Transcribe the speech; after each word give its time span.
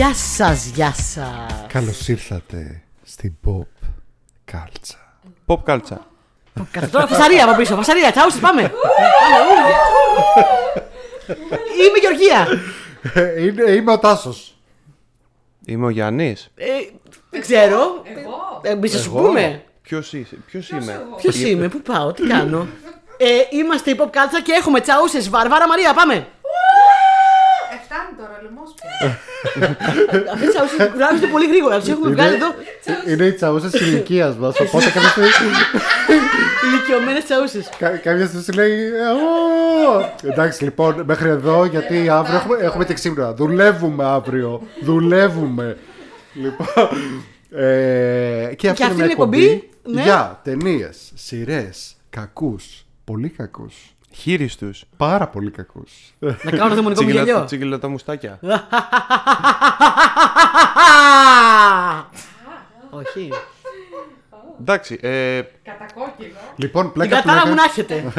Γεια 0.00 0.14
σας, 0.14 0.66
γεια 0.66 0.94
σας. 0.94 1.66
Καλώς 1.68 2.08
ήρθατε 2.08 2.82
στην 3.02 3.32
pop 3.46 3.66
κάλτσα. 4.44 5.18
Pop 5.46 5.58
κάλτσα. 5.64 6.06
Κατά 6.70 6.88
τώρα 6.88 7.06
φασαρία 7.06 7.44
από 7.44 7.56
πίσω, 7.56 7.76
φασαρία, 7.76 8.10
τσάουσες, 8.10 8.40
πάμε. 8.40 8.62
Πάμε, 8.62 8.72
ου. 9.46 9.56
Είμαι 11.56 11.96
η 11.96 12.00
Γεωργία. 12.00 12.46
Ε, 13.14 13.42
είναι- 13.44 13.70
είμαι 13.70 13.92
ο 13.92 13.98
Τάσος. 13.98 14.56
Είμαι 15.66 15.86
ο 15.86 15.90
Γιάννης. 15.90 16.50
Ε, 16.54 16.66
δεν 17.30 17.40
ξέρω. 17.40 18.02
Εγώ. 18.04 18.60
Ε, 18.62 18.70
Εμείς 18.70 18.92
θα 18.92 18.98
σου 18.98 19.10
πούμε. 19.10 19.62
Ποιος 19.82 20.12
είσαι, 20.12 20.36
ποιος 20.46 20.70
είμαι; 20.70 21.06
Ποιος 21.16 21.40
είμαι, 21.40 21.68
πού 21.68 21.80
πάω, 21.82 22.12
τι 22.12 22.26
κάνω; 22.26 22.66
Ε, 23.16 23.26
είμαστε 23.56 23.90
η 23.90 23.96
Pop 23.98 24.04
Culture 24.06 24.42
και 24.44 24.52
έχουμε 24.52 24.80
τσαούσες. 24.80 25.28
Βαρβάρα 25.28 25.68
Μαρία, 25.68 25.94
πάμε. 25.94 26.26
Ε, 28.40 28.48
φτάνει 28.48 28.48
τώρα, 28.48 28.48
λαιμός 28.48 28.74
πια. 28.76 30.32
Αυτές 30.32 30.48
οι 30.48 30.52
τσαούσες 30.52 30.88
κουράζονται 30.92 31.26
πολύ 31.26 31.46
γρήγορα. 31.46 31.78
Τις 31.78 31.88
έχουμε 31.88 32.10
βγάλει 32.10 32.34
εδώ 32.34 32.46
είναι 33.06 33.24
οι 33.24 33.32
τσαούσες 33.32 33.70
της 33.70 33.80
ηλικίας 33.80 34.36
μας, 34.36 34.60
οπότε 34.60 34.90
κάποια 34.94 35.08
στιγμή, 35.08 35.28
ηλικιωμένες 36.66 37.24
τσαούσες. 37.24 37.68
κα- 37.78 37.96
κάποια 37.96 38.26
στιγμή 38.26 38.44
σου 38.44 38.52
λέει 38.52 38.90
«Ω». 38.90 40.28
Εντάξει 40.30 40.64
λοιπόν, 40.64 41.02
μέχρι 41.06 41.28
εδώ, 41.28 41.64
γιατί 41.64 42.08
αύριο 42.08 42.36
έχουμε, 42.36 42.56
έχουμε 42.60 42.84
και 42.84 42.94
ξύπνα. 42.94 43.32
Δουλεύουμε 43.34 44.04
αύριο. 44.04 44.62
Δουλεύουμε. 44.82 45.76
Λοιπόν, 46.34 46.88
ε, 47.50 48.54
και 48.56 48.68
αυτή 48.68 48.82
αυτή 48.82 48.84
είναι 48.84 48.94
μια 48.94 48.94
είναι 48.94 49.04
η 49.04 49.10
εκπομπή, 49.10 49.44
εκπομπή 49.44 49.70
ναι. 49.94 50.02
για 50.02 50.40
ταινίες, 50.44 51.12
σειρές, 51.14 51.96
κακούς, 52.10 52.86
πολύ 53.04 53.28
κακούς. 53.28 53.74
Χείριστου. 54.14 54.70
Πάρα 54.96 55.26
πολύ 55.28 55.50
κακούς. 55.50 55.92
Να 56.18 56.32
κάνω 56.50 56.68
το 56.68 56.74
δαιμονικό 56.74 57.02
μου 57.02 57.08
γελιό. 57.08 57.44
Τσίγκλα 57.44 57.78
τα 57.78 57.88
μουστάκια. 57.88 58.38
Όχι. 62.90 63.30
Εντάξει. 64.60 64.98
ε, 65.02 65.40
Κατακόκκινο. 65.62 66.38
Λοιπόν, 66.56 66.82
Την 66.84 66.92
πλάκα 66.92 67.16
κατάρα 67.16 67.46
μου 67.46 67.54
να 67.54 67.62
πλάκα. 67.62 67.70
έχετε. 67.70 68.12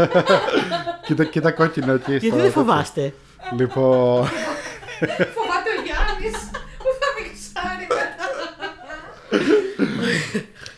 Κοίτα, 1.06 1.24
κοίτα 1.24 1.52
κόκκινο 1.52 1.94
εκεί. 1.94 2.12
Γιατί 2.12 2.28
στο- 2.28 2.36
δεν 2.36 2.52
φοβάστε; 2.52 3.14
Λοιπόν, 3.58 4.26
Φοβάται 5.38 5.70
ο 5.78 5.82
Γιάννης 5.86 6.40
που 6.78 6.90
θα 7.00 7.08
με 7.16 7.22
ξάρει 7.34 7.88
μετά. 7.90 8.26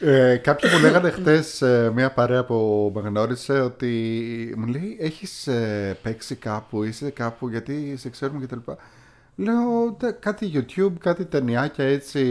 Ε, 0.03 0.35
κάποιοι 0.35 0.69
μου 0.73 0.79
λέγανε 0.81 1.09
χτε 1.09 1.43
μια 1.93 2.11
παρέα 2.11 2.43
που 2.45 2.91
με 2.95 3.01
γνώρισε 3.01 3.53
ότι 3.53 3.89
μου 4.57 4.65
λέει: 4.65 4.97
Έχεις 4.99 5.49
παίξει 6.01 6.35
κάπου, 6.35 6.83
είσαι 6.83 7.09
κάπου, 7.09 7.49
γιατί 7.49 7.95
σε 7.97 8.09
ξέρουμε 8.09 8.45
κτλ. 8.45 8.71
Λέω 9.35 9.95
«Τε- 9.99 10.19
κάτι 10.19 10.51
YouTube, 10.55 10.93
κάτι 10.99 11.25
ταινιάκια 11.25 11.85
έτσι. 11.85 12.21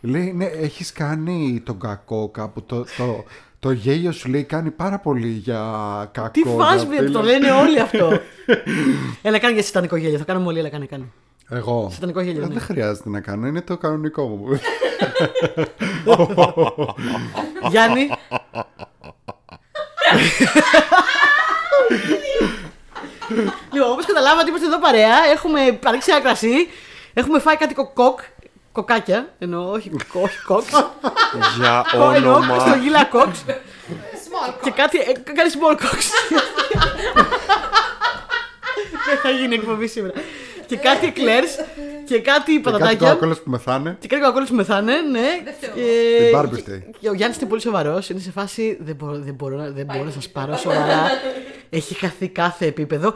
Λέει: 0.00 0.32
Ναι, 0.32 0.44
έχεις 0.44 0.92
κάνει 0.92 1.62
τον 1.64 1.78
κακό 1.80 2.28
κάπου. 2.28 2.62
Το, 2.62 2.84
το, 2.96 3.24
το 3.60 3.70
γέλιο 3.70 4.12
σου 4.12 4.28
λέει 4.28 4.44
κάνει 4.44 4.70
πάρα 4.70 4.98
πολύ 4.98 5.28
για 5.28 5.60
κακό. 6.12 6.30
Τι 6.30 6.40
για 6.40 6.50
φας 6.52 6.86
με, 6.86 6.96
φίλο». 6.96 7.10
το 7.10 7.22
λένε 7.22 7.50
όλοι 7.50 7.80
αυτό. 7.80 8.10
Έλα, 9.22 9.38
κάνει 9.38 9.54
για 9.54 9.62
σατανικό 9.62 9.96
γέλιο. 9.96 10.18
Θα 10.18 10.24
κάνουμε 10.24 10.46
όλοι, 10.46 10.58
έλα, 10.58 10.68
κάνε, 10.68 10.86
κάνε. 10.86 11.04
Εγώ. 11.48 11.90
Σατανικό 11.94 12.20
γέλιο, 12.20 12.42
Ε, 12.42 12.46
ναι. 12.46 12.52
Δεν 12.52 12.62
χρειάζεται 12.62 13.08
να 13.08 13.20
κάνω, 13.20 13.46
είναι 13.46 13.62
το 13.62 13.76
κανονικό 13.76 14.26
μου. 14.26 14.60
Γιάννη. 17.70 18.08
λοιπόν, 23.72 23.90
όπως 23.90 24.04
καταλάβατε, 24.06 24.48
είμαστε 24.50 24.66
εδώ 24.66 24.78
παρέα. 24.78 25.16
Έχουμε 25.32 25.78
ανοίξει 25.84 26.10
ένα 26.10 26.20
κρασί. 26.20 26.68
Έχουμε 27.14 27.38
φάει 27.38 27.56
κάτι 27.56 27.74
κοκκόκ. 27.74 28.20
Κοκάκια. 28.72 29.28
Εννοώ, 29.38 29.70
όχι, 29.70 29.90
κο- 30.12 30.20
όχι 30.22 30.38
κοκ. 30.46 30.68
για 31.56 31.84
Εννοώ 32.14 32.42
στο 32.42 32.62
όνομα. 32.62 32.76
γύλα 32.76 33.04
κοξ. 33.04 33.44
Small 33.48 34.54
Και 34.62 34.70
κάτι. 34.70 34.98
ε, 34.98 35.12
Κάτι 35.12 35.50
small 35.54 35.72
cox. 35.74 35.98
Δεν 39.06 39.18
θα 39.22 39.30
γίνει 39.30 39.54
εκπομπή 39.54 39.86
σήμερα. 39.86 40.12
Και 40.68 40.76
κάτι 40.76 41.06
εκλέρς 41.06 41.54
και 42.06 42.14
κάτι 42.20 42.52
Κάτι 42.52 42.60
πατατάκια. 42.60 43.10
κόκκολος 43.10 43.40
που 43.40 43.50
μεθάνε. 43.50 43.96
Και 44.00 44.06
κάτι 44.08 44.20
κοκακόλες 44.20 44.48
που 44.48 44.54
μεθάνε, 44.54 44.92
ναι. 45.10 45.20
φταίω. 45.56 45.70
Και- 45.74 46.28
Την 46.30 46.38
Barbie 46.38 46.70
Day. 46.70 46.82
Και 47.00 47.08
ο 47.08 47.12
Γιάννης 47.14 47.38
είναι 47.40 47.48
πολύ 47.48 47.60
σοβαρός. 47.60 48.08
Είναι 48.08 48.20
σε 48.20 48.30
φάση. 48.30 48.76
Δεν 48.80 48.94
μπορώ, 48.94 49.18
δεν 49.18 49.34
μπορώ, 49.34 49.56
να- 49.56 49.70
δεν 49.70 49.84
μπορώ 49.86 50.04
να 50.04 50.10
σας 50.10 50.28
πάρω 50.28 50.56
σοβαρά. 50.56 51.02
Έχει 51.70 51.94
χαθεί 51.94 52.28
κάθε 52.28 52.66
επίπεδο. 52.66 53.14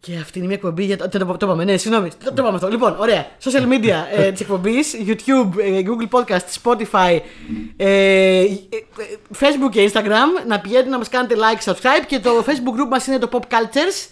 Και 0.00 0.12
αυτή 0.20 0.38
είναι 0.38 0.46
μια 0.46 0.56
εκπομπή 0.56 0.84
για. 0.84 0.96
Το, 0.96 1.08
το, 1.08 1.18
το, 1.18 1.36
το 1.36 1.46
είπαμε, 1.46 1.64
ναι, 1.64 1.76
συγγνώμη. 1.76 2.08
Το, 2.08 2.16
το 2.24 2.34
είπαμε 2.38 2.54
αυτό. 2.54 2.68
Λοιπόν, 2.68 2.96
ωραία. 2.98 3.26
Social 3.44 3.62
media 3.62 3.94
ε, 4.16 4.30
της 4.32 4.40
εκπομπής, 4.40 4.96
YouTube, 5.06 5.48
ε, 5.58 5.82
Google 5.84 6.18
Podcast, 6.18 6.46
Spotify, 6.62 7.18
ε, 7.76 7.86
ε, 7.86 8.42
ε, 8.42 8.48
Facebook 9.40 9.70
και 9.70 9.90
Instagram. 9.92 10.46
Να 10.46 10.60
πηγαίνετε 10.60 10.88
να 10.88 10.98
μας 10.98 11.08
κάνετε 11.08 11.34
like, 11.38 11.70
subscribe. 11.72 12.04
Και 12.06 12.18
το 12.18 12.44
Facebook 12.46 12.80
group 12.80 12.88
μας 12.90 13.06
είναι 13.06 13.18
το 13.18 13.28
Pop 13.32 13.38
Cultures. 13.54 14.08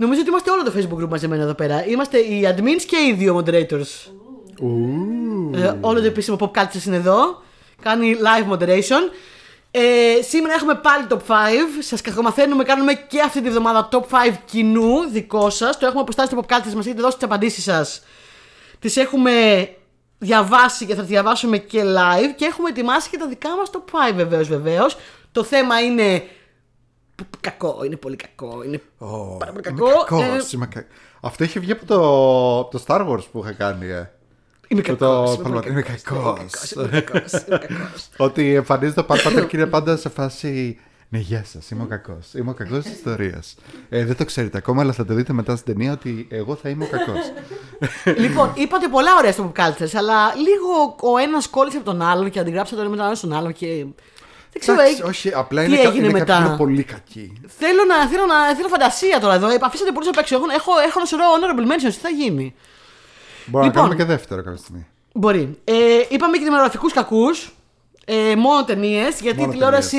Νομίζω 0.00 0.20
ότι 0.20 0.30
είμαστε 0.30 0.50
όλο 0.50 0.62
το 0.62 0.72
Facebook 0.76 1.02
group 1.04 1.08
μαζεμένα 1.08 1.42
εδώ 1.42 1.54
πέρα. 1.54 1.86
Είμαστε 1.86 2.18
οι 2.18 2.42
admins 2.46 2.82
και 2.86 2.96
οι 2.96 3.12
δύο 3.12 3.36
moderators. 3.36 4.10
Ε, 5.54 5.72
όλο 5.80 6.00
το 6.00 6.06
επίσημο 6.06 6.36
Pop 6.40 6.50
Cultures 6.60 6.84
είναι 6.86 6.96
εδώ. 6.96 7.42
Κάνει 7.82 8.16
live 8.18 8.52
moderation. 8.52 9.12
Ε, 9.70 10.22
σήμερα 10.22 10.54
έχουμε 10.54 10.74
πάλι 10.74 11.06
top 11.08 11.16
5. 11.16 11.20
Σας 11.80 12.00
κακομαθαίνουμε, 12.00 12.64
κάνουμε 12.64 12.92
και 12.94 13.20
αυτή 13.20 13.42
τη 13.42 13.50
βδομάδα 13.50 13.88
top 13.92 14.02
5 14.30 14.36
κοινού 14.44 15.08
δικό 15.10 15.50
σας. 15.50 15.78
Το 15.78 15.86
έχουμε 15.86 16.00
αποστάσει 16.00 16.28
στο 16.28 16.40
Pop 16.40 16.52
Cultures, 16.52 16.74
μας 16.74 16.86
έχετε 16.86 17.00
δώσει 17.00 17.16
τις 17.16 17.24
απαντήσεις 17.24 17.64
σας. 17.64 18.02
Τις 18.78 18.96
έχουμε 18.96 19.68
διαβάσει 20.18 20.86
και 20.86 20.94
θα 20.94 21.00
τις 21.00 21.10
διαβάσουμε 21.10 21.58
και 21.58 21.82
live. 21.82 22.34
Και 22.36 22.44
έχουμε 22.44 22.68
ετοιμάσει 22.68 23.10
και 23.10 23.18
τα 23.18 23.26
δικά 23.26 23.56
μας 23.56 23.70
top 23.72 24.10
5 24.10 24.14
βεβαίως, 24.14 24.48
βεβαίως. 24.48 24.96
Το 25.32 25.44
θέμα 25.44 25.80
είναι. 25.80 26.22
Π- 27.30 27.40
Κακό, 27.40 27.82
είναι 27.84 27.96
πολύ 27.96 28.16
κακό. 28.16 28.62
Είναι 28.64 28.80
πάρα 29.38 29.52
πολύ 29.52 29.68
Είμαι 29.68 29.80
κακό. 29.80 29.90
κακός, 30.04 30.44
Ε, 30.44 30.50
είμαι 30.54 30.66
κα- 30.66 30.84
Αυτό 31.20 31.44
είχε 31.44 31.60
βγει 31.60 31.72
από 31.72 31.86
το, 31.86 31.94
από 32.60 32.70
το 32.78 32.82
Star 32.86 33.08
Wars 33.08 33.24
που 33.32 33.40
είχα 33.42 33.52
κάνει. 33.52 33.86
Ε. 33.86 34.10
Είμαι 34.68 34.82
Το- 34.82 34.96
κακός, 34.96 35.36
το- 35.36 35.42
είμαι 35.46 35.54
πολύ 35.60 35.70
είμαι 35.70 35.82
κακός, 35.82 36.02
κακός. 36.02 36.70
είμαι 36.72 37.00
κακός, 37.00 37.32
είμαι 37.32 37.58
κακός. 37.58 38.08
Ότι 38.26 38.54
εμφανίζεται 38.54 39.00
ο 39.00 39.04
Παλπατέρ 39.04 39.46
και 39.46 39.56
είναι 39.56 39.66
πάντα 39.66 39.96
σε 39.96 40.08
φάση. 40.08 40.78
Ναι, 41.10 41.18
γεια 41.18 41.44
σας, 41.44 41.70
είμαι 41.70 41.82
ο 41.82 41.86
κακός. 41.86 42.34
Είμαι 42.34 42.50
ο 42.50 42.54
κακός 42.54 42.82
της 42.84 42.92
ιστορίας. 42.92 43.54
Ε, 43.88 44.04
δεν 44.04 44.16
το 44.16 44.24
ξέρετε 44.24 44.58
ακόμα, 44.58 44.82
αλλά 44.82 44.92
θα 44.92 45.04
το 45.04 45.14
δείτε 45.14 45.32
μετά 45.32 45.56
στην 45.56 45.74
ταινία 45.74 45.92
ότι 45.92 46.26
εγώ 46.30 46.54
θα 46.54 46.68
είμαι 46.68 46.84
ο 46.84 46.88
κακός. 46.88 47.18
λοιπόν, 48.24 48.50
είπατε 48.54 48.88
πολλά 48.88 49.10
ωραία 49.18 49.32
στο 49.32 49.52
Pop 49.56 49.60
Cultures, 49.60 49.90
αλλά 49.96 50.34
λίγο 50.34 50.96
ο 51.14 51.18
ένας 51.18 51.48
κόλλησε 51.48 51.76
από 51.76 51.86
τον 51.86 52.02
άλλον 52.02 52.30
και 52.30 52.38
αντιγράψατε 52.38 52.76
το 52.76 52.80
ένα 52.82 52.90
με 52.90 52.96
τον 52.96 53.06
άλλο 53.06 53.14
στον 53.14 53.32
άλλο 53.32 53.50
και. 53.50 53.86
Δεν 54.52 54.60
ξέρω, 54.60 54.80
Εντάξει, 54.80 55.00
ε, 55.04 55.08
όχι, 55.08 55.32
απλά 55.34 55.62
τι 55.64 55.68
είναι, 55.68 55.76
κα- 55.82 55.88
έγινε 55.88 56.04
είναι 56.06 56.18
μετά; 56.18 56.24
κάποιοι 56.32 56.46
είναι 56.48 56.56
πολύ 56.56 56.82
κακοί. 56.82 57.32
Θέλω, 57.46 57.84
να, 57.84 58.06
θέλω, 58.08 58.26
να, 58.26 58.54
θέλω 58.56 58.68
φαντασία 58.68 59.20
τώρα 59.20 59.34
εδώ. 59.34 59.48
Ε, 59.48 59.58
Αφήσατε 59.60 59.92
πολλού 59.92 60.08
απ' 60.08 60.18
έξω. 60.18 60.34
Έχω, 60.36 60.44
έχω, 60.54 60.72
έχω 60.86 60.98
ένα 60.98 61.06
σωρό 61.06 61.24
honorable 61.34 61.66
mentions. 61.72 61.92
Τι 61.94 62.00
θα 62.00 62.08
γίνει; 62.08 62.54
Μπορούμε 63.46 63.70
Λοιπόν. 63.70 63.82
να 63.82 63.88
κάνουμε 63.88 63.94
και 63.94 64.04
δεύτερο 64.04 64.42
κάποια 64.42 64.58
στιγμή. 64.58 64.86
Μπορεί. 65.12 65.58
Ε, 65.64 65.74
είπαμε 66.08 66.36
κινηματογραφικού 66.36 66.88
κακούς. 66.88 67.52
Ε, 68.10 68.36
μόνο 68.36 68.64
ταινίες. 68.64 69.20
Γιατί 69.20 69.38
Μόνο 69.38 69.50
η 69.50 69.54
τηλεόραση 69.54 69.98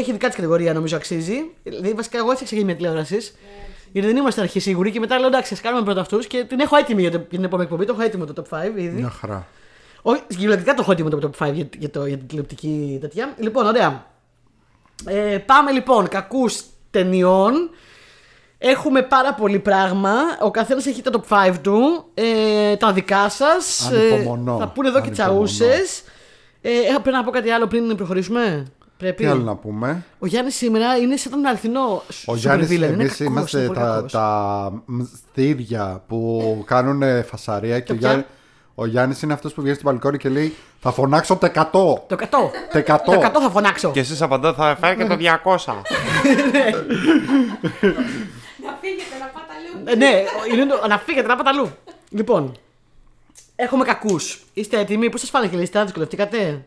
έχει 0.00 0.12
δικά 0.12 0.26
της 0.26 0.36
κατηγορία, 0.36 0.72
νομίζω 0.72 0.96
αξίζει. 0.96 1.50
Δηλαδή, 1.62 1.92
βασικά, 1.92 2.18
εγώ 2.18 2.30
έτσι 2.30 2.44
ξεκινήσει 2.44 2.66
μια 2.66 2.76
τηλεόραση. 2.76 3.16
Γιατί 3.92 4.08
δεν 4.08 4.16
είμαστε 4.16 4.40
αρχή 4.40 4.60
σίγουροι 4.60 4.90
και 4.90 5.00
μετά 5.00 5.18
λέω 5.18 5.26
εντάξει, 5.26 5.54
ας 5.54 5.60
κάνουμε 5.60 5.84
πρώτα 5.84 6.00
αυτούς 6.00 6.26
και 6.26 6.44
την 6.44 6.60
έχω 6.60 6.76
έτοιμη 6.76 7.00
για, 7.00 7.10
το, 7.10 7.16
για 7.16 7.26
την 7.28 7.44
επόμενη 7.44 7.68
εκπομπή. 7.70 7.86
Το 7.86 7.92
έχω 7.92 8.02
έτοιμο 8.02 8.24
το 8.24 8.42
top 8.50 8.58
5 8.58 8.66
ήδη. 8.76 8.88
Μια 8.88 9.10
χαρά. 9.20 9.46
Όχι, 10.02 10.22
κυριολεκτικά 10.28 10.74
το 10.74 10.82
έχω 10.82 10.92
έτοιμο 10.92 11.08
το 11.08 11.30
top 11.38 11.46
5 11.48 11.52
για, 11.54 11.68
για, 11.78 11.90
το, 11.90 12.06
για 12.06 12.16
την 12.18 12.26
τηλεοπτική 12.26 12.98
τέτοια. 13.00 13.34
Λοιπόν, 13.38 13.66
ωραία. 13.66 14.06
Ε, 15.06 15.38
πάμε 15.38 15.70
λοιπόν, 15.70 16.08
κακούς 16.08 16.62
ταινιών. 16.90 17.70
Έχουμε 18.58 19.02
πάρα 19.02 19.34
πολύ 19.34 19.58
πράγμα. 19.58 20.12
Ο 20.42 20.50
καθένας 20.50 20.86
έχει 20.86 21.02
τα 21.02 21.10
top 21.28 21.48
5 21.48 21.54
του. 21.62 22.04
Ε, 22.14 22.76
τα 22.76 22.92
δικά 22.92 23.28
σας. 23.28 23.90
Ανυπομονώ. 23.92 24.58
θα 24.58 24.68
πούνε 24.68 24.88
εδώ 24.88 25.00
και 25.00 25.06
Ανυπομονώ. 25.22 25.44
τσαούσες. 25.46 26.02
Ε, 26.60 26.70
έχω- 26.70 27.00
πρέπει 27.00 27.16
να 27.16 27.24
πω 27.24 27.30
κάτι 27.30 27.50
άλλο 27.50 27.66
πριν 27.66 27.96
προχωρήσουμε. 27.96 28.66
Πρέπει. 28.96 29.22
Τι 29.22 29.28
άλλο 29.30 29.42
να 29.42 29.56
πούμε; 29.56 30.04
Ο 30.18 30.26
Γιάννης 30.26 30.54
σήμερα 30.56 30.96
είναι 30.96 31.16
σαν 31.16 31.32
τον 31.32 31.46
αληθινό 31.46 31.80
Ο 32.26 32.32
super 32.32 32.36
Γιάννης, 32.36 32.68
villain. 32.68 32.72
Είναι 32.72 32.86
εμείς 32.86 33.16
κακός, 33.16 33.18
είμαστε 33.18 33.58
είναι 33.58 33.66
πολύ 33.66 33.78
τα, 33.78 33.84
κακός. 33.94 34.12
τα 34.12 34.82
στήρια 35.30 36.02
που 36.08 36.62
κάνουν 36.66 37.24
φασαρία 37.24 37.80
και 37.80 37.92
ο, 37.92 37.96
ποια; 37.96 38.08
Γιάννη, 38.08 38.24
ο 38.80 38.86
Γιάννης 38.86 39.22
είναι 39.22 39.32
αυτός 39.32 39.52
που 39.52 39.60
βγαίνει 39.60 39.76
στην 39.76 39.90
μπαλκόνι 39.90 40.18
και 40.18 40.28
λέει 40.28 40.54
Θα 40.80 40.92
φωνάξω 40.92 41.36
το 41.36 41.50
100. 41.54 41.70
Το 41.72 42.02
100. 42.08 42.16
Το 42.72 42.78
100. 42.78 42.98
Το 43.04 43.12
100 43.12 43.40
θα 43.40 43.50
φωνάξω. 43.50 43.90
Και 43.90 44.00
εσείς 44.00 44.22
απαντάτε 44.22 44.62
θα 44.62 44.76
φέρει 44.80 44.96
και 44.96 45.04
το 45.04 45.14
200. 45.14 45.20
Να 48.64 48.78
φύγετε 48.80 49.16
να 49.20 49.26
πάτε 49.26 49.52
αλλού. 49.56 49.82
Ε, 49.84 49.94
ναι, 49.94 50.24
είναι 50.52 50.66
το, 50.66 50.86
να 50.88 50.98
φύγετε 50.98 51.26
να 51.26 51.36
πάτε 51.36 51.48
αλλού. 51.48 51.70
Λοιπόν, 52.10 52.58
έχουμε 53.56 53.84
κακούς. 53.84 54.44
Είστε 54.54 54.78
έτοιμοι, 54.78 55.10
πώς 55.10 55.20
σας 55.20 55.30
φάνηκε 55.30 55.56
η 55.56 55.58
λίστα, 55.58 55.84
δυσκολευτήκατε; 55.84 56.64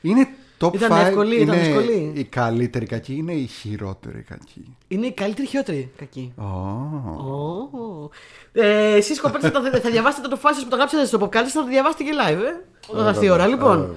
Είναι 0.00 0.28
Top 0.60 0.74
Ήταν 0.74 0.90
5 0.92 1.06
εύκολη, 1.06 1.40
ήταν 1.40 1.54
είναι 1.54 1.66
δύσκολη. 1.66 2.12
η 2.14 2.24
καλύτερη 2.24 2.86
κακή, 2.86 3.14
είναι 3.14 3.32
η 3.32 3.46
χειρότερη 3.46 4.22
κακή. 4.22 4.76
Είναι 4.88 5.06
η 5.06 5.12
καλύτερη 5.12 5.46
χειρότερη 5.46 5.92
κακή. 5.96 6.32
Oh. 6.36 6.42
Ω. 6.42 8.10
Ε, 8.52 8.94
Εσείς 8.94 9.20
κοπέλες 9.20 9.50
θα, 9.50 9.80
θα 9.82 9.90
διαβάσετε 9.90 10.28
το 10.28 10.36
φάσο 10.36 10.62
που 10.62 10.68
το 10.68 10.76
γράψατε 10.76 11.04
στο 11.06 11.18
Popcast, 11.20 11.30
θα 11.46 11.60
το 11.60 11.66
διαβάσετε 11.66 12.02
και 12.04 12.10
live, 12.26 12.38
ε. 12.38 12.64
Όταν 12.86 13.02
θα 13.04 13.08
έρθει 13.10 13.24
η 13.24 13.30
ώρα. 13.30 13.46
Λοιπόν, 13.46 13.94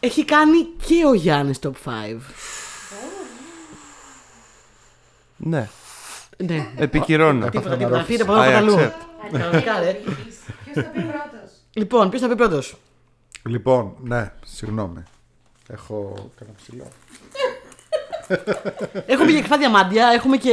έχει 0.00 0.24
κάνει 0.24 0.64
και 0.86 1.04
ο 1.06 1.14
Γιάννης 1.14 1.58
top 1.62 1.70
5. 1.70 1.70
Ναι. 5.36 5.68
Ναι. 6.36 6.68
Επικυρώνω. 6.76 7.48
Τίποτα, 7.48 7.76
τίποτα. 7.76 7.90
νερό. 7.90 8.04
Φύγετε 8.04 8.22
από 8.22 8.32
εδώ 8.32 8.42
I 8.42 8.46
από 8.46 8.56
αλλού. 8.56 8.74
accept. 8.74 9.38
Κανονικά, 9.38 9.80
ρε. 9.80 9.92
Ποιος 10.64 10.84
θα 10.84 10.90
πει 10.90 11.00
πρώτος; 11.00 11.52
Λοιπόν, 11.72 12.08
ποιος 12.10 12.20
θα 12.22 12.28
πει 12.28 12.34
πρώτος; 12.34 12.76
Λοιπόν, 13.48 13.94
ναι, 14.02 14.32
συγγνώμη. 14.44 15.02
Έχω 15.72 16.14
κανένα 16.38 16.56
ψηλό. 16.56 16.86
Έχουμε 19.06 19.32
και 19.32 19.38
κρυφά 19.38 19.58
διαμάντια, 19.58 20.06
έχουμε 20.14 20.36
και 20.36 20.52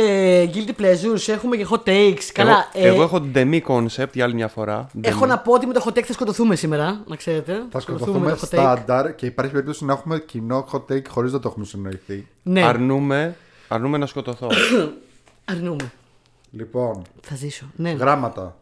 guilty 0.53 0.81
pleasures, 0.81 1.27
έχουμε 1.27 1.55
και 1.57 1.67
hot 1.69 1.83
takes. 1.89 2.23
Καλά, 2.33 2.69
εγώ, 2.73 2.85
ε, 2.85 2.89
εγώ 2.89 3.01
έχω 3.03 3.21
demi 3.33 3.61
concept 3.67 4.11
για 4.13 4.23
άλλη 4.23 4.33
μια 4.33 4.47
φορά. 4.47 4.89
έχω 5.01 5.25
Demi. 5.25 5.27
να 5.27 5.39
πω 5.39 5.53
ότι 5.53 5.65
με 5.65 5.73
το 5.73 5.83
hot 5.85 5.97
take 5.97 6.01
θα 6.03 6.13
σκοτωθούμε 6.13 6.55
σήμερα, 6.55 7.03
να 7.07 7.15
ξέρετε. 7.15 7.63
Θα 7.69 7.79
σκοτωθούμε 7.79 8.19
με 8.19 8.35
σκοτωθούμε 8.35 8.35
το 8.35 8.39
hot 8.41 8.73
take. 8.73 8.75
στάνταρ 8.75 9.15
και 9.15 9.25
υπάρχει 9.25 9.51
περίπτωση 9.51 9.85
να 9.85 9.93
έχουμε 9.93 10.19
κοινό 10.19 10.67
hot 10.71 10.85
take 10.93 11.07
χωρίς 11.07 11.31
να 11.31 11.39
το 11.39 11.47
έχουμε 11.49 11.65
συνοηθεί. 11.65 12.27
Ναι, 12.43 12.63
Αρνούμε, 12.63 13.35
αρνούμε 13.67 13.97
να 13.97 14.05
σκοτωθώ. 14.05 14.47
αρνούμε. 15.51 15.91
Λοιπόν, 16.51 17.01
Θα 17.21 17.35
ζήσω. 17.35 17.65
Ναι, 17.75 17.89
γράμματα. 17.91 18.57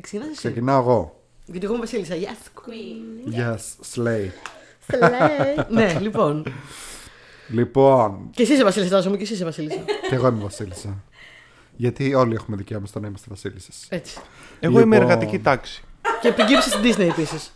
ξεκινάς 0.00 0.28
εσύ. 0.28 0.36
Ξεκινάω 0.38 0.80
εγώ. 0.80 1.20
Γιατί 1.46 1.64
εγώ 1.64 1.74
είμαι 1.74 1.84
Βασίλισσα. 1.84 2.14
Yes, 2.14 2.60
Queen. 2.60 3.34
Yes, 3.38 3.94
slay. 3.94 4.28
ναι, 5.68 5.98
λοιπόν. 6.00 6.44
Λοιπόν, 7.48 8.28
Και 8.30 8.42
εσύ 8.42 8.52
είσαι 8.52 8.64
Βασίλισσα, 8.64 8.90
φαντάζομαι, 8.90 9.16
και 9.16 9.22
εσύ 9.22 9.32
είσαι 9.32 9.44
Βασίλισσα. 9.44 9.80
και 10.08 10.14
εγώ 10.14 10.28
είμαι 10.28 10.42
Βασίλισσα. 10.42 11.02
Γιατί 11.76 12.14
όλοι 12.14 12.34
έχουμε 12.34 12.56
δικαίωμα 12.56 12.86
στο 12.86 13.00
να 13.00 13.06
είμαστε 13.06 13.26
Βασίλισσες. 13.30 13.86
Έτσι. 13.88 14.18
Εγώ 14.60 14.80
είμαι 14.80 14.96
Λοιπόν. 14.96 15.10
εργατική 15.10 15.38
τάξη. 15.38 15.82
Και 16.20 16.32
πριγκίψη 16.32 16.70
στην 16.70 16.82
Disney 16.82 17.08
επίσης. 17.10 17.52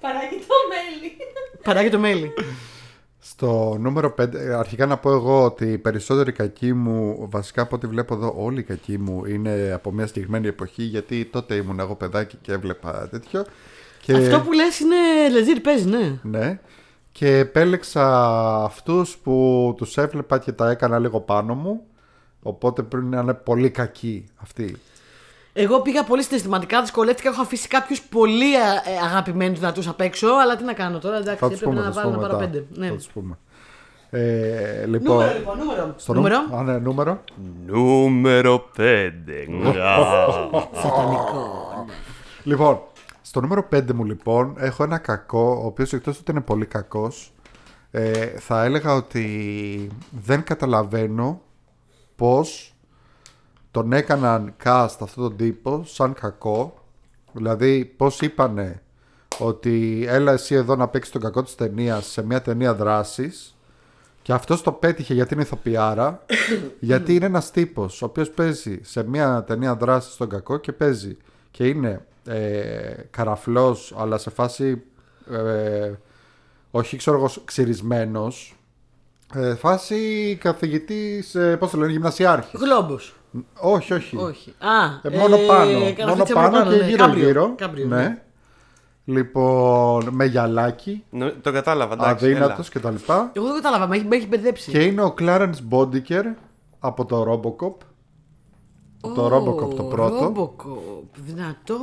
Παράγει 0.00 0.36
το 0.36 0.54
μέλι. 0.68 1.12
Παράγει 1.62 1.88
το 1.88 1.98
μέλι. 1.98 2.32
Στο 3.18 3.76
νούμερο 3.80 4.14
5, 4.20 4.28
αρχικά 4.58 4.86
να 4.86 4.96
πω 4.96 5.10
εγώ 5.12 5.44
ότι 5.44 5.72
οι 5.72 5.78
περισσότεροι 5.78 6.32
κακοί 6.32 6.72
μου, 6.72 7.26
βασικά 7.30 7.62
από 7.62 7.76
ό,τι 7.76 7.86
βλέπω 7.86 8.14
εδώ, 8.14 8.34
όλοι 8.36 8.60
οι 8.60 8.62
κακοί 8.62 8.98
μου 8.98 9.24
είναι 9.24 9.70
από 9.74 9.92
μια 9.92 10.06
συγκεκριμένη 10.06 10.46
εποχή, 10.46 10.82
γιατί 10.82 11.24
τότε 11.24 11.54
ήμουν 11.54 11.80
εγώ 11.80 11.94
παιδάκι 11.94 12.36
και 12.42 12.52
έβλεπα 12.52 13.08
τέτοιο. 13.10 13.44
Και... 14.04 14.12
Αυτό 14.12 14.40
που 14.40 14.52
λες 14.52 14.80
είναι 14.80 14.96
legit 15.28 15.58
παίζει, 15.62 15.88
ναι. 15.88 16.12
Ναι. 16.22 16.58
Και 17.12 17.36
επέλεξα 17.38 18.04
αυτούς 18.64 19.16
που 19.16 19.74
τους 19.76 19.96
έβλεπα 19.96 20.38
και 20.38 20.52
τα 20.52 20.70
έκανα 20.70 20.98
λίγο 20.98 21.20
πάνω 21.20 21.54
μου. 21.54 21.82
Οπότε 22.42 22.82
πρέπει 22.82 23.04
να 23.06 23.20
είναι 23.20 23.34
πολύ 23.34 23.70
κακοί 23.70 24.24
αυτοί. 24.42 24.76
Εγώ 25.52 25.80
πήγα 25.80 26.04
πολύ 26.04 26.22
συναισθηματικά, 26.22 26.80
δυσκολεύτηκα. 26.80 27.28
Έχω 27.28 27.42
αφήσει 27.42 27.68
κάποιους 27.68 28.02
πολύ 28.02 28.54
ε, 28.54 28.58
αγαπημένους 29.04 29.60
να 29.60 29.72
τους 29.72 29.88
απ' 29.88 30.00
έξω, 30.00 30.26
αλλά 30.42 30.56
τι 30.56 30.64
να 30.64 30.72
κάνω 30.72 30.98
τώρα. 30.98 31.16
Εντάξει, 31.16 31.38
Θα 31.40 31.48
τους 31.48 31.56
έπρεπε 31.60 31.74
πούμε, 31.74 31.86
να 31.86 31.92
θα 31.92 31.92
τους 31.92 32.02
βάλω 32.02 32.10
να 32.10 32.16
πούμε 32.16 32.28
πάρω 32.28 32.38
μετά. 32.40 32.52
πέντε. 32.52 32.66
Ναι. 32.80 32.86
Θα 32.88 32.94
τους 32.94 33.06
πούμε. 33.06 33.38
Ε, 34.10 34.86
λοιπόν, 34.86 35.14
Νούμερο, 35.16 35.38
λοιπόν, 35.38 35.58
νούμερο. 35.58 35.94
στο 35.96 36.14
νούμερο. 36.14 36.36
νου- 36.50 36.58
Α, 36.58 36.62
ναι, 36.62 36.78
νούμερο. 36.78 37.20
Νούμερο 37.66 38.70
5. 38.76 38.82
Σατανικό. 40.82 41.86
Λοιπόν, 42.42 42.80
στο 43.22 43.40
νούμερο 43.40 43.68
5 43.72 43.92
μου 43.92 44.04
λοιπόν 44.04 44.54
έχω 44.58 44.82
ένα 44.82 44.98
κακό, 44.98 45.60
ο 45.62 45.66
οποίος 45.66 45.92
εκτός 45.92 46.18
ότι 46.18 46.30
είναι 46.30 46.40
πολύ 46.40 46.66
κακός, 46.66 47.32
ε, 47.90 48.26
θα 48.26 48.64
έλεγα 48.64 48.94
ότι 48.94 49.88
δεν 50.10 50.42
καταλαβαίνω 50.42 51.40
πώς 52.16 52.74
τον 53.70 53.92
έκαναν 53.92 54.54
cast 54.64 54.96
αυτόν 55.00 55.24
τον 55.24 55.36
τύπο 55.36 55.82
σαν 55.84 56.12
κακό. 56.14 56.74
Δηλαδή 57.32 57.84
πώς 57.84 58.20
είπανε 58.20 58.82
ότι 59.38 60.04
έλα 60.08 60.32
εσύ 60.32 60.54
εδώ 60.54 60.76
να 60.76 60.88
παίξεις 60.88 61.12
τον 61.12 61.20
κακό 61.20 61.42
της 61.42 61.54
ταινίας 61.54 62.06
σε 62.06 62.26
μια 62.26 62.42
ταινία 62.42 62.74
δράσης 62.74 63.56
και 64.22 64.32
αυτός 64.32 64.62
το 64.62 64.72
πέτυχε 64.72 65.14
γιατί 65.14 65.34
είναι 65.34 65.42
ηθοποιάρα 65.42 66.24
γιατί 66.80 67.14
είναι 67.14 67.26
ένας 67.26 67.50
τύπος 67.50 68.02
ο 68.02 68.04
οποίος 68.04 68.30
παίζει 68.30 68.80
σε 68.82 69.02
μια 69.08 69.44
ταινία 69.44 69.74
δράσης 69.74 70.12
στον 70.12 70.28
κακό 70.28 70.56
και 70.56 70.72
παίζει 70.72 71.16
και 71.50 71.68
είναι 71.68 72.06
ε, 72.26 72.94
καραφλός 73.10 73.94
αλλά 73.98 74.18
σε 74.18 74.30
φάση 74.30 74.82
ε, 75.30 75.92
όχι 76.70 76.96
ξέρω 76.96 77.16
εγώ 77.16 77.30
ξυρισμένος 77.44 78.56
ε, 79.34 79.54
φάση 79.54 80.36
καθηγητής 80.40 81.34
ε, 81.34 81.56
πώς 81.56 81.70
το 81.70 81.76
λένε 81.78 81.92
γυμνασιάρχης 81.92 82.60
Γλόμπος. 82.60 83.14
όχι 83.60 83.92
όχι 83.92 84.16
Όχι. 84.16 84.54
Α, 84.58 85.08
ε, 85.08 85.16
μόνο 85.18 85.36
πάνω. 85.36 85.70
κανένα 85.72 86.06
Μόνο 86.06 86.14
φίτσο 86.16 86.34
πάνω 86.34 86.62
και 86.62 86.76
ναι. 86.76 86.86
γύρω 86.88 87.04
Κάμπριο. 87.04 87.24
γύρω. 87.26 87.54
Κάμπριο, 87.56 87.86
ναι. 87.86 88.22
Λοιπόν, 89.04 90.08
με 90.10 90.24
γυαλάκι, 90.24 91.04
Νο- 91.10 91.32
Το 91.40 91.52
κατάλαβα, 91.52 91.92
εντάξει. 91.94 92.24
αδύνατος 92.24 92.68
κτλ. 92.68 92.94
Εγώ 93.32 93.46
δεν 93.46 93.54
κατάλαβα, 93.54 93.86
με 93.86 93.96
έχει, 93.96 94.04
με 94.04 94.16
έχει 94.16 94.26
μπερδέψει. 94.26 94.70
Και 94.70 94.82
είναι 94.84 95.02
ο 95.02 95.14
Clarence 95.20 95.54
Bondiker 95.70 96.22
από 96.78 97.04
το 97.04 97.24
Robocop. 97.32 97.86
Το 99.14 99.26
Robocop 99.36 99.74
το 99.76 99.82
πρώτο. 99.82 100.32
Robocop, 100.36 101.20
δυνατό. 101.24 101.78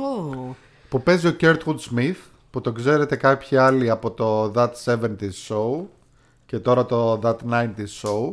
Που 0.88 1.02
παίζει 1.02 1.26
ο 1.28 1.36
Kurtwood 1.40 1.76
Smith. 1.94 2.16
Που 2.50 2.60
το 2.60 2.72
ξέρετε 2.72 3.16
κάποιοι 3.16 3.56
άλλοι 3.56 3.90
από 3.90 4.10
το 4.10 4.52
That 4.56 4.70
70s 4.84 5.48
Show. 5.48 5.80
Και 6.46 6.58
τώρα 6.58 6.86
το 6.86 7.20
That 7.22 7.36
90s 7.52 8.02
Show. 8.02 8.32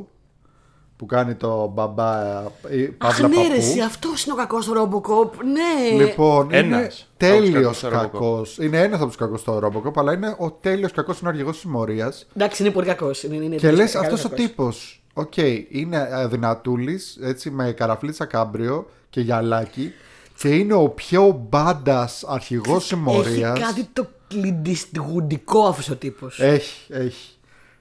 Που 0.96 1.06
κάνει 1.06 1.36
το 1.36 1.72
μπαμπά 1.74 2.42
ή 2.70 2.84
Αχ, 2.84 2.90
παύλα 2.98 3.28
ναι, 3.28 3.36
παππού. 3.36 3.50
ρε, 3.50 3.56
εσύ, 3.58 3.82
αυτός 3.82 4.24
είναι 4.26 4.34
ο 4.34 4.38
κακός 4.38 4.64
στο 4.64 4.74
Robocop. 4.74 5.30
Ναι. 5.44 6.04
Λοιπόν, 6.06 6.46
είναι 6.46 6.58
Ένας 6.58 6.80
από 6.82 6.88
τους 6.90 7.08
τέλειος 7.18 7.62
κακούς 7.62 7.78
στο 7.78 7.88
Robocop. 7.90 7.92
κακός. 8.12 8.58
Είναι 8.58 8.78
ένας 8.82 8.98
από 9.00 9.08
τους 9.08 9.16
κακούς 9.16 9.40
στο 9.40 9.60
Robocop, 9.64 9.92
αλλά 9.96 10.14
είναι 10.14 10.36
ο 10.40 10.52
τέλειος 10.52 10.92
κακός 10.92 11.20
είναι 11.20 11.28
ο 11.30 11.32
αρχηγό 11.32 11.54
συμμορίας. 11.54 12.28
Εντάξει, 12.36 12.64
είναι 12.64 12.72
πολύ 12.72 12.86
κακός. 12.88 13.24
Είναι, 13.24 13.36
είναι 13.36 13.56
Και 13.56 13.66
πολύ 13.68 13.78
λες, 13.80 13.92
κακός. 13.92 14.08
αυτός 14.14 14.32
ο 14.32 14.36
τύπος, 14.36 15.04
οκ, 15.18 15.38
είναι 15.70 16.10
αδυνατούλης, 16.12 17.00
έτσι 17.22 17.50
με 17.50 17.72
καραφλίτσα 17.72 18.26
κάμπριο 18.26 18.90
και 19.10 19.22
γυαλάκι. 19.22 19.92
Και 20.38 20.50
είναι 20.56 20.74
ο 20.74 20.90
πιο 20.90 21.46
badass 21.50 22.24
αρχηγός 22.28 22.86
συμμορίας. 22.86 23.58
Έχει 23.58 23.66
κάτι 23.66 23.90
το 23.94 24.08
Clint 24.28 24.72
Eastwood 24.72 25.42
ικό 25.42 25.68
αυτός 25.68 25.90
ο 25.90 25.96
τύπος. 25.96 26.40
Έχει, 26.40 26.94
έχει. 26.94 27.32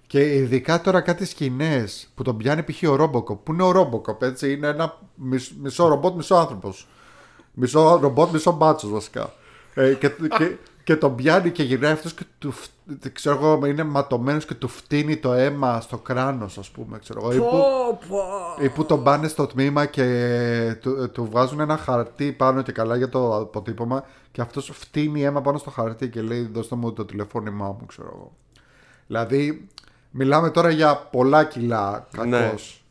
Και 0.06 0.34
ειδικά 0.34 0.80
τώρα 0.80 1.00
κάτι 1.00 1.24
σκηνές 1.24 2.08
που 2.14 2.22
τον 2.22 2.36
πιάνει 2.36 2.62
π.χ. 2.62 2.82
ο 2.88 2.94
Robocop. 3.00 3.38
Που 3.42 3.52
είναι 3.52 3.62
ο 3.62 3.70
Robocop, 3.70 4.22
έτσι. 4.22 4.52
Είναι 4.52 4.66
ένα 4.68 4.98
μισ- 5.14 5.52
μισό 5.62 5.88
ρομπότ, 5.88 6.14
μισό 6.16 6.34
άνθρωπος. 6.34 6.88
Μισό 7.52 7.98
ρομπότ, 8.02 8.32
μισό 8.32 8.52
μπάτσος 8.52 8.90
βασικά. 8.90 9.32
Ε, 9.74 9.94
και, 9.94 10.08
και, 10.38 10.56
και 10.86 10.96
τον 10.96 11.14
πιάνει 11.14 11.50
και 11.50 11.62
γυρνάει 11.62 11.92
αυτός 11.92 12.14
και 12.14 12.24
του. 12.38 12.50
φ- 12.52 12.70
δεν 12.84 13.12
Ξέρω 13.12 13.36
εγώ, 13.36 13.66
είναι 13.66 13.82
ματωμένος 13.82 14.44
και 14.44 14.54
του 14.54 14.68
φτύνει 14.68 15.16
το 15.16 15.32
αίμα 15.32 15.80
στο 15.80 15.98
κράνος, 15.98 16.58
ας 16.58 16.70
πούμε. 16.70 16.98
Ξέρω 16.98 17.20
εγώ, 17.22 17.32
ή, 17.32 17.38
που, 17.38 17.64
ή 18.64 18.68
που 18.68 18.84
τον 18.84 19.02
πάνε 19.02 19.28
στο 19.28 19.46
τμήμα 19.46 19.86
και 19.86 20.76
του, 20.80 21.10
του 21.10 21.24
βγάζουν 21.30 21.60
ένα 21.60 21.76
χαρτί 21.76 22.32
πάνω 22.32 22.62
και 22.62 22.72
καλά 22.72 22.96
για 22.96 23.08
το 23.08 23.36
αποτύπωμα 23.36 24.04
και 24.32 24.40
αυτός 24.40 24.70
φτύνει 24.74 25.24
αίμα 25.24 25.40
πάνω 25.40 25.58
στο 25.58 25.70
χαρτί 25.70 26.08
και 26.08 26.20
λέει: 26.20 26.50
Δώστε 26.52 26.74
μου 26.76 26.92
το 26.92 27.04
τηλεφώνημά 27.04 27.66
μου, 27.66 27.86
ξέρω 27.86 28.10
εγώ. 28.14 28.32
Δηλαδή, 29.06 29.68
μιλάμε 30.10 30.50
τώρα 30.50 30.70
για 30.70 30.96
πολλά 30.96 31.44
κιλά 31.44 32.06
κακός. 32.12 32.84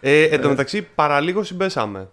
Ναι. 0.00 0.10
Ε, 0.10 0.22
εν 0.24 0.40
τω 0.40 0.48
μεταξύ, 0.48 0.82
παραλίγο 0.82 1.42
συμπέσαμε. 1.42 2.08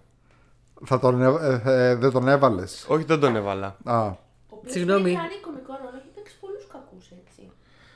Θα 0.86 1.00
τον, 1.00 1.22
έ- 1.22 1.42
ε, 1.66 1.90
ε, 1.90 1.96
δεν 1.96 2.12
τον 2.12 2.28
έβαλες. 2.28 2.86
Όχι, 2.88 3.04
δεν 3.04 3.20
τον 3.20 3.36
έβαλα. 3.36 3.76
Α, 3.84 3.96
Ο 4.04 4.08
οποίος 4.08 4.27
Συγγνώμη. 4.68 5.10
έχει 5.10 5.16
κάνει 5.20 5.36
κωμικό 5.42 5.74
ρόλο, 5.84 5.96
έχει 5.98 6.10
παίξει 6.16 6.36
πολλούς 6.40 6.64
κακούς 6.72 7.06
έτσι. 7.26 7.52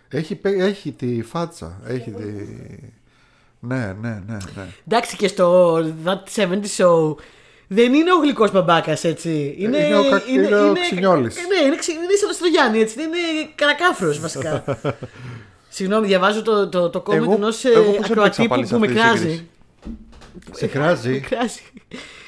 έχει, 0.10 0.36
πέ- 0.36 0.60
έχει 0.60 0.92
τη 0.92 1.22
φάτσα. 1.24 1.82
Έχει 1.88 2.12
τη... 2.12 2.24
Ναι, 3.60 3.96
ναι, 4.02 4.24
ναι, 4.28 4.38
ναι. 4.56 4.66
Εντάξει 4.88 5.16
και 5.16 5.28
στο 5.28 5.76
That 6.06 6.24
70 6.36 6.50
Show 6.78 7.16
δεν 7.68 7.94
είναι 7.94 8.14
ο 8.14 8.18
γλυκός 8.18 8.52
μπαμπάκας 8.52 9.04
έτσι. 9.04 9.56
Είναι, 9.58 9.78
Είναι 9.78 9.98
ο 9.98 10.10
κα- 10.10 10.24
είναι 10.30 10.56
ο 10.70 10.74
Ξινιόλης. 10.74 11.36
Ναι, 11.36 11.66
είναι, 11.66 11.76
ξυ- 11.76 11.96
είναι 11.96 12.16
σαν 12.20 12.28
το 12.28 12.34
Στρογιάννη 12.34 12.80
έτσι. 12.80 13.02
Είναι 13.02 13.18
καρακάφρος 13.56 14.20
βασικά. 14.20 14.64
Συγγνώμη, 15.70 16.08
διαβάζω 16.08 16.42
το, 16.42 16.70
το, 16.70 16.90
το 16.90 17.04
comment 17.08 17.14
Εγώ- 17.14 17.34
ενός 17.34 17.66
εγώ 17.66 17.92
πώς 17.92 18.06
ακροατή 18.10 18.44
έπαιξα 18.44 18.44
που, 18.44 18.48
πάλι 18.48 18.66
σε 18.66 18.74
που 18.74 18.80
με 18.80 18.86
αυτή 18.86 18.98
τη 18.98 19.04
κράζει. 19.04 19.20
σύγκριση. 19.22 19.48
Σε 20.52 20.66
Με 20.66 20.72
κράζει. 20.72 21.20
κράζει. 21.20 21.62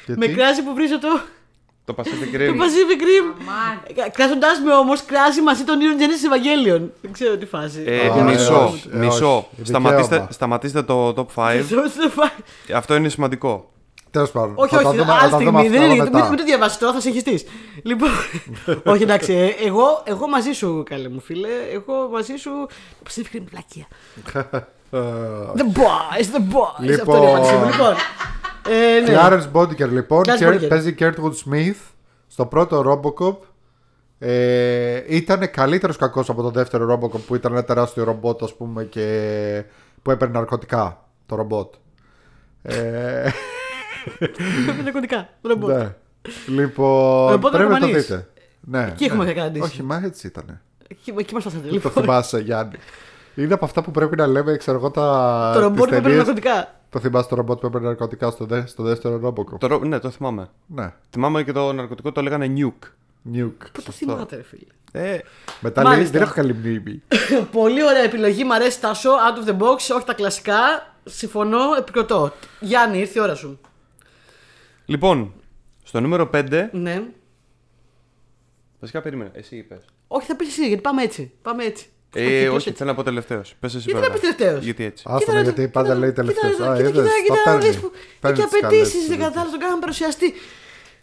Γιατί; 0.06 0.20
Με 0.20 0.26
κράζει 0.26 0.62
που 0.62 0.74
βρίζω 0.74 0.98
το, 0.98 1.08
Το 1.86 1.94
Pacific 1.96 2.28
το 2.32 2.38
Rim. 2.38 2.50
Pacific 2.50 3.02
Rim. 3.02 3.34
Αμάν. 3.40 4.10
Κράζοντάς 4.12 4.60
με 4.64 4.72
όμως, 4.74 5.04
κράζει 5.04 5.40
μαζί 5.40 5.64
τον 5.64 5.80
Ιων 5.80 5.94
Genesis 5.98 6.02
Evangelion. 6.28 6.88
Δεν 7.02 7.12
ξέρω 7.12 7.36
τι 7.36 7.46
φάση. 7.46 7.82
Ε, 7.86 8.08
Α, 8.08 8.22
μισό, 8.22 8.64
όχι, 8.64 8.88
ε, 8.92 8.96
μισό. 8.96 9.36
όχι. 9.36 9.46
Σταματήστε, 9.66 10.02
Δικαίωμα. 10.08 10.28
σταματήστε 10.30 10.82
το 10.82 11.08
top 11.08 11.26
5. 11.34 11.60
Αυτό 11.60 11.82
δεν 11.96 12.10
φάει. 12.10 12.28
Αυτό 12.76 12.94
είναι 12.94 13.08
σημαντικό. 13.08 13.68
Τέλος 14.10 14.30
πάντων. 14.30 14.52
Όχι, 14.56 14.74
θα 14.74 14.82
τα 14.82 14.88
όχι, 14.88 14.98
δούμε- 14.98 15.12
θα 15.12 15.18
άλλη 15.18 15.30
τα 15.30 15.38
δούμε 15.38 15.50
στιγμή. 15.50 15.66
αυτά 15.76 15.78
Δεν 15.78 15.90
είναι, 15.90 16.02
μετά. 16.04 16.18
μην, 16.18 16.28
μην 16.28 16.38
το 16.38 16.44
διαβάσεις 16.44 16.78
τώρα, 16.78 16.92
θα 16.92 17.00
συγχυστεί. 17.00 17.40
λοιπόν. 17.82 18.08
όχι, 18.92 19.02
εντάξει. 19.02 19.32
ε, 19.32 19.66
Εγώ, 19.66 20.02
εγώ 20.04 20.28
μαζί 20.28 20.52
σου, 20.52 20.82
καλέ 20.88 21.08
μου 21.08 21.20
φίλε. 21.20 21.48
Εγώ 21.72 22.08
μαζί 22.12 22.36
σου. 22.36 22.50
Το 23.02 23.10
Pacific 23.10 23.36
Rim 23.36 23.42
πλακία. 23.50 23.86
Ε, 24.90 24.98
The 25.56 25.78
boys, 25.78 26.36
the 26.36 26.40
boys. 26.54 26.78
Λοιπόν. 26.78 27.16
Αυτό 27.38 27.54
είναι 27.56 27.96
η 28.68 28.70
απάντησή 28.70 29.12
μου. 29.12 29.12
Λοιπόν. 29.12 29.12
Ε, 29.12 29.12
ναι. 29.12 29.18
Clarence 29.20 29.60
Bodiker 29.60 29.88
λοιπόν 29.92 30.22
Clarence 30.26 30.36
Κέρ- 30.38 30.54
Bodiker. 30.62 30.68
παίζει 30.68 30.94
Kurtwood 30.98 31.32
Smith 31.50 31.76
στο 32.26 32.46
πρώτο 32.46 33.00
Robocop. 33.18 33.36
Ε, 34.18 35.02
ήταν 35.06 35.50
καλύτερος 35.50 35.96
κακός 35.96 36.28
από 36.28 36.42
το 36.42 36.50
δεύτερο 36.50 36.92
Robocop 37.00 37.20
που 37.26 37.34
ήταν 37.34 37.52
ένα 37.52 37.64
τεράστιο 37.64 38.04
ρομπότ 38.04 38.42
ας 38.42 38.54
πούμε 38.54 38.84
και 38.84 39.64
που 40.02 40.10
έπαιρνε 40.10 40.38
ναρκωτικά 40.38 41.04
το 41.26 41.36
ρομπότ. 41.36 41.74
Ε, 42.62 43.28
Είναι 44.80 44.90
κωδικά. 44.92 45.28
Ρομπότ. 45.42 45.76
ναι. 45.76 45.94
Λοιπόν, 46.48 47.30
Ρομπότ 47.30 47.52
πρέπει 47.52 47.68
να 47.70 47.78
το 47.78 47.80
ναρκωμανείς. 47.86 48.06
δείτε. 48.06 48.28
Ναι, 48.60 48.86
Εκεί 48.92 49.04
έχουμε 49.04 49.24
ναι. 49.24 49.32
καταντήσει. 49.32 49.64
Όχι, 49.64 49.82
μα 49.82 50.02
έτσι 50.04 50.26
ήταν. 50.26 50.60
Εκεί, 50.88 51.14
εκεί 51.18 51.34
μας 51.34 51.42
φτάσατε. 51.42 51.66
Το 51.68 51.72
Λοιπόν. 51.74 51.92
θυμάσαι, 51.92 52.38
Γιάννη. 52.40 52.74
Είναι 53.34 53.54
από 53.54 53.64
αυτά 53.64 53.82
που 53.82 53.90
πρέπει 53.90 54.16
να 54.16 54.26
λέμε, 54.26 54.56
ξέρω 54.56 54.76
εγώ, 54.76 54.90
τα. 54.90 55.50
Το 55.54 55.60
ρομπότ 55.60 55.76
τις 55.76 55.84
που 55.84 55.90
παίρνει 55.90 56.02
ταινίες. 56.02 56.26
ναρκωτικά. 56.26 56.80
Το 56.94 57.00
θυμάσαι 57.00 57.28
το 57.28 57.34
ρομπότ 57.36 57.60
που 57.60 57.66
έπαιρνε 57.66 57.86
ναρκωτικά 57.86 58.30
στο, 58.30 58.44
δε, 58.44 58.66
στο 58.66 58.82
δεύτερο 58.82 59.20
Robocop; 59.24 59.58
Το, 59.58 59.66
ρο- 59.66 59.84
ναι, 59.84 59.98
το 59.98 60.10
θυμάμαι. 60.10 60.48
Ναι. 60.66 60.92
Θυμάμαι 61.10 61.42
και 61.42 61.52
το 61.52 61.72
ναρκωτικό 61.72 62.12
το 62.12 62.22
λέγανε 62.22 62.52
Nuke. 62.56 62.86
Nuke. 63.34 63.52
Πού 63.58 63.70
το 63.72 63.80
Σωστό. 63.80 63.92
θυμάται, 63.92 64.36
ρε 64.36 64.42
φίλε. 64.42 64.64
Ε, 64.92 65.18
Μετά 65.60 65.82
λέει, 65.82 65.92
Μάλιστα. 65.92 66.12
δεν 66.12 66.22
έχω 66.22 66.34
καλή 66.34 66.52
μνήμη. 66.54 67.02
Πολύ 67.52 67.82
ωραία 67.84 68.02
επιλογή, 68.02 68.44
μ' 68.44 68.52
αρέσει 68.52 68.80
Τάσο. 68.80 69.10
Out 69.10 69.44
of 69.46 69.50
the 69.50 69.58
box, 69.62 69.74
όχι 69.96 70.04
τα 70.04 70.14
κλασικά. 70.14 70.56
Συμφωνώ, 71.04 71.58
επικροτώ. 71.78 72.32
Γιάννη, 72.60 72.98
ήρθε 72.98 73.18
η 73.18 73.22
ώρα 73.22 73.34
σου. 73.34 73.60
λοιπόν, 74.84 75.32
στο 75.84 76.00
νούμερο 76.00 76.30
5. 76.34 76.68
Ναι. 76.72 77.02
Βασικά 78.80 79.00
περίμενε, 79.02 79.30
εσύ 79.34 79.56
είπες. 79.56 79.84
Όχι, 80.08 80.26
θα 80.26 80.36
πεις 80.36 80.48
εσύ, 80.48 80.66
γιατί 80.66 80.82
πάμε 80.82 81.02
έτσι. 81.02 81.32
Πάμε 81.42 81.64
έτσι. 81.64 81.86
Ε, 82.14 82.20
Κοίταξε 82.24 82.48
όχι, 82.48 82.56
έτσι. 82.68 82.72
θέλω 82.72 82.90
να 82.90 82.96
πω 82.96 83.02
τελευταίος. 83.02 83.54
Πες 83.60 83.74
εσύ 83.74 83.84
Γιατί 83.90 84.00
πρώτα. 84.00 84.14
να 84.14 84.20
πεις 84.20 84.36
τελευταίος; 84.36 84.64
Γιατί 84.64 84.84
έτσι. 84.84 85.04
Άστο 85.06 85.18
Κοίτα 85.18 85.32
με, 85.32 85.38
να 85.38 85.44
γιατί 85.44 85.62
το- 85.62 85.68
πάντα 85.68 85.86
κοίτα 85.88 85.98
λέει 86.00 86.08
να- 86.08 86.14
τελευταίος. 86.14 86.52
κοίτα 86.52 86.64
να- 86.66 86.72
Α, 86.72 86.76
κοίτα- 86.76 86.88
είδες, 86.88 87.02
κοίτα- 87.02 87.14
τα 87.14 87.22
κοίτα 87.36 87.50
να 87.52 87.58
παίρνει. 87.58 87.68
δεις 87.68 87.80
που 87.80 87.90
Παίρνεις 88.20 88.40
Έχει 88.40 88.48
τις 88.48 88.60
καλές 88.60 88.76
απαιτήσεις, 88.76 88.98
της 89.00 89.08
δεν 89.08 89.16
ζωής. 89.16 89.26
κατάλαβα, 89.28 89.50
τον 89.50 89.60
κάναμε 89.60 89.80
παρουσιαστή. 89.80 90.34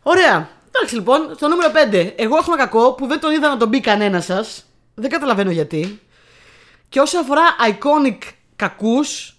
Ωραία. 0.04 0.50
Εντάξει 0.68 0.96
λοιπόν, 0.96 1.20
στο 1.36 1.48
νούμερο 1.48 1.70
5. 1.72 2.14
Εγώ 2.16 2.36
έχω 2.38 2.54
ένα 2.54 2.62
κακό 2.64 2.92
που 2.94 3.08
δεν 3.08 3.20
τον 3.20 3.32
είδα 3.32 3.48
να 3.50 3.58
τον 3.58 3.68
μπει 3.68 3.80
κανένας 3.80 4.26
σας. 4.26 4.66
Δεν 4.94 5.10
καταλαβαίνω 5.10 5.52
γιατί. 5.52 6.00
Και 6.90 7.00
όσο 7.00 7.20
αφορά 7.20 7.42
iconic 7.72 8.18
κακούς, 8.56 9.36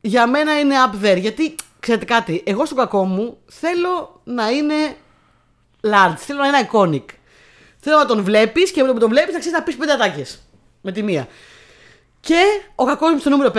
για 0.00 0.26
μένα 0.26 0.58
είναι 0.58 0.74
up 0.86 1.04
there. 1.06 1.18
Γιατί, 1.18 1.54
ξέρετε 1.80 2.04
κάτι, 2.04 2.42
εγώ 2.46 2.64
στο 2.66 2.74
κακό 2.74 3.04
μου 3.04 3.38
θέλω 3.46 4.20
να 4.24 4.50
είναι 4.50 4.74
large, 5.80 6.14
θέλω 6.16 6.38
να 6.38 6.46
είναι 6.46 6.68
iconic. 6.72 7.04
Θέλω 7.78 7.96
να 7.96 8.06
τον 8.06 8.22
βλέπεις 8.24 8.70
και 8.70 8.80
με 8.80 8.86
το 8.86 8.92
που 8.92 8.98
τον 9.00 9.08
βλέπεις 9.08 9.32
να 9.32 9.38
ξέρεις 9.38 9.58
να 9.58 9.64
πεις 9.64 9.76
πέντε 9.76 9.92
ατάκες. 9.92 10.42
Με 10.82 10.92
τη 10.92 11.02
μία. 11.02 11.28
Και 12.20 12.42
ο 12.74 12.84
κακό 12.84 13.08
μου 13.08 13.18
στο 13.18 13.30
νούμερο 13.30 13.50
5 13.54 13.58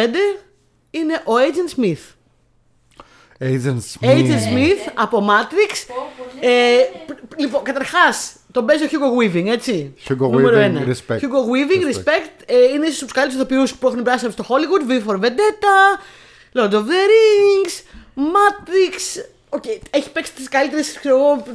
είναι 0.92 1.14
ο 1.14 1.32
Agent 1.34 1.80
Smith. 1.80 1.98
Agent 3.40 3.78
Smith. 3.78 4.08
Agent 4.10 4.40
Smith 4.54 4.92
από 4.94 5.28
Matrix. 5.30 5.94
Ε, 6.40 6.76
π- 7.06 7.40
λοιπόν, 7.40 7.64
καταρχάς, 7.64 8.36
τον 8.52 8.66
παίζει 8.66 8.84
ο 8.84 8.88
Hugo 8.92 9.22
Weaving, 9.24 9.46
έτσι. 9.48 9.94
Hugo 10.08 10.16
Νούμερο 10.18 10.58
Weaving, 10.58 10.62
ένα. 10.62 10.86
respect. 10.88 11.20
Hugo 11.20 11.42
Weaving, 11.52 11.96
Respect. 11.96 11.98
respect. 11.98 12.42
Ε, 12.46 12.64
είναι 12.74 12.90
στους 12.90 13.12
καλύτερους 13.12 13.42
ηθοποιούς 13.46 13.76
που 13.76 13.88
έχουν 13.88 14.04
περάσει 14.04 14.32
στο 14.32 14.46
Hollywood. 14.48 14.92
V 14.92 15.10
for 15.12 15.20
Vendetta, 15.20 16.00
Lord 16.54 16.72
of 16.72 16.84
the 16.84 17.04
Rings, 17.14 17.82
Matrix. 18.16 19.24
OK, 19.50 19.64
έχει 19.90 20.12
παίξει 20.12 20.34
τις 20.34 20.50
καλύτερες 20.50 21.00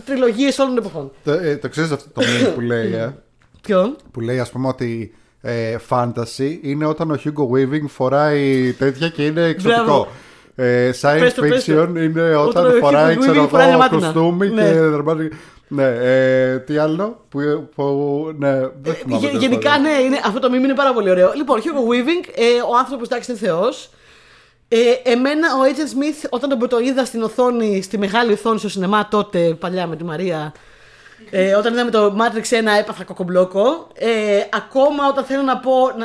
τριλογίες 0.05 0.59
όλων 0.59 0.75
των 0.75 0.85
εποχών. 0.85 1.13
Το, 1.25 1.33
ε, 1.33 1.57
το 1.57 1.69
ξέρεις 1.69 1.91
αυτό 1.91 2.09
το 2.11 2.21
meme 2.27 2.53
που 2.55 2.61
λέει, 2.61 2.93
ε; 2.93 3.15
Ποιον; 3.63 3.97
που 4.13 4.21
λέει 4.21 4.39
ας 4.41 4.51
πούμε 4.51 4.69
ότι 4.69 5.15
ε, 5.49 5.77
fantasy 5.89 6.59
είναι 6.63 6.87
όταν 6.87 7.11
ο 7.11 7.19
Hugo 7.25 7.43
Weaving 7.55 7.89
φοράει 7.89 8.73
τέτοια 8.73 9.09
και 9.09 9.27
είναι 9.27 9.43
εξωτικό. 9.43 9.83
Μπράβο. 9.85 10.09
Ε, 10.55 10.91
science 11.01 11.19
Πες 11.21 11.35
το, 11.35 11.41
πες 11.43 11.65
το. 11.65 11.73
fiction 11.83 11.89
είναι 11.97 12.23
Όταν 12.37 12.65
όταν 12.65 12.67
ο 12.67 12.79
φοράει 12.81 13.15
Hugo 13.17 13.19
ξέρω 13.21 13.45
Weaving 13.45 13.49
φοράει 13.49 13.69
εγώ 13.71 13.79
δερμάτινα. 13.79 14.13
κοστούμι 14.13 14.49
Ναι. 14.49 14.63
και 14.63 14.73
δερμάτινα. 14.73 15.29
Ναι, 15.71 15.85
ε, 15.85 16.59
τι 16.59 16.77
άλλο 16.77 17.25
που, 17.29 17.39
που 17.75 17.85
ναι, 18.39 18.51
δεν 18.59 18.95
θυμάμαι. 18.95 19.21
Γε- 19.21 19.29
τέλος 19.29 19.43
γενικά, 19.43 19.71
πάντων. 19.71 19.83
ναι, 19.83 19.99
είναι, 20.05 20.21
αυτό 20.27 20.39
το 20.41 20.49
meme 20.53 20.65
είναι 20.65 20.75
πάρα 20.75 20.93
πολύ 20.93 21.11
ωραίο. 21.11 21.33
Λοιπόν, 21.37 21.59
Hugo 21.61 21.93
Weaving, 21.93 22.29
ε, 22.37 22.61
ο 22.73 22.77
άνθρωπος 22.79 23.07
εντάξει 23.09 23.31
είναι 23.31 23.41
Θεός. 23.41 23.91
Ε, 24.69 24.79
εμένα 25.11 25.49
ο 25.55 25.59
Agent 25.65 25.95
Smith, 25.95 26.27
όταν 26.31 26.59
τον 26.59 26.69
το 26.69 26.79
είδα 26.79 27.05
στην 27.05 27.23
οθόνη, 27.23 27.83
στη 27.83 27.99
μεγάλη 27.99 28.33
οθόνη 28.33 28.59
στο 28.59 28.69
σινεμά 28.69 29.09
τότε, 29.09 29.57
παλιά 29.61 29.87
με 29.87 29.97
τη 29.97 30.05
Μαρία, 30.05 30.53
ε, 31.31 31.55
όταν 31.55 31.73
είδαμε 31.73 31.91
το 31.91 32.17
Matrix 32.19 32.43
1 32.43 32.79
έπαθα 32.81 33.05
κοκομπλόκο. 33.05 33.89
Ε, 33.95 34.09
ακόμα 34.53 35.09
όταν 35.09 35.25
θέλω 35.25 35.43
να 35.43 35.59
πω 35.59 35.73
να, 35.99 36.05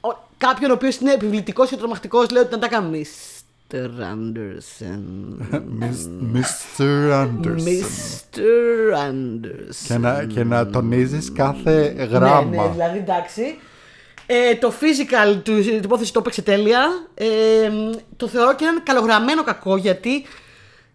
ο, 0.00 0.16
κάποιον 0.38 0.70
ο 0.70 0.74
οποίος 0.74 0.96
είναι 0.96 1.12
επιβλητικός 1.12 1.68
και 1.68 1.76
τρομακτικός, 1.76 2.30
λέω 2.30 2.42
ότι 2.42 2.52
να 2.52 2.58
τα 2.58 2.68
κάνω. 2.68 2.90
Mr. 2.92 3.76
Anderson. 3.76 5.02
Miss- 5.80 6.36
Mr. 6.36 7.12
Anderson. 7.12 7.66
Mr. 7.66 8.40
Anderson. 9.08 9.86
Και 9.88 9.98
να, 9.98 10.24
και 10.24 10.44
να 10.44 10.66
τονίζεις 10.66 11.32
κάθε 11.32 11.92
Ναι, 11.96 12.04
γράμμα. 12.04 12.64
ναι, 12.64 12.70
δηλαδή 12.72 12.98
εντάξει. 12.98 13.58
Ε, 14.26 14.54
το 14.54 14.72
physical 14.80 15.40
του 15.42 15.60
την 15.62 15.76
υπόθεση 15.76 16.12
το 16.12 16.18
έπαιξε 16.18 16.42
τέλεια. 16.42 17.06
Ε, 17.14 17.26
το 18.16 18.28
θεωρώ 18.28 18.54
και 18.54 18.64
έναν 18.64 18.82
καλογραμμένο 18.82 19.44
κακό 19.44 19.76
γιατί 19.76 20.24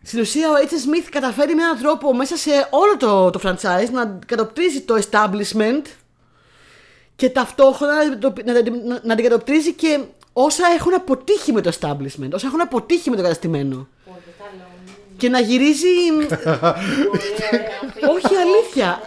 στην 0.04 0.20
ουσία 0.20 0.50
ο 0.50 0.54
H. 0.54 0.72
Smith 0.72 1.08
καταφέρει 1.12 1.56
με 1.56 1.62
έναν 1.64 1.80
τρόπο 1.80 2.16
μέσα 2.16 2.38
σε 2.38 2.50
όλο 2.70 2.98
το, 2.98 3.30
το 3.30 3.40
franchise 3.44 3.90
να 3.92 4.20
κατοπτρίζει 4.26 4.82
το 4.82 5.02
establishment 5.10 5.82
και 7.16 7.30
ταυτόχρονα 7.30 8.08
να, 8.10 8.18
το- 8.18 8.34
να, 8.46 8.54
να, 8.54 9.00
να 9.04 9.14
αντικατοπτρίζει 9.14 9.74
και 9.74 10.00
όσα 10.34 10.64
έχουν 10.78 10.94
αποτύχει 10.94 11.52
με 11.52 11.62
το 11.62 11.72
establishment, 11.80 12.30
όσα 12.34 12.48
έχουν 12.48 12.62
αποτύχει 12.62 13.10
με 13.10 13.16
το 13.16 13.22
καταστημένο. 13.22 13.88
Και 15.18 15.30
να 15.30 15.40
γυρίζει. 15.40 15.88
Όχι, 18.16 18.36
αλήθεια. 18.36 19.00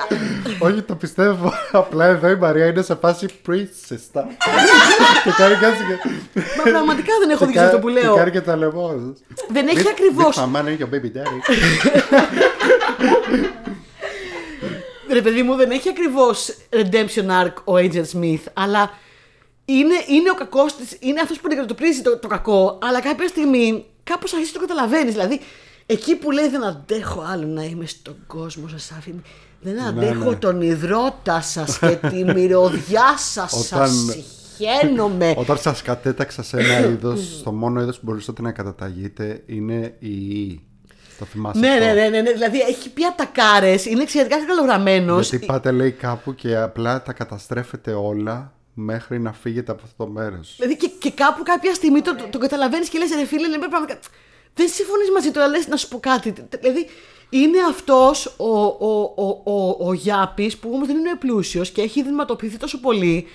Όχι, 0.58 0.82
το 0.82 0.94
πιστεύω. 0.94 1.52
Απλά 1.72 2.04
εδώ 2.06 2.28
η 2.30 2.36
Μαρία 2.36 2.66
είναι 2.66 2.82
σε 2.82 2.94
φάση 2.94 3.26
princess. 3.48 4.24
και 5.24 5.30
κάνει 5.36 5.54
κάτι. 5.54 5.78
Μα 6.56 6.62
πραγματικά 6.62 7.12
δεν 7.20 7.30
έχω 7.30 7.38
και 7.40 7.46
δίκιο 7.46 7.60
σε 7.60 7.66
αυτό 7.66 7.78
που 7.78 7.86
κα- 7.86 7.92
λέω. 7.92 8.12
Και 8.12 8.18
κάνει 8.18 8.30
και 8.30 8.40
τα 8.40 8.56
λαιμό. 8.56 9.14
Δεν 9.48 9.68
έχει 9.68 9.88
ακριβώ. 9.88 10.28
My 10.34 10.56
money, 10.56 10.78
your 10.78 10.94
baby 10.94 11.10
daddy. 11.16 11.38
Ρε 15.12 15.22
παιδί 15.22 15.42
μου, 15.42 15.54
δεν 15.54 15.70
έχει 15.70 15.88
ακριβώς 15.88 16.54
redemption 16.70 17.44
arc 17.44 17.52
ο 17.64 17.74
Agent 17.74 18.04
Smith, 18.18 18.42
αλλά 18.52 18.90
είναι, 19.64 19.94
είναι 20.08 20.30
ο 20.30 20.34
κακός 20.34 20.76
της, 20.76 20.96
είναι 21.00 21.20
αυτός 21.20 21.36
που 21.36 21.42
αντικατοπτρίζει 21.46 22.02
το, 22.02 22.18
το 22.18 22.28
κακό, 22.28 22.78
αλλά 22.82 23.00
κάποια 23.00 23.28
στιγμή 23.28 23.84
κάπως 24.04 24.32
αρχίζει 24.32 24.52
να 24.54 24.60
το 24.60 24.66
καταλαβαίνεις. 24.66 25.12
Δηλαδή, 25.12 25.40
εκεί 25.86 26.16
που 26.16 26.30
λέει 26.30 26.48
δεν 26.48 26.64
αντέχω 26.64 27.24
άλλο 27.32 27.46
να 27.46 27.62
είμαι 27.64 27.86
στον 27.86 28.16
κόσμο 28.26 28.68
σα, 28.76 28.94
άφηνε. 28.94 29.22
Δεν 29.64 29.82
αντέχω 29.82 30.30
ναι. 30.30 30.36
τον 30.36 30.60
υδρότα 30.60 31.40
σας 31.40 31.78
και 31.78 31.98
τη 32.10 32.24
μυρωδιά 32.24 33.14
σας. 33.18 33.50
Σας 33.50 33.72
Όταν- 33.72 33.88
συχαίνομαι. 34.56 35.34
Όταν 35.42 35.58
σας 35.58 35.82
κατέταξα 35.82 36.42
σε 36.42 36.56
ένα 36.60 36.78
είδος, 36.88 37.40
το 37.44 37.52
μόνο 37.52 37.80
είδος 37.80 37.96
που 37.96 38.02
μπορούσατε 38.04 38.42
να 38.42 38.52
καταταγείτε 38.52 39.42
είναι 39.46 39.94
η 39.98 40.08
ΙΗ. 40.08 40.60
Το 41.18 41.24
θυμάσαι. 41.24 41.58
ναι, 41.60 41.68
αυτό; 41.68 41.84
ναι, 41.84 41.92
ναι, 41.92 42.08
ναι, 42.08 42.20
ναι. 42.20 42.32
Δηλαδή 42.32 42.60
έχει 42.60 42.90
πια 42.90 43.14
τακάρε, 43.16 43.74
είναι 43.84 44.02
εξαιρετικά 44.02 44.46
καλογραμμένος. 44.46 45.28
Γιατί 45.30 45.46
πάτε 45.46 45.70
λέει 45.70 45.90
κάπου 45.90 46.34
και 46.34 46.56
απλά 46.56 47.02
τα 47.02 47.12
καταστρέφετε 47.12 47.92
όλα 47.92 48.52
μέχρι 48.74 49.20
να 49.20 49.32
φύγετε 49.32 49.72
από 49.72 49.82
αυτό 49.84 50.04
το 50.04 50.10
μέρος. 50.10 50.54
Δηλαδή 50.58 50.76
και, 50.76 50.90
και 50.98 51.10
κάπου 51.10 51.42
κάποια 51.42 51.74
στιγμή 51.74 52.00
το, 52.02 52.16
το, 52.16 52.24
το 52.30 52.38
καταλαβαίνεις 52.38 52.88
και 52.88 52.98
λες: 52.98 53.10
Ρε 53.18 53.24
φίλε, 53.26 53.48
ναι, 53.48 53.58
πραγματικά. 53.58 53.98
Δεν 54.54 54.68
συμφωνείς 54.68 55.10
μαζί 55.10 55.30
του, 55.30 55.40
αλλά 55.40 55.48
λες 55.48 55.66
να 55.68 55.76
σου 55.76 55.88
πω 55.88 56.00
κάτι. 56.00 56.34
Δηλαδή 56.60 56.86
είναι 57.38 57.58
αυτός 57.68 58.34
ο, 58.36 58.58
ο, 58.58 59.12
ο, 59.16 59.52
ο, 59.52 59.86
ο 59.88 59.92
Γιάπης 59.92 60.56
που 60.56 60.70
όμως 60.72 60.86
δεν 60.86 60.96
είναι 60.96 61.16
πλούσιος 61.18 61.70
και 61.70 61.82
έχει 61.82 62.02
δυνατοποιηθεί 62.02 62.56
τόσο 62.56 62.80
πολύ 62.80 63.26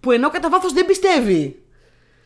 που 0.00 0.10
ενώ 0.10 0.30
κατά 0.30 0.48
βάθος 0.48 0.72
δεν 0.72 0.86
πιστεύει 0.86 1.62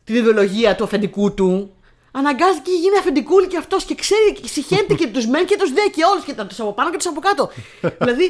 την 0.05 0.15
ιδεολογία 0.15 0.75
του 0.75 0.85
αφεντικού 0.85 1.35
του, 1.35 1.77
αναγκάζεται 2.13 2.63
και 2.65 2.71
γίνει 2.71 2.99
αφεντικούλη 2.99 3.47
και 3.47 3.57
αυτός 3.57 3.85
και 3.85 3.95
ξέρει 3.95 4.33
και 4.33 4.49
συχαίνεται 4.49 4.95
και 4.95 5.07
τους 5.07 5.27
μεν 5.27 5.47
και 5.47 5.57
τους 5.59 5.73
δε 5.73 5.81
και 5.95 6.05
όλους 6.13 6.25
και 6.25 6.35
τους 6.49 6.61
από 6.61 6.73
πάνω 6.73 6.91
και 6.91 6.97
τους 6.97 7.07
από 7.07 7.21
κάτω. 7.21 7.51
δηλαδή 7.99 8.25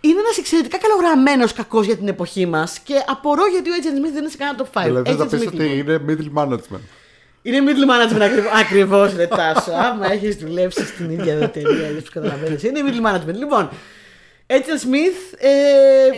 είναι 0.00 0.18
ένας 0.18 0.38
εξαιρετικά 0.38 0.78
καλογραμμένος 0.78 1.52
κακός 1.52 1.86
για 1.86 1.96
την 1.96 2.08
εποχή 2.08 2.46
μας 2.46 2.78
και 2.78 2.94
απορώ 3.06 3.46
γιατί 3.46 3.70
ο 3.70 3.72
Agent 3.80 4.06
Smith 4.06 4.12
δεν 4.12 4.16
είναι 4.16 4.28
σε 4.28 4.36
κανένα 4.36 4.58
top 4.58 4.80
5. 4.80 4.84
Δηλαδή 4.84 5.10
θα 5.10 5.24
Agent 5.24 5.30
πεις 5.30 5.40
Smith, 5.40 5.46
ότι 5.46 5.56
λοιπόν. 5.56 5.94
είναι 5.94 6.04
middle 6.08 6.42
management. 6.42 6.84
Είναι 7.42 7.58
middle 7.66 7.86
management 7.92 8.20
ακριβώ. 8.28 8.48
Ακριβώς, 8.62 9.14
ρε 9.16 9.26
Τάσο. 9.26 9.72
Άμα 9.72 10.12
έχεις 10.12 10.36
δουλέψει 10.36 10.84
στην 10.86 11.10
ίδια 11.10 11.34
εταιρεία, 11.34 11.88
δεν 11.92 12.00
τους 12.00 12.10
καταλαβαίνεις. 12.16 12.62
Είναι 12.62 12.80
middle 12.86 13.04
management. 13.08 13.38
Λοιπόν, 13.44 13.70
Agent 14.56 14.80
Smith. 14.86 15.18
Ε, 15.38 15.50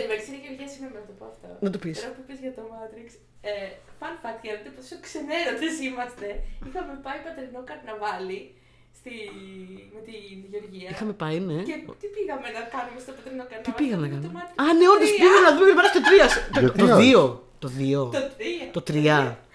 Εντάξει, 0.05 0.27
είναι 0.31 0.41
και 0.45 0.51
μια 0.57 0.67
συγγνώμη 0.73 0.95
να 1.01 1.05
το 1.09 1.13
πω 1.19 1.25
αυτό. 1.33 1.47
Να 1.65 1.69
το 1.73 1.77
πεις. 1.83 1.97
Τώρα 2.01 2.13
που 2.17 2.23
πεις 2.27 2.39
για 2.45 2.53
το 2.57 2.61
Matrix. 2.73 3.07
Ε, 3.49 3.51
fun 3.99 4.13
fact, 4.23 4.39
για 4.43 4.51
να 4.53 4.57
δείτε 4.59 4.71
πόσο 4.77 4.95
ξενέρωτες 5.05 5.73
είμαστε. 5.87 6.27
Είχαμε 6.67 6.93
πάει 7.05 7.19
πατρινό 7.25 7.61
καρναβάλι 7.69 8.39
στη... 8.99 9.13
με 9.95 9.99
την 10.07 10.35
Γεωργία. 10.51 10.89
Είχαμε 10.93 11.13
πάει, 11.23 11.37
ναι. 11.49 11.59
Και 11.69 11.75
τι 12.01 12.07
πήγαμε 12.15 12.47
να 12.57 12.61
κάνουμε 12.73 12.99
στο 13.05 13.11
πετρινό 13.17 13.43
καρναβάλι; 13.49 13.67
Τι 13.67 13.71
πήγαμε 13.79 14.05
να 14.13 14.17
το 14.25 14.27
κάνουμε; 14.27 14.37
μάτι 14.37 14.51
Α, 14.63 14.65
του 14.71 14.77
ναι, 14.79 14.85
όντως 14.93 15.09
τρία. 15.11 15.19
πήγαμε 15.21 15.41
να 15.47 15.51
δούμε 15.55 15.67
την 15.71 15.77
παράσταση 15.79 16.01
του 16.05 16.11
3. 16.13 16.17
Γιατί 16.63 16.77
Το 16.81 16.85
όχι; 16.97 17.11
2. 17.15 17.63
Το 17.63 17.67
2. 17.77 18.11
Το 18.15 18.21
τρία. 18.37 18.63
Το 18.75 18.81
3. 18.87 19.50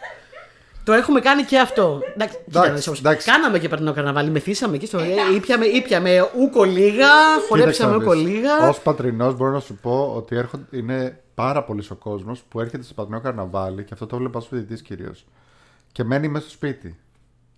Το 0.86 0.92
έχουμε 0.92 1.20
κάνει 1.20 1.42
και 1.42 1.58
αυτό. 1.58 2.00
Εντάξει, 2.14 2.38
κοίτα 2.44 2.68
να 2.68 2.74
δεις 2.74 2.86
όμως. 2.86 2.98
εντάξει. 2.98 3.30
Κάναμε 3.30 3.58
και 3.58 3.68
περνό 3.68 3.92
καρναβάλι, 3.92 4.30
μεθύσαμε 4.30 4.76
εκεί 4.76 4.86
στο. 4.86 4.98
Ήπιαμε, 5.36 5.66
ήπιαμε 5.66 6.30
ούκο 6.38 6.64
λίγα, 6.64 7.06
χορέψαμε 7.48 7.96
ούκο 7.96 8.12
λίγα. 8.12 8.68
Ω 8.68 8.74
πατρινός 8.82 9.36
μπορώ 9.36 9.50
να 9.50 9.60
σου 9.60 9.74
πω 9.82 10.12
ότι 10.16 10.36
έρχονται, 10.36 10.76
είναι 10.76 11.20
πάρα 11.34 11.64
πολύ 11.64 11.84
ο 11.90 11.94
κόσμος 11.94 12.42
που 12.48 12.60
έρχεται 12.60 12.82
στο 12.82 12.94
πατρινό 12.94 13.20
καρναβάλι 13.20 13.82
και 13.84 13.90
αυτό 13.92 14.06
το 14.06 14.16
βλέπω 14.16 14.38
ως 14.38 14.46
φοιτητής 14.46 14.82
κυρίως. 14.82 15.24
Και 15.92 16.04
μένει 16.04 16.28
μέσα 16.28 16.44
στο 16.44 16.54
σπίτι. 16.54 16.96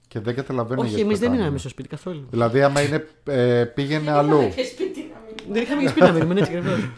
Και 0.09 0.21
δεν 0.21 0.35
καταλαβαίνει 0.35 0.81
Όχι, 0.81 0.89
γιατί 0.89 1.03
εμείς 1.03 1.15
το 1.15 1.19
δεν 1.21 1.29
κάνουμε. 1.29 1.39
μείναμε 1.41 1.59
στο 1.59 1.69
σπίτι 1.69 1.89
καθόλου. 1.89 2.27
Δηλαδή, 2.31 2.63
άμα 2.63 2.81
είναι, 2.83 3.07
ε, 3.25 3.65
πήγαινε 3.65 4.03
Είχαμε 4.03 4.19
αλλού. 4.19 4.53
και 4.57 4.65
σπίτι 4.65 5.11
να 5.13 5.21
μην 5.27 5.53
Δεν 5.53 5.63
είχαμε 5.63 5.83
και 5.83 5.89
σπίτι 5.89 6.07
να 6.07 6.13
μείνουμε, 6.13 6.41
έτσι 6.41 6.57
ακριβώς. 6.57 6.89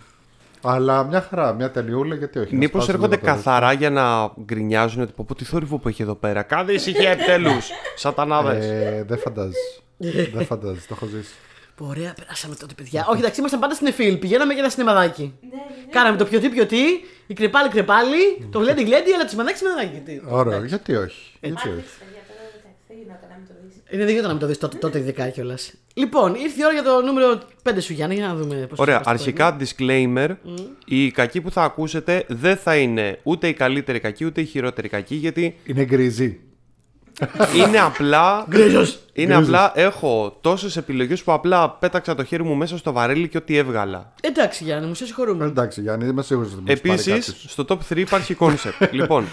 Αλλά 0.63 1.05
μια 1.05 1.21
χαρά, 1.21 1.53
μια 1.53 1.71
ταινιούλα, 1.71 2.15
γιατί 2.15 2.39
όχι. 2.39 2.53
να 2.53 2.59
Μήπως 2.59 2.83
σπάσουν 2.83 2.95
έρχονται 3.03 3.17
λίγο 3.17 3.27
το 3.27 3.37
ρυθμό. 3.37 3.53
καθαρά 3.53 3.73
για 3.73 3.91
να 3.91 4.33
γκρινιάζουν 4.45 5.03
ότι 5.03 5.13
πω 5.17 5.25
πω 5.29 5.35
τι 5.35 5.45
θόρυβο 5.45 5.79
που 5.79 5.89
έχει 5.89 6.03
εδώ 6.03 6.15
πέρα. 6.15 6.43
Κάντε 6.43 6.73
ησυχία 6.73 7.11
επιτέλους. 7.11 7.69
Σατανάδες. 7.97 8.65
Ε, 8.65 9.05
δεν 9.09 9.19
φαντάζει. 9.19 9.53
δεν 10.35 10.45
φαντάζει, 10.47 10.81
το 10.81 10.95
έχω 10.97 11.07
ζήσει. 11.07 11.35
Ωραία, 11.83 12.13
περάσαμε 12.19 12.55
τότε, 12.55 12.75
παιδιά. 12.75 13.07
Όχι, 13.11 13.19
εντάξει, 13.21 13.39
ήμασταν 13.41 13.61
πάντα 13.61 13.75
στην 13.75 13.87
Εφήλ. 13.87 14.17
Πηγαίναμε 14.17 14.53
για 14.53 14.63
ένα 14.63 14.71
σινεμαδάκι. 14.71 15.35
Ναι, 15.41 15.49
ναι, 15.49 15.55
ναι. 15.87 15.93
Κάναμε 15.93 16.17
το 16.17 16.25
πιωτή 16.25 16.49
πιωτή, 16.49 16.85
η 17.27 17.35
κρεπάλη 17.35 17.69
κρεπάλη, 17.69 18.49
το 18.51 18.59
γλέντι 18.59 18.83
γλέντι, 18.85 19.13
αλλά 19.13 19.23
το 19.23 19.29
σινεμαδάκι 19.29 19.59
σινεμαδάκι. 19.59 19.91
Γιατί- 19.93 20.23
Ωραία, 20.29 20.59
γιατί 20.59 20.95
όχι. 20.97 21.21
Γιατί 21.41 21.47
Άντεξε, 21.47 21.69
όχι. 21.69 21.99
παιδιά, 22.03 22.23
τώρα 22.29 22.43
εντάξει, 22.49 22.81
δεν 22.89 22.97
γινόταν 23.01 23.29
να 23.33 23.37
μην 23.39 23.47
το 23.49 23.55
δεις. 23.63 23.75
Είναι 23.93 24.05
δεν 24.05 24.09
γινόταν 24.15 24.27
να 24.27 24.33
μην 24.33 24.41
το 24.41 24.47
δεις 24.47 24.59
τότε, 24.59 24.77
τότε 24.77 24.99
ειδικά 24.99 25.29
κιόλας. 25.29 25.73
Λοιπόν, 25.95 26.35
ήρθε 26.35 26.61
η 26.61 26.65
ώρα 26.65 26.73
για 26.73 26.83
το 26.83 27.03
νούμερο 27.03 27.39
5 27.63 27.73
σου 27.81 27.93
Γιάννη, 27.93 28.15
για 28.15 28.27
να 28.27 28.35
δούμε 28.35 28.55
πώς 28.69 28.79
Ωραία, 28.79 29.01
αρχικά 29.05 29.57
disclaimer. 29.61 30.29
Η 30.85 31.11
κακή 31.11 31.41
που 31.41 31.51
θα 31.51 31.63
ακούσετε 31.63 32.25
δεν 32.29 32.57
θα 32.57 32.77
είναι 32.77 33.19
ούτε 33.23 33.49
η 33.49 33.53
καλύτερη 33.53 34.01
κακή 34.01 34.25
ούτε 34.25 34.41
η 34.41 34.45
χειρότερη 34.45 34.89
κακή 34.89 35.15
γιατί 35.15 35.57
Είναι 35.65 35.85
γκριζή. 35.85 36.41
είναι 37.57 37.79
απλά. 37.79 38.47
Γκρίζος! 38.49 38.99
Είναι 39.13 39.35
απλά, 39.35 39.73
έχω 39.75 40.39
τόσες 40.41 40.77
επιλογές 40.77 41.23
που 41.23 41.33
απλά 41.33 41.71
πέταξα 41.71 42.15
το 42.15 42.25
χέρι 42.25 42.43
μου 42.43 42.55
μέσα 42.55 42.79
στο 42.79 42.93
βαρέλι 42.93 43.29
και 43.29 43.37
ό,τι 43.37 43.57
έβγαλα. 43.57 44.13
Εντάξει 44.21 44.65
Γιάννη, 44.65 44.87
μου 44.87 44.95
σε 44.95 45.07
συγχωρούμε. 45.07 45.45
Εντάξει, 45.45 45.81
Γιάννη, 45.81 46.07
είμαι 46.07 46.23
σίγουρος 46.23 46.49
ότι 46.53 46.57
θα 46.57 46.63
μου 46.67 46.73
Επίσης, 46.93 47.45
στο 47.49 47.65
top 47.69 47.79
3 47.93 47.97
υπάρχει 47.97 48.37
concept. 48.41 48.89
λοιπόν, 48.99 49.25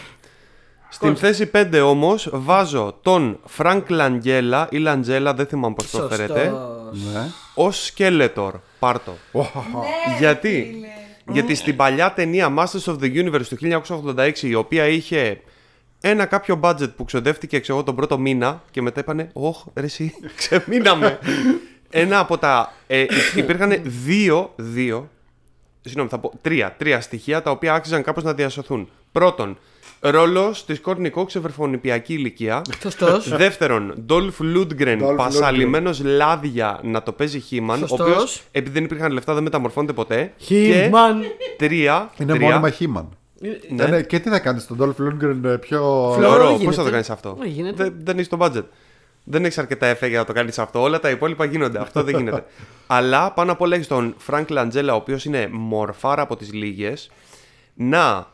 στην 0.97 1.15
θέση 1.15 1.51
5 1.53 1.81
όμως 1.85 2.29
βάζω 2.31 2.97
τον 3.01 3.39
Frank 3.57 3.81
Langella 3.89 4.65
ή 4.69 4.77
Langella, 4.87 5.33
δεν 5.35 5.45
θυμάμαι 5.45 5.75
πώς 5.75 5.89
το 5.89 6.07
φέρετε, 6.09 6.43
Σωστός. 6.43 7.13
Ναι. 7.13 7.27
ως 7.53 7.91
Skeletor. 7.95 8.51
Πάρτο. 8.79 9.17
Ναι, 9.31 9.41
Γιατί; 10.19 10.69
φίλε. 10.73 10.87
Γιατί 11.31 11.55
στην 11.55 11.75
παλιά 11.75 12.13
ταινία 12.13 12.53
Masters 12.57 12.93
of 12.93 12.97
the 12.99 13.25
Universe 13.25 13.45
του 13.49 13.81
1986, 14.17 14.41
η 14.41 14.53
οποία 14.53 14.87
είχε 14.87 15.41
ένα 16.01 16.25
κάποιο 16.25 16.59
budget 16.63 16.95
που 16.95 17.05
ξοδεύτηκε 17.05 17.59
ξέρω, 17.59 17.77
εγώ, 17.77 17.85
τον 17.85 17.95
πρώτο 17.95 18.17
μήνα 18.17 18.63
και 18.71 18.81
μετά 18.81 18.99
είπανε 18.99 19.29
Ωχ, 19.33 19.63
ρε 19.73 19.85
εσύ, 19.85 20.13
ξεμείναμε. 20.37 21.19
ένα 21.89 22.19
από 22.19 22.37
τα. 22.37 22.73
Ε, 22.87 23.05
υπήρχαν 23.35 23.81
δύο, 23.83 24.53
δύο, 24.55 25.09
συγγνώμη, 25.81 26.09
θα 26.09 26.17
πω 26.19 26.31
τρία, 26.41 26.75
τρία 26.77 27.01
στοιχεία 27.01 27.41
τα 27.41 27.51
οποία 27.51 27.73
άξιζαν 27.73 28.03
κάπως 28.03 28.23
να 28.23 28.33
διασωθούν. 28.33 28.89
Πρώτον, 29.11 29.57
ρόλος 29.99 30.65
της 30.65 30.81
Courtney 30.85 31.11
Cox 31.13 31.29
σε 31.29 31.39
βρεφονιπιακή 31.39 32.13
ηλικία. 32.13 32.61
Σωστός. 32.81 33.29
Δεύτερον, 33.29 34.05
Dolph 34.09 34.55
Lundgren, 34.55 35.01
Dolph 35.01 35.15
πασαλημένο 35.15 35.91
λάδια 36.03 36.79
να 36.83 37.03
το 37.03 37.11
παίζει 37.11 37.43
He-Man, 37.51 37.69
ο 37.69 37.77
Σωστός. 37.77 37.99
οποίος 37.99 38.43
επειδή 38.51 38.73
δεν 38.73 38.83
υπήρχαν 38.83 39.11
λεφτά 39.11 39.33
δεν 39.33 39.43
μεταμορφώνεται 39.43 39.93
ποτέ. 39.93 40.33
He-Man. 40.49 41.21
Και 41.21 41.55
τρία. 41.57 42.09
Είναι 42.17 42.33
τρία, 42.33 42.47
μόνιμα 42.49 42.69
χήμαν. 42.69 43.09
Ναι. 43.69 43.83
Ε, 43.83 43.87
ναι, 43.87 44.01
Και 44.01 44.19
τι 44.19 44.29
θα 44.29 44.39
κάνεις 44.39 44.67
τον 44.67 44.77
Dolph 44.79 45.01
Lundgren 45.03 45.43
ε, 45.43 45.55
πιο. 45.55 45.79
Φλόρο. 46.15 46.29
Φλωρό, 46.29 46.45
γίνεται. 46.45 46.65
πώς 46.65 46.75
θα 46.75 46.83
το 46.83 46.89
κάνεις 46.89 47.09
αυτό; 47.09 47.37
Ε, 47.43 47.47
γίνεται. 47.47 47.83
Δεν, 47.83 47.95
δεν 48.03 48.19
έχει 48.19 48.29
το 48.29 48.37
budget. 48.41 48.63
Δεν 49.23 49.45
έχεις 49.45 49.57
αρκετά 49.57 49.85
εφέ 49.87 50.07
για 50.07 50.19
να 50.19 50.25
το 50.25 50.33
κάνεις 50.33 50.59
αυτό. 50.59 50.81
Όλα 50.81 50.99
τα 50.99 51.09
υπόλοιπα 51.09 51.45
γίνονται. 51.45 51.79
Αυτό 51.79 52.03
δεν 52.03 52.17
γίνεται. 52.17 52.45
Αλλά 52.87 53.31
πάνω 53.31 53.51
απ' 53.51 53.61
όλα 53.61 53.75
έχεις 53.75 53.87
τον 53.87 54.15
Frank 54.29 54.45
Langella, 54.47 54.89
ο 54.91 54.95
οποίος 54.95 55.25
είναι 55.25 55.49
μορφάρα 55.51 56.21
από 56.21 56.35
τις 56.35 56.53
λίγες, 56.53 57.09
να 57.73 58.27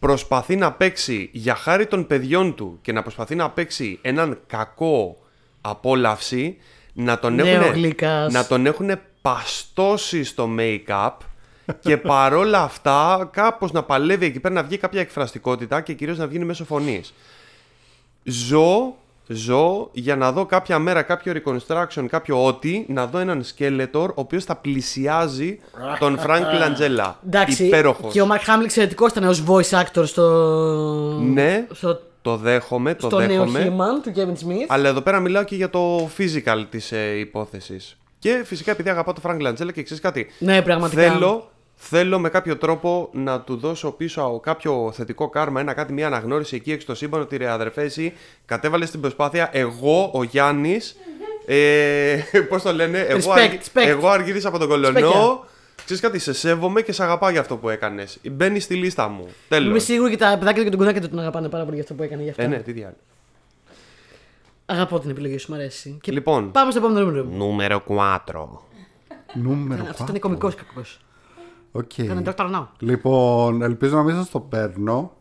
προσπαθεί 0.00 0.56
να 0.56 0.72
παίξει 0.72 1.28
για 1.32 1.54
χάρη 1.54 1.86
των 1.86 2.06
παιδιών 2.06 2.54
του 2.54 2.78
και 2.82 2.92
να 2.92 3.02
προσπαθεί 3.02 3.34
να 3.34 3.50
παίξει 3.50 3.98
έναν 4.02 4.38
κακό 4.46 5.16
απόλαυση, 5.60 6.56
να 6.92 7.18
τον 7.18 7.34
Νέο 7.34 7.46
έχουν, 7.46 7.72
γλυκάς. 7.72 8.32
να 8.32 8.46
τον 8.46 8.66
έχουν 8.66 8.90
παστώσει 9.22 10.24
στο 10.24 10.48
make-up 10.58 11.12
και 11.80 11.96
παρόλα 12.12 12.62
αυτά 12.62 13.28
κάπως 13.32 13.72
να 13.72 13.82
παλεύει 13.82 14.26
εκεί 14.26 14.40
πέρα 14.40 14.54
να 14.54 14.62
βγει 14.62 14.76
κάποια 14.76 15.00
εκφραστικότητα 15.00 15.80
και 15.80 15.92
κυρίως 15.92 16.18
να 16.18 16.26
βγει 16.26 16.38
μέσω 16.38 16.64
φωνής. 16.64 17.14
Ζω, 18.24 18.96
ζω 19.32 19.88
για 19.92 20.16
να 20.16 20.32
δω 20.32 20.46
κάποια 20.46 20.78
μέρα 20.78 21.02
κάποιο 21.02 21.32
reconstruction, 21.36 22.04
κάποιο 22.08 22.44
ό,τι, 22.46 22.84
να 22.88 23.06
δω 23.06 23.18
έναν 23.18 23.44
Skeletor 23.44 24.08
ο 24.08 24.12
οποίος 24.14 24.44
θα 24.44 24.56
πλησιάζει 24.56 25.58
τον 25.98 26.18
Frank 26.26 26.40
Langella. 26.62 27.12
Εντάξει, 27.26 27.64
Υπέροχος. 27.66 28.12
και 28.12 28.22
ο 28.22 28.28
Mark 28.30 28.50
Hamill 28.50 28.64
εξαιρετικός 28.64 29.10
ήταν 29.10 29.24
ως 29.24 29.44
voice 29.46 29.82
actor 29.82 30.02
στο. 30.06 30.26
Ναι, 31.20 31.66
στο, 31.72 32.00
το 32.22 32.36
δέχομαι, 32.36 32.94
το 32.94 33.06
στο 33.06 33.18
νέο 33.18 33.46
δέχομαι. 33.46 33.74
He-Man 33.76 34.02
του 34.02 34.12
Kevin 34.16 34.46
Smith. 34.46 34.66
Αλλά 34.68 34.88
εδώ 34.88 35.00
πέρα 35.00 35.20
μιλάω 35.20 35.44
και 35.44 35.54
για 35.56 35.70
το 35.70 36.08
physical 36.18 36.64
της 36.70 36.92
ε, 36.92 37.18
υπόθεσης. 37.18 37.96
Και 38.18 38.42
φυσικά 38.44 38.70
επειδή 38.70 38.90
αγαπάω 38.90 39.14
τον 39.14 39.22
Frank 39.26 39.46
Langella 39.48 39.72
και 39.72 39.82
ξέρεις 39.82 40.02
κάτι. 40.02 40.26
Ναι, 40.38 40.62
πραγματικά. 40.62 41.12
Θέλω, 41.12 41.50
θέλω 41.82 42.18
με 42.18 42.28
κάποιο 42.28 42.56
τρόπο 42.56 43.08
να 43.12 43.40
του 43.40 43.56
δώσω 43.56 43.90
πίσω 43.90 44.22
από 44.22 44.40
κάποιο 44.40 44.92
θετικό 44.94 45.28
κάρμα, 45.28 45.60
ένα 45.60 45.72
κάτι, 45.74 45.92
μια 45.92 46.06
αναγνώριση 46.06 46.56
εκεί 46.56 46.70
έξω 46.72 46.82
στο 46.86 46.94
σύμπαν 46.94 47.20
ότι 47.20 47.36
ρε 47.36 47.48
αδερφέ, 47.50 47.82
εσύ 47.82 48.12
κατέβαλες 48.46 48.90
την 48.90 49.00
προσπάθεια. 49.00 49.48
Εγώ, 49.52 50.10
ο 50.14 50.22
Γιάννης. 50.22 50.96
Ε, 51.46 52.18
Πώς 52.48 52.62
το 52.62 52.72
λένε, 52.72 52.98
εγώ, 52.98 53.32
Respect, 53.32 53.38
αργ- 53.40 53.60
respect. 53.60 53.86
εγώ 53.86 54.08
αργύρισα 54.08 54.48
από 54.48 54.58
τον 54.58 54.68
κολονό. 54.68 54.98
Σπέκια. 54.98 55.38
Ξέρεις 55.84 56.02
κάτι, 56.02 56.18
σε 56.18 56.32
σέβομαι 56.32 56.82
και 56.82 56.92
σε 56.92 57.02
αγαπάω 57.02 57.30
για 57.30 57.40
αυτό 57.40 57.56
που 57.56 57.68
έκανες. 57.68 58.18
Μπαίνει 58.30 58.60
στη 58.60 58.74
λίστα 58.74 59.08
μου. 59.08 59.20
Είμαι 59.22 59.32
Τέλο. 59.48 59.78
σίγουρη 59.78 60.10
και 60.10 60.16
τα 60.16 60.36
παιδάκια 60.38 60.62
και 60.62 60.68
τον 60.70 60.78
κουνάκια 60.78 61.00
του 61.00 61.08
τον 61.08 61.18
αγαπάνε 61.18 61.48
πάρα 61.48 61.62
πολύ 61.62 61.74
για 61.74 61.82
αυτό 61.84 61.94
που 61.94 62.02
έκανε 62.02 62.22
γι' 62.22 62.30
αυτό. 62.30 62.42
Ε, 62.42 62.46
ναι, 62.46 62.56
τι 62.58 62.72
διάλογο. 62.72 62.96
Αγαπώ 64.66 64.98
την 65.00 65.10
επιλογή 65.10 65.38
σου, 65.38 65.46
μου 65.50 65.56
αρέσει. 65.58 65.98
Και 66.02 66.12
Λοιπόν, 66.12 66.50
Πάμε 66.50 66.70
στο 66.70 66.80
επόμενο 66.80 67.06
νούμερο. 67.06 67.24
νούμερο 67.24 67.82
4. 67.88 68.16
Νούμερο 69.34 69.84
Αυτό 69.90 70.02
ήταν 70.08 70.18
κωμικός 70.18 70.54
κακός. 70.54 70.98
Οκ. 71.72 71.98
Ήταν 71.98 72.24
Dr. 72.36 72.44
Now. 72.54 72.66
Λοιπόν, 72.78 73.62
ελπίζω 73.62 73.96
να 73.96 74.02
μην 74.02 74.14
σας 74.14 74.30
το 74.30 74.40
παίρνω. 74.40 75.12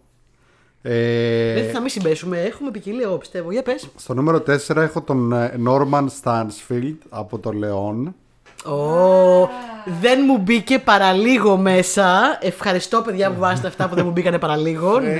Ε, 0.81 1.53
Δεν 1.53 1.71
θα 1.71 1.79
μην 1.79 1.89
συμπέσουμε, 1.89 2.39
έχουμε 2.41 2.71
ποικιλία, 2.71 3.03
εγώ 3.05 3.17
πιστεύω. 3.17 3.51
Για 3.51 3.61
πες. 3.63 3.89
στο 3.95 4.13
νούμερο 4.13 4.43
4 4.67 4.75
έχω 4.75 5.01
τον 5.01 5.33
ε, 5.33 5.53
Norman 5.67 6.05
Stansfield 6.23 6.95
από 7.09 7.39
το 7.39 7.51
Λεόν. 7.51 8.15
Ω, 8.65 9.49
δεν 10.01 10.19
μου 10.27 10.37
μπήκε 10.37 10.79
παραλίγο 10.79 11.57
μέσα. 11.57 12.37
Ευχαριστώ, 12.41 13.01
παιδιά, 13.01 13.31
που 13.31 13.39
βάζετε 13.39 13.67
αυτά 13.67 13.89
που 13.89 13.95
δεν 13.95 14.05
μου 14.05 14.11
μπήκανε 14.11 14.39
παραλίγο. 14.39 14.99
ναι. 14.99 15.11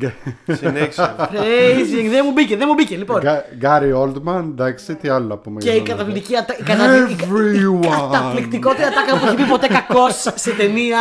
Amazing. 0.00 0.12
Συνέχισε. 0.46 1.14
Praising, 1.18 2.08
δεν 2.10 2.22
μου 2.24 2.32
μπήκε, 2.32 2.56
δεν 2.56 2.66
μου 2.68 2.74
μπήκε. 2.74 2.96
Λοιπόν. 2.96 3.22
Γκάρι 3.56 3.92
Oldman, 3.96 4.38
εντάξει, 4.50 4.94
τι 4.94 5.08
άλλο 5.08 5.26
να 5.26 5.36
πούμε. 5.36 5.60
Και 5.60 5.70
για 5.70 5.74
η 5.74 5.78
τον 5.82 5.86
καταπληκτική 5.88 6.36
ατα... 6.36 6.56
η 6.58 6.62
καταπλη- 6.62 7.10
η 7.10 7.14
κα- 7.14 7.24
η 7.24 7.28
Everyone. 7.30 7.86
καταπληκτικότερη 8.10 8.82
ατάκα 8.84 9.18
που 9.18 9.26
έχει 9.26 9.34
πει 9.34 9.42
ποτέ 9.44 9.66
κακός 9.66 10.14
σε 10.34 10.50
ταινία. 10.50 10.98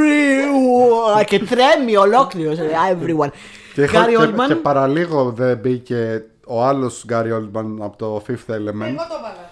Everyone. 0.00 1.24
Και 1.24 1.38
τρέμει 1.38 1.96
ολόκληρος. 1.96 2.58
Everyone. 2.58 3.28
Και, 3.74 3.82
έχω- 3.82 3.92
Γκάρι 3.98 4.10
και, 4.16 4.22
Όλμαν. 4.22 4.48
και 4.48 4.54
παραλίγο 4.54 5.30
δεν 5.36 5.56
μπήκε 5.58 6.24
ο 6.46 6.62
άλλος 6.64 7.04
Γκάρι 7.06 7.30
Oldman 7.34 7.64
από 7.80 7.96
το 7.96 8.22
Fifth 8.28 8.50
Element. 8.52 8.86
Εγώ 8.86 9.06
το 9.08 9.16
έβαλα. 9.18 9.50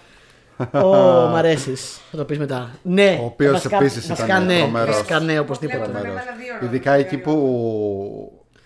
Ω, 0.73 0.89
μ' 1.31 1.35
αρέσεις. 1.35 2.01
Θα 2.11 2.17
το 2.17 2.25
πεις 2.25 2.39
μετά. 2.39 2.71
Ναι. 2.83 3.19
Ο 3.23 3.25
οποίος 3.25 3.53
βασικά- 3.53 3.77
επίσης 3.77 4.07
βασικά 4.09 4.27
ήταν 4.27 4.47
ναι. 4.47 4.59
τρομερός. 4.59 4.95
Βασικά 4.97 5.21
ναι, 5.21 5.39
οπωσδήποτε. 5.39 5.79
Βλέπω, 5.79 5.93
Τρομερός. 5.93 6.21
έβαλα 6.23 6.37
δύο 6.39 6.53
ρόλους. 6.61 6.69
Ειδικά 6.75 6.93
εκεί 6.93 7.17
που, 7.19 7.33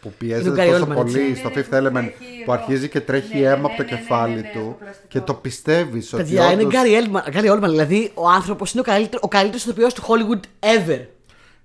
που 0.01 0.13
Είναι 0.25 0.35
ο 0.35 0.37
πιέζεται 0.43 0.51
Γκάρι 0.51 0.71
τόσο 0.71 0.85
Oldman, 0.85 0.95
πολύ 0.95 1.21
έτσι. 1.21 1.35
στο 1.35 1.49
Ναι, 1.49 1.55
ναι, 1.55 1.61
Fifth 1.63 1.69
που 1.71 1.77
Element 1.77 1.93
τρέχει 1.93 2.45
που 2.45 2.53
εδώ. 2.53 2.53
αρχίζει 2.53 2.89
και 2.89 3.01
τρέχει 3.01 3.35
Ναι, 3.35 3.41
ναι, 3.41 3.47
αίμα 3.47 3.57
ναι, 3.59 3.65
από 3.65 3.77
το 3.77 3.83
ναι, 3.83 3.91
ναι, 3.91 3.97
κεφάλι 3.97 4.35
ναι, 4.35 4.41
ναι, 4.41 4.51
του 4.53 4.59
το 4.69 4.77
πλαστικό. 4.85 5.07
και 5.09 5.21
το 5.21 5.35
πιστεύεις 5.35 6.13
ότι. 6.13 6.23
Παιδιά, 6.23 6.45
είναι 6.53 6.63
όντως- 6.63 6.73
Γκάρι 6.73 6.95
Όλμαν. 6.95 7.23
Γκάρι 7.31 7.49
Όλμαν, 7.49 7.71
δηλαδή 7.71 8.11
ο 8.15 8.29
άνθρωπος 8.29 8.73
είναι 8.73 8.81
ο 8.81 8.85
καλύτερο 8.85 9.21
ο 9.25 9.29
καλύτερος 9.29 9.65
ηθοποιός 9.65 9.95
του 9.95 10.03
Hollywood 10.03 10.41
ever. 10.77 11.01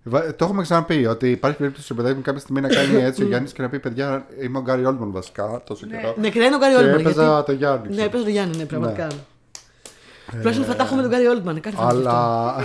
Βα- 0.04 0.36
Το 0.36 0.46
έχουμε 0.46 0.62
ξαναπεί 0.62 1.06
ότι 1.06 1.30
υπάρχει 1.32 1.58
περίπτωση 1.58 1.94
παιδί 1.94 2.14
μου 2.14 2.22
κάποια 2.22 2.40
στιγμή 2.40 2.62
να 2.62 2.68
κάνει 2.68 3.04
έτσι 3.04 3.24
ο 3.24 3.28
Γιάννης 3.28 3.52
και 3.54 3.62
να 3.62 3.70
πει: 3.70 3.80
Παιδιά, 3.80 4.26
είμαι 4.42 4.58
ο 4.58 4.62
Γκάρι 4.62 4.84
Oldman 4.88 4.98
βασικά 5.12 5.62
τόσο 5.66 5.86
καιρό. 5.86 6.16
Ναι, 6.18 6.30
και 6.30 6.40
να 6.40 6.46
είναι 6.46 6.56
ο 6.56 6.58
Γκάρι 6.58 6.74
Και 6.74 6.80
Όλμαν. 6.80 7.00
έπαιζα 7.00 7.24
γιατί- 7.28 7.46
το 7.46 7.52
Γιάννη. 7.52 7.88
Ναι, 7.88 7.92
ξέρω. 7.94 8.06
έπαιζε 8.06 8.24
το 8.24 8.30
Γιάννη, 8.30 8.58
ναι, 8.58 8.64
πραγματικά. 8.66 9.08
Τουλάχιστον 10.32 10.66
θα 10.66 10.76
τα 10.76 10.84
έχουμε 10.84 11.02
τον 11.02 11.12
Γκάρι 11.12 11.26
Όλμαν. 11.26 11.60
Κάθε 11.60 11.76
φορά 11.76 11.88
Αλλά 11.88 12.56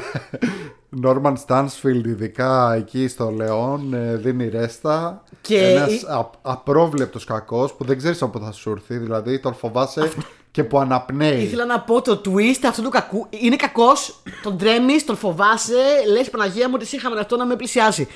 Νόρμαν 0.88 1.36
Στάνσφιλντ, 1.36 2.06
ειδικά 2.14 2.74
εκεί 2.74 3.08
στο 3.08 3.30
Λεόν, 3.30 3.94
ε, 3.94 4.16
δίνει 4.16 4.48
ρέστα. 4.48 5.22
Και 5.40 5.58
Ένας 5.58 5.92
η- 5.92 6.06
απρόβλεπτος 6.42 7.24
κακός 7.24 7.72
που 7.74 7.84
δεν 7.84 7.96
ξέρεις 7.98 8.22
από 8.22 8.38
πού 8.38 8.44
θα 8.44 8.52
σου 8.52 8.70
έρθει. 8.70 8.96
Δηλαδή 8.98 9.40
τον 9.40 9.54
φοβάσαι 9.54 10.10
και 10.50 10.64
που 10.64 10.78
αναπνέει. 10.78 11.42
Ήθελα 11.42 11.64
να 11.64 11.80
πω 11.80 12.02
το 12.02 12.20
twist 12.24 12.64
αυτού 12.68 12.82
του 12.82 12.88
κακού. 12.90 13.26
Είναι 13.30 13.56
κακός, 13.56 14.22
τον 14.42 14.58
τρέμεις, 14.58 15.04
τον 15.04 15.16
φοβάσαι, 15.16 15.74
λες 16.12 16.30
Παναγία 16.30 16.68
μου 16.68 16.74
ότι 16.76 16.86
σε 16.86 16.96
είχαμε 16.96 17.20
αυτό 17.20 17.36
να 17.36 17.46
με 17.46 17.56
πλησιάσει. 17.56 18.08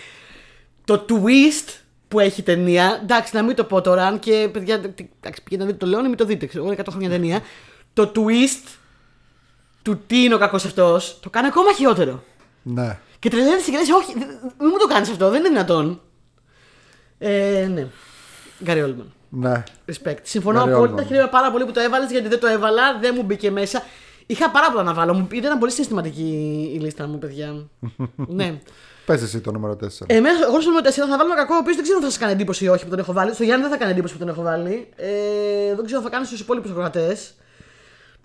Το 0.84 1.04
twist 1.08 1.68
που 2.08 2.20
έχει 2.20 2.40
η 2.40 2.44
ταινία, 2.44 2.98
εντάξει, 3.02 3.36
να 3.36 3.42
μην 3.42 3.56
το 3.56 3.64
πω 3.64 3.80
τώρα, 3.80 4.06
αν 4.06 4.18
και 4.18 4.48
παιδιά, 4.52 4.74
εντάξει, 4.74 5.42
πηγαίνετε 5.42 5.56
να 5.56 5.64
δείτε 5.64 5.76
το 5.76 5.86
Λέον 5.86 6.04
ή 6.04 6.08
μην 6.08 6.16
το 6.16 6.24
δείτε, 6.24 6.46
ξέρω 6.46 6.64
εγώ, 6.64 6.72
είναι 6.72 6.82
100 6.86 6.88
χρόνια 6.90 7.08
ταινία. 7.10 7.40
Το 7.92 8.12
twist 8.14 8.75
του 9.86 10.00
τι 10.06 10.22
είναι 10.22 10.34
ο 10.34 10.38
κακός 10.38 10.64
αυτός, 10.64 11.18
το 11.22 11.30
κάνει 11.30 11.46
ακόμα 11.46 11.72
χειρότερο. 11.72 12.22
Ναι. 12.62 12.98
Και 13.18 13.30
τρελαίνεσαι 13.30 13.70
και 13.70 13.76
λες, 13.76 13.88
όχι, 13.90 14.12
δεν- 14.18 14.28
μην 14.42 14.68
μου 14.72 14.78
το 14.78 14.86
κάνεις 14.86 15.08
αυτό, 15.10 15.30
δεν 15.30 15.38
είναι 15.40 15.48
δυνατόν. 15.48 16.00
Ε, 17.18 17.68
ναι. 17.74 17.86
Γκάρι 18.64 18.82
Όλμαν. 18.82 19.12
Ναι. 19.28 19.62
Respect. 19.92 20.16
Συμφωνώ 20.22 20.62
Gary 20.64 20.68
απόλυτα. 20.68 21.02
Oldman. 21.02 21.06
Χαίρομαι 21.06 21.28
πάρα 21.28 21.50
πολύ 21.50 21.64
που 21.64 21.72
το 21.72 21.80
έβαλες 21.80 22.10
γιατί 22.10 22.28
δεν 22.28 22.40
το 22.40 22.46
έβαλα, 22.46 22.98
δεν 23.00 23.12
μου 23.16 23.22
μπήκε 23.22 23.50
μέσα. 23.50 23.82
Είχα 24.26 24.50
πάρα 24.50 24.70
πολλά 24.70 24.82
να 24.82 24.94
βάλω. 24.94 25.14
Μου 25.14 25.28
ήταν 25.32 25.58
πολύ 25.58 25.72
συστηματική 25.72 26.70
η 26.74 26.78
λίστα 26.78 27.06
μου, 27.06 27.18
παιδιά. 27.18 27.54
ναι. 28.38 28.60
Πες 29.06 29.22
εσύ 29.22 29.40
το 29.40 29.52
νούμερο 29.52 29.76
4. 29.82 29.86
Εμένα, 30.06 30.38
εγώ 30.46 30.60
στο 30.60 30.70
νούμερο 30.70 30.88
4 30.88 30.92
θα 30.92 31.06
βάλω 31.16 31.24
ένα 31.32 31.34
κακό, 31.34 31.54
ο 31.54 31.58
οποίος 31.58 31.74
δεν 31.74 31.84
ξέρω 31.84 31.98
αν 31.98 32.04
θα 32.04 32.10
σα 32.10 32.18
κάνει 32.18 32.32
εντύπωση 32.32 32.64
ή 32.64 32.68
όχι 32.68 32.84
που 32.84 32.90
τον 32.90 32.98
έχω 32.98 33.12
βάλει. 33.12 33.34
Στο 33.34 33.42
Γιάννη 33.42 33.62
δεν 33.62 33.72
θα 33.72 33.78
κάνει 33.78 33.90
εντύπωση 33.92 34.12
που 34.12 34.18
τον 34.18 34.28
έχω 34.28 34.42
βάλει. 34.42 34.88
Ε, 34.96 35.74
δεν 35.76 35.84
ξέρω 35.84 35.98
αν 36.00 36.04
θα 36.04 36.10
κάνει 36.10 36.26
στους 36.26 36.40
υπόλοιπους 36.40 36.70
ακροατές. 36.70 37.34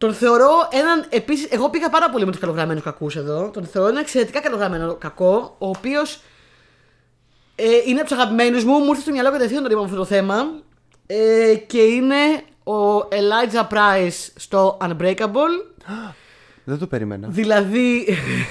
Τον 0.02 0.14
θεωρώ 0.14 0.50
έναν. 0.72 1.06
Επίσης, 1.10 1.48
εγώ 1.52 1.70
πήγα 1.70 1.90
πάρα 1.90 2.10
πολύ 2.10 2.26
με 2.26 2.32
τους 2.32 2.40
καλογραμμένους 2.40 2.84
κακούς 2.84 3.16
εδώ. 3.16 3.50
Τον 3.54 3.66
θεωρώ 3.66 3.90
ένα 3.90 4.00
εξαιρετικά 4.00 4.42
καλογραμμένο 4.42 4.96
κακό, 4.96 5.56
ο 5.58 5.68
οποίος 5.68 6.22
ε, 7.56 7.64
είναι 7.86 8.00
από 8.00 8.10
τους 8.10 8.18
αγαπημένους 8.18 8.64
μου. 8.64 8.78
Μου 8.78 8.90
ήρθε 8.90 9.02
στο 9.02 9.12
μυαλό 9.12 9.32
κατευθείαν 9.32 9.60
όταν 9.60 9.72
είπαμε 9.72 9.86
αυτό 9.86 9.98
το 9.98 10.06
θέμα. 10.06 10.36
Ε, 11.06 11.56
και 11.68 11.82
είναι 11.82 12.16
ο 12.64 12.98
Elijah 12.98 13.68
Price 13.74 14.30
στο 14.36 14.78
Unbreakable. 14.82 15.54
Δεν 16.64 16.80
το 16.80 16.88
περίμενα. 16.88 17.28
Δηλαδή. 17.32 18.08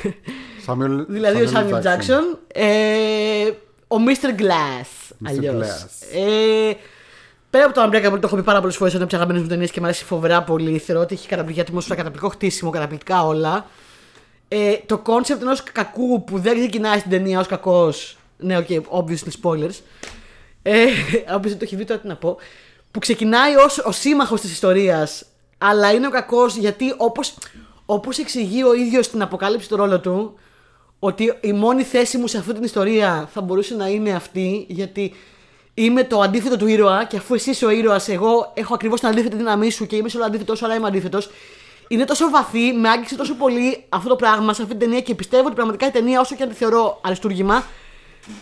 Samuel, 0.66 1.04
Δηλαδή 1.08 1.42
ο 1.42 1.50
Samuel 1.54 1.82
Jackson. 1.82 2.38
Ε, 2.52 3.50
ο 3.88 3.96
Mr. 4.06 4.40
Glass. 4.40 5.14
Αλλιώς. 5.26 5.66
Glass. 5.66 6.16
Ε, 6.16 6.72
πέρα 7.50 7.64
από 7.64 7.74
το 7.74 7.82
Unbreakable, 7.84 8.20
το 8.20 8.26
έχω 8.26 8.36
πει 8.36 8.42
πάρα 8.42 8.60
πολλές 8.60 8.76
φορές, 8.76 8.92
είναι 8.92 9.02
από 9.02 9.10
τι 9.10 9.16
αγαπημένε 9.16 9.42
μου 9.42 9.48
ταινίες 9.50 9.70
και 9.70 9.80
μου 9.80 9.86
αρέσει 9.86 10.04
φοβερά 10.04 10.42
πολύ. 10.42 10.78
Θεωρώ 10.78 11.02
ότι 11.02 11.14
έχει 11.14 11.28
καταπληκτική 11.28 11.68
ατμόσφαιρα, 11.68 11.94
καταπληκτικό 11.94 12.32
χτίσιμο, 12.32 12.70
καταπληκτικά 12.70 13.26
όλα. 13.26 13.66
Ε, 14.48 14.76
το 14.86 14.98
κόνσεπτ 14.98 15.42
ενός 15.42 15.62
κακού 15.62 16.24
που 16.24 16.38
δεν 16.38 16.58
ξεκινάει 16.58 16.98
στην 16.98 17.10
ταινία 17.10 17.40
ως 17.40 17.46
κακός. 17.46 18.16
Ναι, 18.36 18.56
OK, 18.56 18.66
okay, 18.68 18.80
obviously 18.80 19.30
spoilers. 19.42 19.80
Ε, 20.62 20.84
όποιος 21.36 21.50
δεν 21.50 21.58
το 21.58 21.64
έχει 21.64 21.76
δει, 21.76 21.84
τώρα 21.84 22.00
τι 22.00 22.06
να 22.06 22.16
πω. 22.16 22.36
Που 22.90 22.98
ξεκινάει 22.98 23.54
ως 23.54 23.78
ο 23.78 23.92
σύμμαχος 23.92 24.40
της 24.40 24.52
ιστορίας, 24.52 25.24
αλλά 25.58 25.92
είναι 25.92 26.06
ο 26.06 26.10
κακός 26.10 26.56
γιατί 26.56 26.94
όπως 26.96 27.34
όπως 27.86 28.18
εξηγεί 28.18 28.64
ο 28.64 28.74
ίδιος 28.74 29.06
στην 29.06 29.22
αποκάλυψη 29.22 29.68
του 29.68 29.76
ρόλο 29.76 30.00
του, 30.00 30.38
ότι 30.98 31.38
η 31.40 31.52
μόνη 31.52 31.82
θέση 31.82 32.18
μου 32.18 32.26
σε 32.26 32.38
αυτή 32.38 32.52
την 32.52 32.62
ιστορία 32.62 33.28
θα 33.32 33.40
μπορούσε 33.40 33.74
να 33.74 33.88
είναι 33.88 34.10
αυτή, 34.10 34.66
γιατί 34.68 35.14
είμαι 35.84 36.04
το 36.04 36.20
αντίθετο 36.20 36.56
του 36.56 36.66
ήρωα 36.66 37.04
και 37.04 37.16
αφού 37.16 37.34
εσύ 37.34 37.50
είσαι 37.50 37.64
ο 37.64 37.70
ήρωας, 37.70 38.08
εγώ 38.08 38.52
έχω 38.54 38.74
ακριβώς 38.74 39.00
την 39.00 39.08
αντίθετη 39.08 39.36
δύναμή 39.36 39.70
σου 39.70 39.86
και 39.86 39.96
είμαι 39.96 40.08
σε 40.08 40.16
όλο 40.16 40.26
αντίθετο, 40.26 40.54
αλλά 40.60 40.74
είμαι 40.74 40.86
αντίθετος. 40.86 41.30
Είναι 41.88 42.04
τόσο 42.04 42.30
βαθύ, 42.30 42.72
με 42.72 42.88
άγγιξε 42.88 43.16
τόσο 43.16 43.34
πολύ 43.34 43.84
αυτό 43.88 44.08
το 44.08 44.16
πράγμα 44.16 44.54
σε 44.54 44.62
αυτή 44.62 44.76
την 44.76 44.86
ταινία 44.86 45.00
και 45.00 45.14
πιστεύω 45.14 45.46
ότι 45.46 45.54
πραγματικά 45.54 45.86
η 45.86 45.90
ταινία, 45.90 46.20
όσο 46.20 46.36
και 46.36 46.42
αν 46.42 46.48
τη 46.48 46.54
θεωρώ 46.54 47.00
αριστούργημα, 47.04 47.64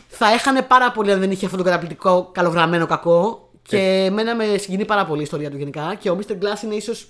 θα 0.08 0.32
έχανε 0.32 0.62
πάρα 0.62 0.90
πολύ 0.90 1.12
αν 1.12 1.20
δεν 1.20 1.30
είχε 1.30 1.44
αυτό 1.44 1.56
το 1.56 1.62
καταπληκτικό 1.62 2.30
καλογραμμένο 2.32 2.86
κακό. 2.86 3.50
Και 3.62 4.04
εμένα 4.08 4.34
με 4.34 4.56
συγκινεί 4.56 4.84
πάρα 4.84 5.04
πολύ 5.04 5.20
η 5.20 5.22
ιστορία 5.22 5.50
του 5.50 5.56
γενικά. 5.56 5.94
Και 5.98 6.10
ο 6.10 6.18
Mr. 6.20 6.32
Glass 6.32 6.62
είναι 6.64 6.74
ίσως 6.74 7.08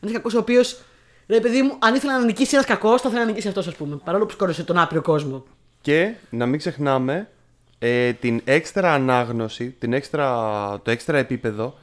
ένας 0.00 0.14
κακός 0.14 0.34
ο 0.34 0.38
οποίος. 0.38 0.80
Ρε 1.26 1.40
παιδί 1.40 1.62
μου, 1.62 1.76
αν 1.78 1.94
ήθελε 1.94 2.12
να 2.12 2.24
νικήσει 2.24 2.54
ένας 2.54 2.66
κακός, 2.66 3.00
θα 3.00 3.08
ήθελε 3.08 3.24
να 3.24 3.30
νικήσει 3.30 3.48
αυτός, 3.48 3.66
ας 3.66 3.74
πούμε. 3.74 4.00
Παρόλο 4.04 4.26
που 4.26 4.32
σκόρεσε 4.32 4.64
τον 4.64 4.78
άπειρο 4.78 5.02
κόσμο. 5.02 5.44
Και 5.80 6.14
να 6.30 6.46
μην 6.46 6.58
ξεχνάμε 6.58 7.28
ε, 7.78 8.12
την 8.12 8.40
έξτρα 8.44 8.92
ανάγνωση, 8.92 9.70
την 9.78 9.92
έξτρα, 9.92 10.80
το 10.82 10.90
έξτρα 10.90 11.18
επίπεδο 11.18 11.74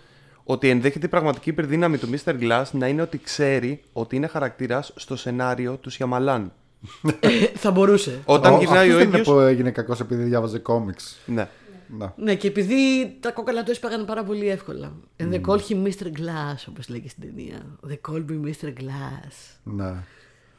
ότι 0.44 0.70
ενδέχεται 0.70 1.06
η 1.06 1.10
πραγματική 1.10 1.50
υπερδύναμη 1.50 1.98
του 1.98 2.10
Mr. 2.10 2.42
Glass 2.42 2.64
να 2.72 2.88
είναι 2.88 3.02
ότι 3.02 3.18
ξέρει 3.18 3.82
ότι 3.94 4.16
είναι 4.16 4.28
χαρακτήρας 4.28 4.94
στο 4.96 5.16
σενάριο 5.16 5.78
του 5.82 5.90
Σιαμαλάν. 5.90 6.52
Ε, 7.20 7.30
θα 7.56 7.72
μπορούσε. 7.72 8.22
Όταν 8.26 8.60
γυρνάει 8.60 8.92
ο 8.92 8.98
δεν 8.98 9.08
είναι 9.08 9.18
ίδιος... 9.18 9.28
που 9.28 9.40
έγινε 9.40 9.72
κακός 9.72 10.00
επειδή 10.00 10.24
διάβαζε 10.24 10.60
κόμιξ. 10.60 11.18
Ναι. 11.26 11.48
Να. 11.88 12.14
Ναι, 12.18 12.36
και 12.36 12.48
επειδή 12.48 12.76
τα 13.20 13.32
κόκαλα 13.32 13.64
του 13.64 13.72
έσπαγαν 13.72 14.06
πάρα 14.06 14.24
πολύ 14.24 14.50
εύκολα. 14.50 14.94
And 15.18 15.34
they 15.34 15.42
call 15.42 15.58
him 15.58 15.86
Mr. 15.86 16.06
Glass, 16.06 16.66
όπως 16.70 16.90
λέγει 16.90 17.10
στην 17.10 17.24
ταινία. 17.24 17.66
They 17.88 18.12
call 18.12 18.26
me 18.30 18.48
Mr. 18.48 18.68
Glass. 18.68 19.58
Ναι. 19.64 19.94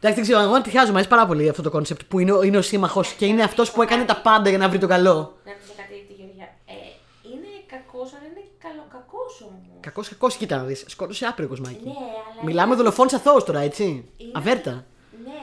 Εντάξει, 0.08 0.24
δεν 0.24 0.30
ξέρω, 0.34 0.40
εγώ 0.48 0.54
ανατριχιάζω, 0.56 0.86
μου 0.86 0.94
αρέσει 0.94 1.08
πάρα 1.08 1.26
πολύ 1.26 1.48
αυτό 1.48 1.62
το 1.62 1.70
κόνσεπτ 1.70 2.00
που 2.08 2.18
είναι, 2.18 2.32
ο- 2.32 2.42
είναι 2.42 2.56
ο 2.56 2.62
σύμμαχος 2.62 3.12
και 3.12 3.26
είναι 3.26 3.42
αυτός 3.42 3.70
που 3.72 3.82
έκανε 3.82 4.04
τα 4.04 4.16
πάντα 4.16 4.48
για 4.48 4.58
να 4.58 4.68
βρει 4.68 4.78
το 4.78 4.86
καλό. 4.86 5.14
Να 5.44 5.52
ρωτήσω 5.52 5.72
κάτι 5.76 6.04
τη 6.08 6.12
Γεωργία. 6.18 6.48
Ε, 6.66 6.72
είναι 7.32 7.50
κακός, 7.72 8.08
αλλά 8.16 8.26
είναι 8.30 8.44
καλοκακό 8.64 9.20
όμως. 9.48 9.62
Κακός, 9.80 10.08
κακός, 10.08 10.36
κοίτα 10.36 10.56
να 10.56 10.62
δεις. 10.64 10.84
Σκότωσε 10.86 11.26
άπειρο 11.26 11.48
κοσμάκι. 11.48 11.80
Ναι, 11.84 11.90
αλλά. 11.90 12.44
Μιλάμε 12.44 12.66
είναι- 12.66 12.76
δολοφόνοι 12.82 13.10
αθώους 13.14 13.44
τώρα, 13.44 13.60
έτσι. 13.60 13.84
είναι- 14.16 14.30
Αβέρτα. 14.34 14.70
Ναι, 15.24 15.40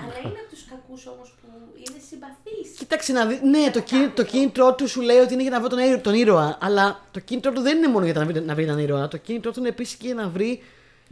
αλλά 0.00 0.14
είναι 0.24 0.38
από 0.42 0.50
τους 0.50 0.64
κακούς 0.70 1.06
όμως 1.06 1.34
που 1.40 1.46
είναι 1.76 1.98
συμπαθή. 2.08 2.56
Κοίταξε 2.78 3.12
να 3.12 3.26
δει. 3.26 3.40
Ναι, 3.42 3.70
το, 3.72 3.80
κίνη, 3.80 4.08
το 4.08 4.24
κίνητρό 4.24 4.74
του 4.74 4.88
σου 4.88 5.00
λέει 5.00 5.18
ότι 5.18 5.32
είναι 5.32 5.42
για 5.42 5.50
να 5.50 5.60
βρει 5.60 5.68
τον, 5.68 5.78
ήρω- 5.78 6.00
τον 6.00 6.14
ήρωα. 6.14 6.58
Αλλά 6.60 7.00
το 7.10 7.20
κίνητρό 7.20 7.52
του 7.52 7.60
δεν 7.60 7.76
είναι 7.76 7.88
μόνο 7.88 8.04
για 8.04 8.14
να 8.14 8.24
βρει, 8.24 8.40
να 8.40 8.54
βρει 8.54 8.64
έναν 8.64 8.78
ήρωα. 8.78 9.08
Το 9.08 9.16
κίνητρό 9.16 9.50
του 9.52 9.58
είναι 9.60 9.68
επίσης 9.68 9.94
και 9.94 10.06
για 10.06 10.14
να 10.14 10.28
βρει 10.28 10.62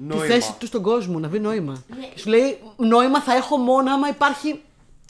Νόημα. 0.08 0.24
τη 0.24 0.30
θέση 0.32 0.54
του 0.58 0.66
στον 0.66 0.82
κόσμο, 0.82 1.18
να 1.18 1.28
βρει 1.28 1.40
νόημα. 1.40 1.82
Ναι. 1.98 2.06
Και 2.06 2.18
σου 2.18 2.28
λέει 2.28 2.58
νόημα 2.76 3.20
θα 3.22 3.34
έχω 3.34 3.56
μόνο 3.56 3.92
άμα 3.92 4.08
υπάρχει 4.08 4.62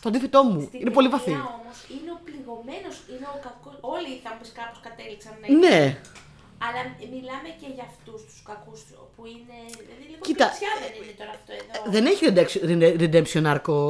το 0.03 0.09
αντίθετό 0.09 0.43
μου. 0.43 0.61
Στην 0.67 0.81
είναι 0.81 0.91
πολύ 0.91 1.09
βαθύ. 1.09 1.31
Όμως 1.31 1.77
είναι 1.95 2.11
ο 2.17 2.19
πληγωμένο, 2.25 2.89
είναι 3.13 3.27
ο 3.35 3.39
κακός. 3.47 3.75
Όλοι 3.81 4.11
θα 4.25 4.31
μου 4.33 4.39
πει 4.43 4.49
κάπως 4.61 4.79
κατέληξαν 4.87 5.33
να 5.41 5.47
είναι. 5.47 5.67
Ναι, 5.69 5.83
Αλλά 6.67 6.81
μιλάμε 7.15 7.49
και 7.61 7.69
για 7.77 7.85
αυτούς 7.91 8.21
τους 8.27 8.39
κακούς 8.51 8.81
που 9.17 9.23
είναι. 9.35 9.57
Δηλαδή 9.87 10.05
λίγο 10.11 10.23
Κοίτα, 10.29 10.45
πλειοψηφία 10.47 10.73
δεν 10.85 10.93
είναι 10.99 11.15
τώρα 11.21 11.33
αυτό 11.39 11.51
εδώ. 11.61 11.91
δεν 11.95 12.03
έχει 12.11 12.23
redemption- 12.31 12.65
rede- 12.71 12.97
redemption 13.05 13.45
arc 13.55 13.67
ο, 13.79 13.81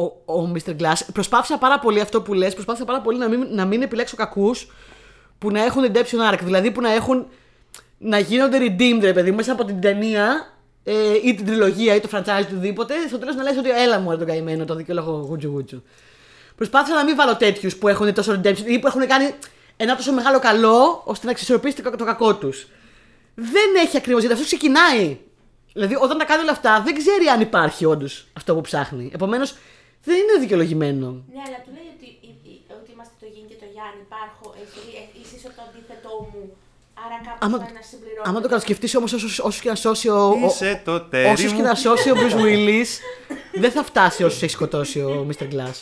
ο, 0.00 0.02
ο 0.40 0.52
Mr. 0.54 0.72
Glass. 0.80 1.00
Προσπάθησα 1.12 1.56
πάρα 1.58 1.78
πολύ 1.84 2.00
αυτό 2.00 2.22
που 2.22 2.32
λες, 2.40 2.52
προσπάθησα 2.54 2.84
πάρα 2.84 3.00
πολύ 3.00 3.18
να 3.18 3.28
μην, 3.28 3.40
να 3.50 3.64
μην 3.64 3.82
επιλέξω 3.82 4.16
κακούς 4.16 4.58
που 5.38 5.50
να 5.50 5.60
έχουν 5.64 5.80
redemption 5.86 6.20
arc. 6.32 6.38
Δηλαδή 6.42 6.70
που 6.70 6.80
να 6.80 6.90
έχουν 6.92 7.26
να 7.98 8.18
γίνονται 8.18 8.58
redeemed, 8.60 9.00
ρε 9.00 9.12
παιδί, 9.12 9.30
μου, 9.30 9.36
μέσα 9.36 9.52
από 9.52 9.64
την 9.64 9.80
ταινία 9.80 10.52
ε, 10.84 11.14
ή 11.24 11.34
την 11.34 11.46
τριλογία 11.46 11.94
ή 11.94 12.00
το 12.00 12.08
franchise 12.12 12.44
του 12.48 12.54
οτιδήποτε. 12.56 12.94
Στο 13.08 13.18
τέλος 13.18 13.34
να 13.34 13.42
λες 13.42 13.56
ότι 13.56 13.70
έλα 13.70 13.98
μου, 13.98 14.10
ρε, 14.10 14.16
τον 14.16 14.26
καημένο, 14.26 14.64
το 14.64 14.74
δικαιολόγο 14.74 15.26
γούτζου 15.28 15.48
γούτζου. 15.48 15.82
Προσπάθησα 16.56 16.94
να 16.94 17.04
μην 17.04 17.16
βάλω 17.16 17.36
τέτοιους 17.36 17.76
που 17.76 17.88
έχουν 17.88 18.14
τόσο 18.14 18.32
redemption 18.32 18.66
ή 18.66 18.78
που 18.78 18.86
έχουν 18.86 19.06
κάνει 19.06 19.34
ένα 19.76 19.96
τόσο 19.96 20.12
μεγάλο 20.12 20.38
καλό 20.38 21.02
ώστε 21.04 21.24
να 21.24 21.30
εξισορροπήσει 21.30 21.82
το, 21.82 21.90
το 21.90 22.04
κακό 22.04 22.34
τους. 22.36 22.66
Δεν 23.34 23.74
έχει 23.84 23.96
ακριβώς 23.96 24.20
γιατί 24.20 24.34
αυτό 24.36 24.46
ξεκινάει. 24.46 25.18
Δηλαδή, 25.72 25.94
όταν 25.94 26.18
τα 26.18 26.24
κάνει 26.24 26.42
όλα 26.42 26.50
αυτά, 26.50 26.82
δεν 26.86 26.94
ξέρει 27.00 27.26
αν 27.26 27.40
υπάρχει 27.40 27.84
όντως 27.84 28.26
αυτό 28.32 28.54
που 28.54 28.60
ψάχνει. 28.60 29.10
Επομένως, 29.14 29.56
δεν 30.04 30.16
είναι 30.16 30.36
δικαιολογημένο. 30.40 31.08
Ναι, 31.34 31.42
αλλά 31.46 31.58
του 31.64 31.70
λέει 31.76 31.88
ότι, 31.96 32.08
ότι 32.78 32.90
είμαστε 32.94 33.14
το 33.22 33.26
Γιν 33.34 33.46
και 33.50 33.58
το 33.62 33.66
Γιάννη. 33.74 34.00
Υπάρχω, 34.08 34.46
εσύ, 34.62 34.80
ε, 34.98 35.02
είσαι 35.20 35.34
είσαι 35.36 35.50
το 35.56 35.62
αντίθετό 35.68 36.14
μου. 36.30 36.42
Άρα 37.04 37.16
κάπως 37.24 37.38
Άμα, 37.40 37.58
να 37.58 37.82
συμπληρώνω. 37.90 38.22
άμα 38.24 38.40
το 38.40 38.48
καλοσκεφτείς 38.48 38.94
όμως, 38.94 39.12
όσο 39.40 39.60
και 39.62 39.68
να 39.68 39.74
σώσει 39.74 40.08
ο. 40.08 40.16
ο- 40.28 40.46
Είσαι 40.46 40.82
το 40.84 41.00
ταίρι 41.00 41.28
Όσους 41.32 41.50
και 41.52 41.56
μου. 41.56 41.62
να 41.62 41.74
σώσει 41.74 42.10
ο 42.10 42.14
Bruce 42.16 42.40
Willis, 42.44 42.88
δεν 43.60 43.70
θα 43.70 43.82
φτάσει 43.84 44.24
όσους 44.24 44.42
έχει 44.42 44.52
σκοτώσει 44.52 45.00
ο 45.00 45.26
Mr. 45.28 45.42
Glass. 45.42 45.78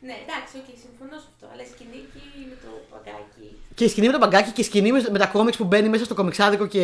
Ναι, 0.00 0.14
εντάξει, 0.24 0.54
οκ, 0.60 0.68
συμφωνώ 0.84 1.16
σε 1.22 1.26
αυτό. 1.32 1.46
Αλλά 1.52 1.62
η 1.62 1.68
σκηνή 1.74 1.96
εκεί 2.08 2.46
με 2.48 2.56
το 2.62 2.68
παγκάκι. 2.90 3.56
Και 3.74 3.84
η 3.84 3.88
σκηνή 3.88 4.06
με 4.06 4.12
το 4.12 4.18
παγκάκι 4.18 4.50
και 4.50 4.60
η 4.60 4.64
σκηνή 4.64 4.92
με, 4.92 5.04
με 5.10 5.18
τα 5.18 5.26
κόμιξ 5.26 5.56
που 5.56 5.64
μπαίνει 5.64 5.88
μέσα 5.88 6.04
στο 6.04 6.14
κομιξάδικο 6.14 6.66
και 6.66 6.82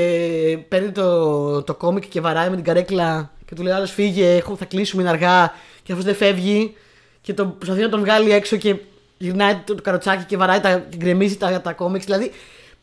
παίρνει 0.69 0.91
το, 0.93 1.63
το 1.63 1.75
κόμικ 1.75 2.09
και 2.09 2.21
βαράει 2.21 2.49
με 2.51 2.55
την 2.57 2.65
καρέκλα 2.65 3.31
και 3.47 3.55
του 3.55 3.63
λέει 3.63 3.73
άλλος 3.73 3.91
φύγε, 3.91 4.35
έχω- 4.37 4.57
θα 4.57 4.65
κλείσουμε 4.65 5.03
είναι 5.03 5.11
αργά 5.11 5.55
και 5.83 5.93
αυτός 5.93 6.05
δεν 6.07 6.15
φεύγει 6.15 6.77
και 7.21 7.35
το, 7.35 7.47
προσπαθεί 7.47 7.81
να 7.83 7.89
τον 7.89 8.01
βγάλει 8.01 8.33
έξω 8.33 8.57
και 8.57 8.77
γυρνάει 9.19 9.55
το, 9.67 9.75
το 9.75 9.83
καροτσάκι 9.83 10.25
και 10.25 10.37
βαράει 10.37 10.61
τα, 10.61 10.87
και 10.91 10.97
γκρεμίζει 10.97 11.37
τα, 11.37 11.61
τα 11.61 11.73
κόμιξ. 11.73 12.05
Δηλαδή, 12.05 12.33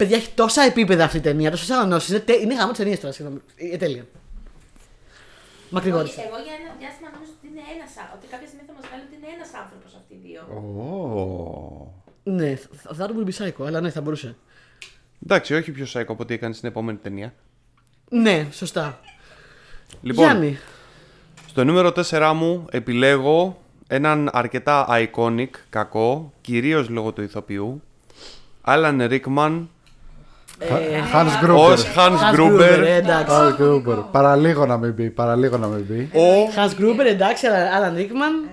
παιδιά 0.02 0.18
έχει 0.18 0.30
τόσα 0.36 0.62
επίπεδα 0.62 1.04
αυτή 1.04 1.18
η 1.18 1.20
ταινία, 1.22 1.52
τόσες 1.52 1.70
ανανώσει. 1.70 2.12
Είναι, 2.12 2.20
τε, 2.20 2.34
είναι 2.34 2.56
γάμος 2.56 2.78
τη 2.78 2.84
ταινίας 2.84 3.00
τώρα, 3.00 3.14
συγγνώμη. 3.14 3.42
Είναι 3.56 3.78
τέλεια. 3.78 4.06
Μακρηγόρησα. 5.70 6.14
Όχι, 6.22 6.28
εγώ 6.28 6.38
για 6.46 6.54
ένα 6.62 6.76
διάστημα 6.80 7.10
νόμιζα 7.14 7.32
ότι 7.38 7.48
είναι 7.52 7.62
ένας 7.76 7.92
Ότι 8.16 8.28
κάποια 8.28 8.48
στιγμή 8.48 8.66
θα 8.68 8.74
μας 8.78 8.84
βγάλει 8.88 9.04
ότι 9.08 9.16
είναι 9.18 9.30
ένας 9.38 9.52
άνθρωπος 9.62 9.92
αυτοί 10.00 10.14
οι 10.14 10.20
δύο. 10.26 10.42
Ω. 10.58 11.94
Ναι, 12.24 12.56
θα- 12.56 12.94
θα 12.94 13.08
το 13.08 13.14
be 13.28 13.32
psycho, 13.38 13.66
αλλά 13.68 13.82
ναι, 13.82 13.90
θα 13.90 14.02
μπορούσε. 14.02 14.36
Εντάξει, 15.24 15.54
όχι 15.54 15.72
πιο 15.72 15.86
psycho 15.94 16.06
από 16.08 16.24
ό,τι 16.24 16.34
έκανε 16.34 16.54
στην 16.54 16.70
επόμενη 16.70 16.98
ταινία. 16.98 17.34
Ναι, 18.10 18.48
σωστά. 18.52 19.00
Λοιπόν, 20.02 20.26
Γιάννη. 20.26 20.58
στο 21.48 21.64
νούμερο 21.64 21.92
4 21.92 22.34
μου 22.34 22.66
επιλέγω 22.72 23.62
έναν 23.88 24.30
αρκετά 24.34 24.88
iconic 24.90 25.50
κακό, 25.70 26.34
κυρίως 26.42 26.90
λόγω 26.90 27.12
του 27.12 27.22
ηθοποιού, 27.22 27.82
Alan 28.66 29.10
Rickman 29.20 29.68
Hans 31.14 31.46
Gruber. 31.46 31.56
ως 31.72 31.84
Hans 31.96 32.10
Hans 32.10 32.36
Gruber, 32.40 32.60
ε, 32.60 32.78
Gruber, 32.78 32.88
εντάξει. 32.88 33.36
Hans 33.36 33.62
Gruber. 33.62 34.04
Παραλίγο 34.12 34.66
να 34.66 34.78
μην 34.78 34.94
μπει, 34.94 35.10
παραλίγο 35.10 35.58
να 35.58 35.68
μην 35.68 35.86
μπει. 35.90 36.10
ο 36.18 36.50
Hans 36.56 36.82
Gruber, 36.82 37.06
εντάξει, 37.06 37.48
αλλά 37.48 37.92
Alan 37.94 37.98
Rickman. 37.98 38.50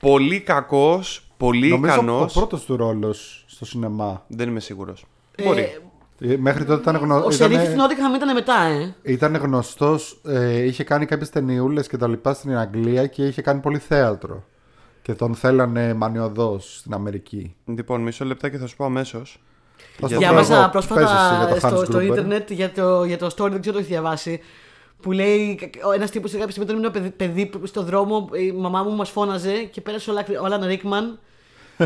πολύ 0.00 0.40
κακός, 0.40 1.26
πολύ 1.36 1.68
Νομίζω 1.68 1.92
ο 1.92 1.96
ικανός. 1.96 2.32
πρώτος 2.32 2.64
του 2.64 2.76
ρόλος 2.76 3.44
στο 3.48 3.64
σινεμά. 3.64 4.22
Δεν 4.26 4.48
είμαι 4.48 4.60
σίγουρος. 4.60 5.04
Ε, 5.34 5.42
Μπορεί. 5.44 5.78
Ε, 6.20 6.36
Μέχρι 6.36 6.64
τότε 6.64 6.80
ήταν, 6.80 6.96
γνω... 6.96 7.24
Ο 7.24 7.30
Σερίφη 7.30 7.66
του 7.66 7.76
Νότιχαμ 7.76 8.14
ήταν 8.14 8.32
μετά, 8.34 8.54
ε. 9.02 9.12
ήταν 9.12 9.36
γνωστός, 9.36 10.20
ε, 10.26 10.62
είχε 10.64 10.84
κάνει 10.84 11.06
κάποιες 11.06 11.30
ταινιούλες 11.30 11.88
και 11.88 11.96
τα 11.96 12.08
λοιπά 12.08 12.34
στην 12.34 12.56
Αγγλία 12.56 13.06
και 13.06 13.26
είχε 13.26 13.42
κάνει 13.42 13.60
πολύ 13.60 13.78
θέατρο. 13.78 14.44
Και 15.02 15.14
τον 15.14 15.34
θέλανε 15.34 15.94
μανιωδώς 15.94 16.76
στην 16.78 16.94
Αμερική. 16.94 17.54
Λοιπόν, 17.64 18.00
μισό 18.00 18.24
λεπτάκι 18.24 18.56
θα 18.56 18.66
σου 18.66 18.76
πω 18.76 18.84
αμέσως. 18.84 19.40
Θα 20.00 20.06
στο 20.08 20.18
Διάβασα 20.18 20.70
πω 20.72 20.78
εγώ. 20.78 20.86
Διάβασα 20.86 20.88
Πες 20.94 21.04
εσύ 21.04 21.08
πρόσφατα 21.08 21.44
για 21.44 21.54
το 21.54 21.60
στο, 21.60 21.80
Hans 21.80 21.84
στο 21.84 21.98
Gruber. 21.98 22.02
ίντερνετ 22.02 22.50
για 22.50 22.70
το, 22.72 23.04
για 23.04 23.18
το 23.18 23.26
story, 23.26 23.50
δεν 23.50 23.60
ξέρω 23.60 23.74
το 23.74 23.78
έχεις 23.78 23.86
διαβάσει. 23.90 24.40
Που 25.02 25.12
λέει 25.12 25.70
ένας 25.94 26.10
τύπος 26.10 26.30
σε 26.30 26.36
κάποια 26.36 26.52
στιγμή 26.52 26.70
ήταν 26.70 26.82
ένα 26.82 26.90
παιδί, 26.92 27.10
παιδί 27.10 27.46
που 27.46 27.66
στο 27.66 27.82
δρόμο, 27.82 28.28
η 28.32 28.52
μαμά 28.52 28.82
μου 28.82 28.90
μας 28.94 29.10
φώναζε 29.10 29.52
και 29.52 29.80
πέρασε 29.80 30.10
ο 30.10 30.12
Λάκ- 30.12 30.28
ο 30.30 30.44
Alan 30.46 30.66
Ρίκμαν 30.66 31.18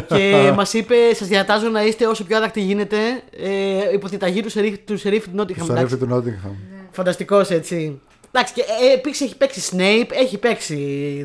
και 0.06 0.34
μας 0.56 0.72
είπε: 0.72 0.94
Σας 1.14 1.28
διατάζω 1.28 1.68
να 1.68 1.82
είστε 1.84 2.06
όσο 2.06 2.24
πιο 2.24 2.36
άδακτοι 2.36 2.60
γίνεται. 2.60 2.96
Ε, 3.36 3.92
υπό 3.92 4.08
τη 4.08 4.16
ταγή 4.16 4.42
του 4.42 4.50
σερίφ 4.50 4.74
του, 4.84 4.98
σερίφ 4.98 5.24
του 5.24 5.30
Νότιχαμ. 5.34 5.64
Στο 5.64 5.74
ρεύει 5.74 5.96
του 5.96 6.06
Νότιγχαμ. 6.06 6.52
Φανταστικός 6.90 7.50
έτσι. 7.50 8.00
Εντάξει, 8.32 8.52
και 8.54 8.60
ε, 8.60 8.92
επίσης 8.92 9.20
έχει 9.20 9.36
παίξει 9.36 9.60
Snape, 9.72 10.10
έχει 10.12 10.38
παίξει 10.38 10.74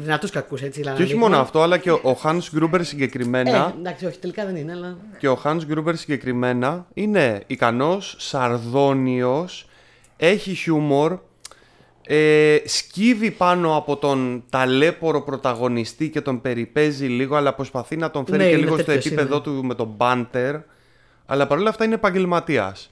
δυνατούς 0.04 0.30
κακούς 0.32 0.62
έτσι. 0.62 0.82
Alan 0.86 0.94
Και 0.96 1.04
όχι 1.04 1.14
Rickman. 1.16 1.18
μόνο 1.18 1.38
αυτό, 1.38 1.62
αλλά 1.62 1.78
και 1.78 1.92
ο, 1.92 2.00
ο 2.04 2.18
Hans 2.24 2.40
Gruber 2.60 2.80
Ε, 2.80 2.84
συγκεκριμένα. 2.84 3.74
εντάξει, 3.80 4.06
όχι, 4.06 4.18
τελικά 4.20 4.46
δεν 4.46 4.56
είναι, 4.56 4.72
αλλά. 4.72 4.98
Και 5.18 5.28
ο 5.28 5.42
Hans 5.44 5.60
Gruber 5.74 5.92
συγκεκριμένα 5.96 6.86
είναι 6.94 7.44
ικανός, 7.48 8.16
σαρδόνιος, 8.20 9.70
έχει 10.18 10.54
χιούμορ, 10.54 11.18
ε, 12.08 12.58
σκύβει 12.66 13.32
πάνω 13.32 13.76
από 13.78 13.98
τον 13.98 14.44
ταλέπορο 14.50 15.22
πρωταγωνιστή 15.22 16.10
και 16.10 16.22
τον 16.22 16.42
περιπέζει 16.42 17.06
λίγο, 17.08 17.36
αλλά 17.36 17.54
προσπαθεί 17.54 17.96
να 17.98 18.12
τον 18.12 18.26
φέρει 18.26 18.38
Ναι, 18.38 18.44
και 18.44 18.50
είναι 18.56 18.62
λίγο 18.64 18.76
στο 18.76 18.86
τέτοιος 18.86 19.06
επίπεδο 19.06 19.34
είναι. 19.36 19.44
του 19.44 19.66
με 19.66 19.76
τον 19.76 19.94
μπάντερ. 19.98 20.56
Αλλά 21.26 21.48
παρόλα 21.48 21.70
αυτά 21.70 21.84
είναι 21.86 21.94
επαγγελματίας. 21.94 22.92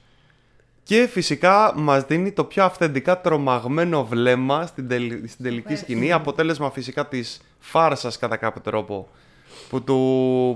Και 0.82 1.06
φυσικά 1.10 1.72
μας 1.76 2.04
δίνει 2.04 2.32
το 2.32 2.44
πιο 2.44 2.64
αυθεντικά 2.64 3.20
τρομαγμένο 3.20 4.04
βλέμμα 4.04 4.66
στην, 4.66 4.88
τελ- 4.88 5.28
στην 5.28 5.44
τελική 5.44 5.76
σκηνή. 5.76 6.12
Αποτέλεσμα 6.12 6.70
φυσικά 6.70 7.06
της 7.06 7.40
φάρσας 7.58 8.18
κατά 8.18 8.36
κάποιο 8.36 8.60
τρόπο 8.60 9.08
που 9.68 9.82
του, 9.82 9.94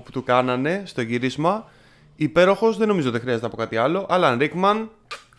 που 0.04 0.10
του 0.10 0.22
κάνανε 0.22 0.82
στο 0.84 1.00
γύρισμα. 1.02 1.68
Υπέροχος, 2.16 2.76
δεν 2.76 2.88
νομίζω 2.88 3.08
ότι 3.08 3.18
χρειάζεται 3.20 3.44
να 3.44 3.50
πω 3.50 3.56
κάτι 3.56 3.76
άλλο. 3.76 4.06
Άλαν 4.08 4.38
Ρίκμαν, 4.38 4.90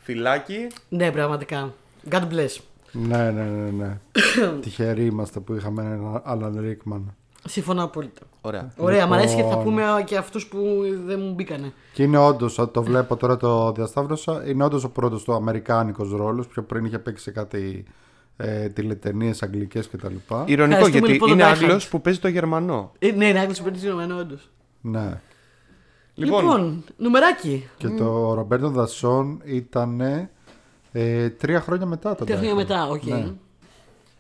φυλάκι. 0.04 0.67
Ναι, 0.89 1.12
πραγματικά. 1.12 1.73
God 2.10 2.21
bless. 2.32 2.58
Ναι, 2.91 3.32
ναι, 3.32 3.43
ναι. 3.43 3.69
ναι. 3.71 3.97
Τυχεροί 4.62 5.06
είμαστε 5.06 5.39
που 5.39 5.54
είχαμε 5.54 5.82
έναν 5.82 6.21
Άλαν 6.26 6.60
Ρίκμαν. 6.60 7.15
Συμφωνώ 7.47 7.83
απόλυτα. 7.83 8.21
Ωραία. 8.41 8.73
Ωραία, 8.77 9.07
μ' 9.07 9.13
αρέσει 9.13 9.36
και 9.36 9.41
θα 9.41 9.47
Λοιπόν. 9.47 9.63
πούμε 9.63 9.83
και 10.05 10.17
αυτούς 10.17 10.47
που 10.47 10.57
δεν 11.05 11.19
μου 11.19 11.33
μπήκανε. 11.33 11.73
Και 11.93 12.03
είναι 12.03 12.17
όντως, 12.17 12.55
το 12.71 12.83
βλέπω 12.83 13.15
τώρα 13.15 13.38
το 13.38 13.71
διασταύρωσα, 13.71 14.43
είναι 14.47 14.63
όντως 14.63 14.83
ο 14.83 14.89
πρώτος 14.89 15.23
του 15.23 15.33
Αμερικάνικος 15.33 16.12
ρόλος. 16.12 16.47
Πιο 16.47 16.63
πριν 16.63 16.86
είχε 16.86 16.99
παίξει 16.99 17.23
σε 17.23 17.31
κάτι 17.31 17.86
ε, 18.38 18.69
τηλεταινίες 18.69 19.43
αγγλικές 19.43 19.88
κτλ. 19.89 20.05
Ειρωνικό 20.45 20.56
Ευχαριστούμε, 20.55 20.89
γιατί 20.89 21.12
λοιπόν, 21.12 21.29
είναι 21.29 21.41
τον 21.41 21.51
Άγγλος 21.51 21.86
Die 21.86 21.87
Hard. 21.87 21.89
που 21.89 22.01
παίζει 22.01 22.19
το 22.19 22.27
Γερμανό. 22.27 22.91
Ε, 22.99 23.12
ναι, 23.12 23.27
είναι 23.27 23.39
Άγγλος 23.39 23.62
παίρνει 23.62 23.77
συνωμένο, 23.77 24.17
όντως. 24.17 24.49
Ναι. 24.81 25.19
Λοιπόν, 26.13 26.41
Λοιπόν, 26.43 26.83
νουμεράκι. 26.97 27.69
Και 27.77 27.88
το 27.88 28.33
Ρομπέν 28.34 28.58
των 28.58 28.69
Δασών 28.69 29.41
ήταν 29.45 30.01
ε, 30.91 31.29
τρία 31.29 31.62
χρόνια 31.62 31.86
μετά 31.86 32.15
τον 32.15 32.25
Τρία 32.25 32.38
χρόνια 32.38 32.53
Die 32.53 32.55
Hard. 32.55 32.58
μετά, 32.57 32.88
οκ. 32.88 33.03
Ναι. 33.03 33.31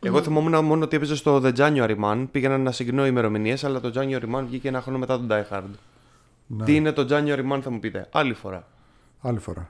Εγώ 0.01 0.21
θυμόμουν 0.21 0.65
μόνο 0.65 0.83
ότι 0.83 0.95
έπαιζε 0.95 1.15
στο 1.15 1.41
The 1.43 1.53
January 1.55 1.95
Man. 2.03 2.25
Πήγαινα 2.31 2.57
να 2.57 2.71
συγκρινώ 2.71 3.05
ημερομηνίες, 3.05 3.63
αλλά 3.63 3.79
το 3.79 3.91
January 3.95 4.35
Man 4.35 4.43
βγήκε 4.45 4.67
ένα 4.67 4.81
χρόνο 4.81 4.97
μετά 4.97 5.17
τον 5.17 5.27
Die 5.31 5.53
Hard. 5.53 5.63
Ναι. 6.47 6.65
Τι 6.65 6.75
είναι 6.75 6.91
το 6.91 7.07
January 7.09 7.51
Man, 7.51 7.59
θα 7.63 7.69
μου 7.69 7.79
πείτε. 7.79 8.07
Άλλη 8.11 8.33
φορά. 8.33 8.67
Άλλη 9.21 9.39
φορά. 9.39 9.69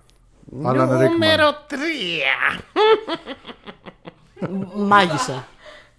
Άλαν 0.64 0.98
Ρίκμαν. 0.98 1.30
3. 1.70 1.76
Μάγισσα. 4.76 5.48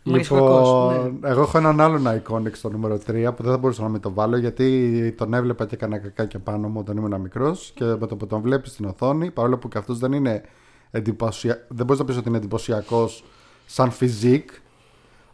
Μάγισσα 0.03 0.35
κακός, 0.35 0.93
ναι. 0.93 1.03
Λοιπόν, 1.03 1.21
εγώ 1.23 1.41
έχω 1.41 1.59
έναν 1.59 1.81
άλλον 1.81 2.07
iconic 2.07 2.53
στο 2.53 2.71
νούμερο 2.71 2.95
3 2.95 3.33
που 3.37 3.43
δεν 3.43 3.53
θα 3.53 3.59
μπορούσα 3.59 3.83
να 3.83 3.89
μην 3.89 4.01
το 4.01 4.13
βάλω 4.13 4.37
γιατί 4.37 5.15
τον 5.19 5.35
έβλεπα 5.35 5.67
και 5.67 5.75
έκανα 5.75 5.99
κακάκια 5.99 6.39
πάνω 6.39 6.69
μου 6.69 6.81
όταν 6.81 6.97
ήμουν 6.97 7.21
μικρός 7.21 7.73
και 7.75 7.85
με 7.85 8.07
το 8.07 8.17
που 8.17 8.27
τον 8.27 8.41
βλέπεις 8.41 8.71
στην 8.71 8.85
οθόνη, 8.85 9.31
παρόλο 9.31 9.59
που 9.59 9.69
και 9.69 9.79
αυτός 9.79 9.99
δεν 9.99 10.13
είναι 10.13 10.43
εντυπωσια... 10.91 11.67
δεν 11.69 11.87
μπορείς 11.87 12.01
να 12.01 12.07
πεις 12.07 12.17
ότι 12.17 12.29
είναι 12.29 12.37
εντυπωσιακός 12.37 13.25
σαν 13.71 13.91
φιζικ, 13.91 14.51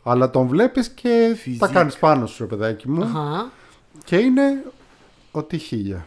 αλλά 0.03 0.31
τον 0.31 0.47
βλέπεις 0.47 0.89
και 0.89 1.37
τα 1.59 1.67
κάνεις 1.69 1.97
πάνω 1.97 2.27
σου, 2.27 2.37
ρε 2.43 2.57
παιδάκι 2.57 2.91
μου. 2.91 3.03
Αχα. 3.03 3.51
Και 4.05 4.17
είναι 4.17 4.63
ο 5.31 5.43
Τυχίλια. 5.43 6.07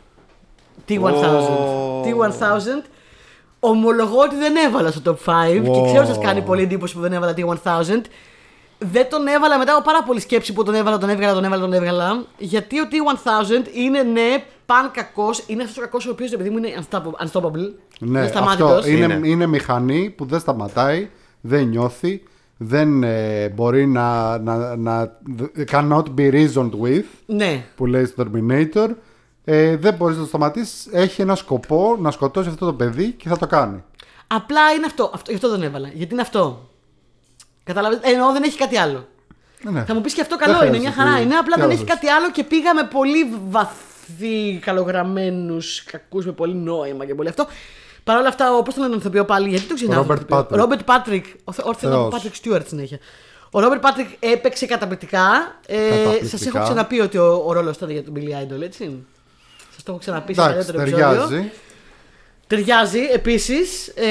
T1000. 0.89 0.99
Ω. 1.01 2.01
T1000. 2.03 2.83
Ομολογώ 3.59 4.19
ότι 4.21 4.35
δεν 4.35 4.55
έβαλα 4.55 4.91
στο 4.91 5.01
top 5.25 5.31
5 5.31 5.61
και 5.63 5.69
Wow. 5.69 5.85
ξέρω 5.85 6.03
ότι 6.03 6.07
σας 6.07 6.17
κάνει 6.19 6.41
πολύ 6.41 6.61
εντύπωση 6.61 6.93
που 6.93 6.99
δεν 6.99 7.13
έβαλα 7.13 7.33
T1000. 7.37 8.01
Δεν 8.79 9.09
τον 9.09 9.27
έβαλα 9.27 9.57
μετά 9.57 9.73
από 9.73 9.81
πάρα 9.81 10.03
πολλή 10.03 10.19
σκέψη 10.19 10.53
που 10.53 10.63
τον 10.63 10.73
έβαλα, 10.73 10.97
τον 10.97 11.09
έβγαλα, 11.09 11.33
τον 11.33 11.43
έβαλα, 11.43 11.61
τον 11.61 11.73
έβγαλα. 11.73 12.23
Γιατί 12.37 12.79
ο 12.79 12.87
T1000 12.91 13.67
είναι 13.73 14.01
ναι, 14.03 14.43
παν 14.65 14.91
κακός. 14.91 15.43
Είναι 15.47 15.61
αυτός 15.63 15.77
ο 15.77 15.81
κακός 15.81 16.05
ο 16.07 16.11
οποίος 16.11 16.31
επειδή 16.31 16.49
μου 16.49 16.57
είναι 16.57 16.73
unstoppable. 16.89 17.25
unstoppable 17.27 17.71
Ναι, 17.99 18.07
είναι 18.07 18.19
αυτό 18.19 18.37
σταμάτητος. 18.37 18.87
είναι, 18.87 19.13
Είναι. 19.13 19.27
είναι 19.27 19.45
μηχανή 19.45 20.09
που 20.17 20.25
δεν 20.25 20.39
σταματάει, 20.39 21.09
δεν 21.41 21.67
νιώθει, 21.67 22.23
δεν 22.57 23.03
ε, 23.03 23.49
μπορεί 23.49 23.87
να, 23.87 24.37
να, 24.37 24.75
να. 24.75 25.17
cannot 25.71 26.03
be 26.17 26.31
reasoned 26.31 26.71
with, 26.81 27.03
Ναι. 27.25 27.65
που 27.75 27.85
λέει 27.85 28.05
στο 28.05 28.23
Terminator. 28.33 28.87
Ε, 29.43 29.75
δεν 29.77 29.93
μπορείς 29.93 30.15
να 30.15 30.21
το 30.21 30.27
σταματήσεις. 30.27 30.87
Έχει 30.91 31.21
ένα 31.21 31.35
σκοπό 31.35 31.97
να 31.99 32.11
σκοτώσει 32.11 32.49
αυτό 32.49 32.65
το 32.65 32.73
παιδί 32.73 33.11
και 33.11 33.29
θα 33.29 33.37
το 33.37 33.47
κάνει. 33.47 33.83
Απλά 34.27 34.71
είναι 34.75 34.85
αυτό. 34.85 35.11
αυτό 35.13 35.29
γι' 35.31 35.35
αυτό 35.35 35.49
δεν 35.49 35.63
έβαλα. 35.63 35.89
Γιατί 35.93 36.13
είναι 36.13 36.21
αυτό. 36.21 36.69
Καταλαβαίνετε. 37.63 38.09
Εννοώ 38.11 38.31
δεν 38.31 38.43
έχει 38.43 38.57
κάτι 38.57 38.77
άλλο. 38.77 39.07
Ναι, 39.63 39.71
ναι. 39.71 39.83
Θα 39.83 39.93
μου 39.93 40.01
πεις 40.01 40.13
και 40.13 40.21
αυτό 40.21 40.37
Δεν 40.37 40.45
καλό 40.47 40.57
είναι, 40.65 40.67
χρειάζεται 40.77 40.89
μια 40.95 41.03
χαρά 41.03 41.17
τι- 41.17 41.23
είναι. 41.25 41.35
Απλά 41.35 41.53
τι 41.55 41.59
δεν 41.61 41.69
άλλο 41.69 41.71
έχει 41.71 41.83
θες. 41.85 41.93
κάτι 41.93 42.07
άλλο 42.07 42.31
και 42.31 42.43
πήγαμε 42.43 42.83
πολύ 42.91 43.33
βαθύ, 43.49 44.59
καλογραμμένους 44.61 45.83
κακούς 45.83 46.25
με 46.25 46.31
πολύ 46.31 46.53
νόημα 46.55 47.05
και 47.05 47.15
πολύ 47.15 47.29
αυτό. 47.29 47.47
Παρ' 48.07 48.17
όλα 48.17 48.27
αυτά, 48.27 48.53
όπως 48.55 48.73
τον 48.73 48.83
λένε 48.83 48.93
τον 48.95 49.01
ηθοποιό 49.01 49.25
πάλι, 49.25 49.49
γιατί 49.49 49.65
το 49.65 49.73
ξεχνάω. 49.73 50.05
Robert 50.09 50.25
Patrick. 50.37 50.45
Ρόμπερτ 50.49 50.83
Πάτρικ. 50.83 51.25
Ο 51.43 51.51
Θε- 51.51 51.65
ο 51.65 51.73
Θε- 51.73 51.89
Θεός. 51.89 52.13
Patrick 52.13 52.47
Stewart 52.53 52.61
συνέχεια. 52.67 52.97
Ο 53.51 53.59
Ρόμπερτ 53.59 53.81
Πάτρικ 53.81 54.07
έπαιξε 54.19 54.65
καταπληκτικά. 54.65 55.55
Ε, 55.67 55.89
Καταπληκτικά. 55.89 56.37
Σας 56.37 56.47
έχω 56.49 56.59
ξαναπεί 56.63 56.99
ότι 56.99 57.17
ο, 57.17 57.43
ο 57.45 57.51
ρόλος 57.53 57.75
ήταν 57.75 57.89
για 57.89 58.03
τον 58.03 58.13
Billy 58.17 58.19
Idol, 58.57 58.61
έτσι. 58.61 59.05
Σας 59.73 59.83
το 59.83 59.91
έχω 59.91 59.97
ξαναπεί 59.99 60.33
σε 60.33 60.41
Εντάξει, 60.41 60.71
παλιότερο 60.73 60.81
επεισόδιο. 60.81 61.27
ταιριάζει. 61.27 61.51
Ταιριάζει 62.47 62.99
επίσης. 63.13 63.87
Ε, 63.87 64.05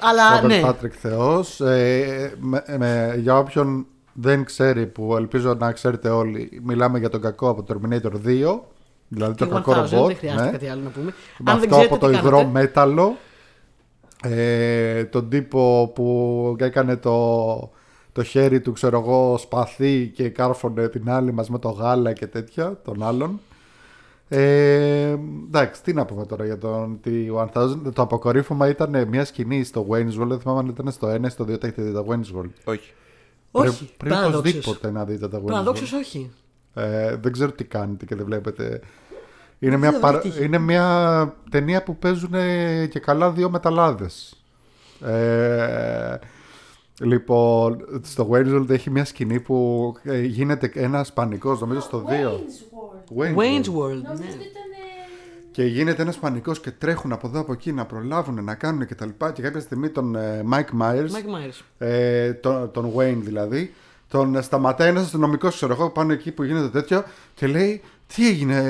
αλλά 0.00 0.40
Ρόμπερτ 0.40 0.60
ναι. 0.60 0.66
Πάτρικ 0.66 0.92
Θεός. 1.00 1.60
Ε, 1.60 2.32
με- 2.40 2.64
με- 2.78 3.14
για 3.18 3.38
όποιον 3.38 3.86
δεν 4.12 4.44
ξέρει, 4.44 4.86
που 4.86 5.16
ελπίζω 5.16 5.54
να 5.54 5.72
ξέρετε 5.72 6.08
όλοι, 6.08 6.60
μιλάμε 6.64 6.98
για 6.98 7.08
τον 7.10 7.20
κακό 7.20 7.48
από 7.48 7.62
το 7.62 7.74
Terminator 7.80 8.26
2. 8.26 8.60
Δηλαδή 9.08 9.34
το 9.34 9.44
T1000, 9.44 9.48
κακό 9.48 9.72
ρομπότ. 9.72 10.06
δεν 10.06 10.16
χρειάζεται 10.16 10.44
ναι. 10.44 10.50
κάτι 10.50 10.68
άλλο 10.68 10.82
να 10.82 10.90
πούμε. 10.90 11.14
Με 11.38 11.50
Αν 11.50 11.60
δεν 11.60 11.72
αυτό 11.72 11.76
ξέρετε 11.76 11.94
από 11.94 11.98
το 11.98 12.10
τι 12.10 12.16
υγρό 12.16 12.36
κάνετε, 12.36 12.50
μέταλλο. 12.58 13.16
Ε, 14.22 15.04
τον 15.04 15.28
τύπο 15.28 15.92
που 15.94 16.56
έκανε 16.58 16.96
το, 16.96 17.70
το 18.12 18.22
χέρι 18.22 18.60
του, 18.60 18.72
ξέρω 18.72 18.98
εγώ, 18.98 19.36
σπαθί 19.38 20.12
και 20.14 20.28
κάρφωνε 20.28 20.88
την 20.88 21.10
άλλη 21.10 21.32
μας 21.32 21.48
με 21.48 21.58
το 21.58 21.68
γάλα 21.68 22.12
και 22.12 22.26
τέτοια, 22.26 22.80
τον 22.84 23.02
άλλον. 23.02 23.40
Ε, 24.28 25.16
εντάξει, 25.46 25.82
τι 25.82 25.92
να 25.92 26.04
πούμε 26.04 26.26
τώρα 26.26 26.44
για 26.44 26.58
τον 26.58 27.00
T1000. 27.04 27.76
Το 27.92 28.02
αποκορύφωμα 28.02 28.68
ήταν 28.68 29.08
μια 29.08 29.24
σκηνή 29.24 29.64
στο 29.64 29.86
Wayne's 29.90 30.22
World. 30.22 30.26
Δεν 30.28 30.40
θυμάμαι 30.40 30.58
αν 30.58 30.66
ήταν 30.66 30.90
στο 30.90 31.14
1 31.14 31.24
ή 31.26 31.28
στο 31.28 31.44
2. 31.44 31.58
Τα 31.60 31.66
έχετε 31.66 31.82
δει 31.82 31.92
τα 31.92 32.04
Wayne's 32.08 32.38
World. 32.38 32.50
Όχι. 32.64 32.92
Όχι, 33.50 33.68
Πρέπει, 33.68 33.92
πρέπει 33.96 34.14
παραδόξως. 34.14 34.54
οπωσδήποτε 34.54 34.90
να 34.90 35.04
δείτε 35.04 35.28
τα 35.28 35.38
Wayne's 35.38 35.42
World. 35.42 35.46
Παραδόξως 35.46 35.92
όχι. 35.92 36.30
Ε, 36.76 37.16
δεν 37.16 37.32
ξέρω 37.32 37.52
τι 37.52 37.64
κάνετε 37.64 38.04
και 38.04 38.14
δεν 38.14 38.24
βλέπετε. 38.24 38.80
Είναι 39.58 39.70
Δεν 39.70 39.78
μια, 39.80 39.88
ξέρω, 39.88 40.02
παρα- 40.02 40.18
δεν 40.18 40.26
έχει 40.26 40.34
τύχει. 40.38 40.46
είναι 40.48 40.58
μια 40.58 41.34
ταινία 41.50 41.82
που 41.82 41.96
παίζουν 41.96 42.34
ε, 42.34 42.86
και 42.86 42.98
καλά 42.98 43.30
δύο 43.30 43.50
μεταλλάδες. 43.50 44.40
Ε, 45.04 46.18
λοιπόν, 47.00 47.84
στο 48.02 48.28
Wayne's 48.32 48.54
World 48.60 48.70
έχει 48.70 48.90
μια 48.90 49.04
σκηνή 49.04 49.40
που 49.40 49.94
ε, 50.02 50.20
γίνεται 50.20 50.70
ένα 50.74 51.06
πανικός, 51.14 51.60
νομίζω 51.60 51.80
στο 51.80 52.04
2. 52.08 52.10
Wayne's 52.10 52.14
World. 52.14 53.22
Wayne's 53.22 53.36
Wayne's 53.36 53.64
World. 53.64 53.78
World, 53.78 54.02
Νόμιζα 54.02 54.12
ναι. 54.12 54.30
ότι 54.30 54.48
ήταν. 54.50 54.68
ε, 54.72 55.50
Και 55.50 55.64
γίνεται 55.64 56.02
ένας 56.02 56.16
πανικός 56.16 56.60
και 56.60 56.70
τρέχουν 56.70 57.12
από 57.12 57.26
εδώ 57.26 57.40
από 57.40 57.52
εκεί 57.52 57.72
να 57.72 57.84
προλάβουν 57.84 58.44
να 58.44 58.54
κάνουν 58.54 58.86
και 58.86 58.94
τα 58.94 59.06
λοιπά. 59.06 59.32
Και 59.32 59.42
κάποια 59.42 59.60
στιγμή 59.60 59.88
τον 59.88 60.16
ε, 60.16 60.44
Mike 60.52 60.80
Myers, 60.82 61.06
Mike 61.08 61.34
Myers. 61.48 61.60
ε, 61.78 62.32
τον, 62.32 62.70
τον 62.70 62.92
Wayne 62.96 63.18
δηλαδή, 63.20 63.72
τον 64.16 64.42
σταματάει 64.42 64.88
ένας 64.88 65.02
αστυνομικός, 65.02 65.54
ξέρω 65.54 65.72
εγώ, 65.72 65.90
πάνω 65.90 66.12
εκεί 66.12 66.32
που 66.32 66.42
γίνεται 66.42 66.68
τέτοιο 66.68 67.04
και 67.34 67.46
λέει 67.46 67.82
Τι 68.14 68.28
έγινε, 68.28 68.60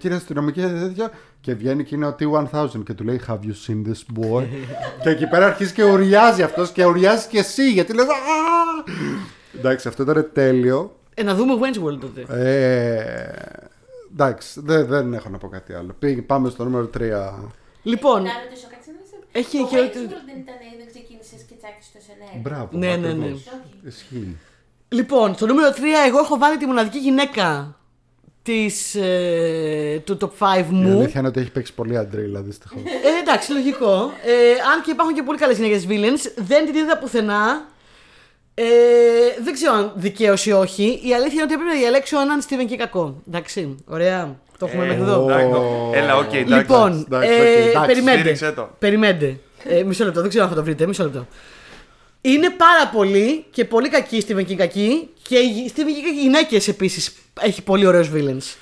κύριε 0.00 0.16
αστυνομική, 0.16 0.60
τέτοιο. 0.60 1.10
Και 1.40 1.54
βγαίνει 1.54 1.84
και 1.84 1.94
είναι 1.94 2.06
ο 2.06 2.14
T1000 2.18 2.68
και 2.84 2.92
του 2.94 3.04
λέει 3.04 3.20
Have 3.28 3.32
you 3.32 3.54
seen 3.66 3.82
this 3.86 4.18
boy? 4.20 4.44
και 5.02 5.08
εκεί 5.08 5.26
πέρα 5.26 5.46
αρχίζει 5.46 5.72
και 5.72 5.84
ουριάζει 5.84 6.42
αυτός 6.42 6.70
και 6.70 6.84
ουριάζει 6.84 7.26
και 7.28 7.38
εσύ 7.38 7.70
γιατί 7.72 7.94
λες 7.94 8.04
«Α!» 8.06 8.10
Εντάξει, 9.58 9.88
αυτό 9.88 10.02
ήταν 10.02 10.30
τέλειο. 10.32 10.96
Ε, 11.14 11.22
να 11.22 11.34
δούμε 11.34 11.54
Wayne's 11.60 11.84
World 11.88 11.98
τότε. 12.00 12.26
Ε, 12.28 13.32
εντάξει, 14.12 14.60
δεν, 14.64 14.86
δεν 14.86 15.14
έχω 15.14 15.28
να 15.28 15.38
πω 15.38 15.48
κάτι 15.48 15.72
άλλο. 15.72 15.94
Πήγε, 15.98 16.22
πάμε 16.22 16.50
στο 16.50 16.64
νούμερο 16.64 16.84
3. 16.84 17.00
Λοιπόν, 17.82 18.22
Να 18.22 18.30
ρωτήσω 18.44 18.66
κάτι 18.70 18.90
να 18.90 18.96
ρωτήσω. 18.98 19.16
Έχει 19.32 19.58
Το 19.58 19.66
και 19.66 19.76
Wayne's 19.76 19.86
ότι- 19.88 19.98
World 19.98 20.26
δεν 20.26 20.38
ήταν, 20.38 20.54
δεν 20.78 20.86
ξεκίνησες 20.86 21.40
σκετσάκι 21.40 21.82
στο 21.82 21.98
SNL. 22.06 22.40
Μπράβο. 22.42 22.68
Ναι, 22.72 22.96
ναι, 22.96 22.96
ναι. 22.96 23.12
ακριβώς. 23.12 23.44
Ισχύει. 23.86 24.36
Λοιπόν, 24.92 25.34
στο 25.34 25.46
νούμερο 25.46 25.68
3 25.70 25.78
εγώ 26.06 26.18
έχω 26.18 26.38
βάλει 26.38 26.56
τη 26.56 26.66
μοναδική 26.66 26.98
γυναίκα 26.98 27.76
της, 28.42 28.94
ε, 28.94 30.02
του 30.04 30.18
top 30.20 30.30
5 30.38 30.58
Η 30.58 30.72
μου. 30.72 30.98
αλήθεια 30.98 31.20
είναι 31.20 31.28
ότι 31.28 31.40
έχει 31.40 31.50
παίξει 31.50 31.74
πολύ 31.74 31.96
αντρίλα 31.98 32.40
δυστυχώς. 32.40 32.80
Ε, 32.84 33.20
εντάξει, 33.22 33.52
λογικό. 33.52 33.94
Ε, 34.24 34.32
αν 34.72 34.82
και 34.84 34.90
υπάρχουν 34.90 35.14
και 35.14 35.22
πολύ 35.22 35.38
καλές 35.38 35.56
γυναίκες 35.56 35.86
villains, 35.88 36.32
δεν 36.36 36.64
την 36.66 36.74
είδα 36.74 36.98
πουθενά. 36.98 37.70
Ε, 38.54 38.64
δεν 39.44 39.52
ξέρω 39.52 39.72
αν 39.72 39.92
δικαίω 39.94 40.34
ή 40.44 40.52
όχι. 40.52 41.00
Η 41.04 41.14
αλήθεια 41.14 41.32
είναι 41.32 41.42
ότι 41.42 41.52
έπρεπε 41.52 41.72
να 41.72 41.78
διαλέξω 41.78 42.20
έναν 42.20 42.42
Steven 42.48 42.72
King 42.72 42.76
κακό. 42.78 43.22
Εντάξει, 43.28 43.76
ωραία. 43.86 44.36
Το 44.58 44.66
έχουμε 44.66 44.84
Ε, 44.84 44.86
μέχρι 44.86 45.02
εδώ. 45.02 45.22
εντάξει, 45.30 45.46
Έλα, 45.92 46.16
οκ, 46.16 46.32
εντάξει. 46.32 46.54
Λοιπόν, 46.54 47.04
εντάξει, 47.06 47.28
ε, 47.30 47.34
οκ, 47.40 47.46
εντάξει, 47.68 47.86
περιμένετε. 47.86 48.20
στήριξε 48.20 48.52
το. 48.52 48.70
Περιμένετε. 48.78 49.38
Ε, 49.64 49.82
μισό 49.82 50.04
λεπτό, 50.04 50.20
δεν 50.20 50.28
ξέρω 50.28 50.44
αν 50.44 50.50
θα 50.50 50.56
το 50.56 50.62
βρείτε. 50.64 50.86
Μισό 50.86 51.02
λεπτό. 51.02 51.26
Είναι 52.24 52.50
πάρα 52.50 52.88
πολύ 52.88 53.44
και 53.50 53.64
πολύ 53.64 53.88
κακοί 53.88 54.16
οι 54.16 54.24
Stephen 54.28 54.40
King 54.48 54.54
κακοί 54.54 55.08
και 55.28 55.38
οι 55.38 55.72
Stephen 55.76 55.80
King 55.80 56.20
γυναίκες 56.20 56.68
επίσης 56.68 57.14
έχει 57.40 57.62
πολύ 57.62 57.86
ωραίους 57.86 58.08
villains. 58.14 58.56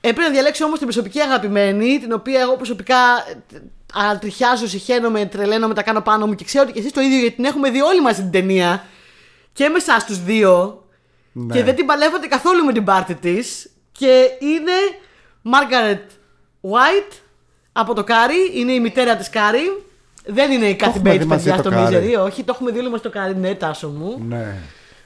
Έπρεπε 0.00 0.22
να 0.22 0.30
διαλέξω 0.30 0.64
όμως 0.64 0.78
την 0.78 0.86
προσωπική 0.86 1.20
αγαπημένη, 1.20 1.98
την 1.98 2.12
οποία 2.12 2.40
εγώ 2.40 2.56
προσωπικά 2.56 2.96
ε, 3.54 3.58
ανατριχιάζω, 3.94 4.66
σιχαίνομαι, 4.68 5.26
τρελαίνομαι, 5.26 5.74
τα 5.74 5.82
κάνω 5.82 6.00
πάνω 6.00 6.26
μου 6.26 6.34
και 6.34 6.44
ξέρω 6.44 6.62
ότι 6.64 6.72
και 6.72 6.78
εσείς 6.78 6.92
το 6.92 7.00
ίδιο 7.00 7.18
γιατί 7.18 7.34
την 7.34 7.44
έχουμε 7.44 7.70
δει 7.70 7.80
όλοι 7.80 8.00
μαζί 8.00 8.20
την 8.22 8.30
ταινία 8.30 8.84
και 9.52 9.68
με 9.68 9.76
εσάς 9.76 10.04
τους 10.04 10.22
δύο 10.24 10.84
Ναι. 11.32 11.54
και 11.54 11.64
δεν 11.64 11.74
την 11.76 11.86
παλεύατε 11.86 12.26
καθόλου 12.26 12.64
με 12.64 12.72
την 12.72 12.84
πάρτη 12.84 13.14
της 13.14 13.70
και 13.92 14.28
είναι 14.38 14.72
Margaret 15.44 16.06
White 16.70 17.12
από 17.72 17.94
το 17.94 18.04
Κάρι, 18.04 18.50
είναι 18.54 18.72
η 18.72 18.80
μητέρα 18.80 19.16
της 19.16 19.30
Κάρι. 19.30 19.84
Δεν 20.32 20.50
είναι 20.50 20.66
η 20.66 20.76
Kathy 20.80 20.86
έχουμε 20.86 21.10
δει 21.10 21.18
Bates, 21.22 21.26
μαζί 21.26 21.44
παιδιά, 21.48 21.62
το 21.62 21.70
στο 21.70 21.78
Κάρι. 21.80 22.14
Misery. 22.16 22.24
Όχι, 22.24 22.42
το 22.44 22.52
έχουμε 22.54 22.70
δει 22.70 22.78
όλοι 22.78 22.90
μας 22.90 23.00
το 23.00 23.10
Κάρι, 23.10 23.36
ναι, 23.36 23.54
Τάσο 23.54 23.88
μου. 23.88 24.22
Ναι. 24.28 24.54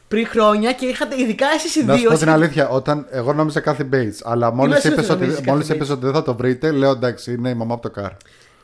Πριν 0.09 0.27
χρόνια 0.27 0.73
και 0.73 0.87
είχατε, 0.87 1.21
ειδικά 1.21 1.47
εσείς 1.55 1.75
οι 1.77 1.85
Να 1.85 1.93
σου 1.95 2.01
δύο. 2.01 2.11
πω 2.11 2.17
την 2.17 2.29
εσείς- 2.29 2.41
αλήθεια, 2.43 2.69
όταν 2.69 3.07
εγώ 3.11 3.33
νόμιζα 3.33 3.61
Kathy 3.61 3.89
Bates, 3.93 4.19
αλλά 4.25 4.53
μόλις 4.53 4.73
Είμαι 4.73 4.81
σίγουρος 4.81 5.05
είπες 5.05 5.15
ότι 5.15 5.23
ότι, 5.25 5.31
νομίζεις 5.33 5.47
μόλις 5.47 5.67
Kathy 5.71 5.75
είπες 5.75 5.89
Bates. 5.89 5.93
ότι 5.93 6.05
δεν 6.05 6.15
θα 6.15 6.23
το 6.23 6.35
βρείτε, 6.35 6.71
λέω 6.71 6.91
εντάξει, 6.91 7.33
είναι 7.33 7.49
η 7.49 7.55
μαμά 7.55 7.75
από 7.75 7.83
το 7.83 7.91
Κάρι. 7.91 8.11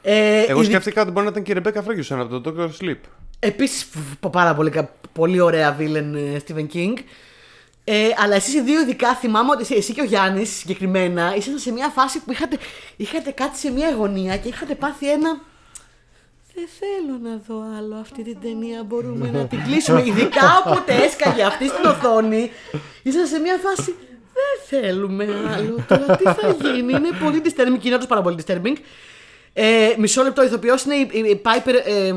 Ε, 0.03 0.41
Εγώ 0.49 0.59
ειδι- 0.61 0.71
σκέφτηκα 0.71 1.03
ότι 1.03 1.11
μπορεί 1.11 1.25
να 1.25 1.31
ήταν 1.31 1.43
και 1.43 1.51
η 1.51 1.55
Ρεμπέκα 1.55 1.83
Φέργκιουσον 1.83 2.21
από 2.21 2.41
το 2.41 2.55
Doctor 2.59 2.69
Sleep. 2.85 2.97
Επίσης 3.39 3.89
πάρα 4.31 4.55
πολύ, 4.55 4.71
κα- 4.71 4.91
πολύ 5.13 5.41
ωραία 5.41 5.77
villain 5.79 6.15
ε, 6.15 6.39
Stephen 6.47 6.67
King. 6.77 6.93
Ε, 7.85 7.95
αλλά 8.25 8.35
εσείς 8.35 8.55
οι 8.55 8.61
δύο 8.61 8.81
ειδικά 8.81 9.15
θυμάμαι 9.15 9.51
ότι 9.51 9.63
εσύ- 9.63 9.77
εσύ 9.77 9.93
και 9.93 10.01
ο 10.01 10.05
Γιάννης 10.05 10.57
συγκεκριμένα 10.57 11.35
ήσασταν 11.37 11.59
σε 11.59 11.73
μια 11.73 11.89
φάση 11.89 12.19
που 12.25 12.33
είχατε, 12.33 12.57
είχατε 12.97 13.31
κάτι 13.31 13.59
σε 13.59 13.71
μια 13.71 13.91
γωνία 13.99 14.37
και 14.37 14.49
είχατε 14.49 14.75
πάθει 14.75 15.11
ένα. 15.11 15.41
Δεν 16.55 16.69
θέλω 16.81 17.19
να 17.23 17.41
δω 17.47 17.65
άλλο 17.79 17.95
αυτή 17.95 18.23
την 18.23 18.41
ταινία. 18.41 18.83
Μπορούμε 18.83 19.31
να 19.31 19.47
την 19.47 19.63
κλείσουμε. 19.67 20.01
Ειδικά 20.07 20.63
όποτε 20.67 20.93
έσκαγε 20.95 21.43
αυτή 21.43 21.69
στην 21.69 21.85
οθόνη, 21.85 22.51
ήσασταν 23.03 23.27
σε 23.27 23.39
μια 23.39 23.57
φάση. 23.57 23.95
Δεν 24.41 24.81
θέλουμε 24.81 25.25
άλλο. 25.57 25.85
Τώρα 25.89 26.17
τι 26.17 26.25
θα 26.25 26.57
γίνει. 26.63 26.93
Είναι 26.93 27.09
πολύ 27.25 27.43
disturbing 27.45 27.79
και 27.79 27.87
είναι 27.87 27.95
όντως 27.95 28.07
πάρα 28.07 28.23
πολύ 28.23 28.45
disturbing. 28.47 28.77
Ε, 29.53 29.95
μισό 29.99 30.23
λεπτό, 30.23 30.45
ηθοποιός 30.45 30.85
είναι 30.85 30.95
η, 30.95 31.09
η, 31.13 31.19
η 31.19 31.43
Piper. 31.45 31.75
ε, 31.85 32.15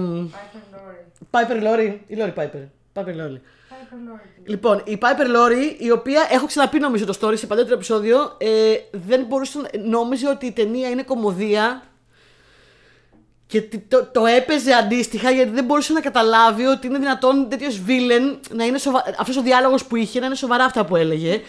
Piper 1.31 1.63
Laurie. 1.63 1.97
Η 2.07 2.15
Laurie 2.19 2.33
Piper. 2.43 2.67
Piper 2.93 3.15
Laurie. 3.15 3.39
Λοιπόν, 4.45 4.81
η 4.85 4.97
Piper 5.01 5.25
Laurie, 5.35 5.75
η 5.81 5.91
οποία 5.91 6.27
έχω 6.31 6.45
ξαναπεί 6.45 6.79
νομίζω 6.79 7.05
το 7.05 7.17
story 7.21 7.37
σε 7.37 7.47
παλιότερο 7.47 7.75
επεισόδιο, 7.75 8.35
ε, 8.37 8.47
δεν 8.91 9.23
μπορούσε 9.25 9.57
να. 9.59 9.69
νόμιζε 9.89 10.27
ότι 10.29 10.45
η 10.45 10.51
ταινία 10.51 10.89
είναι 10.89 11.03
κωμωδία 11.03 11.83
και 13.53 13.61
τι- 13.61 13.77
το, 13.77 14.09
το 14.13 14.25
έπαιζε 14.25 14.73
αντίστοιχα 14.73 15.31
γιατί 15.31 15.49
δεν 15.49 15.63
μπορούσε 15.63 15.93
να 15.93 16.01
καταλάβει 16.01 16.65
ότι 16.65 16.87
είναι 16.87 16.97
δυνατόν 16.97 17.49
τέτοιος 17.49 17.81
villain 17.87 18.37
να 18.49 18.65
είναι 18.65 18.77
σοβα... 18.77 19.03
Αυτός 19.17 19.37
ο 19.37 19.41
διάλογος 19.41 19.85
που 19.85 19.95
είχε 19.95 20.19
να 20.19 20.25
είναι 20.25 20.35
σοβαρά 20.35 20.63
αυτά 20.63 20.85
που 20.85 20.95
έλεγε. 20.95 21.41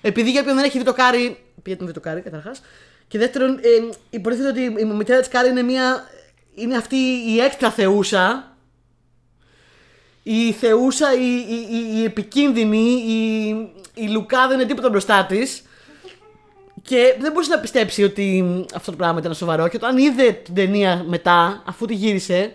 Επειδή 0.00 0.30
για 0.30 0.40
όποιον 0.40 0.56
δεν 0.56 0.64
έχει 0.64 0.78
δει 0.78 0.84
το 0.84 0.92
Κάρι. 0.92 1.38
Γιατί 1.54 1.74
δεν 1.74 1.86
δει 1.86 1.92
το 1.92 2.00
Κάρι, 2.00 2.20
καταρχάς. 2.20 2.62
Και 3.08 3.18
δεύτερον, 3.18 3.58
ε, 3.62 3.96
υποτίθεται 4.10 4.48
ότι 4.48 4.80
η 4.80 4.84
μητέρα 4.84 5.18
της 5.20 5.28
Κάρι 5.28 5.48
είναι 5.48 5.62
μια. 5.62 6.08
Είναι 6.54 6.76
αυτή 6.76 6.96
η 7.28 7.40
έξτρα 7.40 7.70
θεούσα 7.70 8.54
η 10.22 10.52
θεούσα, 10.52 11.14
η, 11.14 11.34
η, 11.48 11.66
η, 11.70 12.00
η 12.00 12.04
επικίνδυνη, 12.04 12.90
η, 12.90 13.48
η 13.94 14.08
Λουκά 14.08 14.48
δεν 14.48 14.58
είναι 14.58 14.68
τίποτα 14.68 14.88
μπροστά 14.88 15.24
της. 15.24 15.62
Και 16.82 17.16
δεν 17.20 17.32
μπορούσε 17.32 17.50
να 17.50 17.58
πιστέψει 17.58 18.04
ότι 18.04 18.44
αυτό 18.74 18.90
το 18.90 18.96
πράγμα 18.96 19.18
ήταν 19.18 19.34
σοβαρό. 19.34 19.68
Και 19.68 19.76
όταν 19.76 19.98
είδε 19.98 20.32
την 20.32 20.54
ταινία 20.54 21.04
μετά, 21.08 21.62
αφού 21.66 21.86
τη 21.86 21.94
γύρισε, 21.94 22.52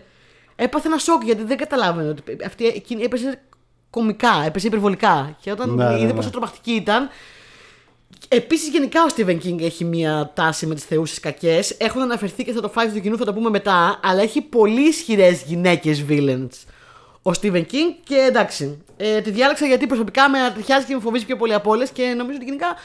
έπαθε 0.55 0.87
ένα 0.87 0.97
σοκ 0.97 1.23
γιατί 1.23 1.43
δεν 1.43 1.57
καταλάβαινε 1.57 2.09
ότι 2.09 2.23
αυτή 2.45 2.67
εκείνη 2.67 3.03
έπαιζε 3.03 3.41
κωμικά, 3.89 4.43
έπαιζε 4.45 4.67
υπερβολικά. 4.67 5.37
Και 5.41 5.51
όταν 5.51 5.73
Ναι, 5.73 5.89
ναι, 5.89 5.95
είδε 5.95 6.05
ναι. 6.05 6.13
πόσο 6.13 6.29
τρομακτική 6.29 6.71
ήταν. 6.71 7.09
Επίσης, 8.27 8.69
γενικά 8.69 9.03
ο 9.03 9.07
Stephen 9.15 9.37
King 9.45 9.61
έχει 9.61 9.83
μία 9.83 10.31
τάση 10.33 10.65
με 10.65 10.75
τις 10.75 10.83
θεούσες 10.83 11.19
κακές. 11.19 11.75
Έχουν 11.79 12.01
αναφερθεί 12.01 12.43
και 12.43 12.51
θα 12.51 12.61
το 12.61 12.69
φάει 12.69 12.89
του 12.89 13.01
κοινού, 13.01 13.17
θα 13.17 13.25
το 13.25 13.33
πούμε 13.33 13.49
μετά. 13.49 13.99
Αλλά 14.03 14.21
έχει 14.21 14.41
πολύ 14.41 14.87
ισχυρές 14.87 15.43
γυναίκες 15.43 16.05
villains 16.09 16.49
ο 17.27 17.31
Stephen 17.41 17.65
King 17.71 17.95
και 18.03 18.15
εντάξει. 18.15 18.83
Ε, 18.97 19.21
τη 19.21 19.31
διάλεξα 19.31 19.65
γιατί 19.65 19.87
προσωπικά 19.87 20.29
με 20.29 20.39
ανατριχιάζει 20.39 20.85
και 20.85 20.93
με 20.93 20.99
φοβίζει 20.99 21.25
πιο 21.25 21.35
πολύ 21.35 21.53
από 21.53 21.69
όλες 21.71 21.89
και 21.89 22.03
νομίζω 22.03 22.35
ότι 22.35 22.45
γενικά 22.45 22.75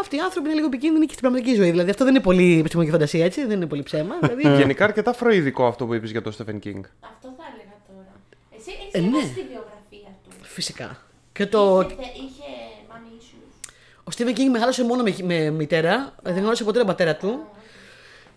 αυτοί 0.00 0.16
οι 0.16 0.20
άνθρωποι 0.20 0.46
είναι 0.46 0.54
λίγο 0.56 0.66
επικίνδυνοι 0.66 1.06
και 1.06 1.12
στην 1.14 1.20
πραγματική 1.28 1.54
ζωή. 1.54 1.70
Δηλαδή 1.70 1.90
αυτό 1.90 2.04
δεν 2.04 2.14
είναι 2.14 2.22
πολύ 2.22 2.58
επιστημονική 2.58 2.92
φαντασία, 2.94 3.24
έτσι. 3.24 3.44
Δεν 3.46 3.56
είναι 3.56 3.66
πολύ 3.66 3.82
ψέμα. 3.82 4.14
Δηλαδή, 4.22 4.42
Γενικά 4.56 4.84
αρκετά 4.84 5.12
φροηδικό 5.12 5.66
αυτό 5.66 5.86
που 5.86 5.94
είπες 5.94 6.10
για 6.10 6.22
τον 6.22 6.32
Stephen 6.32 6.54
King. 6.66 6.80
Αυτό 7.00 7.34
θα 7.36 7.44
έλεγα 7.52 7.74
τώρα. 7.88 8.12
Εσύ 8.58 8.70
έχεις 8.80 8.92
Ε, 8.94 8.98
ναι. 9.00 9.06
διαβάσει 9.08 9.32
τη 9.34 9.40
βιογραφία 9.40 10.10
του. 10.24 10.30
φυσικά. 10.42 11.02
Και 11.32 11.46
το. 11.46 11.80
Είχε, 11.80 11.92
είχε 12.00 12.48
mommy 12.88 13.20
issues. 13.20 13.70
Ο 14.04 14.10
Stephen 14.16 14.38
King 14.38 14.50
μεγάλωσε 14.52 14.84
μόνο 14.84 15.02
με, 15.02 15.14
με 15.24 15.50
μητέρα. 15.50 16.14
Δεν 16.22 16.36
γνώρισε 16.38 16.64
ποτέ 16.64 16.78
τον 16.78 16.86
πατέρα 16.86 17.16
του. 17.16 17.48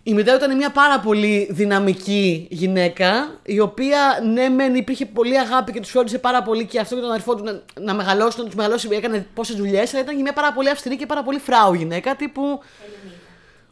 Η 0.04 0.14
μητέρα 0.14 0.38
του 0.38 0.44
ήταν 0.44 0.58
μια 0.58 0.72
πάρα 0.72 1.00
πολύ 1.00 1.48
δυναμική 1.52 2.48
γυναίκα, 2.50 3.40
η 3.44 3.60
οποία 3.60 4.00
ναι, 4.34 4.50
μεν 4.50 4.76
υπήρχε 4.76 5.06
πολύ 5.06 5.40
αγάπη 5.40 5.72
και 5.72 5.80
τους 5.80 5.90
φρόντισε 5.90 6.18
πάρα 6.18 6.44
πολύ 6.44 6.66
και 6.66 6.80
αυτό 6.80 6.96
και 6.96 7.02
τον 7.02 7.10
αδερφό 7.10 7.36
του 7.36 7.44
να, 7.44 7.62
να 7.80 7.94
μεγαλώσουν, 7.94 8.40
να 8.40 8.46
τους 8.46 8.56
μεγαλώσει, 8.56 8.88
έκανε 8.92 9.28
πόσες 9.34 9.56
δουλειές, 9.56 9.94
αλλά 9.94 10.04
ήταν 10.04 10.16
και 10.16 10.22
μια 10.22 10.34
πάρα 10.34 10.54
πολύ 10.54 10.70
αυστηρή 10.70 10.98
και 10.98 11.06
πάρα 11.06 11.24
πολύ 11.24 11.40
φράου 11.40 11.74
γυναίκα, 11.74 12.16
τύπου. 12.16 12.62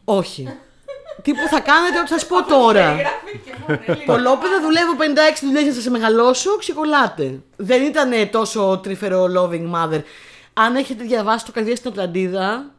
Όχι. 0.04 0.48
τύπου 1.22 1.48
θα 1.50 1.60
κάνετε 1.60 1.98
ό,τι 1.98 2.08
θα 2.08 2.18
σας 2.18 2.26
πω 2.26 2.44
τώρα. 2.44 2.96
Κολόπεδα 4.06 4.60
δουλεύω 4.62 4.92
56 4.98 5.38
δουλειές 5.42 5.62
για 5.62 5.72
να 5.72 5.80
σα 5.80 5.90
μεγαλώσω, 5.90 6.56
ξεκολλάτε. 6.56 7.40
Δεν 7.56 7.82
ήταν 7.82 8.30
τόσο 8.30 8.80
τρυφερό 8.82 9.26
loving 9.36 9.70
mother. 9.74 10.00
Αν 10.52 10.76
έχετε 10.76 11.04
διαβάσει 11.04 11.44
το 11.44 11.52
Καρδιά 11.52 11.76
στην 11.76 11.90
Ατλαντίδα, 11.90 12.70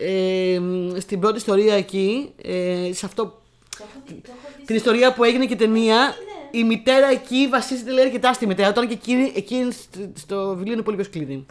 ε, 0.00 0.60
στην 0.98 1.20
πρώτη 1.20 1.36
ιστορία 1.36 1.74
εκεί, 1.74 2.32
ε, 2.42 2.90
σε 2.92 3.06
αυτό 3.06 3.22
Το 3.24 3.34
έχω 3.78 4.02
δει, 4.06 4.12
το 4.14 4.30
έχω 4.38 4.48
δει. 4.58 4.64
την 4.64 4.76
ιστορία 4.76 5.12
που 5.12 5.24
έγινε 5.24 5.46
και 5.46 5.56
ταινία, 5.56 6.14
η 6.50 6.64
μητέρα 6.64 7.06
εκεί 7.10 7.48
βασίζεται 7.50 7.90
λέει 7.90 8.04
αρκετά 8.04 8.32
στη 8.32 8.46
μητέρα. 8.46 8.68
Όταν 8.68 8.88
και 8.88 8.94
εκείνη, 8.94 9.32
εκείνη 9.36 9.72
στο- 9.72 10.12
στο 10.14 10.48
βιβλίο 10.54 10.72
είναι 10.72 10.82
πολύ 10.82 10.96
πιο 10.96 11.04
σκληρή. 11.04 11.46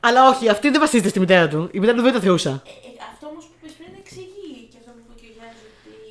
Αλλά 0.00 0.28
όχι, 0.28 0.48
αυτή 0.48 0.70
δεν 0.70 0.80
βασίζεται 0.80 1.08
στη 1.08 1.18
μητέρα 1.20 1.48
του. 1.48 1.68
Η 1.72 1.78
μητέρα 1.78 1.96
του 1.96 2.02
δεν 2.02 2.10
ήταν 2.10 2.22
θεούσα. 2.22 2.50
Ε, 2.50 2.52
ε, 2.52 2.90
αυτό 3.12 3.26
όμως 3.26 3.44
που 3.44 3.50
είπες 3.62 3.72
πριν 3.78 3.88
εξηγεί 3.98 4.68
και 4.70 4.76
αυτό 4.80 4.90
που 4.90 4.98
είπε 5.06 5.20
και 5.20 5.26
ο 5.26 5.34
Γιάννης 5.36 5.60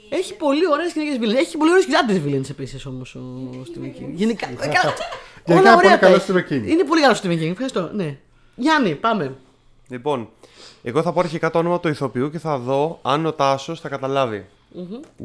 ότι... 0.09 0.15
Έχει 0.19 0.33
πολύ 0.35 0.67
ωραίες 0.71 0.93
γυναίκε 0.93 1.17
βίλεν. 1.19 1.35
Έχει 1.35 1.57
πολύ 1.57 1.71
ωραίες 1.71 1.85
γυναίκε 1.85 2.19
βίλεν 2.25 2.45
επίσης 2.49 2.85
όμως 2.85 3.15
ο 3.15 3.21
Stephen 3.67 3.91
King. 3.97 4.09
Γενικά. 4.13 4.45
κα- 4.47 4.51
Γενικά 4.51 4.81
όλα 5.45 5.59
είναι 5.59 5.69
πολύ 5.69 5.77
ωραία 5.77 5.99
τα 5.99 6.05
καλός 6.05 6.21
έχει. 6.21 6.31
Stephen 6.33 6.51
King. 6.53 6.67
Είναι 6.67 6.83
πολύ 6.83 7.01
καλό 7.01 7.15
Stephen 7.23 7.37
King. 7.41 7.51
Ευχαριστώ. 7.51 7.89
Ναι. 7.93 8.17
Γιάννη, 8.55 8.95
πάμε. 8.95 9.35
Λοιπόν, 9.89 10.29
εγώ 10.83 11.01
θα 11.01 11.11
πω 11.11 11.19
αρχικά 11.19 11.49
το 11.51 11.57
όνομα 11.59 11.79
του 11.79 11.87
ηθοποιού 11.87 12.29
και 12.29 12.39
θα 12.39 12.57
δω 12.57 12.99
αν 13.01 13.25
ο 13.25 13.31
Τάσος 13.31 13.79
θα 13.79 13.89
καταλάβει. 13.89 14.45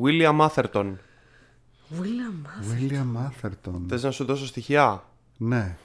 William 0.03 0.47
Atherton. 0.47 0.93
William. 2.01 2.71
William 2.73 3.27
Atherton. 3.47 3.81
Θες 3.89 4.03
να 4.03 4.11
σου 4.11 4.25
δώσω 4.25 4.47
στοιχεία; 4.47 5.03
Ναι. 5.37 5.77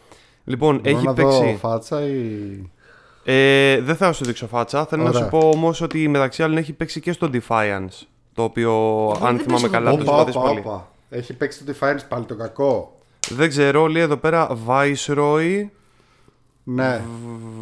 Λοιπόν, 0.43 0.75
Μπορώ 0.83 0.95
έχει 0.97 1.05
να 1.05 1.13
παίξει. 1.13 1.51
δω 1.51 1.57
φάτσα 1.57 2.01
ή. 2.05 2.21
Ε, 3.23 3.81
δεν 3.81 3.95
θα 3.95 4.13
σου 4.13 4.25
δείξω 4.25 4.47
φάτσα. 4.47 4.85
Θέλω 4.85 5.03
να 5.03 5.09
Ωραία. 5.09 5.21
σου 5.23 5.29
πω 5.29 5.49
όμως 5.53 5.81
ότι 5.81 6.07
μεταξύ 6.07 6.43
άλλων 6.43 6.57
έχει 6.57 6.73
παίξει 6.73 6.99
και 6.99 7.11
στο 7.11 7.29
Defiance. 7.33 8.05
Το 8.33 8.43
οποίο, 8.43 9.07
αν 9.09 9.17
δεν 9.19 9.45
θυμάμαι 9.45 9.45
παίζω 9.61 9.69
καλά, 9.69 9.91
να 9.91 9.97
το 9.97 10.03
δω. 10.03 10.11
Όπα, 10.11 10.17
συμπαθείς 10.19 10.35
όπα, 10.35 10.47
πολύ. 10.47 10.59
όπα. 10.59 10.87
Έχει 11.09 11.33
παίξει 11.33 11.63
το 11.63 11.73
Defiance 11.79 11.99
πάλι 12.09 12.25
το 12.25 12.35
κακό. 12.35 12.99
Δεν 13.29 13.49
ξέρω, 13.49 13.87
λέει 13.87 14.01
εδώ 14.01 14.17
πέρα 14.17 14.57
Viceroy. 14.67 15.65
Ναι, 16.63 17.01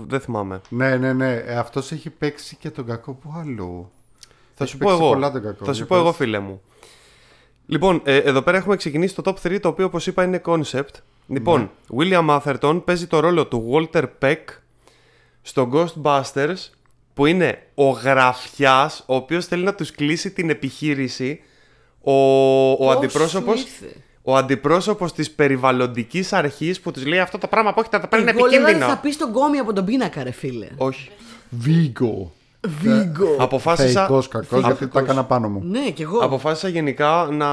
Δεν 0.08 0.20
θυμάμαι. 0.20 0.62
ναι, 0.70 0.98
ναι, 0.98 1.14
ναι. 1.14 1.34
Ε, 1.34 1.56
αυτός 1.58 1.92
έχει 1.92 2.10
παίξει 2.10 2.56
και 2.56 2.70
τον 2.70 2.86
κακό 2.86 3.14
που 3.14 3.34
άλλο. 3.38 3.92
Θα 4.56 4.64
Έχει 4.64 4.72
σου 4.74 4.78
πω 4.78 4.88
παίξει 4.88 5.04
εγώ. 5.04 5.14
πολλά 5.14 5.32
τον 5.32 5.42
κακό. 5.42 5.66
Θα 5.66 5.72
σου 5.74 5.78
Για 5.78 5.86
πω 5.88 5.96
εγώ, 5.96 6.08
πες. 6.08 6.16
φίλε 6.16 6.40
μου. 6.40 6.62
Λοιπόν, 7.66 8.02
ε, 8.04 8.18
εδώ 8.18 8.42
πέρα 8.42 8.58
έχουμε 8.58 8.76
ξεκινήσει 8.76 9.16
το 9.16 9.22
top 9.26 9.48
3, 9.48 9.60
το 9.62 9.68
οποίο 9.68 9.86
όπως 9.86 10.08
είπα 10.08 10.24
είναι 10.24 10.42
concept. 10.46 10.94
Λοιπόν, 11.28 11.60
Ναι. 11.62 11.70
William 12.18 12.40
Atherton 12.40 12.82
παίζει 12.86 13.08
το 13.08 13.20
ρόλο 13.20 13.48
του 13.48 13.70
Walter 13.94 14.04
Peck 14.22 14.38
στο 15.42 15.70
Ghostbusters, 15.74 16.56
που 17.14 17.26
είναι 17.26 17.64
ο 17.76 17.90
γραφιάς, 17.90 19.04
ο 19.08 19.16
οποίος 19.16 19.46
θέλει 19.46 19.64
να 19.64 19.76
τους 19.76 19.92
κλείσει 19.92 20.32
την 20.32 20.50
επιχείρηση. 20.50 21.42
Ο, 22.02 22.12
ο 22.72 22.76
Πώς 22.78 22.96
αντιπρόσωπος, 22.96 23.60
σου 23.60 23.68
ήρθε; 23.84 23.96
Ο 24.30 24.36
αντιπρόσωπος 24.36 25.14
της 25.14 25.32
περιβαλλοντικής 25.32 26.34
αρχής 26.34 26.80
που 26.80 26.92
τους 26.92 27.06
λέει 27.06 27.20
αυτό 27.20 27.38
το 27.38 27.48
πράγμα 27.48 27.74
που 27.74 27.80
έχετε 27.80 28.00
τα 28.00 28.08
παίρνει 28.08 28.30
Εγώ 28.30 28.46
λέγα 28.46 28.56
επικίνδυνο. 28.58 28.90
θα 28.92 28.98
πεις 28.98 29.18
τον 29.18 29.32
κόμι 29.32 29.58
από 29.58 29.74
τον 29.74 29.86
πίνακα, 29.86 30.24
ρε 30.24 30.32
φίλε. 30.32 30.68
Όχι. 30.78 31.10
Βίγκο. 31.50 32.32
Βίγκο. 32.82 33.36
Αποφάσισα, 33.40 34.00
Θεϊκός 34.06 34.28
κακός, 34.28 34.64
γιατί 34.66 34.88
τα 34.88 35.00
έκανα 35.00 35.24
πάνω 35.24 35.50
μου. 35.50 35.62
Ναι, 35.64 35.90
κι 35.90 36.02
εγώ. 36.02 36.20
Αποφάσισα 36.20 36.68
γενικά 36.68 37.28
να, 37.32 37.48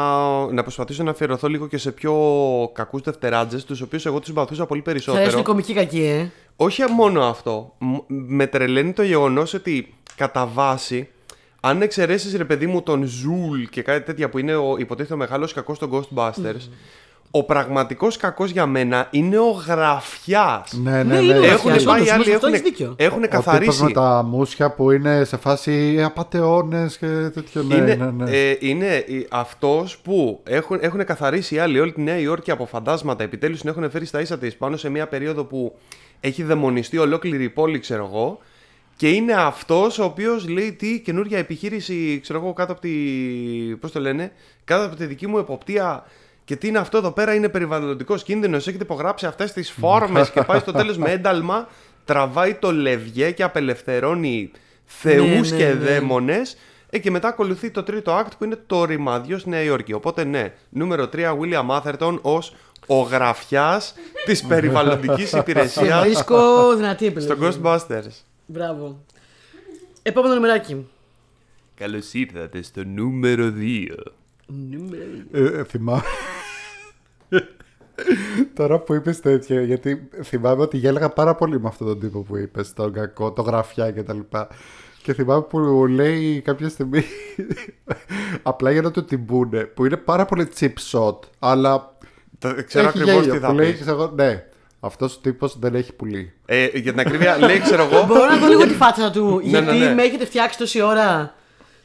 να 0.52 0.62
προσπαθήσω 0.62 1.02
να 1.02 1.10
αφιερωθώ 1.10 1.48
λίγο 1.48 1.66
και 1.66 1.78
σε 1.78 1.92
πιο 1.92 2.14
κακούς 2.72 3.00
δευτεράντζες, 3.02 3.64
τους 3.64 3.80
οποίους 3.80 4.06
εγώ 4.06 4.18
τους 4.18 4.26
συμπαθούσα 4.26 4.66
πολύ 4.66 4.80
Θα 4.84 4.90
αρέσει 4.90 5.04
περισσότερο. 5.04 5.38
οι 5.38 5.42
κωμικοί 5.42 5.72
κακοί, 5.74 6.02
ε. 6.02 6.30
Όχι 6.56 6.82
μόνο 6.90 7.24
αυτό. 7.24 7.72
Μ- 7.78 7.98
Με 8.08 8.46
τρελαίνει 8.46 8.92
το 8.92 9.02
γεγονός 9.02 9.54
ότι 9.54 9.94
κατά 10.16 10.46
βάση, 10.54 11.08
αν 11.68 11.82
εξαιρέσεις 11.82 12.36
ρε 12.36 12.44
παιδί 12.44 12.66
μου 12.66 12.82
τον 12.82 13.04
Ζουλ 13.04 13.62
και 13.70 13.82
κάτι 13.82 14.04
τέτοια 14.04 14.28
που 14.28 14.38
είναι 14.38 14.54
ο 14.56 14.76
υποτίθεται 14.78 15.14
ο 15.14 15.16
μεγάλος 15.16 15.52
κακός 15.52 15.78
των 15.78 15.90
Ghostbusters, 15.92 16.68
ο 17.30 17.44
πραγματικός 17.44 18.16
κακός 18.16 18.50
για 18.50 18.66
μένα 18.66 19.08
είναι 19.10 19.38
ο 19.38 19.50
γραφιάς. 19.50 20.72
Ναι, 20.82 20.90
ναι, 20.90 21.02
Ναι, 21.02 21.14
ναι. 21.14 21.20
είναι 21.20 21.38
ο 21.38 21.44
Έχουν 21.44 21.70
γραφιάς, 21.70 21.82
πάει 21.84 22.00
όντως, 22.00 22.12
άλλοι, 22.12 22.22
αυτό 22.22 22.32
έχουν, 22.46 22.48
έχεις 22.48 22.60
δίκιο. 22.60 22.94
έχουν 22.96 23.18
Ο 23.18 23.20
τύπος 23.26 23.44
καθαρίσει. 23.44 23.82
με 23.82 23.92
τα 23.92 24.22
μούσια 24.22 24.70
που 24.70 24.90
είναι 24.90 25.24
σε 25.24 25.36
φάση 25.36 26.02
απατεώνες 26.02 26.98
και 26.98 27.06
τέτοιο. 27.34 27.62
Ναι, 27.62 27.74
είναι, 27.74 27.94
ναι, 27.94 28.10
ναι. 28.24 28.30
ε, 28.30 28.56
είναι 28.60 28.94
ε, 28.94 29.02
αυτός 29.30 29.98
που 29.98 30.40
έχουν, 30.44 30.78
έχουν 30.80 31.04
καθαρίσει 31.04 31.54
οι 31.54 31.58
άλλοι 31.58 31.80
όλη 31.80 31.92
τη 31.92 32.00
Νέα 32.00 32.18
Υόρκη 32.18 32.50
από 32.50 32.66
φαντάσματα. 32.66 33.22
Επιτέλους 33.24 33.60
την 33.60 33.68
έχουν 33.68 33.90
φέρει 33.90 34.04
στα 34.04 34.20
ίσα 34.20 34.38
της 34.38 34.56
πάνω 34.56 34.76
σε 34.76 34.88
μια 34.88 35.06
περίοδο 35.06 35.44
που 35.44 35.78
έχει 36.20 36.42
δαιμονιστεί 36.42 36.98
ολόκληρη 36.98 37.44
η 37.44 37.48
πόλη, 37.50 37.78
ξέρω 37.78 38.04
εγώ. 38.12 38.38
Και 38.96 39.08
είναι 39.08 39.32
αυτός 39.32 39.98
ο 39.98 40.04
οποίος 40.04 40.48
λέει 40.48 40.72
τι 40.72 41.00
καινούργια 41.00 41.38
επιχείρηση, 41.38 42.20
ξέρω 42.22 42.38
εγώ, 42.38 42.52
κάτω 42.52 42.72
από 42.72 42.80
τη. 42.80 42.90
Πώς 43.80 43.92
το 43.92 44.00
λένε, 44.00 44.32
κάτω 44.64 44.86
από 44.86 44.96
τη 44.96 45.06
δική 45.06 45.26
μου 45.26 45.38
εποπτεία. 45.38 46.04
Και 46.44 46.56
τι 46.56 46.68
είναι 46.68 46.78
αυτό 46.78 46.98
εδώ 46.98 47.10
πέρα, 47.10 47.34
είναι 47.34 47.48
περιβαλλοντικός 47.48 48.22
κίνδυνος. 48.22 48.66
Έχετε 48.66 48.82
υπογράψει 48.82 49.26
αυτές 49.26 49.52
τις 49.52 49.70
φόρμες 49.70 50.30
και 50.30 50.42
πάει 50.42 50.58
στο 50.58 50.72
τέλος 50.72 50.96
με 50.98 51.10
ένταλμα, 51.10 51.68
τραβάει 52.04 52.54
το 52.54 52.72
λευγέ 52.72 53.30
και 53.30 53.42
απελευθερώνει 53.42 54.50
θεούς 54.84 55.50
Ναι, 55.50 55.56
ναι, 55.56 55.62
και 55.62 55.66
ναι. 55.66 55.72
δαίμονες 55.74 56.56
ε, 56.90 56.98
και 56.98 57.10
μετά 57.10 57.28
ακολουθεί 57.28 57.70
το 57.70 57.82
τρίτο 57.82 58.18
act 58.18 58.30
που 58.38 58.44
είναι 58.44 58.58
το 58.66 58.84
ρημάδιο 58.84 59.38
στη 59.38 59.48
Νέα 59.48 59.62
Υόρκη. 59.62 59.92
Οπότε 59.92 60.24
ναι, 60.24 60.52
νούμερο 60.68 61.08
3, 61.16 61.18
William 61.18 61.80
Atherton 61.80 62.18
ως 62.22 62.54
ο 62.86 63.00
γραφιάς 63.00 63.94
της 64.24 64.42
περιβαλλοντικής 64.42 65.28
Σε 65.28 65.38
υπηρεσίας 65.46 66.02
βρίσκω 66.04 66.74
δυνατή 66.76 67.06
επιλογή. 67.06 67.50
στο 67.52 67.60
Ghostbusters. 67.62 68.22
Μπράβο. 68.46 69.04
Επόμενο 70.02 70.34
νούμεράκι. 70.34 70.86
Καλώς 71.74 72.12
ήρθατε 72.14 72.62
στο 72.62 72.84
νούμερο 72.84 73.52
2. 73.56 73.86
Νούμερο 74.46 75.02
Ε, 75.32 75.42
ε, 75.44 75.64
θυμάμαι. 75.64 76.02
Τώρα 78.54 78.78
που 78.78 78.94
είπες 78.94 79.20
τέτοιο, 79.20 79.62
γιατί 79.62 80.08
θυμάμαι 80.22 80.62
ότι 80.62 80.76
γέλαγα 80.76 81.08
πάρα 81.08 81.34
πολύ 81.34 81.60
με 81.60 81.68
αυτόν 81.68 81.86
τον 81.86 82.00
τύπο 82.00 82.20
που 82.22 82.36
είπες, 82.36 82.72
τον 82.72 82.92
κακό, 82.92 83.32
το 83.32 83.42
γραφιά 83.42 83.90
και 83.90 84.02
τα 84.02 84.14
λοιπά. 84.14 84.48
Και 85.02 85.12
θυμάμαι 85.14 85.42
που 85.42 85.86
λέει 85.86 86.40
κάποια 86.40 86.68
στιγμή 86.68 87.02
απλά 88.42 88.70
για 88.70 88.82
να 88.82 88.90
του 88.90 89.02
την 89.04 89.24
πούνε, 89.24 89.64
που 89.64 89.84
είναι 89.84 89.96
πάρα 89.96 90.24
πολύ 90.24 90.48
cheap 90.58 90.72
shot, 90.90 91.18
αλλά 91.38 91.96
Το, 92.38 92.64
ξέρω 92.64 92.88
έχει 92.88 92.98
ακριβώς 92.98 93.14
γέλιο, 93.24 93.32
τι 93.34 93.38
θα 93.38 93.48
που 93.48 93.54
λέει, 93.54 93.70
πεις. 93.70 93.80
ξέρω 93.80 94.02
εγώ, 94.02 94.12
ναι, 94.14 94.44
αυτός 94.80 95.14
ο 95.14 95.18
τύπος 95.22 95.58
δεν 95.58 95.74
έχει 95.74 95.92
πουλί. 95.92 96.32
Ε, 96.46 96.64
για 96.64 96.90
την 96.90 97.00
ακρίβεια, 97.00 97.38
λέει 97.38 97.60
ξέρω 97.60 97.82
εγώ, 97.82 98.04
Μπορώ 98.06 98.26
να 98.30 98.36
δω 98.36 98.46
λίγο 98.48 98.66
τη 98.66 98.74
φάτσα 98.74 99.10
του. 99.10 99.40
Ναι, 99.44 99.48
γιατί 99.48 99.78
ναι, 99.78 99.84
ναι. 99.86 99.94
με 99.94 100.02
έχετε 100.02 100.24
φτιάξει 100.24 100.58
τόση 100.58 100.82
ώρα. 100.82 101.34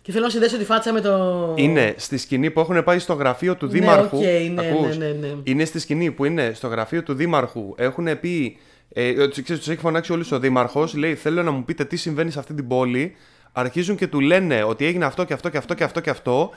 Και 0.01 0.11
θέλω 0.11 0.23
να 0.23 0.29
συνδέσω 0.29 0.57
τη 0.57 0.65
φάτσα 0.65 0.93
με 0.93 1.01
το. 1.01 1.53
είναι 1.55 1.93
στη 1.97 2.17
σκηνή 2.17 2.51
που 2.51 2.59
έχουν 2.59 2.83
πάει 2.83 2.99
στο 2.99 3.13
γραφείο 3.13 3.55
του 3.55 3.65
Ναι, 3.65 3.71
Δήμαρχου. 3.71 4.17
οκ, 4.17 4.23
ναι, 4.23 4.67
Ακούς; 4.67 4.97
ναι, 4.97 5.05
ναι, 5.05 5.11
ναι. 5.27 5.33
Είναι 5.43 5.65
στη 5.65 5.79
σκηνή 5.79 6.11
που 6.11 6.25
είναι 6.25 6.51
στο 6.55 6.67
γραφείο 6.67 7.03
του 7.03 7.13
Δήμαρχου. 7.13 7.73
Έχουν 7.77 8.19
πει. 8.19 8.57
Ε, 8.93 9.27
τους, 9.27 9.43
ξέρεις, 9.43 9.61
τους 9.61 9.71
έχει 9.71 9.81
φωνάξει 9.81 10.11
όλους 10.11 10.31
ο 10.31 10.39
Δήμαρχος. 10.39 10.93
Λέει: 10.93 11.15
Θέλω 11.15 11.43
να 11.43 11.51
μου 11.51 11.63
πείτε 11.65 11.85
τι 11.85 11.95
συμβαίνει 11.95 12.31
σε 12.31 12.39
αυτή 12.39 12.53
την 12.53 12.67
πόλη. 12.67 13.15
Αρχίζουν 13.51 13.95
και 13.95 14.07
του 14.07 14.19
λένε 14.19 14.63
ότι 14.63 14.85
έγινε 14.85 15.05
αυτό 15.05 15.23
και 15.23 15.33
αυτό 15.33 15.49
και 15.49 15.57
αυτό 15.57 15.73
και 15.73 15.83
αυτό 15.83 15.99
και 15.99 16.09
αυτό. 16.09 16.49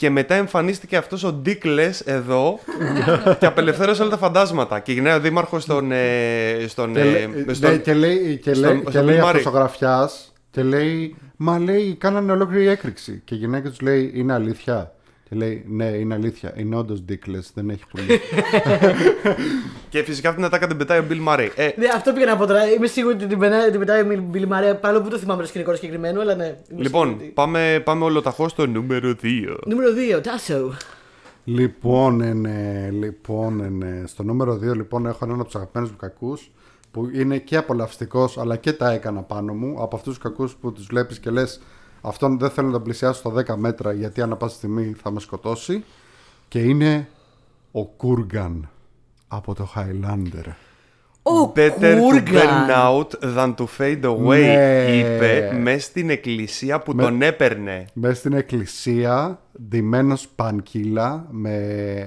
Και 0.00 0.10
μετά 0.10 0.34
εμφανίστηκε 0.34 0.96
αυτός 0.96 1.24
ο 1.24 1.32
Ντίκλες 1.32 2.00
εδώ 2.00 2.58
και 3.38 3.46
απελευθέρωσε 3.46 4.02
όλα 4.02 4.10
τα 4.10 4.16
φαντάσματα. 4.16 4.78
Και 4.80 4.92
γυρνάει 4.92 5.16
ο 5.16 5.20
Δήμαρχος 5.20 5.62
στον. 5.62 5.92
Ε, 5.92 6.64
στον, 6.68 6.92
Και, 6.92 7.00
ε, 7.00 7.04
λέ- 7.04 7.46
ναι, 7.46 7.52
στον- 7.52 7.80
και 7.82 7.94
λέει, 7.94 8.36
και 8.42 8.54
στον- 8.54 8.68
λέει, 8.70 8.80
στον 8.80 8.92
και 8.92 9.00
λέει 9.00 9.16
Bill 9.20 9.22
Murray. 9.24 9.26
αυτός 9.26 9.46
ο 9.46 9.50
γραφιάς 9.50 10.32
και 10.50 10.62
λέει 10.62 11.16
Μα 11.36 11.58
λέει 11.58 11.94
κάνανε 11.94 12.32
ολόκληρη 12.32 12.68
έκρηξη 12.68 13.22
Και 13.24 13.34
η 13.34 13.38
γυναίκα 13.38 13.68
τους 13.68 13.80
λέει 13.80 14.10
είναι 14.14 14.32
αλήθεια 14.32 14.92
Και 15.30 15.36
λέει 15.36 15.64
ναι 15.68 15.84
είναι 15.84 16.14
αλήθεια 16.14 16.52
Είναι 16.56 16.76
όντως 16.76 17.02
ντίκλες 17.02 17.50
δεν 17.54 17.70
έχει 17.70 17.86
πουλί 17.90 18.04
Και 19.90 20.02
φυσικά 20.02 20.28
αυτήν 20.28 20.44
την 20.44 20.54
ατάκα 20.54 20.66
την 20.66 20.76
πετάει 20.76 20.98
ο 20.98 21.04
Bill 21.10 21.28
Murray. 21.28 21.48
Ε, 21.56 21.70
Ναι, 21.76 21.86
αυτό 21.94 22.12
πήγα 22.12 22.26
να 22.26 22.36
πω 22.36 22.46
τώρα. 22.46 22.70
Είμαι 22.72 22.86
σίγουρη 22.86 23.14
ότι 23.14 23.26
την 23.26 23.38
πετάει, 23.38 23.70
την 23.70 23.78
πετάει 23.78 24.00
η 24.14 24.20
Μπιλι 24.30 24.46
Μαρία. 24.46 24.76
Παρόλο 24.76 25.02
που 25.02 25.08
το 25.08 25.18
θυμάμαι 25.18 25.42
το 25.42 25.48
σκηνικό 25.48 25.74
συγκεκριμένο, 25.74 26.20
αλλά 26.20 26.34
ναι. 26.34 26.44
είμαι 26.44 26.56
σίγουρη 26.66 26.84
λοιπόν, 26.84 27.08
ότι- 27.12 27.24
πάμε, 27.24 27.80
πάμε 27.84 28.04
ολοταχώ 28.04 28.48
στο 28.48 28.66
νούμερο 28.66 29.14
2. 29.22 29.56
Νούμερο 29.66 29.90
2, 30.18 30.20
Τάσο. 30.22 30.72
Λοιπόν, 31.44 32.20
ε, 32.20 32.32
ναι, 32.32 32.88
λοιπόν, 32.90 33.60
ε, 33.60 33.68
ναι. 33.68 34.02
στο 34.06 34.22
νούμερο 34.22 34.54
2 34.54 34.58
λοιπόν 34.76 35.06
έχω 35.06 35.18
έναν 35.24 35.36
από 35.36 35.44
τους 35.44 35.54
αγαπημένους 35.54 35.90
μου 35.90 35.96
κακούς 35.96 36.50
που 36.90 37.10
είναι 37.14 37.38
και 37.38 37.56
απολαυστικός 37.56 38.38
αλλά 38.38 38.56
και 38.56 38.72
τα 38.72 38.90
έκανα 38.90 39.20
πάνω 39.22 39.52
μου 39.54 39.82
από 39.82 39.96
αυτούς 39.96 40.14
τους 40.14 40.22
κακούς 40.22 40.54
που 40.60 40.72
τους 40.72 40.86
βλέπεις 40.86 41.18
και 41.18 41.30
λες 41.30 41.60
αυτόν 42.00 42.38
δεν 42.38 42.50
θέλω 42.50 42.66
να 42.66 42.72
τον 42.72 42.82
πλησιάσω 42.82 43.18
στα 43.18 43.54
10 43.54 43.56
μέτρα 43.56 43.92
γιατί 43.92 44.20
ανά 44.22 44.36
πάσα 44.36 44.54
στιγμή 44.54 44.94
θα 45.02 45.10
με 45.10 45.20
σκοτώσει 45.20 45.84
και 46.48 46.58
είναι 46.58 47.08
ο 47.72 47.84
Κούργαν 47.84 48.68
από 49.28 49.54
το 49.54 49.68
Highlander. 49.76 50.46
Ο 51.22 51.52
Better 51.56 51.80
to 51.80 51.96
burn 51.96 52.24
Κούργαν. 52.24 52.68
out 52.70 53.06
than 53.36 53.54
to 53.54 53.64
fade 53.78 54.04
away, 54.04 54.26
Ναι. 54.26 54.86
είπε 54.98 55.58
μέσα 55.62 55.80
στην 55.80 56.10
εκκλησία 56.10 56.80
που 56.80 56.92
Με- 56.94 57.02
τον 57.02 57.22
έπαιρνε. 57.22 57.84
Μέσα 57.92 58.14
στην 58.14 58.32
εκκλησία, 58.32 59.40
ντυμένος 59.68 60.28
πανκύλα, 60.36 61.26
με 61.30 61.54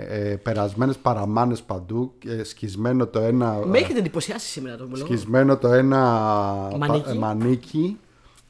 ε, 0.10 0.36
περασμένες 0.36 0.98
παραμάνες 0.98 1.62
παντού, 1.62 2.14
ε, 2.40 2.44
σκισμένο 2.44 3.08
το 3.08 3.20
ένα... 3.20 3.60
Με 3.66 3.78
έχετε 3.78 4.00
εντυπωσιάσει 4.00 4.48
σήμερα 4.48 4.78
το 4.78 4.84
λόγο. 4.92 5.06
σκισμένο 5.06 5.58
το 5.58 5.68
ένα 5.68 6.00
Μανίκι. 6.78 7.04
πα- 7.04 7.12
ε, 7.12 7.14
μανίκι 7.14 8.00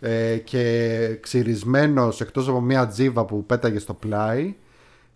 ε, 0.05 0.37
και 0.37 1.17
ξυρισμένος 1.21 2.21
εκτός 2.21 2.47
από 2.47 2.61
μια 2.61 2.87
τζίβα 2.87 3.25
που 3.25 3.45
πέταγε 3.45 3.79
στο 3.79 3.93
πλάι 3.93 4.53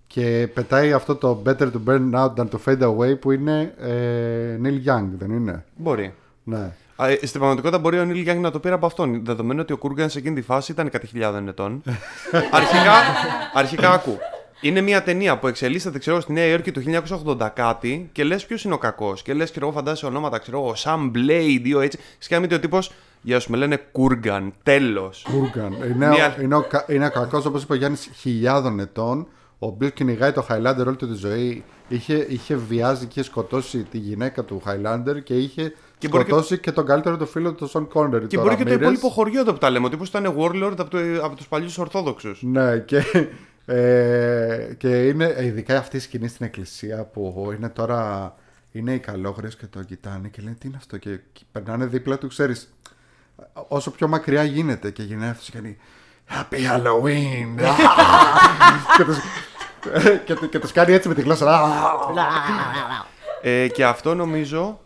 και 0.07 0.49
πετάει 0.53 0.93
αυτό 0.93 1.15
το 1.15 1.41
better 1.45 1.71
to 1.71 1.79
burn 1.87 2.11
out 2.13 2.33
than 2.35 2.47
to 2.49 2.57
fade 2.65 2.81
away 2.95 3.19
που 3.19 3.31
είναι 3.31 3.73
ε, 3.79 4.59
Neil 4.63 4.89
Young 4.89 5.07
δεν 5.17 5.31
είναι; 5.31 5.65
Μπορεί. 5.75 6.13
ναι. 6.43 6.71
Α, 6.95 7.07
ε, 7.07 7.15
Στην 7.15 7.39
πραγματικότητα 7.39 7.79
μπορεί 7.79 7.99
ο 7.99 8.05
Νίλ 8.05 8.21
Γιάνγκ 8.21 8.41
να 8.41 8.51
το 8.51 8.59
πήρε 8.59 8.73
από 8.73 8.85
αυτόν. 8.85 9.25
Δεδομένου 9.25 9.59
ότι 9.61 9.73
ο 9.73 9.77
Κούργαν 9.77 10.09
σε 10.09 10.19
εκείνη 10.19 10.35
τη 10.35 10.41
φάση 10.41 10.71
ήταν 10.71 10.89
κάτι 10.89 11.07
χιλιάδων 11.07 11.47
ετών. 11.47 11.81
αρχικά, 12.51 12.93
αρχικά 13.53 13.91
άκου. 13.91 14.17
Είναι 14.61 14.81
μια 14.81 15.03
ταινία 15.03 15.37
που 15.39 15.47
εξελίσσεται 15.47 15.97
ξέρω, 15.99 16.19
στη 16.19 16.31
Νέα 16.33 16.45
Υόρκη 16.45 16.71
του 16.71 16.83
1980 17.39 17.49
κάτι 17.53 18.09
και 18.11 18.23
λες 18.23 18.45
ποιος 18.45 18.63
είναι 18.63 18.73
ο 18.73 18.77
κακός. 18.77 19.21
Και 19.21 19.33
λες, 19.33 19.49
ξέρω 19.51 19.65
εγώ, 19.67 19.75
φαντάζεσαι 19.75 20.05
ονόματα, 20.05 20.37
ξέρω 20.37 20.57
εγώ, 20.57 20.73
Sam 20.77 21.11
Blade, 21.17 21.59
δύο 21.61 21.79
έτσι. 21.79 21.99
Σκάμι 22.17 22.53
ο 22.53 22.59
τύπος, 22.59 22.91
Γεια 23.21 23.39
σου, 23.39 23.51
με 23.51 23.57
λένε 23.57 23.77
Κούργαν. 23.91 24.53
Τέλος. 24.63 25.25
Κούργαν. 25.31 25.73
Είναι, 25.73 26.07
Μια- 26.07 26.35
ο, 26.37 26.41
είναι, 26.41 26.55
ο, 26.55 26.61
κα- 26.61 26.85
είναι 26.87 27.09
κακός 27.09 27.45
όπως 27.45 27.63
είπε 27.63 27.73
ο 27.73 27.75
Γιάννης 27.75 28.09
χιλιάδων 28.15 28.79
ετών 28.79 29.27
ο 29.59 29.67
οποίος 29.67 29.91
κυνηγάει 29.91 30.31
το 30.31 30.45
Highlander 30.49 30.85
όλη 30.87 30.95
του 30.95 31.07
τη 31.07 31.15
ζωή 31.15 31.63
είχε, 31.87 32.25
είχε 32.29 32.55
βιάζει 32.55 33.05
και 33.05 33.19
είχε 33.19 33.23
σκοτώσει 33.29 33.83
τη 33.83 33.97
γυναίκα 33.97 34.43
του 34.43 34.61
Highlander 34.65 35.23
και 35.23 35.33
είχε 35.33 35.73
Και 35.97 36.07
μπορεί 36.07 36.23
και- 36.23 36.29
σκοτώσει 36.29 36.57
και... 36.57 36.71
τον 36.71 36.85
καλύτερο 36.85 37.17
του 37.17 37.25
φίλο 37.25 37.53
του 37.53 37.67
Σον 37.67 37.87
Κόνερ 37.87 38.27
Και 38.27 38.37
μπορεί 38.37 38.55
και 38.55 38.63
το 38.63 38.73
υπόλοιπο 38.73 39.09
χωριό 39.09 39.39
εδώ 39.39 39.51
που 39.51 39.57
τα 39.57 39.69
λέμε. 39.69 39.85
Ο 39.85 39.89
τύπος 39.89 40.07
ήταν 40.07 40.35
Warlord 40.37 40.75
από, 40.77 40.89
το, 40.89 40.97
από 41.21 41.35
τους 41.35 41.47
παλιούς 41.47 41.77
Ορθόδοξους. 41.77 42.39
Ναι, 42.43 42.77
και, 42.77 43.03
ε, 43.69 44.73
και 44.77 45.07
είναι 45.07 45.25
ε, 45.25 45.45
ειδικά 45.45 45.77
αυτή 45.77 45.97
η 45.97 45.99
σκηνή 45.99 46.27
στην 46.27 46.45
εκκλησία 46.45 47.03
που 47.03 47.51
είναι 47.55 47.69
τώρα. 47.69 48.35
Είναι 48.71 48.93
οι 48.93 48.99
καλόγρες 48.99 49.55
και 49.55 49.65
το 49.65 49.83
κοιτάνε 49.83 50.27
και 50.27 50.41
λένε 50.41 50.55
τι 50.59 50.67
είναι 50.67 50.77
αυτό. 50.77 50.97
Και, 50.97 51.19
και 51.33 51.41
περνάνε 51.51 51.85
δίπλα 51.85 52.17
του, 52.17 52.27
ξέρεις. 52.27 52.73
Όσο 53.67 53.91
πιο 53.91 54.07
μακριά 54.07 54.43
γίνεται 54.43 54.91
και 54.91 55.03
γίνεται 55.03 55.29
αυτός 55.29 55.49
και 55.49 55.57
κάνει 55.57 55.77
Happy 56.29 56.55
Halloween! 56.55 57.47
και, 58.97 59.03
τους, 59.03 59.17
και, 60.25 60.33
του- 60.35 60.49
και 60.49 60.59
τους 60.59 60.71
κάνει 60.71 60.93
έτσι 60.93 61.07
με 61.07 61.13
τη 61.13 61.21
γλώσσα. 61.21 61.61
Ε, 63.41 63.67
και 63.67 63.85
αυτό 63.85 64.15
νομίζω 64.15 64.79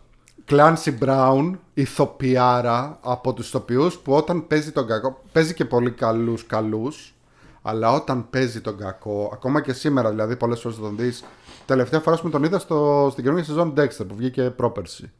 Clancy 0.50 0.98
Brown, 1.04 1.52
ηθοποιάρα 1.74 2.98
από 3.02 3.32
τους 3.32 3.46
ηθοποιούς 3.48 3.96
που 3.98 4.12
όταν 4.12 4.46
παίζει 4.46 4.72
τον 4.72 4.86
κακό, 4.86 5.22
παίζει 5.32 5.54
και 5.54 5.64
πολύ 5.64 5.90
καλούς 5.90 6.46
καλούς, 6.46 7.14
αλλά 7.62 7.92
όταν 7.92 8.30
παίζει 8.30 8.60
τον 8.60 8.76
κακό, 8.76 9.30
ακόμα 9.32 9.60
και 9.60 9.72
σήμερα 9.72 10.10
δηλαδή 10.10 10.36
πολλές 10.36 10.60
φορές 10.60 10.76
θα 10.76 10.82
τον 10.82 10.96
δεις, 10.96 11.24
τελευταία 11.66 12.00
φορά 12.00 12.16
που 12.16 12.30
τον 12.30 12.44
είδα 12.44 12.58
στο, 12.58 13.08
στην 13.10 13.24
καινούργια 13.24 13.46
σεζόν 13.46 13.74
Dexter 13.76 14.06
που 14.08 14.14
βγήκε 14.16 14.42
πρόπερση. 14.42 15.10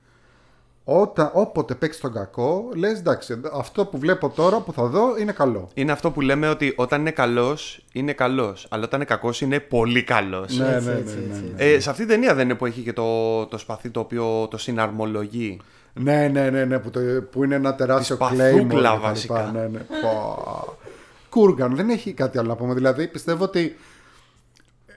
Όταν, 0.84 1.30
όποτε 1.32 1.74
παίξει 1.74 2.00
τον 2.00 2.12
κακό, 2.12 2.68
λες 2.74 2.98
εντάξει, 2.98 3.40
αυτό 3.52 3.86
που 3.86 3.98
βλέπω 3.98 4.28
τώρα 4.28 4.58
που 4.58 4.72
θα 4.72 4.84
δω 4.86 5.16
είναι 5.18 5.32
καλό. 5.32 5.68
Είναι 5.74 5.92
αυτό 5.92 6.10
που 6.10 6.20
λέμε 6.20 6.48
ότι 6.48 6.72
όταν 6.76 7.00
είναι 7.00 7.10
καλός, 7.10 7.84
είναι 7.92 8.12
καλός. 8.12 8.66
Αλλά 8.70 8.84
όταν 8.84 9.00
είναι 9.00 9.08
κακός, 9.08 9.40
είναι 9.40 9.60
πολύ 9.60 10.02
καλός. 10.02 10.58
Ναι, 10.58 10.74
Έτσι, 10.74 10.88
ναι, 10.88 10.94
έτσι, 10.94 11.14
ναι, 11.14 11.20
ναι, 11.26 11.32
έτσι. 11.34 11.52
ναι. 11.56 11.64
Ε, 11.64 11.80
σε 11.80 11.90
αυτή 11.90 12.02
την 12.02 12.10
ταινία 12.14 12.34
δεν 12.34 12.44
είναι 12.44 12.54
που 12.54 12.66
έχει 12.66 12.80
και 12.80 12.92
το, 12.92 13.46
το 13.46 13.58
σπαθί 13.58 13.90
το 13.90 14.00
οποίο 14.00 14.48
το 14.50 14.58
συναρμολογεί. 14.58 15.60
Ναι, 15.94 16.28
ναι, 16.32 16.50
ναι, 16.50 16.64
ναι 16.64 16.78
που, 16.78 16.90
το, 16.90 17.00
που 17.30 17.44
είναι 17.44 17.54
ένα 17.54 17.74
τεράστιο 17.74 18.16
Της 18.16 18.26
claim. 18.26 18.36
παθούκλα, 18.36 18.98
βασικά. 18.98 19.50
Ναι, 19.54 19.60
ναι. 19.66 19.80
Πω. 21.32 21.40
Κούργαν, 21.40 21.76
δεν 21.76 21.90
έχει 21.90 22.12
κάτι 22.12 22.38
άλλο 22.38 22.48
να 22.48 22.56
πούμε. 22.56 22.74
Δηλαδή 22.74 23.08
πιστεύω 23.08 23.44
ότι 23.44 23.76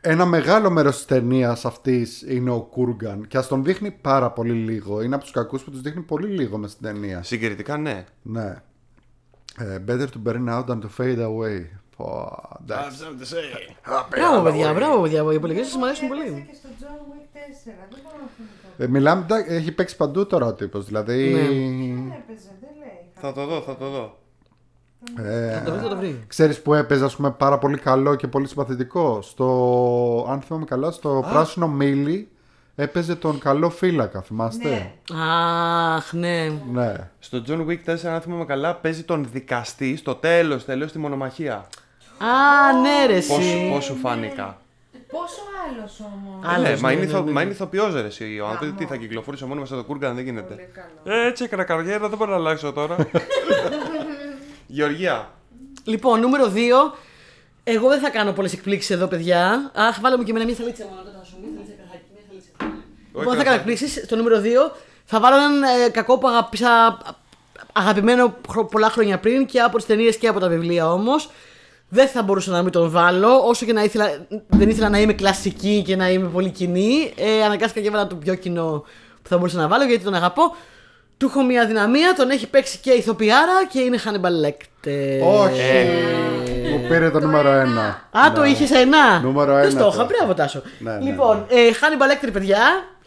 ένα 0.02 0.26
μεγάλο 0.26 0.70
μέρος 0.70 0.96
της 0.96 1.06
ταινίας 1.06 1.66
αυτής 1.66 2.22
είναι 2.28 2.50
ο 2.52 2.60
Κούργαν 2.62 3.28
και 3.28 3.38
ας 3.38 3.48
τον 3.48 3.64
δείχνει 3.64 3.92
πάρα 3.92 4.32
πολύ 4.32 4.52
λίγο. 4.54 5.02
Είναι 5.02 5.16
από 5.16 5.24
τους 5.24 5.34
κακούς 5.34 5.64
που 5.64 5.72
τους 5.72 5.82
δείχνει 5.82 6.02
πολύ 6.02 6.28
λίγο 6.28 6.58
μες 6.58 6.72
στην 6.72 6.84
ταινία. 6.86 7.24
Συγκριτικά, 7.24 7.78
ναι. 7.78 8.06
Ναι. 8.22 8.56
Ε, 9.60 9.80
better 9.88 10.06
to 10.08 10.30
burn 10.32 10.50
out 10.50 10.66
than 10.66 10.80
to 10.80 10.88
fade 10.98 11.20
away. 11.20 11.66
Πω, 11.98 12.40
εντάξει. 12.62 13.04
Μπράβο, 14.10 14.44
παιδιά, 14.44 14.74
μπράβο, 14.74 15.02
παιδιά. 15.02 15.24
Οι 15.32 15.36
υπολογιστέ 15.36 15.70
σα 15.70 15.78
μου 15.78 15.86
αρέσουν 15.86 16.06
Έπαιζε 16.06 16.24
πολύ. 16.24 16.48
και 16.50 16.56
στο 16.56 16.68
John 16.80 17.00
Wick 17.12 17.38
4. 17.38 17.74
Δεν 17.90 18.00
μπορώ 18.04 18.18
να 18.22 18.30
θυμηθώ. 18.36 18.84
Ε, 18.84 18.88
μιλάμε, 18.88 19.22
εντάξει, 19.24 19.54
έχει 19.54 19.72
παίξει 19.72 19.96
παντού 19.96 20.26
τώρα 20.26 20.46
ο 20.46 20.54
τύπος. 20.54 20.86
Δηλαδή. 20.86 21.30
Ναι. 21.34 21.40
Δεν 21.40 21.50
έπαιζε, 21.50 22.50
δεν 22.60 22.70
λέει. 22.80 23.00
Θα 23.14 23.34
το 23.34 23.46
δω, 23.46 23.62
θα 23.62 23.76
το 23.76 23.90
δω. 23.90 24.18
Ε, 25.18 25.52
Θα 25.52 25.62
το 25.64 25.72
βρει, 25.72 25.82
θα 25.82 25.90
το 25.90 25.96
βρει. 25.98 26.24
Ξέρεις 26.28 26.62
που 26.62 26.74
έπαιζε 26.74 27.06
ας 27.06 27.16
πούμε 27.16 27.32
πάρα 27.32 27.58
πολύ 27.58 27.78
καλό 27.78 28.16
και 28.16 28.28
πολύ 28.28 28.48
συμπαθητικό 28.48 29.22
Στο, 29.22 30.28
αν 30.30 30.42
θυμάμαι 30.42 30.66
καλά, 30.66 30.92
στο 30.92 31.26
πράσινο 31.32 31.68
μίλι 31.68 32.30
έπαιζε 32.76 33.16
τον 33.16 33.40
καλό 33.40 33.70
φύλακα, 33.70 34.22
θυμάστε; 34.22 34.70
Ναι. 34.70 34.92
Αχ, 35.96 36.14
ναι. 36.14 36.52
Ναι. 36.72 36.94
Στο 37.20 37.42
John 37.48 37.66
Wick 37.68 37.92
4, 37.92 38.06
αν 38.06 38.22
θυμάμαι 38.22 38.46
καλά, 38.46 38.76
παίζει 38.76 39.04
τον 39.04 39.28
δικαστή 39.32 39.96
στο 39.96 40.16
τέλος, 40.16 40.66
τέλο 40.66 40.88
στη 40.88 41.00
μονομαχία. 41.00 41.68
Α, 42.18 42.80
ναι, 42.82 43.14
ρε, 43.14 43.20
Πώς 43.20 43.38
εσύ. 43.38 43.70
πώς 43.74 43.84
σου 43.84 43.96
φάνηκα; 43.96 44.58
Πόσο 45.12 45.42
άλλος 45.70 46.00
όμως. 46.00 46.56
Άλλος, 46.56 46.70
ναι, 46.70 46.78
μα 46.80 46.88
ναι, 46.88 46.94
είναι, 46.94 47.04
ναι, 47.06 47.10
ηθο, 47.12 47.22
ναι, 47.22 47.26
μα 47.32 47.38
ναι. 47.40 47.42
είναι 47.42 47.52
ηθοποιός, 47.52 47.94
ρε 47.94 48.02
εσύ. 48.08 48.40
Ο 48.40 48.48
άνθρωπος 48.48 48.78
τι 48.78 48.84
Γαμό. 48.84 48.96
θα 48.96 49.02
κυκλοφορήσει 49.02 49.46
μόνος 49.46 49.62
μέσα 49.70 49.76
το 49.76 49.84
Κούργαν, 49.88 50.16
δεν 50.16 50.24
γίνεται. 50.24 50.54
Πολύ 50.54 50.70
καλό. 51.04 51.18
Ε, 51.18 51.28
έτσι 51.28 51.44
έκανα 51.44 51.64
καριέρα, 51.64 52.10
δεν 52.10 52.18
μπορώ 52.18 52.32
να 52.32 52.38
αλλάξω 52.38 52.72
τώρα. 52.74 52.96
Γεωργία. 54.76 55.32
Λοιπόν, 55.84 56.20
νούμερο 56.20 56.52
2. 56.56 56.94
Εγώ 57.64 57.90
δεν 57.90 58.00
θα 58.00 58.10
κάνω 58.10 58.32
πολλές 58.32 58.54
εκπλήξεις 58.54 58.90
εδώ, 58.90 59.08
παιδιά. 59.08 59.72
Αχ, 59.76 60.00
βάλω 60.02 60.18
μου 60.18 60.24
και 60.24 60.30
εμένα 60.32 60.46
μια 60.46 60.56
θαλίτσα 60.56 60.84
μόνο. 60.86 61.02
Τότε 61.04 61.18
θα 61.20 61.26
σου 61.26 61.36
μια 61.42 61.50
θαλίτσα, 61.56 61.74
καθάκι, 61.84 62.04
μια 62.14 62.22
θαλίτσα. 62.28 62.82
Λοιπόν, 63.08 63.26
δεν 63.26 63.38
θα 63.38 63.44
κάνω 63.44 63.56
εκπλήξεις. 63.56 64.02
Στο 64.06 64.16
νούμερο 64.16 64.42
2 64.42 64.72
θα 65.06 65.20
βάλω 65.20 65.36
έναν 65.36 65.64
ε, 65.64 65.90
κακό 65.90 66.18
που 66.18 66.28
αγάπησα 66.28 66.98
αγαπημένο 67.74 68.36
χρο- 68.50 68.70
πολλά 68.70 68.90
χρόνια 68.90 69.20
πριν 69.20 69.46
και 69.46 69.60
από 69.60 69.78
τις 69.78 69.86
ταινίες 69.86 70.18
και 70.18 70.28
από 70.28 70.40
τα 70.40 70.48
βιβλία 70.48 70.92
όμως. 70.92 71.30
Δεν 71.90 72.08
θα 72.08 72.24
μπορούσα 72.24 72.52
να 72.52 72.62
μην 72.62 72.72
τον 72.72 72.90
βάλω, 72.90 73.38
όσο 73.48 73.66
και 73.66 73.74
να 73.74 73.84
ήθελα, 73.84 74.28
δεν 74.48 74.70
ήθελα 74.70 74.90
να 74.90 75.00
είμαι 75.00 75.14
κλασική 75.14 75.82
και 75.86 75.96
να 75.96 76.10
είμαι 76.10 76.28
πολύ 76.28 76.50
κοινή. 76.50 77.14
Ε, 77.18 77.44
αναγκάστηκα 77.44 77.82
και 77.82 77.88
έβαλα 77.88 78.08
το 78.08 78.16
πιο 78.16 78.36
κοινό 78.36 78.84
που 79.22 79.30
θα 79.30 79.38
μπορούσα 79.38 79.58
να 79.58 79.68
βάλω 79.68 79.84
γιατί 79.84 80.04
τον 80.04 80.14
αγαπώ. 80.14 80.56
Του 81.18 81.26
έχω 81.26 81.44
μια 81.44 81.66
δυναμία, 81.68 82.14
τον 82.14 82.30
έχει 82.30 82.48
παίξει 82.50 82.78
και 82.78 82.92
ηθοποιάρα 82.92 83.66
και 83.72 83.80
είναι 83.80 83.98
Hannibal 84.06 84.48
Lecter. 84.48 85.42
Όχι. 85.42 85.86
Μου 86.72 86.88
πήρε 86.88 87.10
το 87.10 87.20
νούμερο 87.20 87.50
ένα. 87.50 88.08
Α, 88.12 88.32
το 88.36 88.44
είχες 88.44 88.72
ένα. 88.72 89.20
Νούμερο 89.20 89.54
Δεν 89.54 89.64
ένα 89.64 89.72
το 89.72 89.78
το 89.80 89.88
είχα, 89.94 90.02
έχω. 90.02 90.10
μπράβο 90.18 90.34
Τάσο. 90.34 90.62
Ναι, 90.80 90.92
ναι, 90.92 91.04
λοιπόν, 91.10 91.46
ε, 91.50 91.56
Hannibal 91.56 92.26
Lecter, 92.26 92.30
παιδιά. 92.34 92.58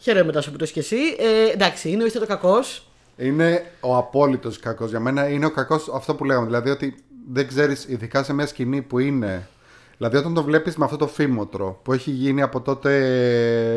Χαίρομαι 0.00 0.32
Τάσο 0.32 0.50
που 0.50 0.56
το 0.56 0.64
είσαι 0.64 0.72
και 0.72 0.80
εσύ. 0.80 0.96
Ε, 1.18 1.52
εντάξει, 1.52 1.90
είναι 1.90 2.02
ο 2.02 2.06
είστε 2.06 2.18
το 2.18 2.26
κακός. 2.26 2.86
Είναι 3.16 3.64
ο 3.80 3.96
απόλυτος 3.96 4.58
κακός. 4.58 4.90
Για 4.90 5.00
μένα 5.00 5.28
είναι 5.28 5.46
ο 5.46 5.50
κακός 5.50 5.90
αυτό 5.94 6.14
που 6.14 6.24
λέγαμε. 6.24 6.46
Δηλαδή 6.46 6.70
ότι 6.70 6.94
δεν 7.32 7.48
ξέρεις, 7.48 7.84
ειδικά 7.88 8.22
σε 8.22 8.32
μια 8.32 8.46
σκηνή 8.46 8.82
που 8.82 8.98
είναι. 8.98 9.48
Δηλαδή 9.96 10.16
όταν 10.16 10.34
το 10.34 10.42
βλέπεις 10.42 10.76
με 10.76 10.84
αυτό 10.84 10.96
το 10.96 11.06
φήμοτρο 11.06 11.80
που 11.82 11.92
έχει 11.92 12.10
γίνει 12.10 12.42
από 12.42 12.60
τότε. 12.60 12.96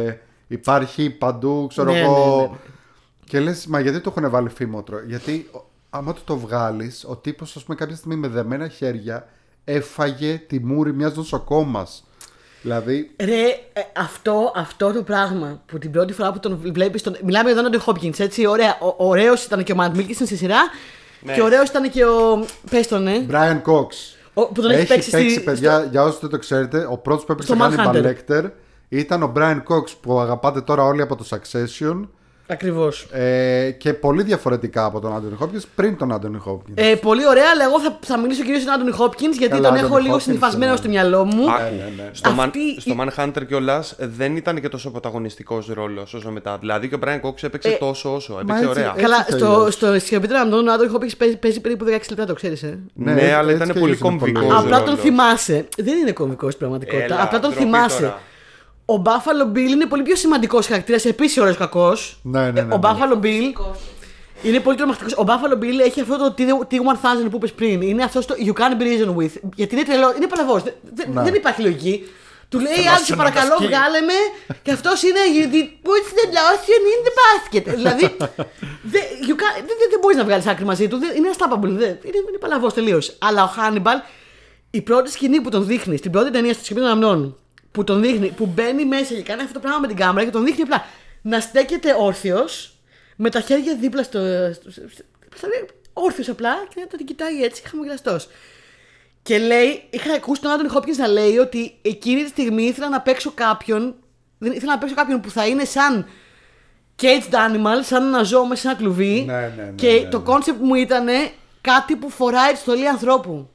ε, 0.08 0.18
Υπάρχει 0.48 1.10
παντού, 1.10 1.66
ξέρω 1.70 1.92
Ναι, 1.92 2.00
εγώ. 2.00 2.38
ναι, 2.38 2.42
ναι. 2.42 2.50
Και 3.32 3.40
λες, 3.40 3.66
μα 3.68 3.80
γιατί 3.80 4.00
το 4.00 4.14
έχουν 4.18 4.30
βάλει 4.30 4.50
φήμοτρο; 4.50 5.00
Γιατί 5.08 5.48
ο- 5.52 5.64
άμα 5.90 6.14
του 6.14 6.22
το 6.26 6.38
βγάλεις, 6.38 7.06
ο 7.08 7.16
τύπος, 7.16 7.56
ας 7.56 7.64
πούμε, 7.64 7.76
κάποια 7.78 7.96
στιγμή 7.96 8.16
με 8.16 8.28
δεμένα 8.28 8.68
χέρια 8.68 9.28
έφαγε 9.64 10.42
τη 10.48 10.60
μούρη 10.60 10.94
μιας 10.94 11.16
νοσοκόμας. 11.16 12.04
Δηλαδή. 12.62 13.12
Ρε, 13.20 13.44
ε, 13.74 13.82
αυτό, 13.98 14.52
αυτό 14.56 14.92
το 14.94 15.04
πράγμα 15.04 15.62
που 15.66 15.78
την 15.78 15.92
πρώτη 15.92 16.14
φορά 16.14 16.32
που 16.32 16.40
τον 16.40 16.60
βλέπεις. 16.74 17.02
Τον... 17.02 17.18
Μιλάμε 17.24 17.48
για 17.50 17.58
τον 17.58 17.66
Άντων 17.66 17.82
Χόπκινς, 17.82 18.20
έτσι. 18.20 18.46
Ωραία. 18.46 18.78
Ωραίος 18.98 19.46
ήταν 19.46 19.64
και 19.64 19.72
ο 19.72 19.76
Μαντ 19.76 19.96
Μίλκισον 19.96 20.26
στη 20.28 20.36
σειρά. 20.36 20.60
Ναι. 21.22 21.34
Και 21.34 21.42
ωραίος 21.42 21.70
ήταν 21.70 21.90
και 21.92 22.06
ο. 22.06 22.46
Πες 22.70 22.88
τον, 22.88 23.04
ναι. 23.04 23.26
Brian 23.32 23.62
Cox. 23.72 23.88
Ο- 24.34 24.46
που 24.48 24.62
τον 24.62 24.72
έχει 24.72 24.88
παίξει 24.88 25.10
στη- 25.10 25.42
παιδιά, 25.46 25.88
για 25.92 26.04
όσους 26.04 26.20
δεν 26.20 26.30
το 26.30 26.38
ξέρετε, 26.40 26.88
ο 26.90 26.98
πρώτος 26.98 27.26
που 27.26 27.32
έπαιξε 27.32 27.54
στο 27.56 27.66
Hannibal 27.66 27.94
Manhunter. 27.96 28.14
Lecter 28.40 28.50
ήταν 28.90 29.24
ο 29.24 29.34
Brian 29.36 29.58
Cox 29.68 29.84
που 30.02 30.20
αγαπάτε 30.20 30.62
τώρα 30.62 30.84
όλοι 30.84 31.02
από 31.02 31.16
το 31.16 31.26
Succession 31.30 32.08
Ακριβώς. 32.48 33.08
ε, 33.12 33.72
και 33.78 33.94
πολύ 33.94 34.24
διαφορετικά 34.24 34.86
από 34.86 35.00
τον 35.00 35.12
Anthony 35.14 35.44
Hopkins 35.44 35.62
πριν 35.76 35.98
τον 35.98 36.14
Anthony 36.14 36.52
Hopkins. 36.52 36.72
Ε, 36.74 36.96
πολύ 36.96 37.28
ωραία, 37.28 37.44
αλλά 37.54 37.64
εγώ 37.64 37.80
θα, 37.82 38.00
θα 38.02 38.18
μιλήσω 38.20 38.44
κυρίως 38.44 38.62
στον 38.62 38.74
Άντων 38.74 38.94
Χόπκινς 38.94 39.38
γιατί 39.38 39.54
Καλά, 39.54 39.68
τον 39.70 39.78
έχω 39.78 39.96
Anthony 39.96 40.02
λίγο 40.02 40.16
Hopkins, 40.16 40.22
συνηθισμένο 40.22 40.72
ναι. 40.72 40.78
στο 40.78 40.90
μυαλό 40.90 41.26
μου. 41.26 41.52
Α, 41.52 41.60
ναι, 41.60 41.92
ναι. 41.96 42.10
Στο, 42.12 42.30
Αυτή 42.30 42.42
Man, 42.44 42.56
η- 42.78 42.82
στο 42.82 42.96
Manhunter 43.00 43.46
κιόλα 43.48 43.84
δεν 43.98 44.36
ήταν 44.36 44.62
και 44.62 44.70
τόσο 44.70 44.92
πρωταγωνιστικός 44.92 45.68
ρόλος 45.74 46.14
όσο 46.14 46.32
μετά. 46.32 46.58
Δηλαδή 46.60 46.90
και 46.90 46.96
ο 46.96 47.00
Brian 47.06 47.22
Cox 47.22 47.34
έπαιξε 47.42 47.70
Ε, 47.70 47.72
τόσο 47.72 48.14
όσο. 48.16 48.34
Έπαιξε 48.42 48.64
έτσι, 48.66 48.68
ωραία. 48.80 48.94
ε, 48.98 49.02
Καλά, 49.02 49.16
Έτσι 49.28 49.38
στο, 49.38 49.48
τελείως. 49.54 49.74
στο 49.74 50.00
σιωπητρό 50.00 50.40
Ανδρών 50.40 50.68
ο 50.68 50.72
Άντων 50.74 50.90
Χόπκινς 50.90 51.16
παίζει, 51.16 51.38
παίζει 51.38 51.60
περίπου 51.62 51.86
16 51.86 51.90
λεπτά, 52.10 52.26
το 52.26 52.34
ξέρεις. 52.34 52.64
Ε. 52.64 52.80
Ναι, 52.94 53.14
Ναι, 53.14 53.34
αλλά 53.34 53.52
έτσι 53.52 53.64
ήταν 53.64 53.68
κι 53.74 53.80
πολύ 53.80 53.84
αλλιώς 53.84 54.00
είναι 54.10 54.20
πολύ 54.20 54.32
κομβικός. 54.32 54.44
ωραίο. 54.44 54.58
Απλά 54.60 54.78
τον 54.78 54.86
ρόλος. 54.86 55.00
θυμάσαι. 55.02 55.68
Δεν 55.78 55.98
είναι 55.98 56.12
κωμικό 56.12 56.48
στην 56.48 56.60
πραγματικότητα. 56.60 57.04
Έλα, 57.14 57.24
Απλά 57.24 57.40
τον 57.40 57.50
ντροπή 57.50 57.66
θυμάσαι. 57.66 58.14
Τώρα. 58.86 59.00
Ο 59.00 59.02
Buffalo 59.06 59.56
Bill 59.58 59.70
είναι 59.70 59.86
πολύ 59.86 60.04
πιο 60.04 60.16
σημαντικός 60.16 60.68
χαρακτήρας, 60.68 61.06
επίσης 61.06 61.38
ωραίος 61.38 61.58
κακός. 61.58 62.20
Ναι, 62.24 62.40
ναι, 62.40 62.62
ναι, 62.62 62.62
Ο 62.62 62.66
ναι. 62.66 62.80
Buffalo 62.82 63.26
Bill 63.26 63.76
είναι 64.44 64.60
πολύ 64.60 64.78
τρομακτικός. 64.78 65.14
Ο 65.14 65.24
Buffalo 65.28 65.54
Bill 65.64 65.80
έχει 65.86 66.02
αυτό 66.02 66.18
το 66.18 66.34
T1000 66.38 67.30
που 67.30 67.36
είπες 67.36 67.52
πριν. 67.54 67.82
Είναι 67.82 68.04
αυτός 68.04 68.26
το 68.26 68.36
You 68.46 68.60
can't 68.62 68.82
be 68.82 68.84
reasoned 68.84 69.16
with. 69.16 69.32
Γιατί 69.56 69.76
είναι 69.76 69.84
τρελό, 69.84 70.14
είναι 70.18 70.28
παλαβός. 70.28 70.64
Δεν, 70.64 70.74
δεν- 70.94 71.10
Ναι. 71.14 71.22
δεν 71.24 71.34
υπάρχει 71.34 71.62
λογική. 71.62 72.08
Του 72.50 72.60
λέει 72.60 72.88
άλλο 72.96 73.04
σε 73.06 73.16
παρακαλώ, 73.16 73.56
βγάλε 73.58 74.00
με. 74.02 74.14
Και 74.62 74.72
αυτός 74.72 75.04
είναι 75.04 75.20
You 75.36 75.46
did 75.54 75.68
put 75.88 76.04
the 76.18 76.26
lotion 76.38 76.82
in 76.94 77.00
the 77.08 77.14
basket. 77.22 77.64
δηλαδή 77.76 78.02
δεν 78.84 79.02
you 79.28 79.34
can't- 79.42 79.56
δεν- 79.56 79.78
δεν- 79.80 79.90
δεν 79.90 80.00
μπορείς 80.02 80.18
να 80.18 80.24
βγάλεις 80.24 80.46
άκρη 80.48 80.66
μαζί 80.66 80.88
του. 80.88 80.98
Δεν- 80.98 81.16
Είναι 81.16 81.30
unstoppable. 81.34 81.60
Δεν, 81.62 81.90
είναι 82.04 82.18
είναι 82.30 82.38
παλαβός 82.40 82.74
τελείως. 82.74 83.16
Αλλά 83.20 83.44
ο 83.44 83.50
Hannibal, 83.58 84.02
η 84.72 84.82
πρώτη 84.82 85.12
σκηνή 85.12 85.42
που 85.42 85.50
τον 85.50 85.66
δείχνει 85.66 85.98
στην 85.98 86.12
πρώτη 86.12 86.32
ταινία 86.32 86.54
στο 86.54 86.64
σκηνή 86.64 86.80
των 86.80 86.90
αμνών, 86.90 87.38
που 87.72 87.84
τον 87.84 88.02
δείχνει, 88.02 88.28
που 88.30 88.46
μπαίνει 88.46 88.86
μέσα 88.86 89.14
και 89.14 89.22
κάνει 89.22 89.42
αυτό 89.42 89.54
το 89.54 89.60
πράγμα 89.60 89.80
με 89.80 89.88
την 89.88 89.96
κάμερα 89.96 90.26
και 90.26 90.32
τον 90.32 90.46
δείχνει 90.46 90.62
απλά 90.62 90.86
να 91.22 91.40
στέκεται 91.40 91.96
όρθιος 92.00 92.76
με 93.16 93.30
τα 93.30 93.40
χέρια 93.40 93.76
δίπλα 93.76 94.04
στο. 94.04 94.20
Όρθιος 95.94 96.30
απλά 96.30 96.54
και 96.74 96.80
να 96.80 96.88
τον 96.88 97.06
κοιτάει 97.06 97.44
έτσι, 97.44 97.64
χαμογελαστός. 97.68 98.28
Και 99.22 99.38
λέει, 99.38 99.84
είχα 99.90 100.14
ακούσει 100.14 100.42
τον 100.42 100.52
Άντωνι 100.52 100.70
Χόπκινς 100.70 100.98
να 100.98 101.08
λέει 101.08 101.38
ότι 101.38 101.78
εκείνη 101.82 102.24
τη 102.24 102.30
στιγμή 102.30 102.64
ήθελα 102.64 102.90
να 102.90 103.02
παίξω 103.02 103.32
κάποιον. 103.32 103.96
Δεν 104.38 104.52
ήθελα 104.52 104.72
να 104.72 104.78
παίξω 104.78 104.96
κάποιον 104.96 105.22
που 105.22 105.30
θα 105.30 105.48
είναι 105.48 105.66
σαν 105.66 106.08
caged 107.02 107.34
animal, 107.34 107.84
σαν 107.84 108.08
ένα 108.08 108.24
ζώο 108.24 108.46
μέσα 108.46 108.62
σε 108.62 108.68
ένα 108.68 108.78
κλουβί. 108.78 109.24
Ναι, 109.26 109.34
ναι, 109.34 109.64
ναι, 109.64 109.72
και 109.76 109.92
ναι, 109.92 110.10
το 110.10 110.18
ναι. 110.18 110.24
concept 110.24 110.62
μου 110.62 110.76
ήταν 110.76 111.08
κάτι 111.62 111.96
που 111.96 112.10
φοράει 112.10 112.52
τη 112.52 112.58
στολή 112.58 112.88
ανθρώπου. 112.88 113.50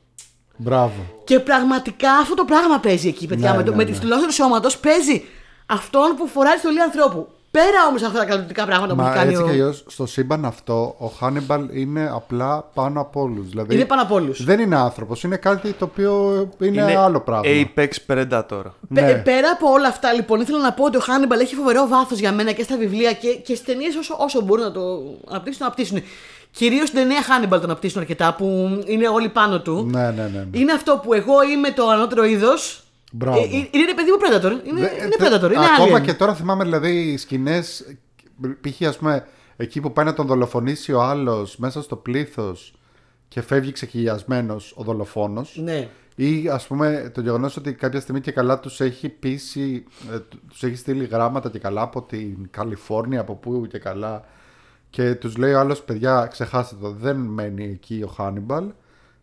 Μπράβο. 0.56 1.22
Και 1.24 1.40
πραγματικά 1.40 2.12
αυτό 2.12 2.34
το 2.34 2.44
πράγμα 2.44 2.78
παίζει 2.78 3.08
εκεί, 3.08 3.26
παιδιά. 3.26 3.50
Ναι, 3.50 3.56
με 3.56 3.62
το, 3.62 3.70
ναι, 3.70 3.76
με 3.76 3.84
ναι. 3.84 3.90
τη 3.90 3.96
στυλώση 3.96 4.26
του 4.26 4.32
σώματος 4.32 4.78
παίζει 4.78 5.24
αυτόν 5.66 6.14
που 6.16 6.26
φοράει 6.26 6.52
τη 6.52 6.58
στολή 6.58 6.80
ανθρώπου. 6.80 7.28
Πέρα 7.50 7.86
όμως 7.88 8.02
αυτά 8.02 8.18
τα 8.18 8.24
καλλιτικά 8.24 8.66
πράγματα 8.66 8.94
που 8.94 9.00
Μα 9.00 9.06
έχει 9.06 9.16
κάνει 9.16 9.30
έτσι 9.30 9.42
ο. 9.42 9.44
κι 9.44 9.50
αλλιώς 9.50 9.84
στο 9.86 10.06
σύμπαν 10.06 10.44
αυτό 10.44 10.94
ο 10.98 11.06
Χάνιμπαλ 11.06 11.68
είναι 11.72 12.10
απλά 12.14 12.70
πάνω 12.74 13.00
από 13.00 13.20
όλους. 13.20 13.48
Δηλαδή, 13.48 13.74
Είναι 13.74 13.84
πάνω 13.84 14.02
από 14.02 14.14
όλους. 14.14 14.44
Δεν 14.44 14.60
είναι 14.60 14.76
άνθρωπος, 14.76 15.22
είναι 15.22 15.36
κάτι 15.36 15.72
το 15.72 15.84
οποίο 15.84 16.48
είναι, 16.58 16.96
άλλο 16.96 17.20
πράγμα. 17.20 17.44
Apex 17.46 17.88
Predator. 18.06 18.62
Ναι. 18.88 19.14
Πέρα 19.14 19.50
από 19.50 19.70
όλα 19.70 19.88
αυτά, 19.88 20.12
λοιπόν, 20.12 20.40
ήθελα 20.40 20.58
να 20.58 20.72
πω 20.72 20.84
ότι 20.84 20.96
ο 20.96 21.00
Χάνιμπαλ 21.00 21.40
έχει 21.40 21.54
φοβερό 21.54 21.86
βάθος 21.88 22.18
για 22.18 22.32
μένα 22.32 22.52
και 22.52 22.62
στα 22.62 22.76
βιβλία 22.76 23.12
και, 23.12 23.28
και 23.28 23.54
στις 23.54 23.64
ταινίες 23.66 23.96
όσο, 23.96 24.16
όσο 24.18 24.40
μπορούν 24.40 24.64
να 24.64 24.72
το 24.72 24.80
αναπτύξουν, 25.30 25.60
να 25.60 25.66
αναπτύσσουν. 25.66 25.98
Κυρίως 26.56 26.88
στην 26.88 27.00
ταινία 27.00 27.22
Χάνιμπαλ 27.22 27.58
το 27.58 27.64
αναπτύσσουν 27.64 28.00
αρκετά, 28.00 28.34
που 28.34 28.68
είναι 28.86 29.08
όλοι 29.08 29.28
πάνω 29.28 29.60
του. 29.60 29.86
Ναι, 29.90 30.10
ναι, 30.10 30.22
ναι. 30.32 30.46
ναι. 30.50 30.58
Είναι 30.58 30.72
αυτό 30.72 31.00
που 31.04 31.12
εγώ 31.12 31.42
είμαι 31.42 31.70
το 31.70 31.88
ανώτερο 31.88 32.24
είδος. 32.24 32.84
Μπράβο. 33.12 33.38
είναι 33.70 33.94
παιδί 33.96 34.10
μου 34.10 34.18
Predator. 34.20 34.66
Είναι, 34.68 34.80
Δε- 34.80 35.04
είναι 35.04 35.16
θε- 35.18 35.32
Predator. 35.32 35.52
Είναι 35.52 35.64
Ακόμα 35.78 35.98
alien. 35.98 36.02
και 36.02 36.14
τώρα 36.14 36.34
θυμάμαι 36.34 36.64
δηλαδή 36.64 37.16
σκηνές. 37.16 37.96
Π.χ. 38.60 38.86
ας 38.86 38.96
πούμε, 38.96 39.26
εκεί 39.56 39.80
που 39.80 39.92
πάει 39.92 40.04
να 40.04 40.14
τον 40.14 40.26
δολοφονήσει 40.26 40.92
ο 40.92 41.02
άλλος 41.02 41.56
μέσα 41.56 41.82
στο 41.82 41.96
πλήθος 41.96 42.74
και 43.28 43.40
φεύγει 43.42 43.72
ξεκυλιασμένο 43.72 44.56
ο 44.74 44.82
δολοφόνος. 44.82 45.60
Ναι. 45.62 45.88
Ή 46.16 46.48
ας 46.48 46.66
πούμε 46.66 47.10
το 47.14 47.20
γεγονός 47.20 47.56
ότι 47.56 47.72
κάποια 47.72 48.00
στιγμή 48.00 48.20
και 48.20 48.30
καλά 48.32 48.60
τους 48.60 48.80
έχει 48.80 49.08
πείσει, 49.08 49.84
ε, 50.12 50.18
τους 50.48 50.62
έχει 50.62 50.76
στείλει 50.76 51.04
γράμματα 51.04 51.50
και 51.50 51.58
καλά 51.58 51.82
από 51.82 52.02
την 52.02 52.48
Καλιφόρνια, 52.50 53.20
από 53.20 53.34
πού 53.34 53.66
και 53.70 53.78
καλά 53.78 54.24
και 54.90 55.14
τους 55.14 55.36
λέει 55.36 55.52
ο 55.52 55.58
άλλος 55.58 55.82
παιδιά 55.82 56.28
ξεχάστε 56.30 56.76
το, 56.80 56.90
δεν 56.90 57.16
μένει 57.16 57.64
εκεί 57.64 58.02
ο 58.04 58.06
Χάνιμπαλ 58.06 58.64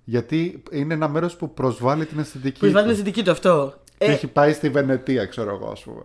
γιατί 0.03 0.63
είναι 0.71 0.93
ένα 0.93 1.07
μέρος 1.07 1.35
που 1.35 1.53
προσβάλλει 1.53 2.05
την 2.05 2.19
αισθητική 2.19 2.59
Που 2.59 2.65
βάλει 2.65 2.75
την 2.75 2.83
του. 2.85 2.89
αισθητική 2.91 3.23
του 3.23 3.31
αυτό. 3.31 3.73
Και 3.97 4.05
Ε, 4.05 4.11
έχει 4.11 4.27
πάει 4.27 4.53
στη 4.53 4.69
Βενετία 4.69 5.25
ξέρω 5.25 5.49
εγώ 5.55 5.69
ας 5.71 5.81
πούμε. 5.83 6.01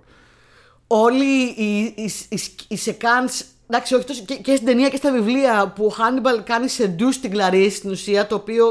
όλοι 0.87 1.43
οι, 1.57 1.79
οι, 1.97 2.11
οι, 2.29 2.41
οι 2.69 2.77
σεκάνς, 2.77 3.43
εντάξει, 3.67 3.95
όχι 3.95 4.05
τόσο, 4.05 4.23
και, 4.25 4.35
και 4.35 4.55
στην 4.55 4.67
ταινία 4.67 4.89
και 4.89 4.97
στα 4.97 5.13
βιβλία 5.13 5.73
που 5.75 5.85
ο 5.85 5.89
Χάνιμπαλ 5.89 6.43
κάνει 6.43 6.69
σε 6.69 6.87
ντου 6.87 7.13
στην 7.13 7.31
Κλαρίς 7.31 7.77
στην 7.77 7.91
ουσία, 7.91 8.27
το 8.27 8.35
οποίο 8.35 8.67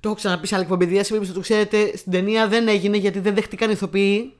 το 0.00 0.08
έχω 0.08 0.14
ξαναπεί 0.14 0.46
σε 0.46 0.54
άλλη 0.54 0.64
εκπομπή, 0.64 0.84
διάσημη, 0.84 1.26
το 1.26 1.40
ξέρετε, 1.40 1.96
στην 1.96 2.12
ταινία 2.12 2.48
δεν 2.48 2.68
έγινε 2.68 2.96
γιατί 2.96 3.18
δεν 3.18 3.34
δέχτηκαν 3.34 3.68
οι 3.68 3.72
ηθοποιοί. 3.76 4.32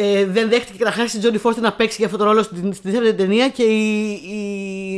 Ε, 0.00 0.24
δεν 0.26 0.48
δέχτηκε 0.48 0.78
καταρχάς 0.78 1.12
η 1.14 1.18
Τζόνι 1.18 1.38
Φώστερ 1.38 1.62
να 1.62 1.72
παίξει 1.72 1.96
για 1.98 2.06
αυτό 2.06 2.18
το 2.18 2.24
ρόλο 2.24 2.42
στην, 2.42 2.72
στην 2.74 2.90
δεύτερη 2.90 3.14
ταινία 3.14 3.48
και 3.48 3.62
η. 3.62 4.10
η, 4.10 4.96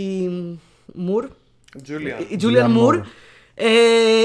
η 0.00 0.30
Μουρ, 0.94 1.26
Τζούλια. 1.82 2.18
η 2.28 2.36
Τζούλιαν 2.36 2.70
Julianne 2.70 2.74
Μουρ 2.74 2.96
Moore. 2.96 3.02
ε, 3.54 3.68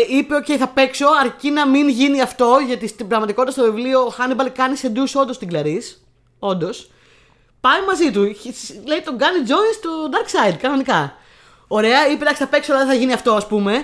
είπε: 0.10 0.36
OK, 0.36 0.52
θα 0.52 0.68
παίξω 0.68 1.06
αρκεί 1.24 1.50
να 1.50 1.68
μην 1.68 1.90
γίνει 1.90 2.22
αυτό. 2.22 2.58
Γιατί 2.68 2.88
στην 2.88 3.08
πραγματικότητα 3.08 3.52
στο 3.62 3.74
βιβλίο 3.74 4.02
ο 4.02 4.10
Χάνιμπαλ 4.10 4.52
κάνει 4.52 4.76
σε 4.76 4.90
ντους 4.90 5.16
όντως 5.16 5.38
την 5.38 5.48
Κλαρί. 5.48 5.82
Όντως. 6.40 6.90
Πάει 7.62 7.80
μαζί 7.88 8.12
του. 8.12 8.36
He- 8.44 8.76
Λέει 8.86 9.02
τον 9.06 9.18
κάνει 9.18 9.38
join 9.48 9.74
στο 9.78 9.90
Dark 10.12 10.52
Side, 10.52 10.56
κανονικά. 10.62 11.14
Ωραία, 11.68 12.08
είπε: 12.08 12.22
Εντάξει, 12.22 12.42
θα 12.44 12.48
παίξω, 12.48 12.72
αλλά 12.74 12.82
δεν 12.82 12.90
θα 12.94 13.00
γίνει 13.00 13.14
αυτό, 13.14 13.34
ας 13.34 13.48
πούμε. 13.48 13.84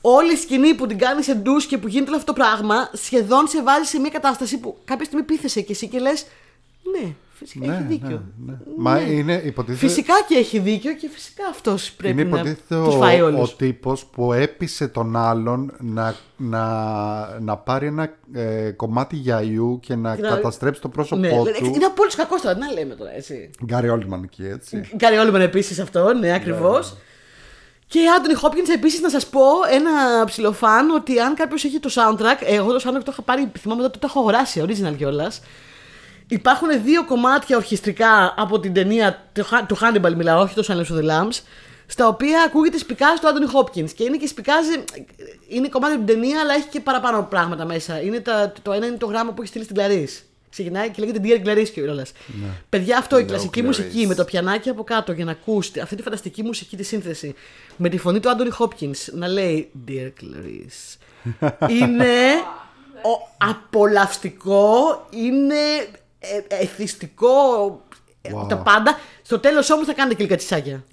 Όλη 0.00 0.32
η 0.32 0.36
σκηνή 0.36 0.74
που 0.74 0.86
την 0.86 0.98
κάνει 0.98 1.22
σε 1.22 1.34
ντους 1.34 1.66
και 1.66 1.78
που 1.78 1.88
γίνεται 1.88 2.08
όλο 2.10 2.18
αυτό 2.18 2.32
το 2.32 2.40
πράγμα, 2.42 2.90
σχεδόν 2.92 3.46
σε 3.46 3.62
βάζει 3.62 3.84
σε 3.88 3.98
μια 3.98 4.10
κατάσταση 4.10 4.58
που 4.58 4.76
κάποια 4.84 5.04
στιγμή 5.04 5.24
πείθεσαι 5.24 5.60
και 5.60 5.72
εσύ 5.72 5.88
και 5.88 5.98
λες: 5.98 6.26
Ναι, 7.00 7.12
φυσικά 7.32 7.72
έχει 7.74 7.82
δίκιο. 7.82 8.08
ναι, 8.46 8.52
ναι. 8.52 8.58
Μα 8.76 9.00
είναι 9.00 9.42
υποτίθεται, 9.44 9.86
Φυσικά 9.86 10.14
και 10.28 10.34
έχει 10.34 10.58
δίκιο 10.58 10.92
και 10.92 11.08
φυσικά 11.12 11.42
αυτός 11.50 11.92
πρέπει 11.92 12.20
είναι 12.20 12.30
να 12.30 12.36
υποτίθεται 12.36 12.84
τους 12.84 12.94
ο, 12.94 12.98
φάει 12.98 13.20
ο 13.20 13.26
όλους. 13.26 13.56
τύπος 13.56 14.04
που 14.04 14.32
έπεισε 14.32 14.88
τον 14.88 15.16
άλλον 15.16 15.72
να, 15.78 16.14
να, 16.36 16.64
να 17.40 17.56
πάρει 17.56 17.86
ένα 17.86 18.14
ε, 18.32 18.70
κομμάτι 18.70 19.16
γιαϊού 19.16 19.78
και 19.82 19.94
να 19.94 20.16
Και 20.16 20.22
να- 20.22 20.28
καταστρέψει 20.28 20.80
το 20.80 20.88
πρόσωπό 20.88 21.20
Ναι, 21.20 21.28
του. 21.28 21.64
είναι 21.64 21.84
απόλυτος 21.84 22.14
κακός 22.16 22.40
τώρα, 22.40 22.54
τι 22.54 22.60
να 22.60 22.72
λέμε 22.72 22.94
τώρα, 22.94 23.14
έτσι. 23.16 23.50
Γκάρι 23.64 23.88
Όλμαν 23.88 24.22
εκεί, 24.22 24.44
έτσι. 24.46 24.80
Γκάρι 24.96 25.16
Όλμαν 25.18 25.40
επίσης 25.40 25.78
αυτό, 25.78 26.12
ναι, 26.14 26.32
ακριβώς. 26.34 26.96
Και 27.90 28.00
Άντωνι 28.16 28.34
Χόπκινς 28.34 28.68
επίσης 28.68 29.00
να 29.00 29.08
σας 29.08 29.26
πω 29.26 29.42
ένα 29.70 30.24
ψηλοφάν 30.24 30.90
ότι 30.90 31.20
αν 31.20 31.34
κάποιος 31.34 31.64
έχει 31.64 31.80
το 31.80 31.90
soundtrack, 31.94 32.38
εγώ 32.40 32.72
το 32.72 32.80
soundtrack 32.84 33.02
το 33.04 33.10
είχα 33.12 33.22
πάρει, 33.22 33.52
θυμάμαι 33.58 33.82
τότε 33.82 33.98
το 33.98 34.06
έχω 34.10 34.18
αγοράσει, 34.18 34.64
original 34.66 34.96
κιόλας. 34.96 35.40
Υπάρχουν 36.28 36.82
δύο 36.82 37.04
κομμάτια 37.04 37.56
ορχιστρικά 37.56 38.34
από 38.36 38.60
την 38.60 38.72
ταινία 38.72 39.28
του 39.32 39.44
Χα- 39.44 39.66
του 39.66 39.76
Hannibal, 39.80 40.14
μιλάω, 40.16 40.42
όχι 40.42 40.54
το 40.54 40.64
Silence 40.68 40.92
of 40.94 40.98
the 41.04 41.10
Lambs, 41.10 41.40
στα 41.86 42.06
οποία 42.08 42.42
ακούγεται 42.42 42.78
σπικάζ 42.78 43.18
του 43.20 43.28
Άντωνι 43.28 43.46
Χόπκινς. 43.46 43.92
Και 43.92 44.04
είναι 44.04 44.16
και 44.16 44.26
σπικάζει. 44.26 44.84
Είναι 45.48 45.68
κομμάτι 45.68 45.94
από 45.94 46.04
την 46.04 46.14
ταινία, 46.14 46.40
αλλά 46.40 46.54
έχει 46.54 46.68
και 46.68 46.80
παραπάνω 46.80 47.26
πράγματα 47.30 47.64
μέσα. 47.64 48.00
Είναι 48.00 48.20
τα, 48.20 48.52
το 48.62 48.72
ένα 48.72 48.86
είναι 48.86 48.96
το 48.96 49.06
γράμμα 49.06 49.32
που 49.32 49.40
έχει 49.40 49.48
στείλει 49.50 49.64
στην 49.64 49.76
Κλαρίς. 49.76 50.24
Ξεκινάει 50.50 50.90
και 50.90 51.02
λέγεται 51.04 51.20
Dear 51.22 51.46
Clarice 51.46 51.68
κιόλα. 51.68 52.06
Παιδιά, 52.68 52.98
αυτό 52.98 53.18
η 53.18 53.22
Hello, 53.22 53.26
κλασική 53.26 53.60
Clarice. 53.60 53.64
μουσική 53.64 54.06
με 54.06 54.14
το 54.14 54.24
πιανάκι 54.24 54.68
από 54.68 54.84
κάτω 54.84 55.12
για 55.12 55.24
να 55.24 55.30
ακούσετε 55.30 55.80
αυτή 55.80 55.96
τη 55.96 56.02
φανταστική 56.02 56.42
μουσική 56.42 56.76
τη 56.76 56.82
σύνθεση 56.82 57.34
με 57.76 57.88
τη 57.88 57.98
φωνή 57.98 58.20
του 58.20 58.30
Άντωνι 58.30 58.50
Χόπκινς 58.50 59.08
να 59.12 59.28
λέει 59.28 59.70
Dear 59.88 60.12
Clarice. 60.20 60.96
είναι 61.80 62.14
ο, 63.02 63.34
απολαυστικό, 63.38 65.06
είναι 65.10 65.54
ε, 66.18 66.40
εθιστικό, 66.48 67.64
ε, 67.89 67.89
Wow. 68.22 68.48
τα 68.48 68.56
πάντα. 68.56 68.98
Στο 69.22 69.38
τέλος 69.38 69.70
όμως 69.70 69.86
θα 69.86 69.92
κάνετε 69.92 70.14
και 70.14 70.22
λίγα 70.22 70.36
τσισάκια. 70.36 70.84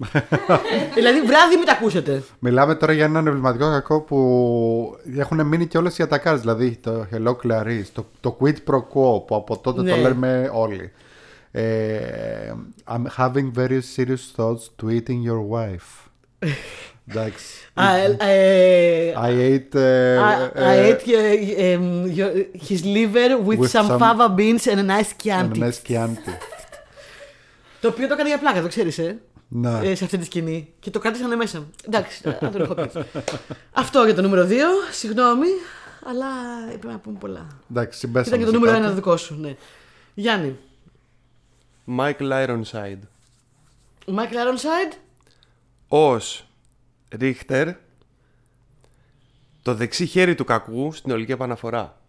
δηλαδή 0.94 1.20
βράδυ 1.20 1.56
μην 1.56 1.64
τα 1.64 1.72
ακούσετε. 1.72 2.22
Μιλάμε 2.38 2.74
τώρα 2.74 2.92
για 2.92 3.04
έναν 3.04 3.26
εμβληματικό 3.26 3.64
κακό 3.70 4.00
που 4.00 4.18
έχουν 5.18 5.46
μείνει 5.46 5.66
και 5.66 5.78
όλες 5.78 5.98
οι 5.98 6.02
ατακάρες. 6.02 6.40
Δηλαδή 6.40 6.76
το 6.82 7.06
Hello 7.12 7.36
Clarice, 7.46 7.86
το, 7.92 8.06
το 8.20 8.36
Quid 8.40 8.56
Pro 8.70 8.76
Quo 8.78 9.26
που 9.26 9.34
από 9.34 9.58
τότε 9.58 9.82
Ναι. 9.82 9.90
το 9.90 9.96
λέμε 9.96 10.50
όλοι. 10.54 10.92
Ε, 11.50 12.52
I'm 12.92 13.04
having 13.24 13.50
very 13.56 13.80
serious 13.96 14.24
thoughts 14.36 14.62
to 14.82 14.86
eating 14.90 15.20
your 15.28 15.42
wife. 15.50 16.08
Εντάξει. 17.10 17.70
Α, 17.74 17.96
ε, 17.96 18.16
ε, 18.18 19.12
I 19.22 19.30
ate... 19.30 19.74
ε, 19.78 20.18
I, 20.18 20.50
ε, 20.54 20.88
I 20.88 20.92
ate 20.92 21.00
uh, 21.06 21.78
um, 21.78 22.16
your- 22.18 22.68
his 22.68 22.82
liver 22.84 23.46
with, 23.48 23.58
With 23.58 23.70
some, 23.70 23.86
some- 23.88 23.98
fava 23.98 24.28
beans 24.36 24.66
and 24.66 24.78
a 24.90 24.98
nice 24.98 25.12
Chianti. 25.22 25.58
Ένα 27.82 27.86
σκιάντι. 27.86 27.86
Το 27.86 27.88
οποίο 27.88 28.06
το 28.06 28.12
έκανε 28.14 28.28
για 28.28 28.38
πλάκα, 28.38 28.62
το 28.62 28.68
ξέρεις, 28.68 28.98
ε. 28.98 29.20
Ναι. 29.48 29.78
ε, 29.82 29.94
σε 29.94 30.04
αυτή 30.04 30.18
τη 30.18 30.24
σκηνή. 30.24 30.72
Και 30.80 30.90
το 30.90 30.98
κράτησαν 30.98 31.36
μέσα. 31.36 31.66
Εντάξει, 31.86 32.22
αν 32.40 32.52
το 32.52 32.62
έχω 32.62 32.74
πει. 32.74 32.90
Αυτό 33.72 34.04
για 34.04 34.14
το 34.14 34.22
νούμερο 34.22 34.46
2. 34.50 34.52
Συγγνώμη, 34.92 35.46
αλλά 36.04 36.26
πρέπει 36.68 36.86
να 36.86 36.98
πούμε 36.98 37.18
πολλά. 37.18 37.46
Εντάξει, 37.70 37.98
συμπέσαμε 37.98 38.36
Ήταν 38.36 38.38
και 38.38 38.44
το 38.44 38.50
σε 38.50 38.58
νούμερο 38.58 38.78
1 38.78 38.82
κάτι. 38.82 38.94
δικό 38.94 39.16
σου, 39.16 39.34
ναι. 39.40 39.56
Γιάννη. 40.14 40.56
Michael 41.98 42.46
Ironside. 42.46 42.98
Ο 44.06 44.12
Michael 44.16 44.34
Ironside. 44.46 44.96
Ως 45.88 46.48
Ρίχτερ 47.10 47.68
το 49.62 49.74
δεξί 49.74 50.06
χέρι 50.06 50.34
του 50.34 50.44
κακού 50.44 50.92
στην 50.92 51.12
ολική 51.12 51.32
επαναφορά. 51.32 52.00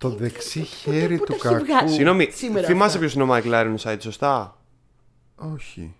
Το 0.00 0.08
δεξί 0.08 0.60
χέρι 0.62 1.16
πού 1.18 1.24
του 1.24 1.36
τα 1.42 1.48
έχει 1.48 1.54
κακού. 1.54 1.64
βγάλει; 1.64 1.88
Συγγνώμη, 1.90 2.28
σήμερα 2.32 2.66
θυμάσαι 2.66 2.86
αυτά; 2.86 2.98
ποιος 2.98 3.14
είναι 3.14 3.22
ο 3.22 3.28
Michael 3.34 3.64
Ironside, 3.64 3.96
σωστά; 4.00 4.56
Όχι. 5.54 5.94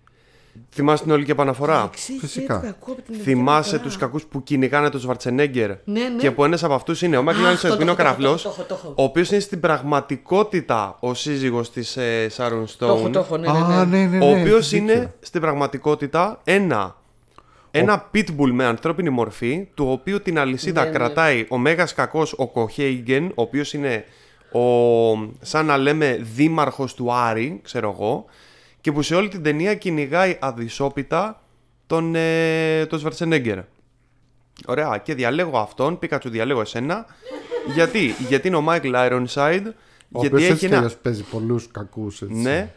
Θυμάσαι 0.73 1.03
την 1.03 1.11
ολική 1.11 1.31
επαναφορά; 1.31 1.81
Δεξί 1.81 2.13
φυσικά. 2.19 2.53
χέρι 2.59 2.67
του 2.73 2.77
κακού 2.79 2.91
από 2.91 3.01
την 3.01 3.15
Θυμάσαι 3.15 3.69
Ελβετία. 3.69 3.85
τους 3.85 3.97
κακούς 3.97 4.23
που 4.25 4.43
κυνηγάνε 4.43 4.89
τον 4.89 4.99
Σβαρτσενέγκερ. 4.99 5.67
Ναι, 5.69 5.75
ναι. 5.85 6.01
Και 6.17 6.31
που 6.31 6.43
ένας 6.43 6.63
από 6.63 6.73
αυτούς 6.73 7.01
είναι 7.01 7.17
ο 7.17 7.23
Michael 7.27 7.45
Α, 7.45 7.53
Ironside 7.53 7.69
το 7.69 7.75
που 7.75 7.81
είναι 7.81 7.91
ο 7.91 7.93
έχω, 7.93 8.01
το 8.01 8.03
έχω, 8.03 8.17
καραφλό. 8.17 8.35
το 8.35 8.49
έχω, 8.49 8.63
το 8.63 8.73
έχω. 8.73 8.93
Ο 8.97 9.03
οποίος 9.03 9.29
είναι 9.31 9.39
στην 9.39 9.59
πραγματικότητα 9.59 10.97
ο 10.99 11.13
σύζυγος 11.13 11.71
της 11.71 11.97
ε, 11.97 12.29
Sharon 12.37 12.63
Το 12.77 12.85
έχω, 12.85 13.05
Stone. 13.05 13.11
το 13.11 13.19
έχω, 13.19 13.37
ναι, 13.37 13.51
ναι, 13.51 13.57
Α, 13.57 13.85
ναι. 13.85 13.97
ναι, 13.97 14.05
ναι, 14.05 14.17
ναι. 14.17 14.25
ο 14.25 14.29
οποίος 14.39 14.57
έχεις 14.57 14.69
δίκιο. 14.69 14.93
είναι 14.93 15.13
στην 15.19 15.41
πραγματικότητα 15.41 16.39
ένα. 16.43 16.95
Ένα 17.71 18.09
pitbull 18.13 18.49
με 18.51 18.65
ανθρώπινη 18.65 19.09
μορφή, 19.09 19.67
του 19.73 19.87
οποίου 19.91 20.21
την 20.21 20.39
αλυσίδα 20.39 20.81
Ναι, 20.83 20.89
ναι. 20.89 20.95
κρατάει 20.95 21.45
ο 21.49 21.57
μέγας 21.57 21.93
κακός 21.93 22.33
ο 22.37 22.47
Κοχέιγγεν, 22.47 23.25
ο 23.25 23.41
οποίος 23.41 23.73
είναι 23.73 24.05
ο, 24.51 24.61
σαν 25.41 25.65
να 25.65 25.77
λέμε 25.77 26.19
δήμαρχος 26.35 26.93
του 26.93 27.13
Άρη, 27.13 27.59
ξέρω 27.63 27.91
εγώ, 27.91 28.25
και 28.81 28.91
που 28.91 29.01
σε 29.01 29.15
όλη 29.15 29.27
την 29.27 29.43
ταινία 29.43 29.75
κυνηγάει 29.75 30.37
αδυσόπιτα 30.41 31.41
τον, 31.87 32.15
ε, 32.15 32.85
τον 32.85 32.99
Σβαρτσενέγκερ. 32.99 33.59
Ωραία, 34.65 34.97
και 35.03 35.13
διαλέγω 35.13 35.57
αυτόν, 35.57 35.99
Πίκατσου 35.99 36.29
διαλέγω 36.29 36.61
εσένα. 36.61 37.05
γιατί, 37.73 38.15
γιατί 38.27 38.47
είναι 38.47 38.57
ο 38.57 38.63
Michael 38.67 38.93
Ironside, 39.09 39.63
Ο 40.11 40.19
γιατί 40.19 40.35
οποίος 40.35 40.41
έχει 40.41 40.51
έτσι 40.51 40.57
κι 40.57 40.65
ένα 40.65 40.77
αλλιώς 40.77 40.95
παίζει 40.95 41.23
πολλούς 41.23 41.67
κακούς 41.71 42.21
έτσι. 42.21 42.33
ναι, 42.33 42.73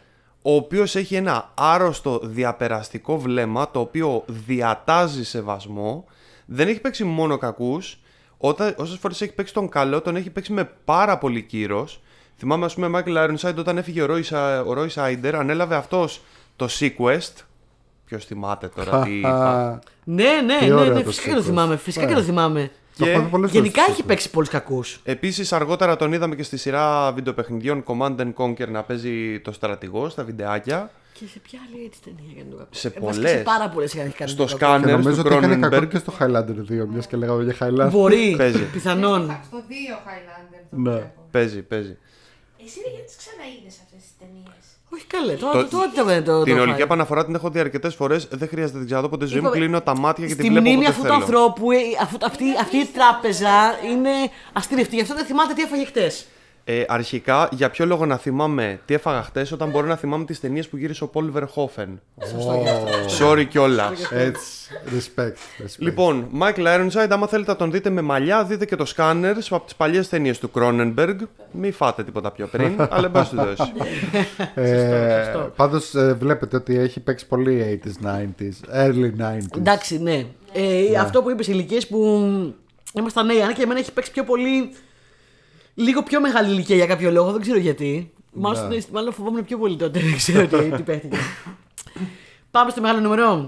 ο 0.47 0.55
οποίος 0.55 0.95
έχει 0.95 1.15
ένα 1.15 1.51
άρρωστο 1.53 2.19
διαπεραστικό 2.23 3.17
βλέμμα 3.19 3.71
το 3.71 3.79
οποίο 3.79 4.23
διατάζει 4.27 5.23
σεβασμό. 5.25 6.05
Δεν 6.45 6.67
έχει 6.67 6.79
παίξει 6.79 7.03
μόνο 7.03 7.37
κακούς. 7.37 7.99
Όταν, 8.37 8.73
όσες 8.77 8.97
φορές 8.97 9.21
έχει 9.21 9.33
παίξει 9.33 9.53
τον 9.53 9.69
καλό, 9.69 10.01
τον 10.01 10.15
έχει 10.15 10.29
παίξει 10.29 10.53
με 10.53 10.69
πάρα 10.85 11.17
πολύ 11.17 11.41
κύρος. 11.41 12.01
Θυμάμαι, 12.37 12.65
ας 12.65 12.73
πούμε, 12.73 12.89
Michael 13.05 13.17
Ironside 13.29 13.55
όταν 13.57 13.77
έφυγε 13.77 14.01
ο 14.01 14.05
Roy, 14.09 14.23
Sa- 14.23 14.63
ο 14.67 14.73
Roy 14.77 14.87
Sider, 14.93 15.33
ανέλαβε 15.33 15.75
αυτός 15.75 16.21
το 16.55 16.67
Sequest. 16.79 17.33
Ποιος 18.05 18.25
θυμάται 18.25 18.67
τώρα 18.67 19.01
τι 19.01 19.17
είπα. 19.17 19.29
Χαχα. 19.29 19.79
Ναι, 20.03 20.29
ναι, 20.45 20.57
Τι 20.59 20.65
ναι, 20.65 20.73
ωραίο 20.73 20.93
ναι, 20.93 20.99
το 21.01 21.05
φυσικά 21.09 21.27
και 21.29 21.33
το 21.35 21.41
sequence. 21.41 21.45
θυμάμαι. 21.45 21.75
Φυσικά 21.77 22.05
και 22.05 22.13
Ναι. 22.13 22.19
το 22.19 22.25
θυμάμαι. 22.25 22.71
Το 22.97 23.03
Και 23.05 23.11
έχω 23.11 23.21
δει 23.23 23.29
πολλές 23.29 23.51
Γενικά 23.51 23.79
φορές 23.81 23.91
έχει 23.93 24.01
το 24.01 24.07
παίξει 24.07 24.29
πολλούς 24.29 24.49
κακούς. 24.49 24.99
Επίσης 25.03 25.53
αργότερα 25.53 25.95
τον 25.95 26.13
είδαμε 26.13 26.35
και 26.35 26.43
στη 26.43 26.57
σειρά 26.57 27.11
βιντεοπαιχνιδιών 27.11 27.83
Command 27.87 28.15
and 28.17 28.33
Conquer 28.33 28.67
να 28.67 28.83
παίζει 28.83 29.39
το 29.39 29.51
στρατηγό 29.51 30.09
στα 30.09 30.23
βιντεάκια. 30.23 30.91
Και 31.13 31.25
σε 31.33 31.39
ποια 31.39 31.59
άλλη 31.73 31.85
έτσι 31.85 31.99
ταινία 32.01 32.31
για 32.35 32.43
να 32.43 32.49
το 32.49 32.55
κακό. 32.57 32.69
Σε 32.71 32.87
Ε, 32.87 32.91
βασικά 32.91 33.05
πολλές. 33.13 33.31
Σε 33.31 33.37
πάρα 33.37 33.69
πολλές 33.69 33.95
έχει 33.95 34.09
κάνει. 34.15 34.29
Στο 34.31 34.45
το 34.45 34.55
κακό. 34.57 34.83
Και 34.83 34.87
Scanners 34.87 34.91
νομίζω 34.97 35.21
του 35.23 35.29
ότι 35.35 35.45
έκανε 35.45 35.55
κακό 35.67 35.77
Cronenberg. 35.85 35.87
και 35.89 35.97
στο 35.97 36.13
Highlander 36.19 36.83
2, 36.83 36.85
μιας 36.91 37.07
και 37.07 37.17
λέγαμε 37.17 37.43
για 37.43 37.55
Highlander. 37.59 37.89
Μπορεί, 37.91 38.33
Παίζει. 38.37 38.63
πιθανόν. 38.63 39.21
Εντάξει, 39.23 39.49
το 39.49 39.57
2 39.67 39.95
Highlander 40.07 40.59
το 40.69 40.75
Ναι. 40.77 40.89
βλέπω. 40.91 41.27
Παίζει, 41.31 41.61
παίζει. 41.61 41.97
Εσύ 42.65 42.79
ρε, 42.85 42.89
γιατί 42.89 43.05
τις 43.05 43.15
ξαναείδες 43.15 43.75
αυτές 43.83 43.99
τις 44.01 44.11
ταινίες; 44.19 44.65
Όχι 44.95 45.05
καλέ, 45.07 45.33
Το- 45.33 45.45
τώρα 45.51 45.67
τώρα 45.67 45.87
τι 45.89 45.95
θα 45.95 46.03
βγαίνει 46.03 46.21
το. 46.21 46.43
Την 46.43 46.53
το 46.55 46.59
ολική 46.61 46.75
φάει. 46.75 46.83
επαναφορά 46.85 47.25
την 47.25 47.35
έχω 47.35 47.49
δει 47.49 47.59
αρκετές 47.59 47.95
φορές. 47.95 48.27
Δεν 48.31 48.47
χρειάζεται 48.47 48.73
να 48.73 48.77
την 48.79 48.85
ξαναδώ 48.85 49.09
ποτέ 49.09 49.25
στη 49.25 49.33
ζωή 49.33 49.41
μου. 49.41 49.47
Είπαμε, 49.47 49.63
Κλείνω 49.65 49.81
τα 49.81 49.97
μάτια 49.97 50.25
και 50.25 50.33
Στη 50.33 50.41
τη 50.41 50.49
βλέπω 50.49 50.61
μνήμη 50.65 50.85
όποτε 50.87 50.89
αυτού 50.89 51.01
του 51.01 51.07
θέλω. 51.07 51.21
ανθρώπου, 51.23 51.71
ε, 51.71 51.77
αυτού- 52.01 52.23
αυτή, 52.25 52.43
αυτή 52.61 52.77
η 52.77 52.85
τράπεζα 52.85 53.53
είναι 53.91 54.09
αστήρευτη. 54.53 54.95
Γι' 54.95 55.01
αυτό 55.01 55.15
δεν 55.15 55.25
θυμάται 55.25 55.53
τι 55.53 55.61
έφαγε 55.61 55.85
χτες. 55.85 56.25
Ε, 56.67 56.83
αρχικά, 56.87 57.49
για 57.51 57.69
ποιο 57.69 57.85
λόγο 57.85 58.05
να 58.05 58.17
θυμάμαι 58.17 58.79
τι 58.85 58.93
έφαγα 58.93 59.21
χτες 59.23 59.51
όταν 59.51 59.69
μπορώ 59.69 59.87
να 59.87 59.95
θυμάμαι 59.95 60.25
τις 60.25 60.39
ταινίες 60.39 60.67
που 60.67 60.77
γύρισε 60.77 61.03
ο 61.03 61.07
Πολ 61.07 61.31
Verhoeven. 61.35 61.87
Sorry 63.19 63.45
κιόλας. 63.49 64.11
Έτσι. 64.11 64.41
Respect. 64.85 65.21
respect. 65.21 65.77
Λοιπόν, 65.77 66.27
Michael 66.39 66.65
Ironside, 66.65 67.07
άμα 67.09 67.27
θέλετε 67.27 67.51
να 67.51 67.57
τον 67.57 67.71
δείτε 67.71 67.89
με 67.89 68.01
μαλλιά, 68.01 68.43
δείτε 68.43 68.65
και 68.65 68.75
το 68.75 68.93
Scanners 68.95 69.47
από 69.49 69.65
τις 69.65 69.75
παλιές 69.75 70.09
ταινίες 70.09 70.39
του 70.39 70.51
Cronenberg. 70.53 71.15
Μην 71.51 71.73
φάτε 71.73 72.03
τίποτα 72.03 72.31
πιο 72.31 72.47
πριν, 72.47 72.75
αλλά 72.91 73.05
εν 73.05 73.11
πάση 73.11 73.35
περιπτώσει. 73.35 73.71
Ε, 74.55 75.23
σωστό. 75.23 75.51
πάντως 75.55 75.95
ε, 75.95 76.13
βλέπετε 76.13 76.55
ότι 76.55 76.77
έχει 76.77 76.99
παίξει 76.99 77.27
πολύ 77.27 77.81
80s, 77.83 78.07
90s, 78.07 78.85
early 78.85 79.11
90s. 79.21 79.57
Εντάξει, 79.57 80.01
ναι. 80.01 80.25
Ε, 80.53 80.97
Αυτό 80.99 81.21
που 81.21 81.29
είπες 81.29 81.47
ηλικίες 81.47 81.87
που 81.87 81.99
ήμασταν 82.93 83.25
νέοι, 83.25 83.41
αν 83.41 83.53
και 83.53 83.63
εμένα 83.63 83.79
έχει 83.79 83.91
παίξει 83.91 84.11
πιο 84.11 84.23
πολύ. 84.23 84.71
Λίγο 85.75 86.03
πιο 86.03 86.21
μεγάλη 86.21 86.51
ηλικία 86.51 86.75
για 86.75 86.85
κάποιο 86.87 87.11
λόγο, 87.11 87.31
δεν 87.31 87.41
ξέρω 87.41 87.57
γιατί. 87.57 88.13
Μάλλον, 88.33 88.67
Ναι. 88.67 88.77
μάλλον 88.91 89.13
φοβόμουν 89.13 89.45
πιο 89.45 89.57
πολύ 89.57 89.75
τότε, 89.75 89.99
δεν 90.09 90.15
ξέρω 90.15 90.47
τι, 90.47 90.69
τι 90.71 90.83
παίχτηκε. 90.83 91.17
Πάμε 92.51 92.69
στο 92.71 92.81
μεγάλο 92.81 92.99
νούμερο. 92.99 93.47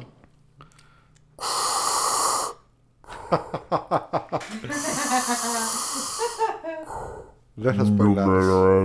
Δεν 7.54 7.74
θα 7.74 7.86
σπολάρεις. 7.86 8.46
Το 8.48 8.84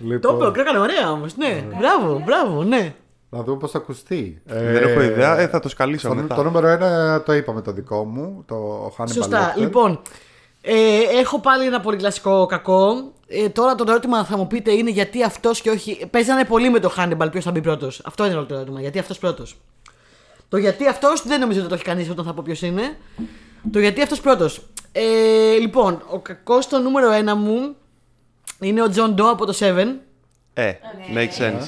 Λοιπόν, 0.00 0.34
είπε, 0.36 0.50
το 0.50 0.60
έκανε 0.60 0.78
ωραία 0.78 1.10
όμως. 1.10 1.36
Ναι, 1.36 1.64
μπράβο, 1.78 2.22
μπράβο, 2.24 2.62
ναι. 2.62 2.94
να 3.30 3.42
δούμε 3.42 3.58
πώς 3.58 3.70
θα 3.70 3.78
ακουστεί. 3.78 4.42
Δεν 4.44 4.76
έχω 4.76 5.00
ιδέα, 5.02 5.38
ε, 5.38 5.48
θα 5.48 5.60
το 5.60 5.68
σκαλίσω 5.68 6.08
Το, 6.08 6.14
μετά. 6.14 6.34
το 6.34 6.42
νούμερο 6.42 6.66
ένα 6.68 7.22
το 7.22 7.32
είπαμε 7.32 7.60
το 7.62 7.72
δικό 7.72 8.04
μου, 8.04 8.42
το 8.46 8.86
Hannibal 8.98 9.12
Σωστά. 9.12 9.54
Lecter. 9.54 9.58
Λοιπόν, 9.58 10.00
ε, 10.64 11.00
έχω 11.20 11.40
πάλι 11.40 11.66
ένα 11.66 11.80
πολύ 11.80 11.96
κλασικό 11.96 12.46
κακό. 12.46 13.12
Ε, 13.26 13.48
τώρα 13.48 13.74
το 13.74 13.84
ερώτημα 13.88 14.24
θα 14.24 14.36
μου 14.36 14.46
πείτε 14.46 14.72
είναι 14.72 14.90
γιατί 14.90 15.22
αυτός 15.22 15.60
και 15.60 15.70
όχι. 15.70 16.06
Παίζανε 16.10 16.44
πολύ 16.44 16.70
με 16.70 16.78
το 16.78 16.94
Hannibal 16.96 17.28
ποιος 17.30 17.44
θα 17.44 17.50
μπει 17.50 17.60
πρώτος. 17.60 18.00
Αυτό 18.04 18.24
είναι 18.26 18.34
όλο 18.34 18.46
το 18.46 18.54
ερώτημα. 18.54 18.80
Γιατί 18.80 18.98
αυτός 18.98 19.18
πρώτος. 19.18 19.56
Το 20.48 20.56
γιατί 20.56 20.86
αυτός 20.86 21.22
δεν 21.26 21.40
νομίζω 21.40 21.60
ότι 21.60 21.68
το 21.68 21.74
έχει 21.74 21.84
κανείς 21.84 22.10
όταν 22.10 22.24
θα 22.24 22.34
πω 22.34 22.42
ποιος 22.44 22.62
είναι. 22.62 22.96
Το 23.72 23.78
γιατί 23.78 24.02
αυτός 24.02 24.20
πρώτος. 24.20 24.60
Ε, 24.92 25.56
λοιπόν, 25.60 26.02
ο 26.10 26.18
κακός 26.18 26.64
στο 26.64 26.78
νούμερο 26.78 27.12
ένα 27.12 27.34
μου 27.34 27.74
είναι 28.60 28.82
ο 28.82 28.86
John 28.96 29.14
Doe 29.20 29.30
από 29.30 29.46
το 29.46 29.56
7. 29.60 30.00
Ε, 30.54 30.72
makes 31.14 31.42
sense. 31.42 31.66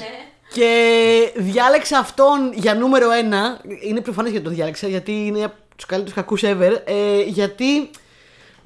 Και 0.52 1.32
διάλεξα 1.36 1.98
αυτόν 1.98 2.52
για 2.54 2.74
νούμερο 2.74 3.10
ένα. 3.10 3.60
Είναι 3.82 4.00
προφανές 4.00 4.30
γιατί 4.30 4.46
το 4.46 4.52
διάλεξα, 4.52 4.88
γιατί 4.88 5.26
είναι 5.26 5.44
από 5.44 5.54
τους 5.76 5.86
καλύτερους 5.86 6.14
κακούς 6.14 6.42
ever. 6.44 6.72
Ε, 6.84 7.22
γιατί 7.22 7.90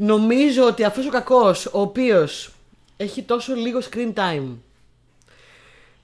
νομίζω 0.00 0.64
ότι 0.66 0.84
αυτός 0.84 1.06
ο 1.06 1.10
κακός, 1.10 1.66
ο 1.66 1.80
οποίος 1.80 2.50
έχει 2.96 3.22
τόσο 3.22 3.54
λίγο 3.54 3.78
screen 3.90 4.12
time, 4.14 4.56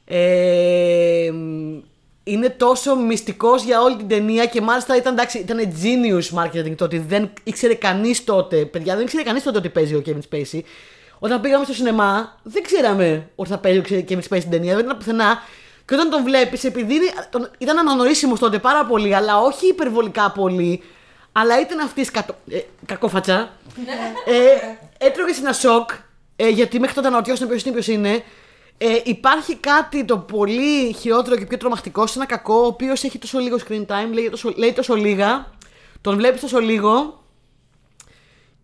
ε, 0.04 1.30
είναι 2.24 2.48
τόσο 2.50 2.96
μυστικός 2.96 3.62
για 3.62 3.80
όλη 3.82 3.96
την 3.96 4.08
ταινία 4.08 4.46
και 4.46 4.60
μάλιστα 4.60 4.96
ήταν, 4.96 5.12
εντάξει, 5.12 5.38
ήταν 5.38 5.58
genius 5.82 6.38
marketing 6.38 6.74
το 6.76 6.84
ότι 6.84 6.98
δεν 6.98 7.30
ήξερε 7.44 7.74
κανείς 7.74 8.24
τότε, 8.24 8.64
παιδιά, 8.64 8.94
δεν 8.94 9.02
ήξερε 9.04 9.22
κανείς 9.22 9.42
τότε 9.42 9.58
ότι 9.58 9.68
παίζει 9.68 9.94
ο 9.94 10.02
Kevin 10.06 10.34
Spacey. 10.34 10.60
Όταν 11.18 11.40
πήγαμε 11.40 11.64
στο 11.64 11.74
σινεμά, 11.74 12.38
δεν 12.42 12.62
ξέραμε 12.62 13.28
ότι 13.34 13.50
θα 13.50 13.58
παίζει 13.58 13.78
ο 13.78 13.84
Kevin 13.88 14.12
Spacey 14.12 14.38
στην 14.38 14.50
ταινία, 14.50 14.74
δεν 14.74 14.84
ήταν 14.84 14.96
πουθενά. 14.96 15.38
Και 15.86 15.94
όταν 15.94 16.10
τον 16.10 16.22
βλέπεις, 16.22 16.64
επειδή 16.64 16.94
είναι- 16.94 17.12
τον- 17.30 17.50
ήταν 17.58 17.78
αναγνωρίσιμος 17.78 18.38
τότε 18.38 18.58
πάρα 18.58 18.84
πολύ, 18.86 19.14
αλλά 19.14 19.40
όχι 19.40 19.68
υπερβολικά 19.68 20.30
πολύ, 20.30 20.82
αλλά 21.36 21.60
ήταν 21.60 21.80
αυτή 21.80 22.04
σκατο... 22.04 22.34
ε, 22.50 22.58
κακόφατσα. 22.86 23.50
ε, 24.24 25.06
έτρωγε 25.06 25.32
ένα 25.38 25.52
σοκ, 25.52 25.90
ε, 26.36 26.48
γιατί 26.48 26.78
μέχρι 26.78 26.94
τότε 26.94 27.06
αναρωτιόσουν 27.06 27.48
ποιος 27.48 27.58
είναι, 27.66 27.80
ποιος 27.80 27.92
είναι. 27.92 28.22
Ε, 28.78 29.00
υπάρχει 29.04 29.56
κάτι 29.56 30.04
το 30.04 30.18
πολύ 30.18 30.92
χειρότερο 30.92 31.36
και 31.36 31.46
πιο 31.46 31.56
τρομακτικό 31.56 32.06
σε 32.06 32.18
ένα 32.18 32.26
κακό, 32.26 32.54
ο 32.54 32.66
οποίος 32.66 32.92
έχει 32.92 33.18
τόσο 33.18 33.38
λίγο 33.38 33.58
screen 33.68 33.86
time, 33.86 34.12
λέει 34.12 34.30
τόσο, 34.30 34.52
λέει 34.56 34.72
τόσο 34.72 34.94
λίγα, 34.94 35.50
τον 36.00 36.16
βλέπει 36.16 36.38
τόσο 36.38 36.58
λίγο 36.58 37.22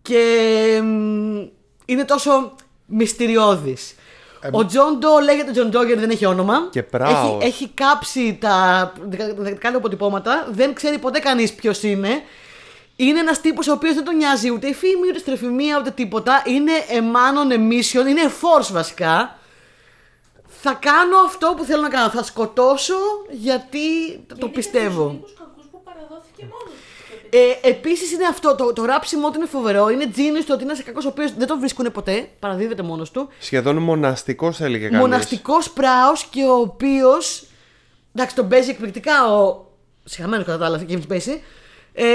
και 0.01 0.79
μ, 0.83 1.37
είναι 1.85 2.05
τόσο 2.05 2.55
μυστηριώδης. 2.85 3.95
Ο 4.51 4.65
Τζον 4.65 4.97
Ντό 4.97 5.19
λέγεται 5.23 5.51
Τζον 5.51 5.69
Ντό 5.69 5.83
γιατί 5.83 5.99
δεν 6.01 6.09
έχει 6.09 6.25
όνομα. 6.25 6.67
Και 6.71 6.83
πράος. 6.83 7.43
Έχει, 7.43 7.47
έχει 7.47 7.67
κάψει 7.67 8.37
τα 8.41 8.93
δακτυλικά 9.09 9.69
αποτυπώματα. 9.69 10.47
Δεν 10.51 10.73
ξέρει 10.73 10.97
ποτέ 10.97 11.19
κανεί 11.19 11.49
ποιος 11.51 11.71
είναι. 11.81 12.09
Είναι 12.95 13.19
ένας 13.19 13.41
τύπος 13.41 13.67
ο 13.67 13.71
οποίος 13.71 13.93
δεν 13.93 14.03
τον 14.03 14.15
νοιάζει 14.15 14.49
ούτε 14.49 14.67
η 14.67 14.73
φήμη, 14.73 15.07
ούτε 15.09 15.19
στρεφημία, 15.19 15.77
ούτε 15.79 15.91
τίποτα. 15.91 16.43
Είναι 16.45 16.71
a 16.89 16.99
man 16.99 17.49
on 17.49 17.53
a 17.53 17.57
mission, 17.57 18.07
είναι 18.07 18.21
force 18.41 18.69
βασικά. 18.71 19.37
Θα 20.47 20.73
κάνω 20.73 21.17
αυτό 21.25 21.53
που 21.57 21.63
θέλω 21.63 21.81
να 21.81 21.89
κάνω. 21.89 22.09
Θα 22.09 22.23
σκοτώσω 22.23 22.95
γιατί 23.29 23.79
το 24.37 24.47
πιστεύω. 24.47 25.09
Είναι 25.09 25.19
κακούς 25.37 25.65
που 25.71 25.81
παραδόθηκε 25.83 26.43
μόνος. 26.43 26.73
Ε, 27.29 27.69
Επίσης 27.69 28.11
είναι 28.11 28.25
αυτό, 28.25 28.55
το, 28.55 28.73
το 28.73 28.85
ράψιμο 28.85 29.31
του 29.31 29.37
είναι 29.37 29.47
φοβερό. 29.47 29.89
Είναι 29.89 30.11
genius 30.15 30.43
το 30.47 30.53
ότι 30.53 30.63
είναι 30.63 30.73
σε 30.73 30.83
κακός 30.83 31.05
ο 31.05 31.07
οποίος 31.07 31.33
δεν 31.37 31.47
τον 31.47 31.59
βρίσκουν 31.59 31.91
ποτέ, 31.91 32.29
παραδίδεται 32.39 32.81
μόνος 32.83 33.11
του. 33.11 33.29
Σχεδόν 33.39 33.77
μοναστικός 33.77 34.59
έλεγε 34.61 34.83
κανείς. 34.83 34.99
Μοναστικός 34.99 35.71
πράος 35.71 36.23
και 36.25 36.43
ο 36.43 36.53
οποίος. 36.53 37.45
Εντάξει, 38.15 38.35
τον 38.35 38.47
παίζει 38.47 38.69
εκπληκτικά 38.69 39.33
ο. 39.33 39.65
Συγχαμένος 40.03 40.45
κατά 40.45 40.57
τα 40.57 40.65
άλλα, 40.65 40.85
Kevin 40.89 41.01
Spacey. 41.09 41.39
Ε, 41.93 42.05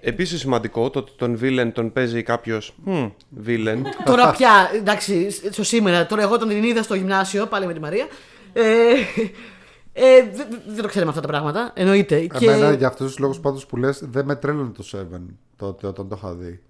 Επίσης 0.00 0.40
σημαντικό 0.40 0.90
το 0.90 0.98
ότι 0.98 1.12
τον 1.16 1.38
villain 1.42 1.70
τον 1.72 1.92
παίζει 1.92 2.22
κάποιος. 2.22 2.74
villain. 3.46 3.78
τώρα 4.04 4.30
πια, 4.30 4.70
εντάξει, 4.74 5.30
στο 5.50 5.62
σήμερα, 5.64 6.06
τώρα 6.06 6.22
εγώ 6.22 6.38
τον 6.38 6.48
την 6.48 6.62
είδα 6.62 6.82
στο 6.82 6.94
γυμνάσιο, 6.94 7.46
πάλι 7.46 7.66
με 7.66 7.72
τη 7.72 7.80
Μαρία. 7.80 8.06
Ε, 8.52 8.62
ε, 9.92 10.30
δεν, 10.34 10.46
δεν 10.66 10.82
το 10.82 10.88
ξέραμε 10.88 11.10
αυτά 11.10 11.22
τα 11.22 11.28
πράγματα, 11.28 11.72
εννοείται. 11.74 12.26
Εμένα 12.40 12.70
και... 12.70 12.76
για 12.76 12.86
αυτούς 12.86 13.06
τους 13.06 13.18
λόγους 13.18 13.40
πάντως 13.40 13.66
που 13.66 13.76
λες, 13.76 14.02
δεν 14.10 14.24
με 14.24 14.36
τρέλανε 14.36 14.70
το 14.76 14.84
7 14.92 14.96
τότε 15.56 15.86
όταν 15.86 16.08
το 16.08 16.18
είχα 16.18 16.34
δει. 16.34 16.60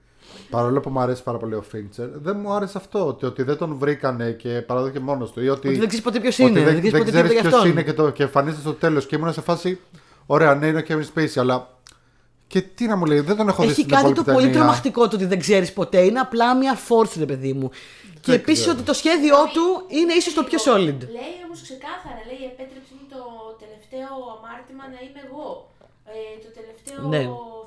Παρόλο 0.50 0.80
που 0.80 0.90
μου 0.90 1.00
αρέσει 1.00 1.22
πάρα 1.22 1.38
πολύ 1.38 1.54
ο 1.54 1.62
Φίντσερ, 1.62 2.08
δεν 2.14 2.36
μου 2.40 2.52
άρεσε 2.52 2.78
αυτό. 2.78 3.06
Ότι, 3.06 3.26
ότι 3.26 3.42
δεν 3.42 3.56
τον 3.56 3.74
βρήκανε 3.78 4.30
και 4.30 4.48
παραδόθηκε 4.48 5.00
μόνος 5.00 5.32
του. 5.32 5.42
Ή 5.42 5.48
ότι, 5.48 5.68
Ότι 5.68 5.78
δεν 5.78 5.86
ξέρεις 5.88 6.04
ποτέ 6.04 6.20
ποιος 6.20 6.38
ότι 6.38 6.50
είναι. 6.50 6.60
δεν, 6.62 6.64
Δεν, 6.64 6.80
ξέρεις 6.80 6.92
δεν 6.92 7.00
ποτέ 7.04 7.10
ξέρεις 7.10 7.28
τίποτα 7.30 7.40
για 7.40 7.50
ποιος 7.50 7.54
αυτόν. 7.54 7.70
είναι 7.70 7.82
και, 7.82 7.92
το, 7.92 8.10
και 8.10 8.22
εμφανίζεται 8.22 8.60
στο 8.60 8.72
τέλος. 8.72 9.06
Και 9.06 9.16
ήμουν 9.16 9.32
σε 9.32 9.40
φάση. 9.40 9.78
Ωραία, 10.26 10.54
ναι, 10.54 10.66
είναι 10.66 10.78
ο 10.78 10.82
Kevin 10.88 11.18
Spacey, 11.18 11.40
αλλά. 11.40 11.77
Και 12.52 12.60
τι 12.76 12.84
να 12.86 12.96
μου 12.96 13.04
λέει, 13.10 13.20
δεν 13.20 13.36
τον 13.36 13.48
έχω 13.48 13.62
δει 13.62 13.68
Έχει 13.68 13.80
στην 13.80 13.88
κάτι 13.94 14.02
το 14.02 14.08
υπόλοιπη 14.10 14.32
πολύ 14.32 14.44
ταινία. 14.46 14.58
τρομακτικό 14.58 15.08
το 15.08 15.14
ότι 15.16 15.24
δεν 15.32 15.38
ξέρεις 15.44 15.72
ποτέ. 15.72 16.00
Είναι 16.08 16.20
απλά 16.26 16.56
μια 16.56 16.74
force, 16.88 17.14
ρε 17.18 17.26
παιδί 17.30 17.52
μου. 17.52 17.70
Και 18.20 18.32
επίσης 18.32 18.60
ξέρω. 18.64 18.76
ότι 18.76 18.84
το 18.90 18.94
σχέδιό 19.02 19.38
του 19.54 19.64
είναι 19.98 20.12
ίσως 20.20 20.34
το 20.38 20.42
πιο 20.48 20.58
solid. 20.68 20.98
Λέει 21.18 21.36
όμως 21.46 21.58
ξεκάθαρα, 21.68 22.20
λέει 22.30 22.42
επέτρεψε 22.52 22.92
μου 22.98 23.04
το 23.14 23.20
τελευταίο 23.62 24.10
αμάρτημα 24.36 24.84
να 24.94 24.98
είμαι 25.04 25.20
εγώ. 25.28 25.48
Ε, 26.14 26.16
το 26.44 26.50
τελευταίο 26.58 26.98
Ναι. 27.12 27.22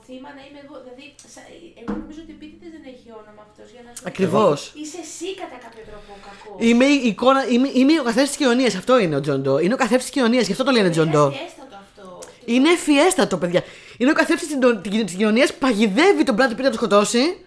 θύμα 0.07 0.29
να 0.37 0.41
είμαι 0.47 0.59
εγώ. 0.65 0.75
Δηλαδή, 0.83 1.05
σα- 1.35 1.47
εγώ 1.81 1.91
νομίζω 2.01 2.19
ότι 2.25 2.31
επίτηδες 2.37 2.69
δεν 2.75 2.83
έχει 2.93 3.07
όνομα 3.21 3.41
αυτός 3.47 3.67
για 3.75 3.81
να 3.85 3.89
σου 3.95 4.01
Ακριβώς. 4.11 4.57
Είσαι 4.81 4.99
εσύ 5.07 5.27
κατά 5.41 5.57
κάποιο 5.65 5.83
τρόπο 5.89 6.09
ο 6.17 6.19
κακός. 6.27 6.57
Είμαι, 6.67 6.85
η 6.95 7.07
εικόνα, 7.11 7.41
είμαι, 7.53 7.67
είμαι 7.79 7.93
ο 8.03 8.05
καθένας 8.09 8.27
της 8.31 8.37
κοινωνίας. 8.41 8.73
Αυτό 8.81 8.93
είναι 9.03 9.15
ο 9.19 9.21
Τζον 9.25 9.39
Ντό. 9.43 9.55
Είναι 9.63 9.75
ο 9.77 9.79
καθένας 9.83 10.01
της 10.05 10.13
κοινωνίας, 10.15 10.43
γι' 10.47 10.53
αυτό 10.55 10.63
το 10.67 10.71
λένε 10.77 10.89
Τζον 10.95 11.09
Ντό. 11.13 11.25
Είναι 11.27 11.35
αστειότατο 11.35 11.75
αυτό. 11.85 12.05
Είναι 12.53 12.69
ευφιέστατο, 12.77 13.35
παιδιά. 13.43 13.61
Είναι 13.97 14.11
ο 14.11 14.13
καθένας 14.13 14.41
της 15.05 15.15
κοινωνίας, 15.15 15.53
παγιδεύει 15.53 16.23
τον 16.23 16.35
Brad 16.39 16.51
Pitt 16.51 16.55
να 16.57 16.63
τον 16.63 16.73
σκοτώσει. 16.73 17.45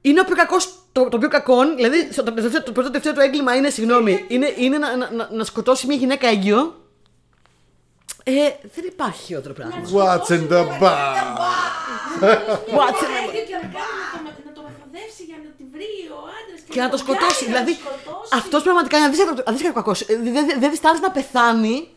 Είναι 0.00 0.20
ο 0.20 0.24
πιο 0.24 0.34
κακό, 0.36 0.56
το, 0.92 1.08
το 1.08 1.18
πιο 1.18 1.28
κακό, 1.28 1.74
δηλαδή 1.74 2.08
στο- 2.12 2.22
το, 2.22 2.32
τελευταίο- 2.32 2.62
το 2.62 2.72
πρώτο 2.72 2.88
τελευταίο 2.90 3.12
του 3.12 3.20
έγκλημα 3.20 3.54
είναι, 3.56 3.70
συγγνώμη, 3.70 4.24
είναι, 4.28 4.54
είναι 4.56 4.78
να, 4.78 4.96
να, 4.96 5.10
να, 5.10 5.28
να 5.32 5.44
σκοτώσει 5.44 5.86
μια 5.86 5.96
γυναίκα 5.96 6.28
έγκυο. 6.28 6.74
Ε, 8.24 8.32
δεν 8.74 8.84
υπάρχει 8.86 9.22
χειρότερο 9.22 9.54
πράγμα. 9.54 9.74
What's 9.94 10.28
in 10.30 10.48
the 10.52 10.62
bar? 10.80 11.14
What's 12.76 13.00
in 13.04 13.10
the 13.10 13.26
bar. 13.26 13.32
Και 13.46 13.54
να 13.54 13.68
κάνει 13.76 14.22
να 14.24 14.32
το- 14.34 14.42
να 14.46 14.52
το 14.52 14.62
μεθοδεύσει 14.66 15.22
για 15.24 15.36
να 15.44 15.50
τη 15.56 15.64
βρει 15.72 15.92
ο 16.12 16.18
άντρας 16.38 16.60
Και 16.68 16.80
να 16.80 16.88
το 16.88 16.96
σκοτώσει. 16.96 17.44
Δηλαδή, 17.44 17.76
αυτός 18.32 18.62
πραγματικά 18.62 18.96
είναι 18.98 19.06
αδύσκατο 19.46 19.72
κακός. 19.74 20.04
Δεν 20.06 20.32
δε, 20.46 20.54
δε 20.58 20.68
διστάζει 20.68 21.00
να 21.00 21.10
πεθάνει 21.10 21.88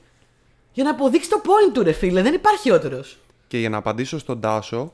για 0.73 0.83
να 0.83 0.89
αποδείξει 0.89 1.29
το 1.29 1.41
point 1.43 1.71
του, 1.73 1.83
ρε 1.83 1.91
φίλε. 1.91 2.21
Δεν 2.21 2.33
υπάρχει 2.33 2.61
χειρότερο. 2.61 3.03
Και 3.47 3.57
για 3.57 3.69
να 3.69 3.77
απαντήσω 3.77 4.19
στον 4.19 4.39
Τάσο, 4.39 4.91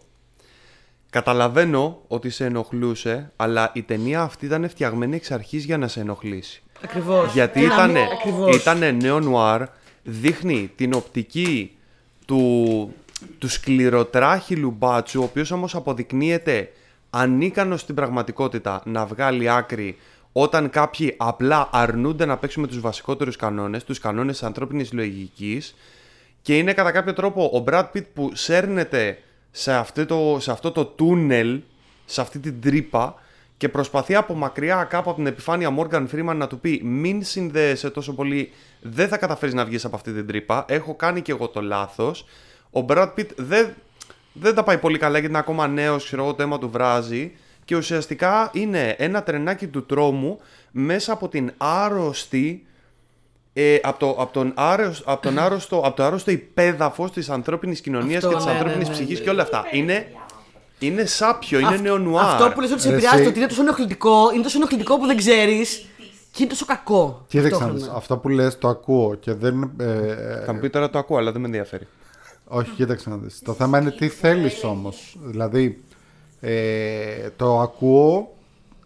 καταλαβαίνω 1.09 2.01
ότι 2.07 2.29
σε 2.29 2.45
ενοχλούσε, 2.45 3.31
αλλά 3.35 3.71
η 3.73 3.81
ταινία 3.81 4.21
αυτή 4.21 4.45
ήταν 4.45 4.69
φτιαγμένη 4.69 5.15
εξ 5.15 5.31
αρχής 5.31 5.63
για 5.65 5.77
να 5.77 5.87
σε 5.87 5.99
ενοχλήσει. 5.99 6.63
Ακριβώς. 6.83 7.33
Γιατί 7.33 7.61
ήταν, 7.61 7.95
Ακριβώς. 7.97 8.55
ήτανε 8.55 8.91
νέο 8.91 9.19
νουάρ, 9.19 9.63
δείχνει 10.03 10.71
την 10.75 10.93
οπτική 10.93 11.77
του, 12.25 12.93
του 13.37 13.49
σκληροτράχυλου 13.49 14.71
μπάτσου, 14.71 15.21
ο 15.21 15.23
οποίος 15.23 15.51
όμως 15.51 15.75
αποδεικνύεται 15.75 16.71
ανίκανος 17.09 17.81
στην 17.81 17.95
πραγματικότητα 17.95 18.81
να 18.85 19.05
βγάλει 19.05 19.49
άκρη 19.49 19.97
όταν 20.31 20.69
κάποιοι 20.69 21.13
απλά 21.17 21.69
αρνούνται 21.71 22.25
να 22.25 22.37
παίξουν 22.37 22.61
με 22.61 22.67
τους 22.67 22.79
βασικότερους 22.79 23.35
κανόνες, 23.35 23.83
τους 23.83 23.99
κανόνες 23.99 24.37
της 24.37 24.47
ανθρώπινης 24.47 24.93
λογικής 24.93 25.75
και 26.41 26.57
είναι 26.57 26.73
κατά 26.73 26.91
κάποιο 26.91 27.13
τρόπο 27.13 27.43
ο 27.43 27.63
Brad 27.67 27.85
Pitt 27.93 28.05
που 28.13 28.31
σέρνεται 28.33 29.21
σε 29.51 29.73
αυτό 29.73 30.05
το, 30.05 30.37
σε 30.39 30.51
αυτό 30.51 30.71
το 30.71 30.85
τούνελ, 30.85 31.59
σε 32.05 32.21
αυτή 32.21 32.39
την 32.39 32.61
τρύπα 32.61 33.15
και 33.57 33.69
προσπαθεί 33.69 34.15
από 34.15 34.33
μακριά 34.33 34.83
κάπου 34.83 35.09
από 35.09 35.17
την 35.17 35.27
επιφάνεια 35.27 35.75
Morgan 35.77 36.07
Freeman 36.13 36.35
να 36.35 36.47
του 36.47 36.59
πει 36.59 36.81
μην 36.83 37.23
συνδέεσαι 37.23 37.89
τόσο 37.89 38.13
πολύ, 38.13 38.51
δεν 38.81 39.07
θα 39.07 39.17
καταφέρεις 39.17 39.53
να 39.53 39.65
βγεις 39.65 39.85
από 39.85 39.95
αυτή 39.95 40.13
την 40.13 40.27
τρύπα, 40.27 40.65
έχω 40.67 40.95
κάνει 40.95 41.21
και 41.21 41.31
εγώ 41.31 41.47
το 41.47 41.61
λάθος. 41.61 42.25
Ο 42.71 42.85
Brad 42.87 43.13
Pitt 43.17 43.27
δεν, 43.35 43.73
δεν 44.33 44.55
τα 44.55 44.63
πάει 44.63 44.77
πολύ 44.77 44.97
καλά 44.97 45.13
γιατί 45.13 45.27
είναι 45.27 45.37
ακόμα 45.37 45.67
νέος, 45.67 46.05
ξέρω 46.05 46.23
εγώ 46.23 46.33
το 46.33 46.43
αίμα 46.43 46.59
του 46.59 46.69
βράζει 46.69 47.31
και 47.69 47.75
ουσιαστικά 47.75 48.49
είναι 48.53 48.95
ένα 48.97 49.23
τρενάκι 49.23 49.67
του 49.67 49.85
τρόμου 49.85 50.39
μέσα 50.71 51.13
από 51.13 51.27
την 51.27 51.51
άρρωστη 51.57 52.65
ε, 53.53 53.77
από, 53.83 53.99
το, 53.99 54.09
από, 54.09 54.33
τον 54.33 54.51
άρρωστο, 54.55 55.03
από, 55.11 55.21
τον 55.21 55.39
άρρωστο, 55.39 55.77
από 55.85 55.95
το 55.95 56.03
άρρωστο 56.03 56.31
υπέδαφος 56.31 57.11
της 57.11 57.29
ανθρώπινης 57.29 57.81
κοινωνίας 57.81 58.23
Αυτό, 58.23 58.29
και 58.29 58.35
της 58.35 58.45
ναι, 58.45 58.51
ανθρώπινης 58.51 58.87
ναι, 58.87 58.93
ναι, 58.93 58.99
ψυχής 58.99 59.17
ναι. 59.17 59.23
και 59.23 59.29
όλα 59.29 59.41
αυτά. 59.41 59.65
Είναι, 59.71 60.11
είναι 60.79 61.05
σάπιο, 61.05 61.59
είναι 61.59 61.67
Αυ- 61.67 61.81
νεονουάρ. 61.81 62.25
Αυτό 62.25 62.51
που 62.53 62.61
λες 62.61 62.71
ότι 62.71 62.81
σε 62.81 62.89
Ρε, 62.89 62.93
επηρεάζει, 62.95 63.17
εσύ- 63.19 63.29
ότι 63.29 63.39
είναι 63.39 63.47
τόσο 63.47 63.61
ενοχλητικό, 63.61 64.31
είναι 64.33 64.43
τόσο 64.43 64.57
ενοχλητικό 64.57 64.97
που 64.99 65.05
δεν 65.05 65.17
ξέρεις 65.17 65.85
και 66.31 66.37
είναι 66.43 66.49
τόσο 66.49 66.65
κακό. 66.65 67.25
Κοίταξε, 67.27 67.49
να 67.51 67.57
ταυτόχρονα. 67.59 67.85
δεις, 67.85 67.97
αυτό 67.97 68.17
που 68.17 68.29
λες 68.29 68.57
το 68.57 68.67
ακούω 68.67 69.15
και 69.15 69.33
δεν... 69.33 69.71
ε, 69.79 70.43
Θα 70.45 70.53
μου 70.53 70.59
πει 70.59 70.69
τώρα 70.69 70.89
το 70.89 70.97
ακούω, 70.99 71.17
αλλά 71.17 71.31
δεν 71.31 71.41
με 71.41 71.47
ενδιαφέρει. 71.47 71.87
όχι, 72.47 72.69
κοίταξε 72.69 73.09
να 73.09 73.15
δεις. 73.17 73.41
Το 73.43 73.53
θέμα 73.53 73.79
είναι 73.79 73.91
τι 73.91 74.07
θέλεις 74.07 74.63
όμως. 74.63 75.15
Δηλαδή, 75.21 75.83
ε, 76.39 77.29
το 77.35 77.59
ακούω, 77.59 78.35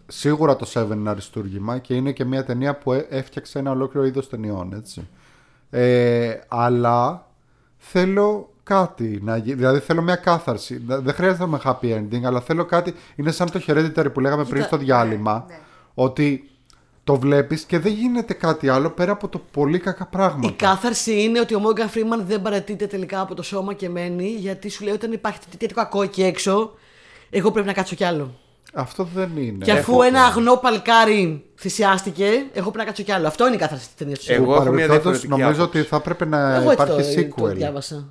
σίγουρα 0.06 0.56
το 0.56 0.70
Seven 0.74 0.92
είναι 0.92 1.10
αριστούργημα 1.10 1.78
και 1.78 1.94
είναι 1.94 2.12
και 2.12 2.24
μια 2.24 2.44
ταινία 2.44 2.74
που 2.78 2.92
έ- 2.92 3.06
έφτιαξε 3.10 3.58
ένα 3.58 3.70
ολόκληρο 3.70 4.06
είδος 4.06 4.28
ταινιών, 4.28 4.72
έτσι. 4.76 5.08
Ε, 5.70 6.38
αλλά 6.48 7.26
θέλω 7.78 8.48
κάτι 8.62 9.20
να 9.22 9.36
γίνει. 9.36 9.54
Δηλαδή 9.56 9.78
θέλω 9.78 10.02
μια 10.02 10.16
κάθαρση. 10.16 10.82
Δε- 10.86 10.98
Δεν 10.98 11.14
χρειάζεται 11.14 11.46
με 11.46 11.60
happy 11.64 11.84
ending, 11.98 12.22
αλλά 12.24 12.40
θέλω 12.40 12.64
κάτι. 12.64 12.94
Είναι 13.16 13.30
σαν 13.30 13.50
το 13.50 13.60
Hereditary 13.66 14.12
που 14.12 14.20
λέγαμε 14.20 14.44
πριν 14.44 14.62
στο 14.62 14.76
διάλειμμα. 14.76 15.44
ναι. 15.48 15.58
Ότι 15.94 16.48
το 17.04 17.16
βλέπεις 17.16 17.62
και 17.64 17.78
δεν 17.78 17.92
γίνεται 17.92 18.32
κάτι 18.34 18.68
άλλο 18.68 18.90
πέρα 18.90 19.12
από 19.12 19.28
το 19.28 19.40
πολύ 19.52 19.78
κακά 19.78 20.06
πράγματα. 20.06 20.48
Η 20.48 20.52
κάθαρση 20.52 21.22
είναι 21.22 21.40
ότι 21.40 21.54
ο 21.54 21.58
Μόργαν 21.58 21.88
Φρήμαν 21.88 22.24
δεν 22.26 22.42
παρατείται 22.42 22.86
τελικά 22.86 23.20
από 23.20 23.34
το 23.34 23.42
σώμα 23.42 23.72
και 23.72 23.88
μένει 23.88 24.28
γιατί 24.28 24.68
σου 24.68 24.84
λέει 24.84 24.94
όταν 24.94 25.12
υπάρχει 25.12 25.38
τέτοιο 25.58 25.76
κακό 25.76 26.02
εκεί 26.02 26.22
έξω, 26.22 26.72
εγώ 27.38 27.50
πρέπει 27.50 27.66
να 27.66 27.72
κάτσω 27.72 27.94
κι 27.94 28.04
άλλο. 28.04 28.34
Αυτό 28.74 29.08
δεν 29.14 29.30
είναι. 29.36 29.64
και 29.64 29.72
αφού 29.72 29.92
Έχω- 29.92 30.02
ένα 30.02 30.22
αγνό 30.24 30.56
παλικάρι 30.56 31.44
θυσιάστηκε, 31.58 32.24
εγώ 32.52 32.62
πρέπει 32.70 32.76
να 32.78 32.84
κάτσω 32.84 33.02
κι 33.02 33.12
άλλο. 33.12 33.26
Αυτό 33.26 33.46
είναι 33.46 33.54
η 33.54 33.58
κάθαρση 33.58 33.86
της 33.86 33.94
ταινίας 33.94 34.18
του. 34.18 34.32
Εγώ 34.32 34.44
Που 34.44 34.52
έχω 34.52 34.60
μια 34.60 34.70
παρεμπιπτόντως 34.70 35.02
διαφορετική 35.20 35.42
νομίζω 35.42 35.62
άποψη. 35.62 35.78
ότι 35.78 35.88
θα 35.88 35.96
έπρεπε 35.96 36.24
να 36.24 36.54
Εγώ 36.54 36.70
έτσι 36.70 36.84
υπάρχει 36.84 37.24
το, 37.26 37.36
το 37.36 37.44
sequel. 37.46 37.54
διάβασα. 37.54 38.04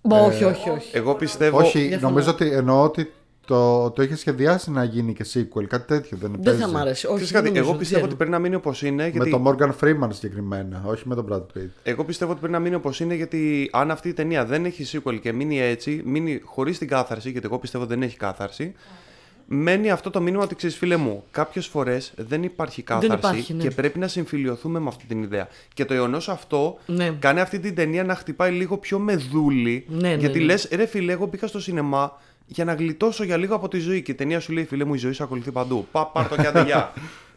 Μπα, 0.00 0.20
όχι, 0.20 0.44
όχι, 0.44 0.70
όχι. 0.70 0.90
Εγώ 0.96 1.14
πιστεύω. 1.14 1.58
Όχι, 1.58 1.78
Διαφωνώ. 1.78 2.08
νομίζω 2.08 2.30
ότι 2.30 2.52
εννοώ 2.52 2.82
ότι 2.82 3.12
το, 3.44 3.90
το 3.90 4.02
είχε 4.02 4.16
σχεδιάσει 4.16 4.70
να 4.70 4.84
γίνει 4.84 5.12
και 5.14 5.24
sequel, 5.34 5.64
κάτι 5.64 5.86
τέτοιο 5.86 6.16
δεν 6.20 6.30
Δεν 6.30 6.40
παίζει. 6.40 6.60
θα 6.60 6.68
μ' 6.68 6.76
άρεσε. 6.76 7.06
Όχι, 7.06 7.14
Ξέρεις 7.16 7.32
δεν 7.32 7.42
κάτι, 7.42 7.46
νομίζω, 7.46 7.62
εγώ 7.62 7.70
δεν 7.70 7.78
πιστεύω 7.78 8.00
ξέρω. 8.00 8.06
ότι 8.06 8.16
πρέπει 8.16 8.30
να 8.30 8.38
μείνει 8.38 8.54
όπως 8.54 8.82
είναι. 8.82 9.02
Με 9.02 9.08
Γιατί... 9.08 9.30
τον 9.30 9.44
Morgan 9.46 9.70
Freeman 9.80 10.08
συγκεκριμένα, 10.10 10.82
όχι 10.86 11.08
με 11.08 11.14
τον 11.14 11.26
Brad 11.30 11.58
Pitt. 11.58 11.68
Εγώ 11.82 12.04
πιστεύω 12.04 12.30
ότι 12.30 12.40
πρέπει 12.40 12.54
να 12.54 12.60
μείνει 12.60 12.74
όπως 12.74 13.00
είναι 13.00 13.14
γιατί 13.14 13.70
αν 13.72 13.90
αυτή 13.90 14.08
η 14.08 14.12
ταινία 14.12 14.44
δεν 14.44 14.64
έχει 14.64 15.00
sequel 15.04 15.18
και 15.20 15.32
μείνει 15.32 15.60
έτσι, 15.60 16.02
μείνει 16.04 16.40
χωρίς 16.44 16.78
την 16.78 16.88
κάθαρση, 16.88 17.30
γιατί 17.30 17.46
εγώ 17.46 17.58
πιστεύω 17.58 17.84
ότι 17.84 17.92
δεν 17.94 18.02
έχει 18.02 18.16
κάθαρση, 18.16 18.74
μένει 19.46 19.90
αυτό 19.90 20.10
το 20.10 20.20
μήνυμα 20.20 20.42
ότι 20.42 20.54
ξέρεις, 20.54 20.76
φίλε 20.76 20.96
μου, 20.96 21.24
κάποιες 21.30 21.66
φορές 21.66 22.12
δεν 22.16 22.42
υπάρχει 22.42 22.82
κάθαρση 22.82 23.14
υπάρχει, 23.14 23.54
ναι. 23.54 23.62
και 23.62 23.70
πρέπει 23.70 23.98
να 23.98 24.08
συμφιλειωθούμε 24.08 24.78
με 24.78 24.88
αυτή 24.88 25.04
την 25.06 25.22
ιδέα. 25.22 25.48
Και 25.74 25.84
το 25.84 25.94
γεγονό 25.94 26.16
αυτό 26.16 26.78
Ναι. 26.86 27.10
κάνει 27.18 27.40
αυτή 27.40 27.58
την 27.58 27.74
ταινία 27.74 28.04
να 28.04 28.14
χτυπάει 28.14 28.50
λίγο 28.50 28.78
πιο 28.78 28.98
μεδούλη. 28.98 29.84
Ναι, 29.88 30.08
ναι, 30.08 30.14
γιατί 30.14 30.38
ναι. 30.38 30.44
λες, 30.44 30.68
ρε 30.72 30.86
φίλε, 30.86 31.12
εγώ 31.12 31.26
μπήκα 31.26 31.46
στο 31.46 31.60
σινεμά 31.60 32.18
για 32.46 32.64
να 32.64 32.74
γλιτώσω 32.74 33.24
για 33.24 33.36
λίγο 33.36 33.54
από 33.54 33.68
τη 33.68 33.78
ζωή. 33.78 34.02
Και 34.02 34.10
η 34.10 34.14
ταινία 34.14 34.40
σου 34.40 34.52
λέει, 34.52 34.64
φίλε 34.64 34.84
μου, 34.84 34.94
η 34.94 34.98
ζωή 34.98 35.12
σου 35.12 35.24
ακολουθεί 35.24 35.50
παντού. 35.52 35.86
Πά, 35.92 36.06
πάρ 36.06 36.28
το 36.28 36.36
και 36.36 36.46
άντε, 36.46 36.62
γεια. 36.62 36.92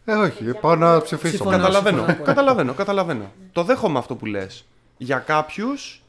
Ε, 0.05 0.13
όχι, 0.13 0.43
πάω 0.61 0.75
να 0.75 1.01
ψηφίσω. 1.01 1.35
Συμφωνώ. 1.35 1.49
μόνο. 1.57 1.63
Καταλαβαίνω, 1.67 1.97
συμφωνώ. 2.05 2.23
καταλαβαίνω, 2.25 2.73
καταλαβαίνω. 2.73 3.31
Το 3.51 3.63
δέχομαι 3.63 3.99
αυτό 3.99 4.15
που 4.15 4.25
λες. 4.25 4.65
Για 4.97 5.17
κάποιους. 5.17 6.01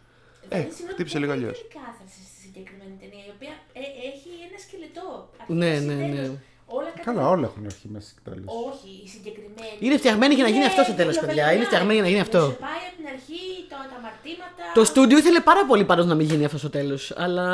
Ε, 0.49 0.57
Δεν- 0.57 0.67
συγγνώμη, 0.71 0.93
χτύπησε 0.93 1.19
δεν 1.19 1.23
λίγο 1.29 1.35
είναι 1.35 1.43
αλλιώς. 1.45 1.59
η 1.61 1.67
κάθαρση 1.75 2.21
στη 2.29 2.41
συγκεκριμένη 2.43 2.95
ταινία, 3.01 3.25
η 3.29 3.33
οποία 3.37 3.53
ε, 3.73 3.81
έχει 4.11 4.31
ένα 4.49 4.59
σκελετό. 4.67 5.29
Ναι, 5.47 5.67
Αρχής 5.67 5.87
ναι, 5.87 5.93
ή 5.93 6.11
ναι. 6.21 6.31
Τέλος. 6.69 6.81
Όλα 6.81 6.89
Καλά, 7.05 7.19
κατά- 7.19 7.29
όλα 7.35 7.47
έχουν 7.51 7.63
αρχή 7.65 7.89
μέση 7.95 8.11
και 8.17 8.23
τέλος. 8.31 8.47
Όχι, 8.69 8.91
η 9.05 9.09
συγκεκριμένη. 9.15 9.77
Είναι 9.85 9.97
φτιαγμένη 10.03 10.33
για 10.39 10.45
να 10.47 10.51
γίνει 10.55 10.61
Είναι 10.63 10.71
αυτό 10.73 10.83
στο 10.89 10.95
τέλος, 11.01 11.15
παιδιά. 11.15 11.27
κυκλοπαιδεία. 11.29 11.57
Είναι 11.57 11.65
φτιαγμένη 11.71 11.95
για 11.99 12.03
να 12.07 12.11
γίνει 12.13 12.21
αυτό. 12.29 12.41
Σου 12.51 12.57
πάει 12.67 12.83
από 12.89 12.97
την 13.01 13.07
αρχή 13.15 13.41
το, 13.71 13.77
τα 13.91 13.97
αμαρτήματα. 14.01 14.63
Το 14.79 14.83
στούντιο 14.91 15.17
ήθελε 15.23 15.41
πάρα 15.51 15.63
πολύ 15.71 15.85
πάντως 15.91 16.07
να 16.11 16.15
μην 16.19 16.27
γίνει 16.31 16.45
αυτό 16.49 16.59
στο 16.65 16.71
τέλος. 16.79 17.03
Αλλά 17.25 17.45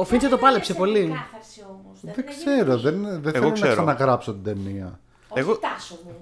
ο 0.00 0.04
Φίντσερ 0.08 0.30
το 0.30 0.36
Δεν 0.36 0.44
πάλεψε 0.44 0.72
έπαιξε 0.72 0.90
πολύ. 0.92 1.02
την 1.08 1.18
κάθαρση 1.22 1.60
όμως. 1.74 1.94
Δηλαδή 2.00 2.20
Δεν 2.20 2.24
να 2.28 2.32
γίνει 2.32 2.44
ξέρω, 2.44 2.72
εκεί. 2.72 2.82
δεν, 2.86 2.96
δεν 3.24 3.32
θέλω 3.32 3.46
να 3.46 3.52
ξέρω. 3.58 3.72
ξαναγράψω 3.78 4.30
την 4.36 4.44
ταινία. 4.48 4.88
Όχι 5.34 5.40
Εγώ- 5.42 5.56
τάσο 5.66 5.94
μου. 6.04 6.14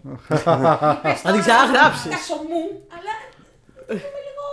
Να 1.27 1.31
την 1.35 1.41
ξαναγράψεις. 1.47 2.11
Τάσο 2.15 2.37
μου, 2.51 2.63
αλλά. 2.97 3.15
Είμαι 3.93 4.21
λίγο. 4.27 4.45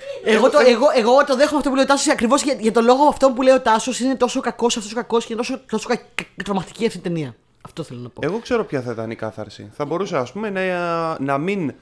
τι 0.00 0.06
είναι. 0.12 0.13
Εγώ 0.24 0.50
το, 0.50 0.58
εγώ, 0.66 0.86
εγώ 0.96 1.24
το 1.24 1.36
δέχομαι 1.36 1.56
αυτό 1.58 1.68
που 1.70 1.74
λέει 1.74 1.84
ο 1.84 1.86
Τάσος 1.86 2.08
ακριβώς 2.12 2.42
για, 2.42 2.54
για 2.60 2.72
τον 2.72 2.84
λόγο 2.84 3.04
αυτό 3.08 3.30
που 3.32 3.42
λέει 3.42 3.54
ο 3.54 3.60
Τάσος 3.60 4.00
είναι 4.00 4.14
τόσο 4.16 4.40
κακός 4.40 4.76
αυτός 4.76 4.92
ο 4.92 4.94
κακός 4.94 5.24
και 5.26 5.32
είναι 5.32 5.42
τόσο, 5.42 5.60
τόσο 5.70 5.88
κα- 5.88 6.00
κα- 6.14 6.24
τρομακτική 6.44 6.86
αυτή 6.86 6.98
η 6.98 7.00
ταινία. 7.00 7.36
Αυτό 7.62 7.82
θέλω 7.82 8.00
να 8.00 8.08
πω. 8.08 8.20
Εγώ 8.24 8.38
ξέρω 8.38 8.64
ποια 8.64 8.80
θα 8.82 8.92
ήταν 8.92 9.10
η 9.10 9.14
κάθαρση. 9.14 9.70
Θα 9.74 9.84
μπορούσε, 9.84 10.16
ας 10.16 10.32
πούμε, 10.32 10.50
να, 10.50 11.18
να 11.20 11.38
μην 11.38 11.74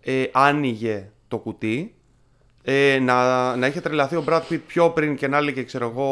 ε, 0.00 0.24
άνοιγε 0.32 1.10
το 1.28 1.38
κουτί. 1.38 1.94
Ε, 2.66 2.98
να, 2.98 3.56
να 3.56 3.66
είχε 3.66 3.80
τρελαθεί 3.80 4.16
ο 4.16 4.24
Brad 4.28 4.40
Pitt 4.50 4.60
πιο 4.66 4.90
πριν 4.90 5.16
και 5.16 5.28
να 5.28 5.36
έλεγε, 5.36 5.62
ξέρω 5.62 5.88
εγώ, 5.88 6.08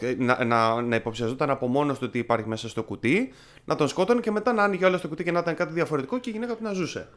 ε, 0.00 0.14
να, 0.18 0.44
να, 0.44 0.82
να 0.82 0.96
υποψιαζόταν 0.96 1.50
από 1.50 1.66
μόνος 1.66 1.98
του 1.98 2.04
ότι 2.08 2.18
υπάρχει 2.18 2.48
μέσα 2.48 2.68
στο 2.68 2.82
κουτί, 2.82 3.32
να 3.64 3.74
τον 3.76 3.88
σκότωνε 3.88 4.20
και 4.20 4.30
μετά 4.30 4.52
να 4.52 4.62
άνοιγε 4.62 4.84
όλο 4.84 5.00
το 5.00 5.08
κουτί 5.08 5.24
και 5.24 5.32
να 5.32 5.38
ήταν 5.38 5.54
κάτι 5.54 5.72
διαφορετικό 5.72 6.18
και 6.18 6.30
η 6.30 6.32
γυναίκα 6.32 6.54
του 6.54 6.62
να 6.62 6.72
ζούσε. 6.72 7.08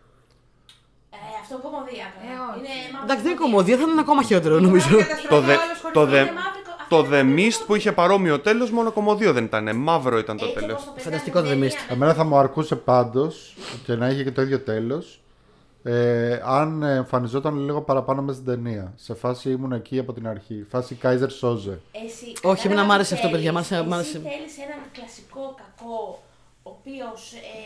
Ε, 1.50 1.54
αυτό 1.54 1.68
κομμωδία. 1.68 2.08
Ε, 2.28 2.34
όχι. 2.50 2.60
Είναι 2.60 2.74
μαύρη 2.94 3.04
Εντάξει, 3.04 3.24
δεν 3.24 3.32
είναι 3.32 3.42
κομμωδία, 3.42 3.76
θα 3.78 3.84
είναι 3.92 4.00
ακόμα 4.00 4.22
χειρότερο 4.24 4.60
νομίζω. 4.60 4.88
Το, 5.30 5.42
δε, 5.42 5.56
το, 5.94 6.06
δε, 6.06 6.20
Είναι 6.20 6.32
μαύρη 6.32 6.62
κο- 6.68 6.76
το 6.90 6.98
αυτό 6.98 7.16
The 7.16 7.20
είναι 7.24 7.48
Mist 7.48 7.64
που 7.68 7.76
είχε 7.76 7.92
παρόμοιο 7.92 8.40
τέλος, 8.40 8.72
μόνο 8.72 8.92
κομμωδίο 8.92 9.34
δεν 9.34 9.44
ήταν. 9.44 9.76
Μαύρο 9.76 10.18
ήταν 10.18 10.38
το 10.38 10.46
Έτσι 10.46 10.60
τέλος. 10.60 10.72
όπως 10.72 10.84
το 10.86 10.92
περνάει 10.92 11.04
Φανταστικό 11.04 11.42
την 11.42 11.50
The 11.50 11.54
ταινία, 11.54 11.70
Mist. 11.70 11.86
με- 11.88 11.94
Εμένα 11.94 12.14
θα 12.14 12.24
μου 12.24 12.38
αρκούσε 12.38 12.76
πάντως 12.76 13.54
και 13.86 13.96
να 13.96 14.08
είχε 14.10 14.24
και 14.24 14.32
το 14.32 14.42
ίδιο 14.42 14.60
τέλος. 14.60 15.20
Ε, 15.84 16.42
αν 16.46 16.84
εμφανιζόταν 16.84 17.66
λίγο 17.66 17.82
παραπάνω 17.82 18.22
μέσα 18.22 18.40
στην 18.40 18.54
ταινία. 18.54 18.94
Σε 18.96 19.14
φάση 19.14 19.50
ήμουν 19.52 19.72
εκεί 19.72 20.00
από 20.00 20.14
την 20.14 20.28
αρχή. 20.28 20.66
Φάση 20.70 20.98
Kaiser 21.04 21.30
Soze. 21.42 21.78
Εσύ, 22.06 22.34
Όχι, 22.44 22.68
εμένα 22.68 22.84
μ' 22.84 22.92
άρεσε 22.92 23.14
τι 23.14 23.20
αυτό, 23.20 23.30
παιδιά, 23.30 23.52
μ' 23.52 23.56
θέλεις. 23.56 23.72
άρεσε- 23.72 23.88
μ' 23.90 23.94
Εσύ 24.00 24.18
άρεσε. 24.18 24.20
θέλεις 24.38 24.58
έναν 24.66 24.80
κλασικό 24.94 25.56
κακό, 25.62 26.24
ο 26.68 26.70
οποίος 26.78 27.20
ε, 27.34 27.60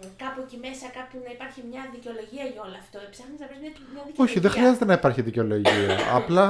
μ, 0.00 0.02
κάπου 0.22 0.38
εκεί 0.44 0.56
μέσα 0.66 0.86
κάπου 0.98 1.16
να 1.26 1.30
υπάρχει 1.36 1.60
μια 1.70 1.82
δικαιολογία 1.94 2.44
για 2.52 2.60
όλο 2.66 2.76
αυτό. 2.84 2.96
Ψάχνεις 3.14 3.38
να 3.42 3.46
βρεις 3.48 3.60
μια, 3.64 3.72
μια 3.94 4.02
δικαιολογία. 4.06 4.24
Όχι, 4.26 4.36
δεν 4.44 4.50
χρειάζεται 4.56 4.86
να 4.90 4.94
υπάρχει 5.00 5.20
δικαιολογία. 5.28 5.88
Απλά 6.20 6.46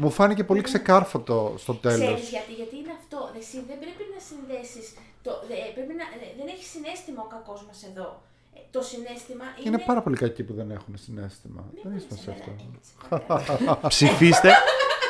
μου 0.00 0.10
φάνηκε 0.18 0.42
πολύ 0.50 0.62
ξεκάρφωτο 0.68 1.36
στο 1.64 1.72
τέλος. 1.84 2.04
Ξέρεις 2.06 2.28
γιατί, 2.36 2.52
γιατί 2.60 2.74
είναι 2.80 2.92
αυτό. 3.00 3.18
Εσύ 3.40 3.56
δεν 3.70 3.78
πρέπει 3.82 4.02
να 4.14 4.18
συνδέσεις, 4.28 4.84
το, 5.26 5.30
δε- 5.48 5.70
πρέπει 5.76 5.94
να, 6.00 6.04
δε- 6.20 6.32
δεν 6.38 6.46
έχει 6.54 6.64
συνέστημα 6.74 7.20
ο 7.26 7.28
κακός 7.34 7.60
μας 7.68 7.78
εδώ. 7.90 8.08
Ε, 8.56 8.60
το 8.74 8.80
συνέστημα 8.90 9.44
είναι... 9.56 9.66
Είναι 9.68 9.80
πάρα 9.90 10.00
πολύ 10.04 10.16
κακοί 10.24 10.42
που 10.46 10.54
δεν 10.60 10.68
έχουν 10.76 10.92
συνέστημα. 11.04 11.60
Μην 11.72 11.80
Δεν 11.82 11.92
πεις 11.94 12.02
είσαι 12.04 12.22
σε 12.24 12.30
αυτό. 12.36 12.50
εμένα, 12.54 12.70
έτσι. 12.78 12.92
Ψηφίστε. 13.94 14.50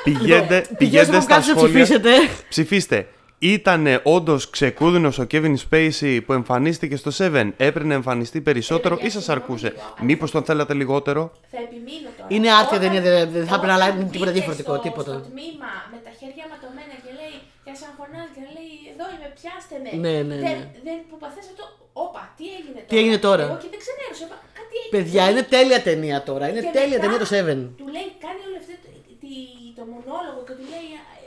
Πηγαίνετε, 0.04 0.56
Πηγαίνετε 0.60 0.74
πηγαίνετε 0.80 1.16
που 1.16 1.22
στα 1.22 1.34
κάτσετε 1.34 1.54
να 1.60 1.66
σχόλια. 1.66 1.82
ψηφίσετε. 1.84 2.10
Ψηφίστε. 2.48 2.98
Ήτανε 3.42 4.00
όντως 4.16 4.50
ξεκούδυνο 4.50 5.08
ο 5.20 5.24
Kevin 5.32 5.54
Spacey 5.70 6.20
που 6.26 6.32
εμφανίστηκε 6.32 6.96
στο 6.96 7.10
Seven. 7.18 7.46
Έπρεπε 7.56 7.84
να 7.92 7.94
εμφανιστεί 7.94 8.40
περισσότερο 8.40 8.98
ή 9.02 9.10
σας 9.10 9.28
αρκούσε; 9.28 9.68
Μήπως 10.08 10.30
τον 10.30 10.42
θέλατε 10.48 10.74
λιγότερο; 10.74 11.22
Θα 11.52 11.58
επιμείνω 11.66 12.08
τώρα. 12.16 12.28
Είναι 12.34 12.48
άρτια 12.58 12.76
Όταν- 12.76 12.80
ταινία, 12.80 13.00
δεν- 13.06 13.30
δεν 13.36 13.44
θα 13.50 13.56
πρέπει 13.60 13.72
να 13.72 13.74
όταν 13.74 13.86
αλλάξει 13.86 14.04
τίποτα 14.14 14.30
μπήκε 14.30 14.38
διαφορετικό, 14.38 14.72
στο- 14.74 14.82
τίποτα. 14.86 15.12
Στο 15.16 15.20
τμήμα 15.30 15.70
με 15.92 15.98
τα 16.06 16.10
χέρια 16.20 16.44
ματωμένα 16.52 16.94
και 17.04 17.10
λέει 17.20 17.36
και 17.66 17.72
σαν 17.80 17.90
φωνάζει 17.98 18.32
και 18.36 18.42
λέει 18.56 18.72
Εδώ 18.92 19.04
είμαι, 19.14 19.28
πιάστε 19.38 19.74
με. 19.84 19.88
Ναι, 20.04 20.14
ναι, 20.28 20.36
Δεν, 20.46 20.56
ναι. 20.60 20.68
δεν 20.86 20.96
που 21.08 21.16
παθές 21.22 21.44
αυτό. 21.52 21.64
Όπα, 22.06 22.22
τι 22.36 22.44
έγινε 22.56 22.78
τώρα. 22.80 22.88
Τι 22.90 22.96
έγινε 23.02 23.18
τώρα; 23.28 23.44
Εγώ 23.48 23.56
και 23.62 23.70
δεν 23.74 23.80
ξενέρωσα. 23.84 24.24
Είπα, 24.28 24.36
κάτι 24.58 24.74
έγινε. 24.80 24.92
Παιδιά, 24.96 25.22
είναι 25.30 25.44
τέλεια 25.56 25.78
ταινία 25.88 26.18
τώρα. 26.28 26.44
Είναι 26.50 26.62
Και 26.66 26.72
τέλεια 26.78 26.96
μετά 26.98 27.02
ταινία 27.04 27.20
το 27.24 27.28
Seven. 27.34 27.58
Του 27.80 27.86
λέει, 27.96 28.08
κάνει 28.24 28.40
όλο 28.48 28.56
αυτό 28.62 28.72
το, 28.84 28.88
τη- 29.22 29.70
το 29.78 29.82
μονόλογο 29.92 30.40
και 30.48 30.54
του 30.58 30.66
λέει 30.74 30.88
«Α, 30.98 31.00
Αυτό 31.14 31.19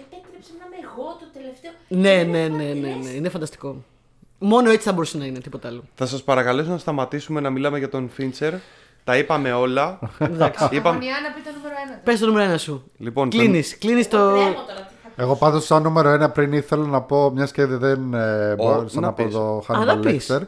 επέτρεψε 0.00 0.50
να 0.58 0.64
είμαι 0.66 0.78
εγώ 0.88 1.06
το 1.20 1.26
τελευταίο. 1.36 1.72
Ναι, 1.88 2.18
Και 2.18 2.30
ναι, 2.30 2.38
είναι 2.38 2.64
ναι, 2.64 2.72
ναι, 2.72 2.94
λες, 2.96 3.04
ναι. 3.04 3.10
Είναι 3.10 3.28
φανταστικό. 3.28 3.84
Μόνο 4.38 4.70
έτσι 4.70 4.86
θα 4.86 4.92
μπορούσε 4.92 5.18
να 5.18 5.24
είναι, 5.24 5.38
τίποτα 5.38 5.68
άλλο. 5.68 5.82
Θα 5.94 6.06
σας 6.06 6.22
παρακαλέσω 6.22 6.70
να 6.70 6.78
σταματήσουμε 6.78 7.40
να 7.40 7.50
μιλάμε 7.50 7.78
για 7.78 7.88
τον 7.88 8.10
Fincher. 8.18 8.52
Τα 9.04 9.16
είπαμε 9.16 9.52
όλα. 9.52 9.98
Εντάξει. 10.18 10.64
Είπαμε. 10.70 10.88
Αγωνιά 10.96 11.14
να 11.28 11.34
πει 11.34 11.40
το 11.42 11.50
νούμερο 11.56 11.74
1. 11.98 12.00
Πες 12.04 12.20
το 12.20 12.26
νούμερο 12.26 12.44
ένα 12.44 12.58
σου. 12.58 12.90
Λοιπόν, 12.96 13.30
τον- 13.30 13.40
Κλείνεις. 13.40 13.78
Κλείνεις 13.78 14.08
το. 14.08 14.16
Τρέμω 14.18 14.44
τώρα, 14.44 14.80
τι 14.88 14.94
θα 15.14 15.22
Εγώ 15.22 15.36
πάντως, 15.36 15.64
σαν 15.64 15.82
νούμερο 15.82 16.08
ένα 16.08 16.30
πριν 16.30 16.52
ήθελα 16.52 16.86
να 16.86 17.00
πω, 17.02 17.30
μιας 17.30 17.52
και 17.52 17.66
δεν 17.66 18.14
ε, 18.14 18.54
μπόρεσα 18.54 19.00
να 19.00 19.06
να, 19.06 19.12
πω 19.12 19.24
πεις. 19.24 19.34
το 19.34 19.64
Α, 19.72 19.84
να 19.84 19.94
Hannibal 19.94 20.02
πεις. 20.02 20.30
Lecter, 20.32 20.40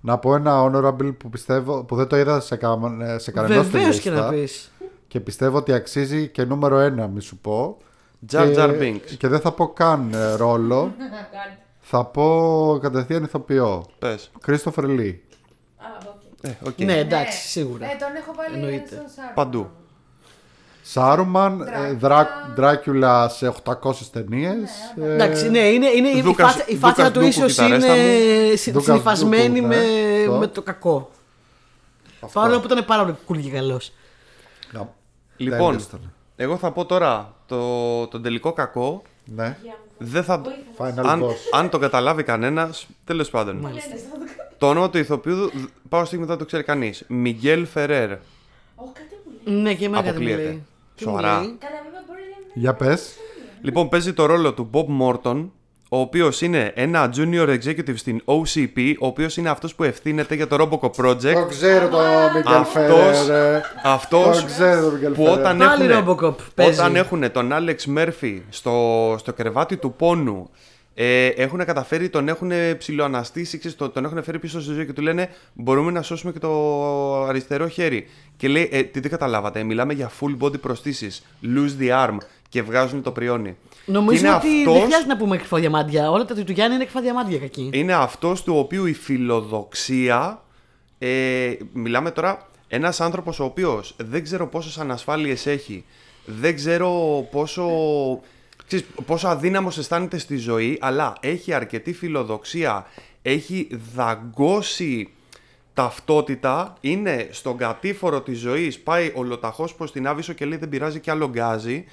να 0.00 0.18
πω 0.18 0.34
ένα 0.34 0.64
honorable 0.64 1.14
που 1.18 1.28
πιστεύω 1.30 1.84
που 1.84 1.96
δεν 1.96 2.06
το 2.06 2.16
είδα 2.16 2.40
σε, 2.40 2.56
κα, 2.56 2.78
σε 3.16 3.30
κανένα 3.30 3.62
στη 3.62 3.70
Βεβαίως 3.70 3.98
και 4.00 4.10
να 4.10 4.16
λίστα 4.16 4.30
πεις. 4.30 4.70
και 5.08 5.20
πιστεύω 5.20 5.56
ότι 5.56 5.72
αξίζει 5.72 6.28
και 6.28 6.44
νούμερο 6.44 6.78
ένα, 6.78 7.06
μη 7.08 7.20
σου 7.20 7.36
πω. 7.38 7.76
Jar 8.32 8.50
Και- 8.52 8.54
Jar 8.56 8.80
Binks. 8.80 9.14
Και 9.18 9.28
δεν 9.28 9.40
θα 9.40 9.52
πω 9.52 9.68
καν 9.68 10.12
ε, 10.14 10.34
ρόλο. 10.34 10.94
Θα 11.92 12.04
πω 12.04 12.78
κατευθείαν 12.82 13.22
ηθοποιό. 13.24 13.86
Πες. 13.98 14.30
Christopher 14.46 14.84
Lee. 14.84 15.14
Α, 15.76 15.86
οκ. 16.08 16.20
Ε, 16.40 16.56
οκ. 16.62 16.78
Ναι, 16.78 16.98
εντάξει, 16.98 17.48
σίγουρα. 17.48 17.86
Ναι, 17.86 17.92
τον 17.98 18.08
έχω 18.16 18.34
βάλει 18.36 18.54
Εννοείται. 18.54 18.86
στον 18.86 19.04
Σάρουμαν. 19.08 19.34
Παντού. 19.34 19.70
Σάρουμαν, 20.82 21.58
Δράκουλα. 21.98 22.52
Δράκουλα 22.54 23.28
σε 23.28 23.52
800 23.64 23.92
ταινίες. 24.12 24.70
Εντάξει, 25.02 25.50
ναι, 25.50 25.58
είναι, 25.58 25.86
είναι 25.88 26.08
η, 26.08 26.20
Δούκας- 26.20 26.50
φάτσα, 26.52 26.64
η 26.68 26.74
Δούκας 26.74 26.88
φάτσα 26.90 27.10
του 27.10 27.18
Ντούκου, 27.18 27.26
ίσως 27.30 27.46
κιθαρέστα 27.54 27.96
είναι 27.96 28.50
μου. 28.50 28.56
συ- 28.56 28.72
Δούκας 28.72 28.84
συνυφασμένη 28.84 29.54
Ντούκου, 29.60 29.66
με, 29.66 29.76
ναι, 29.76 30.20
αυτό. 30.20 30.32
με 30.38 30.46
το 30.46 30.62
κακό. 30.62 31.10
Παρόλο 32.32 32.60
που 32.60 32.66
ήταν 32.70 32.84
πάρα 32.84 33.02
πολύ 33.04 33.16
cool 33.28 33.42
και 33.44 33.50
καλός. 33.50 33.92
Λοιπόν, 35.36 35.80
εγώ 36.42 36.56
θα 36.56 36.70
πω 36.72 36.84
τώρα 36.84 37.34
το, 37.46 38.06
το 38.06 38.20
τελικό 38.20 38.52
κακό. 38.52 39.02
Ναι, 39.24 39.56
Για 39.62 39.78
Δεν 39.98 40.24
θα... 40.24 40.42
final 40.78 41.04
αν, 41.06 41.22
boss. 41.24 41.34
αν 41.52 41.68
το 41.68 41.78
καταλάβει 41.78 42.22
κανένα, 42.22 42.70
τέλος 43.04 43.30
πάντων. 43.30 43.60
λένε 43.60 43.70
στο 43.80 43.86
δικό. 43.96 44.42
Το 44.58 44.68
όνομα 44.68 44.90
του 44.90 44.98
ηθοποιού 44.98 45.34
δ- 45.34 45.52
πάω 45.88 46.04
στιγμή 46.04 46.24
δεν 46.26 46.38
το 46.38 46.44
ξέρει 46.44 46.62
κανείς. 46.62 47.04
Μιγγέλ 47.08 47.66
Φερέρ. 47.66 48.12
Ω, 48.12 48.18
κάτι 48.76 49.16
μου 49.24 49.52
λέει. 49.52 49.62
Ναι, 49.62 49.74
και 49.74 49.84
εμένα 49.84 50.02
κάτι 50.02 50.12
μου 50.18 50.24
Αποκλείεται. 50.24 50.42
λέει. 50.42 50.62
Τι 50.96 51.06
μου 51.06 51.10
Σοβαρά. 51.16 51.40
λέει; 51.40 51.56
Καλά, 51.58 51.72
βέβαια 51.84 52.02
μπορεί 52.06 52.20
να 52.54 52.60
Για 52.60 52.74
πες. 52.74 53.14
Λοιπόν, 53.62 53.88
παίζει 53.88 54.12
το 54.12 54.26
ρόλο 54.26 54.52
του 54.54 54.70
Bob 54.72 54.86
Morton, 55.02 55.48
ο 55.92 55.98
οποίος 56.00 56.40
είναι 56.40 56.72
ένα 56.74 57.10
junior 57.16 57.58
executive 57.58 57.94
στην 57.96 58.22
OCP, 58.24 58.94
ο 59.00 59.06
οποίος 59.06 59.36
είναι 59.36 59.48
αυτός 59.48 59.74
που 59.74 59.84
ευθύνεται 59.84 60.34
για 60.34 60.46
το 60.46 60.56
Robocop 60.60 60.90
Το 60.96 61.04
Project. 61.08 61.48
ξέρω 61.48 61.88
το 61.88 61.98
Μιγκέλ 62.34 62.52
Αυτός- 62.54 63.18
Φερέρ. 63.26 63.60
Αυτός 63.84 64.40
Το 64.40 64.46
ξέρω 64.46 64.84
το 64.84 64.90
Μιγκέλ 64.90 65.12
που 65.12 65.22
Φερέρ. 65.24 65.38
όταν 65.38 65.58
Πάλι 65.58 65.92
έχουν, 65.92 66.06
Robocop 66.18 66.34
παίζει. 66.54 66.78
όταν 66.80 66.96
έχουν 66.96 67.32
τον 67.32 67.50
Alex 67.52 67.98
Murphy 67.98 68.40
στο, 68.48 69.14
στο 69.18 69.32
κρεβάτι 69.32 69.76
του 69.76 69.92
πόνου, 69.98 70.50
ε, 70.94 71.26
έχουν 71.26 71.64
καταφέρει, 71.64 72.08
τον 72.08 72.28
έχουν 72.28 72.50
ψηλοαναστήσει, 72.78 73.58
ξέρεις, 73.58 73.76
το- 73.76 73.88
τον 73.88 74.04
έχουν 74.04 74.22
φέρει 74.22 74.38
πίσω 74.38 74.60
στη 74.60 74.72
ζωή 74.72 74.86
και 74.86 74.92
του 74.92 75.02
λένε 75.02 75.28
μπορούμε 75.52 75.90
να 75.90 76.02
σώσουμε 76.02 76.32
και 76.32 76.38
το 76.38 77.24
αριστερό 77.24 77.68
χέρι. 77.68 78.06
Και 78.36 78.48
λέει, 78.48 78.68
ε, 78.72 78.82
τι 78.82 79.00
δεν 79.00 79.10
καταλάβατε, 79.10 79.62
μιλάμε 79.62 79.92
για 79.92 80.10
full 80.20 80.44
body 80.44 80.60
προσθήσεις, 80.60 81.22
lose 81.44 81.82
the 81.82 82.06
arm 82.06 82.16
και 82.48 82.62
βγάζουν 82.62 83.02
το 83.02 83.10
πριόνι. 83.10 83.56
Νομίζω 83.84 84.26
Είναι 84.26 84.34
ότι 84.34 84.48
δεν 84.48 84.68
αυτός- 84.68 84.82
χρειάζεται 84.84 85.08
να 85.12 85.16
πούμε 85.16 85.36
κρυφό 85.36 85.56
διαμάντια. 85.56 86.10
Όλα 86.10 86.24
τα 86.24 86.34
του 86.34 86.52
Γιάννη 86.52 86.74
είναι 86.74 86.84
κρυφά 86.84 87.00
διαμάντια 87.00 87.38
κακή. 87.38 87.70
είναι 87.72 87.92
αυτός 87.92 88.42
του 88.42 88.56
οποίου 88.58 88.86
η 88.86 88.92
φιλοδοξία 88.92 90.42
ε, 90.98 91.52
μιλάμε 91.72 92.10
τώρα 92.10 92.46
ένας 92.68 93.00
άνθρωπος 93.00 93.40
ο 93.40 93.44
οποίος 93.44 93.94
δεν 93.96 94.22
ξέρω 94.22 94.46
πόσες 94.46 94.78
ανασφάλειες 94.78 95.46
έχει 95.46 95.84
δεν 96.24 96.54
ξέρω 96.54 96.90
πόσο 97.30 97.66
ξέρεις, 98.66 98.86
πόσο 99.06 99.28
αδύναμος 99.28 99.78
αισθάνεται 99.78 100.18
στη 100.18 100.36
ζωή 100.36 100.78
αλλά 100.80 101.12
έχει 101.20 101.52
αρκετή 101.52 101.92
φιλοδοξία 101.92 102.86
έχει 103.22 103.68
δαγκώσει 103.94 105.08
ταυτότητα 105.74 106.76
είναι 106.80 107.28
στον 107.30 107.56
κατήφορο 107.56 108.20
της 108.20 108.38
ζωής 108.38 108.78
πάει 108.78 109.12
ολοταχώς 109.14 109.74
προς 109.74 109.92
την 109.92 110.06
Άβυσσο 110.06 110.32
και 110.32 110.44
λέει 110.44 110.58
δεν 110.58 110.68
πειράζει 110.68 111.00
και 111.00 111.10
άλλο 111.10 111.28
γκάζι 111.28 111.84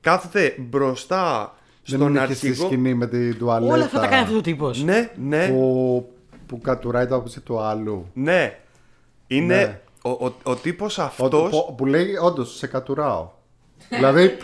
κάθεται 0.00 0.54
μπροστά 0.58 1.54
Δεν 1.86 1.98
στον 1.98 2.08
είναι 2.14 2.26
και 2.26 2.34
στη 2.34 2.48
αρχηγό 2.48 2.66
σκηνή 2.66 2.94
με 2.94 3.06
την 3.06 3.38
τουαλέτα. 3.38 3.74
Όλα 3.74 3.84
αυτά 3.84 4.00
τα 4.00 4.06
κάνει 4.06 4.22
αυτό 4.22 4.36
ο 4.36 4.40
τύπος. 4.40 4.82
ναι, 4.82 5.10
ναι. 5.28 5.48
Που, 5.48 6.12
που 6.46 6.60
κατουράει 6.60 7.06
το 7.06 7.14
άποψη 7.14 7.40
του 7.40 7.58
άλλου. 7.60 8.06
Ναι. 8.14 8.58
Είναι 9.26 9.56
Ναι. 9.56 9.80
ο, 10.02 10.10
ο, 10.26 10.34
ο 10.42 10.54
τύπος 10.54 10.98
Ο- 10.98 11.02
αυτός... 11.02 11.50
που, 11.50 11.74
που 11.74 11.86
λέει 11.86 12.14
όντως 12.22 12.56
σε 12.56 12.66
κατουράω. 12.66 13.30
δηλαδή, 13.88 14.36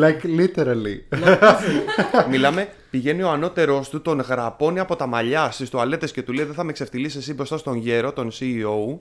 like 0.00 0.26
literally. 0.38 1.18
Μιλάμε, 2.30 2.68
πηγαίνει 2.90 3.22
ο 3.22 3.30
ανώτερός 3.30 3.88
του, 3.88 4.02
τον 4.02 4.20
γραπώνει 4.20 4.78
από 4.78 4.96
τα 4.96 5.06
μαλλιά 5.06 5.50
στις 5.50 5.70
τουαλέτες 5.70 6.12
και 6.12 6.22
του 6.22 6.32
λέει 6.32 6.44
δεν 6.44 6.54
θα 6.54 6.64
με 6.64 6.72
ξεφτυλίσεις 6.72 7.16
εσύ 7.20 7.34
μπροστά 7.34 7.56
στον 7.56 7.76
γέρο, 7.76 8.12
τον 8.12 8.30
CEO. 8.30 8.98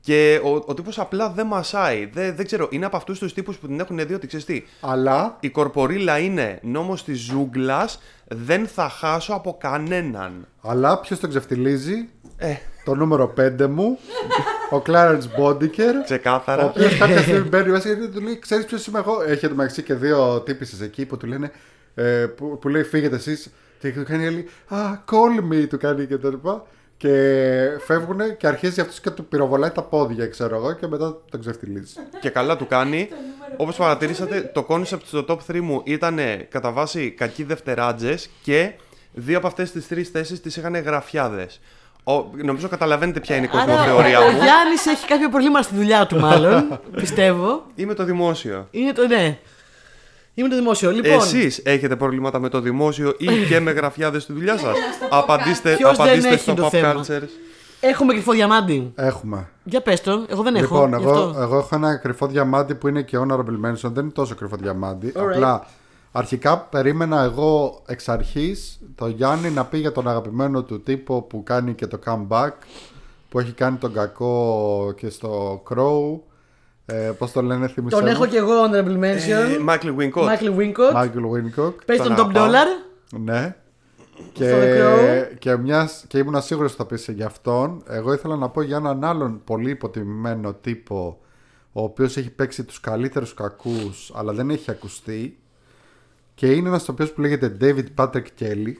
Και 0.00 0.40
ο, 0.44 0.62
ο 0.66 0.74
τύπος 0.74 0.98
απλά 0.98 1.28
δεν 1.30 1.46
μασάει. 1.46 2.10
Δεν, 2.12 2.36
δεν 2.36 2.46
ξέρω, 2.46 2.68
είναι 2.70 2.86
από 2.86 2.96
αυτούς 2.96 3.18
τους 3.18 3.32
τύπους 3.34 3.56
που 3.56 3.66
την 3.66 3.80
έχουν 3.80 4.06
δει 4.06 4.14
ότι 4.14 4.26
ξέρεις 4.26 4.44
τι. 4.46 4.64
Αλλά 4.80 5.36
Η 5.40 5.48
κορπορίλα 5.50 6.18
είναι 6.18 6.58
νόμος 6.62 7.04
της 7.04 7.18
ζούγκλας, 7.20 8.00
δεν 8.26 8.66
θα 8.66 8.88
χάσω 8.88 9.32
από 9.32 9.56
κανέναν. 9.60 10.46
Αλλά 10.62 11.00
ποιος 11.00 11.20
τον 11.20 11.28
ξεφτιλίζει, 11.28 12.08
Ε, 12.36 12.54
το 12.84 12.94
νούμερο 12.94 13.32
5 13.40 13.66
μου, 13.68 13.98
ο 14.70 14.82
Clarence 14.86 15.22
Bondiker. 15.40 15.94
Ο 16.00 16.04
ξεκάθαρα. 16.04 16.64
οποίος 16.64 16.98
κάποια 16.98 17.18
στιγμή 17.22 17.48
μπαίνει 17.48 17.70
μέσα 17.70 17.94
και 17.94 18.06
του 18.06 18.20
λέει: 18.20 18.38
Ξέρεις 18.38 18.64
ποιος 18.64 18.86
είμαι 18.86 18.98
εγώ; 18.98 19.22
Έχει 19.22 19.48
μεταξύ 19.48 19.82
και 19.82 19.94
δύο 19.94 20.40
τύπησες 20.40 20.80
εκεί 20.80 21.06
που 21.06 21.16
του 21.16 21.26
λένε. 21.26 21.50
ε, 21.94 22.26
που, 22.26 22.58
που 22.60 22.68
λέει: 22.68 22.82
Φύγετε 22.82 23.16
εσείς. 23.16 23.50
Και 23.78 23.90
του 23.92 24.04
κάνει 24.04 24.26
άλλη. 24.26 24.48
Α, 24.68 24.76
call 25.10 25.52
me, 25.52 25.66
του 25.68 25.78
κάνει 25.78 26.06
και 26.06 26.16
τα 26.16 26.28
λοιπά. 26.28 26.66
Και 26.98 27.12
φεύγουν 27.86 28.36
και 28.36 28.46
αρχίζει 28.46 28.80
αυτός 28.80 29.00
και 29.00 29.10
του 29.10 29.24
πυροβολάει 29.24 29.70
τα 29.70 29.82
πόδια, 29.82 30.26
ξέρω 30.26 30.56
εγώ, 30.56 30.72
και 30.72 30.86
μετά 30.86 31.16
τον 31.30 31.40
ξεφτιλίζει. 31.40 31.94
και 32.20 32.30
καλά 32.30 32.56
του 32.56 32.66
κάνει. 32.66 33.08
Όπως 33.56 33.76
παρατηρήσατε, 33.76 34.50
το 34.54 34.66
concept 34.68 35.02
στο 35.04 35.24
top 35.28 35.38
3 35.52 35.60
μου 35.60 35.80
ήταν 35.84 36.18
κατά 36.48 36.70
βάση 36.72 37.10
κακοί 37.10 37.42
δευτεράτζες 37.42 38.30
και 38.42 38.72
δύο 39.12 39.38
από 39.38 39.46
αυτές 39.46 39.70
τις 39.70 39.88
τρεις 39.88 40.08
θέσεις 40.08 40.40
τις 40.40 40.56
είχαν 40.56 40.76
γραφιάδες. 40.76 41.60
Νομίζω 42.44 42.68
καταλαβαίνετε 42.68 43.20
ποια 43.20 43.36
είναι 43.36 43.46
η 43.46 43.50
Άρα 43.52 43.64
κοσμοθεωρία 43.64 44.18
ο 44.20 44.22
μου. 44.22 44.30
Γιάννης 44.30 44.86
έχει 44.86 45.06
κάποιο 45.06 45.28
πρόβλημα 45.28 45.62
στη 45.62 45.74
δουλειά 45.74 46.06
του, 46.06 46.18
μάλλον. 46.20 46.80
πιστεύω. 47.00 47.66
Είμαι 47.74 47.94
το 47.94 48.04
δημόσιο. 48.04 48.68
Είναι 48.70 48.92
το 48.92 49.06
ναι. 49.06 49.38
Είμαι 50.38 50.48
το 50.48 50.54
δημόσιο. 50.54 50.90
Λοιπόν, 50.90 51.12
Εσείς 51.12 51.60
έχετε 51.64 51.96
προβλήματα 51.96 52.38
με 52.38 52.48
το 52.48 52.60
δημόσιο 52.60 53.14
ή 53.18 53.26
και 53.48 53.60
με 53.60 53.70
γραφιάδες 53.70 54.22
στη 54.22 54.32
δουλειά 54.32 54.58
σας; 54.58 54.76
απαντήστε 55.10 55.74
Ποιος 55.76 55.96
δεν 55.96 56.06
απαντήστε 56.06 56.28
έχει 56.28 56.40
στο 56.40 56.54
το 56.54 56.66
Pop 56.66 56.68
θέμα; 56.68 56.94
Cultures. 56.94 57.28
έχουμε 57.80 58.12
κρυφό 58.12 58.32
διαμάντι. 58.32 58.92
Έχουμε. 58.94 59.48
Για 59.64 59.80
πες 59.80 60.00
τον, 60.00 60.26
εγώ 60.28 60.42
δεν 60.42 60.54
έχω. 60.54 60.74
Λοιπόν, 60.74 60.98
γι' 60.98 61.04
εγώ, 61.04 61.10
αυτό. 61.10 61.40
εγώ 61.40 61.56
έχω 61.56 61.74
ένα 61.74 61.96
κρυφό 61.96 62.26
διαμάντι 62.26 62.74
που 62.74 62.88
είναι 62.88 63.02
και 63.02 63.18
honorable 63.20 63.66
mention. 63.66 63.90
Δεν 63.92 64.04
είναι 64.04 64.12
τόσο 64.12 64.34
κρυφό 64.34 64.56
διαμάντι. 64.56 65.12
Alright. 65.16 65.20
Απλά 65.20 65.66
αρχικά 66.12 66.58
περίμενα 66.58 67.22
εγώ 67.22 67.82
εξ 67.86 68.08
αρχής 68.08 68.80
το 68.94 69.06
Γιάννη 69.06 69.50
να 69.50 69.64
πει 69.64 69.78
για 69.78 69.92
τον 69.92 70.08
αγαπημένο 70.08 70.62
του 70.62 70.82
τύπο 70.82 71.22
που 71.22 71.42
κάνει 71.42 71.74
και 71.74 71.86
το 71.86 71.98
comeback. 72.06 72.52
Που 73.28 73.38
έχει 73.38 73.52
κάνει 73.52 73.76
τον 73.76 73.92
κακό 73.92 74.94
και 74.96 75.10
στο 75.10 75.62
Crow. 75.70 76.27
Ε, 76.90 77.10
Πώς 77.18 77.32
το 77.32 77.42
λένε, 77.42 77.68
θυμίσαι. 77.68 77.96
Τον 77.96 78.06
έχω 78.06 78.26
και 78.26 78.36
εγώ 78.36 78.52
honorable 78.64 79.02
Ε, 79.02 79.14
mention. 79.16 79.60
Μάικλ 79.62 79.88
Wincott. 79.98 80.24
Μάικλ 80.24 80.46
Wincott. 80.58 80.94
Michael 80.94 81.30
Wincock. 81.32 81.72
Παίζει 81.86 82.02
τον 82.02 82.14
τον 82.16 82.26
Top 82.30 82.34
αγαπάω. 82.34 82.46
Dollar. 82.50 83.18
Ναι. 83.20 83.56
Στο 84.18 84.30
Και, 84.32 84.50
The 84.62 84.80
Crow. 84.80 85.36
και, 85.38 85.56
μιας, 85.56 86.04
και 86.08 86.18
ήμουν 86.18 86.42
σίγουρος 86.42 86.72
ότι 86.72 86.80
θα 86.82 86.86
πεις 86.86 87.08
για 87.08 87.26
αυτόν. 87.26 87.82
Εγώ 87.88 88.12
ήθελα 88.12 88.36
να 88.36 88.48
πω 88.48 88.62
για 88.62 88.76
έναν 88.76 89.04
άλλον 89.04 89.40
πολύ 89.44 89.70
υποτιμημένο 89.70 90.54
τύπο, 90.54 91.18
ο 91.72 91.82
οποίος 91.82 92.16
έχει 92.16 92.30
παίξει 92.30 92.64
τους 92.64 92.80
καλύτερους 92.80 93.34
κακούς, 93.34 94.12
αλλά 94.14 94.32
δεν 94.32 94.50
έχει 94.50 94.70
ακουστεί. 94.70 95.38
Και 96.34 96.46
είναι 96.52 96.68
ένας 96.68 96.84
τοπίος 96.84 97.12
που 97.12 97.20
λέγεται 97.20 97.56
David 97.60 97.84
Patrick 97.94 98.24
Kelly. 98.40 98.72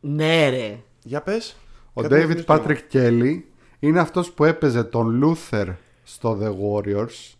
Ναι, 0.00 0.48
ρε. 0.48 0.78
Για 1.02 1.20
πες. 1.20 1.56
Ο 1.92 2.02
David 2.10 2.44
Patrick 2.46 2.78
Kelly 2.92 3.40
είναι 3.78 4.00
αυτός 4.00 4.30
που 4.32 4.44
έπαιζε 4.44 4.84
τον 4.84 5.22
Luther 5.24 5.66
στο 6.02 6.38
The 6.42 6.48
Warriors. 6.48 7.34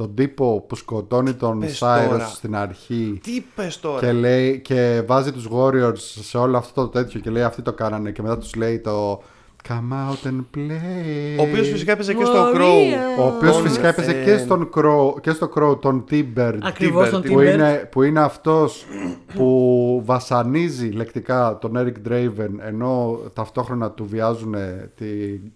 Τον 0.00 0.14
τύπο 0.14 0.64
που 0.68 0.76
σκοτώνει 0.76 1.34
τον 1.34 1.58
πες 1.58 1.82
Cyrus 1.82 2.08
τώρα; 2.08 2.26
στην 2.26 2.56
αρχή. 2.56 3.20
Τι 3.22 3.34
είπε 3.34 3.70
τώρα. 3.80 4.00
Και, 4.00 4.12
λέει, 4.12 4.60
και 4.60 5.02
βάζει 5.06 5.32
τους 5.32 5.48
Warriors 5.52 5.98
σε 5.98 6.38
όλο 6.38 6.56
αυτό 6.56 6.82
το 6.82 6.88
τέτοιο 6.88 7.20
και 7.20 7.30
λέει 7.30 7.42
αυτοί 7.42 7.62
το 7.62 7.72
κάνανε 7.72 8.10
και 8.10 8.22
μετά 8.22 8.38
τους 8.38 8.54
λέει 8.54 8.78
το 8.78 9.22
Come 9.68 9.92
out 9.92 10.26
and 10.26 10.44
play. 10.56 11.38
Ο 11.38 11.42
οποίος 11.42 11.68
φυσικά 11.68 11.92
έπαιζε 11.92 12.14
και 12.14 12.24
στο 12.24 12.50
Warrior. 12.52 12.56
Crow. 12.56 13.20
Ο 13.20 13.26
οποίος 13.26 13.52
Τον, 13.52 13.62
φυσικά 13.62 13.88
έπαιζε 13.88 14.10
ε, 14.10 14.24
και, 14.24 14.36
στον 14.36 14.70
Crow, 14.74 15.20
και 15.20 15.30
στο 15.30 15.50
Crow 15.54 15.80
τον 15.80 16.04
Timbert 16.10 16.58
Ακριβώς 16.62 17.08
Timber, 17.08 17.10
τον 17.10 17.22
που 17.22 17.38
Timber. 17.38 17.52
είναι, 17.52 17.88
που 17.90 18.02
είναι 18.02 18.20
αυτός 18.20 18.86
που 19.34 20.02
βασανίζει 20.04 20.88
λεκτικά 20.88 21.58
τον 21.60 21.72
Eric 21.76 22.08
Draven 22.08 22.50
ενώ 22.66 23.20
ταυτόχρονα 23.34 23.90
του 23.90 24.06
βιάζουν 24.06 24.54
τη 24.96 25.06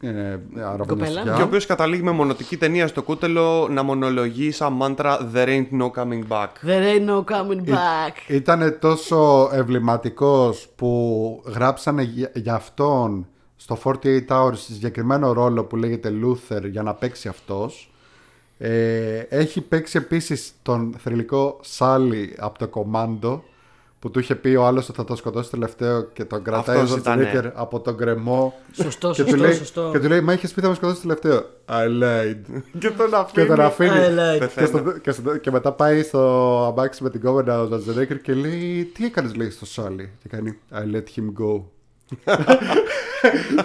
ε, 0.01 0.39
αραβωνιαστιά. 0.73 1.23
Και 1.23 1.43
ο 1.43 1.45
οποίος 1.45 1.67
καταλήγει 1.67 2.03
με 2.03 2.11
μονοτική 2.11 2.57
ταινία 2.57 2.87
στο 2.87 3.03
κούτελο 3.03 3.69
να 3.71 3.83
μονολογεί 3.83 4.51
σαν 4.51 4.73
μάντρα 4.73 5.31
There 5.35 5.49
ain't 5.49 5.81
no 5.81 5.91
coming 5.91 6.23
back. 6.29 6.49
There 6.67 6.97
ain't 6.97 7.09
no 7.09 7.25
coming 7.35 7.71
back. 7.71 8.13
Ήταν 8.27 8.77
τόσο 8.81 9.51
εμβληματικός 9.53 10.69
που 10.77 11.43
γράψανε 11.47 12.03
για, 12.03 12.31
για 12.35 12.55
αυτόν 12.55 13.27
στο 13.65 13.79
48 13.85 14.19
Hours 14.29 14.55
συγκεκριμένο 14.57 15.33
ρόλο 15.33 15.65
που 15.65 15.77
λέγεται 15.77 16.13
Luther 16.25 16.63
για 16.71 16.83
να 16.83 16.95
παίξει 16.95 17.29
αυτός. 17.29 17.91
Ε, 18.59 19.19
έχει 19.19 19.61
παίξει 19.61 19.99
επίσης 19.99 20.53
τον 20.63 20.95
θρηλυκό 20.99 21.61
Sally 21.79 22.25
από 22.39 22.59
το 22.59 22.71
Commando 22.75 23.41
που 23.99 24.11
του 24.11 24.19
είχε 24.19 24.35
πει 24.35 24.55
ο 24.55 24.67
άλλος 24.67 24.89
ότι 24.89 24.97
θα 24.99 25.05
το 25.05 25.17
σκοτώσει 25.17 25.51
τελευταίο 25.51 26.03
και 26.03 26.25
τον 26.25 26.43
κρατάει 26.43 26.77
ο 26.77 26.81
Αυτός 26.81 26.99
ήτανε. 26.99 27.23
Σουαρτσενέγκερ 27.23 27.61
από 27.61 27.81
τον 27.81 27.97
κρεμό. 27.97 28.55
Σωστό, 28.73 29.11
και, 29.11 29.23
του 29.23 29.29
σωστό, 29.29 29.45
λέει, 29.47 29.55
σωστό. 29.55 29.89
και 29.93 29.99
του 30.01 30.09
λέει, 30.09 30.21
Μα 30.21 30.33
είχες 30.33 30.53
πει 30.53 30.61
θα 30.61 30.69
με 30.69 30.75
σκοτώσει 30.75 31.01
τελευταίο. 31.01 31.43
I 31.69 32.03
lied. 32.03 32.61
Και 32.79 32.91
τον 32.91 33.09
και 33.11 33.17
αφήνει. 33.17 33.47
τον 33.47 33.61
αφήνει. 33.61 33.91
I 33.91 33.95
lied. 33.95 34.33
και, 34.33 34.39
Πεθαίνω. 34.39 34.67
στο- 34.67 34.99
και, 34.99 35.11
στο- 35.11 35.37
και 35.37 35.51
μετά 35.51 35.73
πάει 35.73 36.03
στο 36.03 36.21
αμάξι 36.73 37.03
με 37.03 37.11
την 37.11 37.21
κόμενα 37.21 37.61
ο 37.61 37.67
Σουαρτσενέγκερ 37.67 38.21
και 38.21 38.35
λέει, 38.35 38.85
Τι 38.95 39.05
έκανες, 39.05 39.35
λέει 39.35 39.51
στο 39.51 39.67
Σάλι. 39.67 40.11
Και 40.23 40.29
κάνει, 40.29 40.59
I 40.73 40.95
let 40.97 41.05
him 41.21 41.45
go. 41.45 41.63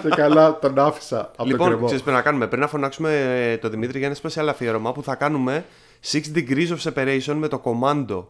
Και 0.02 0.08
καλά 0.16 0.58
τον 0.58 0.78
άφησα 0.78 1.20
από 1.20 1.36
τον 1.36 1.46
Λοιπόν, 1.46 1.66
κρεμό. 1.66 1.84
ξέρεις 1.84 2.02
πρέπει 2.02 2.16
να 2.16 2.22
κάνουμε. 2.22 2.46
Πρέπει 2.46 2.62
να 2.62 2.68
φωνάξουμε 2.68 3.10
ε, 3.52 3.56
τον 3.56 3.70
Δημήτρη 3.70 3.98
για 3.98 4.06
ένα 4.06 4.16
special 4.22 4.48
αφιέρωμα 4.48 4.92
που 4.92 5.02
θα 5.02 5.14
κάνουμε 5.14 5.64
6 6.12 6.20
degrees 6.34 6.68
of 6.68 6.92
separation 6.92 7.34
με 7.34 7.48
το 7.48 7.62
commando. 7.64 8.24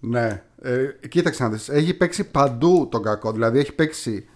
Ναι, 0.00 0.42
ε, 0.62 1.08
κοίταξε 1.08 1.42
να 1.42 1.48
δεις, 1.48 1.68
έχει 1.68 1.94
παίξει 1.94 2.24
παντού 2.30 2.88
τον 2.90 3.02
κακό, 3.02 3.32
δηλαδή 3.32 3.58
έχει 3.58 3.72
παίξει 3.72 4.28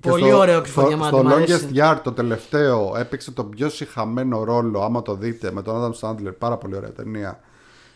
και 0.00 0.08
Πολύ 0.08 0.32
ωραίο 0.32 0.60
Κρυφοδιαμάντη, 0.60 1.16
στο, 1.16 1.24
μ' 1.24 1.26
στο 1.28 1.36
αρέσει. 1.36 1.68
Longest 1.72 1.78
Yard 1.78 2.00
το 2.02 2.12
τελευταίο 2.12 2.94
έπαιξε 2.98 3.30
τον 3.30 3.50
πιο 3.50 3.68
συχαμένο 3.68 4.44
ρόλο, 4.44 4.82
άμα 4.82 5.02
το 5.02 5.14
δείτε, 5.14 5.52
με 5.52 5.62
τον 5.62 5.74
Adam 6.00 6.08
Sandler, 6.08 6.32
πάρα 6.38 6.56
πολύ 6.56 6.76
ωραία 6.76 6.92
ταινία. 6.92 7.40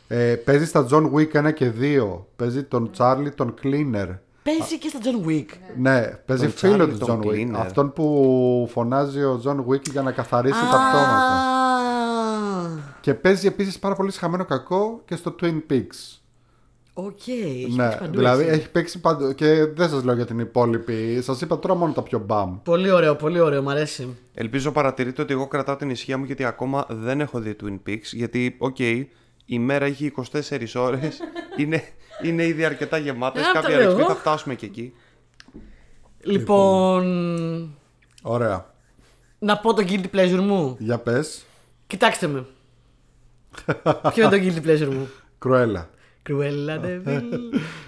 Ε, 0.08 0.34
παίζει 0.34 0.66
στα 0.66 0.86
John 0.90 1.11
Wick 1.12 1.48
1 1.48 1.54
και 1.54 1.72
2, 1.80 2.18
παίζει 2.36 2.62
τον 2.62 2.90
Charlie 2.98 3.32
τον 3.34 3.54
Cleaner. 3.62 4.08
Παίζει 4.43 4.78
και 4.78 4.88
στα 4.88 4.99
John 5.03 5.28
Wick. 5.28 5.47
Ναι, 5.76 6.01
παίζει 6.07 6.43
Τον 6.43 6.53
φίλο 6.53 6.84
Charlie 6.84 6.88
του 6.91 6.99
τον 6.99 7.20
John 7.22 7.26
Wick. 7.26 7.30
Cleaner. 7.30 7.55
Αυτόν 7.59 7.93
που 7.93 8.68
φωνάζει 8.72 9.22
ο 9.22 9.41
John 9.45 9.57
Wick 9.72 9.82
για 9.91 10.03
να 10.03 10.12
καθαρίσει 10.12 10.61
τα 10.61 10.66
πτώματα. 10.88 11.34
Α, 11.34 12.68
Και 13.01 13.14
παίζει 13.14 13.47
επίσης 13.47 13.78
πάρα 13.78 13.95
πολύ 13.95 14.12
συχαμένο 14.12 14.45
κακό 14.45 15.01
και 15.05 15.16
στο 15.16 15.34
Twin 15.43 15.61
Peaks. 15.70 16.18
OK. 16.95 17.26
έχει 17.28 17.72
Ναι, 17.76 17.82
παίξει 17.88 17.99
παντού, 17.99 18.16
δηλαδή 18.18 18.43
έτσι. 18.43 18.55
έχει 18.59 18.70
παίξει 18.70 19.01
παντού. 19.01 19.32
Και 19.34 19.64
δεν 19.74 19.88
σας 19.88 20.03
λέω 20.05 20.14
για 20.14 20.26
την 20.26 20.38
υπόλοιπη. 20.38 21.20
Σας 21.22 21.41
είπα 21.41 21.59
τώρα 21.59 21.74
μόνο 21.74 21.93
τα 21.93 22.03
πιο 22.03 22.18
μπαμ. 22.18 22.59
Πολύ 22.62 22.91
ωραίο, 22.91 23.16
πολύ 23.16 23.41
ωραίο, 23.41 23.62
μ' 23.62 23.68
αρέσει. 23.68 24.16
Ελπίζω 24.34 24.72
παρατηρείτε 24.72 25.22
ότι 25.22 25.32
εγώ 25.32 25.47
κρατάω 25.47 25.76
την 25.76 25.91
ησυχία 25.91 26.18
μου 26.18 26.24
γιατί 26.24 26.45
ακόμα 26.45 26.86
δεν 26.88 27.20
έχω 27.20 27.38
δει 27.41 27.57
Twin 27.64 27.78
Peaks. 27.88 28.07
Γιατί, 28.12 28.57
οκ, 28.59 28.76
η 29.53 29.59
μέρα 29.59 29.84
έχει 29.84 30.12
24 30.32 30.59
ώρες 30.74 31.18
είναι, 31.57 31.82
είναι 32.22 32.44
ήδη 32.46 32.64
αρκετά 32.64 32.98
γεμάτες. 32.98 33.42
Ε, 33.42 33.44
τα 33.46 33.53
Κάποια 33.53 33.68
λέω 33.68 33.78
ρεξπή 33.80 34.01
εγώ. 34.01 34.09
θα 34.09 34.16
φτάσουμε 34.16 34.55
και 34.55 34.66
εκεί. 34.66 34.92
Λοιπόν, 36.22 37.74
Ωραία. 38.22 38.66
να 39.38 39.57
πω 39.59 39.74
το 39.74 39.84
guilty 39.88 40.16
pleasure 40.16 40.40
μου. 40.42 40.76
Για 40.78 40.98
πες. 40.98 41.44
Κοιτάξτε 41.86 42.26
με. 42.26 42.46
Ποιο 44.12 44.24
είναι 44.24 44.38
το 44.38 44.61
guilty 44.62 44.66
pleasure 44.68 44.92
μου; 44.94 45.09
Κρουέλα. 45.38 45.88
Κρουέλα, 46.22 46.78
Ντεβίλ. 46.78 47.22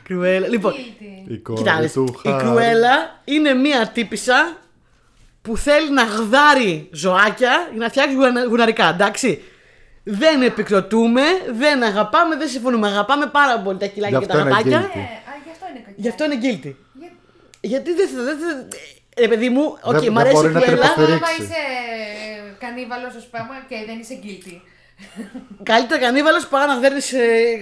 Κρουέλα. 0.03 0.49
Λοιπόν, 0.49 0.73
Guilty. 0.73 1.31
Η 1.31 1.37
κόρη 1.39 1.59
κοιτάξτε. 1.59 1.89
του 2.01 2.15
Η 2.25 2.29
Χάρη. 2.29 2.45
Κρουέλα 2.45 3.21
είναι 3.25 3.53
μία 3.55 3.89
τύπησα 3.89 4.57
που 5.43 5.57
θέλει 5.57 5.91
να 5.93 6.03
γδάρει 6.05 6.89
ζωάκια 6.93 7.69
για 7.71 7.79
να 7.81 7.89
φτιάξει 7.89 8.15
γουνα- 8.15 8.45
γουναρικά, 8.45 8.89
εντάξει. 8.89 9.43
Δεν 10.05 10.43
επικροτούμε, 10.43 11.23
δεν 11.53 11.83
αγαπάμε, 11.83 12.37
δεν 12.37 12.49
συμφωνούμε. 12.49 12.87
Αγαπάμε 12.89 13.27
πάρα 13.27 13.59
πολύ 13.59 13.79
τα 13.79 13.87
κιλάκια 13.87 14.19
Γι' 14.19 14.27
και 14.27 14.33
τα 14.33 14.39
αυτό 14.39 14.49
είναι 14.49 14.57
γατάκια. 14.59 14.81
guilty. 14.81 14.97
Ε, 14.97 15.01
α, 15.31 15.33
γι' 15.45 15.51
αυτό 15.53 15.67
είναι 15.71 15.81
κακή. 15.85 16.01
Γι' 16.01 16.09
αυτό 16.09 16.25
είναι 16.25 16.39
guilty. 16.43 16.75
Για- 17.01 17.13
Γιατί 17.61 17.95
δεν 17.95 18.09
θα. 18.09 18.23
Δεν, 18.23 18.39
θα- 18.39 18.69
ρε 19.19 19.29
παιδί 19.29 19.49
μου, 19.49 19.63
οκ, 19.83 19.93
Δεν- 19.93 20.01
μ' 20.01 20.05
δεν 20.05 20.19
αρέσει 20.19 20.35
μπορεί 20.35 20.49
η 20.49 20.53
να 20.53 20.61
την 20.61 20.69
Κρουέλα. 20.69 20.85
υποστηρίξει. 20.87 21.25
Άμα 21.25 21.45
είσαι 21.45 21.63
κανίβαλος, 22.59 23.15
ας 23.17 23.27
πούμε, 23.31 23.55
και 23.69 23.77
δεν 23.87 23.99
είσαι 23.99 24.19
guilty. 24.25 24.61
Καλύτερα 25.63 26.01
κανίβαλος 26.01 26.47
παρά 26.47 26.67
να 26.67 26.77
γδέρνεις 26.79 27.13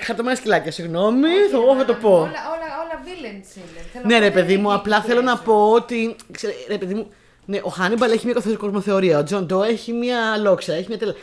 χαριτωμένα 0.03 0.37
σκυλάκια. 0.37 0.73
Συγγνώμη, 0.73 1.29
θα, 1.51 1.57
εγώ 1.57 1.77
θα 1.77 1.85
το 1.85 1.95
πω. 1.95 2.11
Όλα, 2.11 2.25
όλα, 2.55 2.69
όλα 2.83 2.95
villains 3.05 3.57
είναι. 3.57 3.81
Θέλω 3.93 4.05
Ναι, 4.07 4.15
να 4.15 4.21
ρε 4.21 4.27
πω, 4.29 4.35
παιδί 4.35 4.53
δεν 4.53 4.61
μου, 4.61 4.69
είναι 4.69 4.77
απλά 4.79 4.99
guilty 5.01 5.07
θέλω 5.07 5.21
να 5.23 5.37
pleasure. 5.41 5.45
πω 5.45 5.71
ότι. 5.71 6.17
Ξέρε, 6.31 6.53
ρε 6.69 6.79
παιδί 6.79 6.95
μου, 6.95 7.11
ναι, 7.45 7.59
ο 7.63 7.69
Χάνιμπαλ 7.69 8.11
έχει 8.11 8.25
μια 8.25 8.35
καθόλου 8.35 8.57
κοσμοθεωρία. 8.57 9.19
Ο 9.19 9.23
Τζον 9.25 9.47
Ντό 9.47 9.63
έχει 9.63 9.93
μια 9.93 10.37
λόξα, 10.37 10.73
έχει 10.75 10.87
μια 10.89 10.99
τελ... 10.99 11.15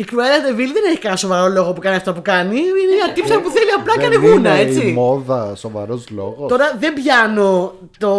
Η 0.00 0.04
Κρουέλα 0.04 0.40
Ντεβίλ 0.40 0.72
δεν 0.72 0.82
έχει 0.86 0.98
κανένα 0.98 1.16
σοβαρό 1.16 1.48
λόγο 1.48 1.72
που 1.72 1.80
κάνει 1.80 1.96
αυτό 1.96 2.12
που 2.12 2.22
κάνει. 2.22 2.56
Είναι 2.56 2.94
μια 3.04 3.12
τύπισσα 3.12 3.40
που 3.40 3.50
θέλει 3.50 3.70
απλά 3.78 3.94
κάνει 3.96 4.16
Δεν 4.16 4.30
γούνα, 4.30 4.60
είναι 4.60 4.70
έτσι. 4.70 4.88
η 4.88 4.92
μόδα 4.92 5.54
σοβαρός 5.54 6.08
λόγος. 6.10 6.48
Τώρα 6.48 6.76
δεν 6.78 6.92
πιάνω 6.94 7.74
το. 7.98 8.10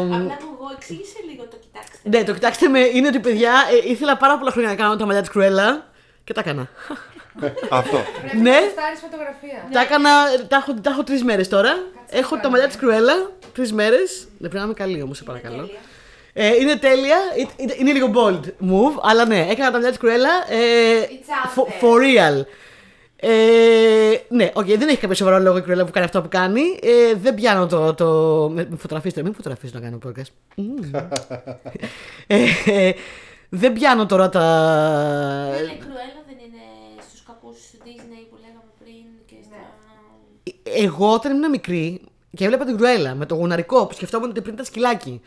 Απλά 0.00 0.36
που 0.40 0.46
εγώ 0.58 0.68
εξήγησε 0.76 1.18
λίγο 1.30 1.42
το 1.50 1.56
κοιτάξτε. 1.60 1.96
Ναι, 2.02 2.24
το 2.24 2.32
κοιτάξτε 2.32 2.68
με, 2.68 2.78
είναι 2.80 3.06
ότι 3.08 3.18
παιδιά 3.18 3.52
ε, 3.84 3.90
ήθελα 3.90 4.16
πάρα 4.16 4.38
πολλά 4.38 4.50
χρόνια 4.50 4.70
να 4.70 4.76
κάνω 4.76 4.96
τα 4.96 5.04
μαλλιά 5.06 5.20
της 5.20 5.30
Κρουέλα 5.30 5.86
και 6.24 6.32
τα 6.32 6.40
έκανα. 6.40 6.68
Αυτό. 7.80 7.98
Πρέπει 8.20 8.36
Ναι. 8.36 8.50
να 8.50 8.56
στάρεις 8.70 9.00
φωτογραφία. 9.00 9.68
Τα 9.72 9.80
έκανα, 9.80 10.10
τα 10.48 10.56
έχω, 10.56 10.74
τα 10.82 10.90
έχω 10.90 11.02
τρεις 11.02 11.24
μέρες 11.24 11.48
τώρα. 11.48 11.72
έχω 12.10 12.36
τα 12.36 12.48
μαλλιά 12.50 12.66
της 12.66 12.76
Κρουέλα 12.76 13.30
τρεις 13.54 13.72
μέρες. 13.72 14.10
Δεν 14.20 14.50
πρέπει 14.50 14.56
να 14.56 14.62
είμαι 14.62 14.74
καλή 14.74 15.02
όμως, 15.02 15.16
σε 15.16 15.22
παρακαλώ. 15.24 15.68
Τέλεια. 16.38 16.52
Ε, 16.54 16.56
είναι 16.60 16.76
τέλεια. 16.76 17.16
Είναι, 17.38 17.50
είναι- 17.56 17.74
είναι 17.78 17.92
λίγο 17.92 18.10
bold 18.14 18.44
move, 18.70 19.00
αλλά 19.02 19.26
ναι, 19.26 19.40
έκανα 19.50 19.64
τα 19.66 19.70
μαλλιά 19.72 19.88
της 19.88 19.98
Κρουέλα. 19.98 20.30
Ε, 20.48 20.56
It's 21.02 21.08
out 21.08 21.58
for, 21.58 21.64
there. 21.66 21.82
for 21.82 22.02
real. 22.02 22.44
Ε, 23.20 24.16
ναι, 24.28 24.50
οκ, 24.54 24.64
δεν 24.66 24.88
έχει 24.88 24.96
κάποιο 24.98 25.14
σοβαρό 25.16 25.38
λόγο 25.38 25.56
η 25.56 25.62
Κρουέλα 25.62 25.84
που 25.84 25.90
κάνει 25.92 26.06
αυτό 26.06 26.22
που 26.22 26.28
κάνει. 26.28 26.60
Ε, 26.82 27.14
δεν 27.14 27.34
πιάνω 27.34 27.66
το. 27.66 27.94
το 27.94 28.06
με, 28.54 28.66
με 28.70 28.76
φωτογραφίστε, 28.76 29.22
μην 29.22 29.34
φωτογραφίστε 29.34 29.78
να 29.78 29.84
κάνω 29.84 29.98
podcast. 30.06 30.30
Μμμ. 30.56 30.90
ε, 32.26 32.36
ε, 32.66 32.92
δεν 33.48 33.72
πιάνω 33.72 34.06
τώρα 34.06 34.28
τα. 34.28 34.40
Δεν 35.52 35.62
είναι 35.64 35.76
κρουέλα, 35.80 36.20
δεν 36.26 36.36
είναι 36.46 36.62
στους 37.08 37.22
κακούς 37.26 37.58
Disney 37.84 38.26
που 38.30 38.36
λέγαμε 38.40 38.70
πριν 38.78 39.04
και 39.26 39.34
στα... 39.44 39.56
Εγώ 40.86 41.12
όταν 41.12 41.36
ήμουν 41.36 41.50
μικρή 41.50 42.00
και 42.36 42.44
έβλεπα 42.44 42.64
την 42.64 42.76
Κρουέλα 42.76 43.14
με 43.14 43.26
το 43.26 43.34
γουναρικό 43.34 43.86
που 43.86 43.94
σκεφτόμουν 43.94 44.30
ότι 44.30 44.40
πριν 44.40 44.54
ήταν 44.54 44.64
σκυλάκι 44.66 45.20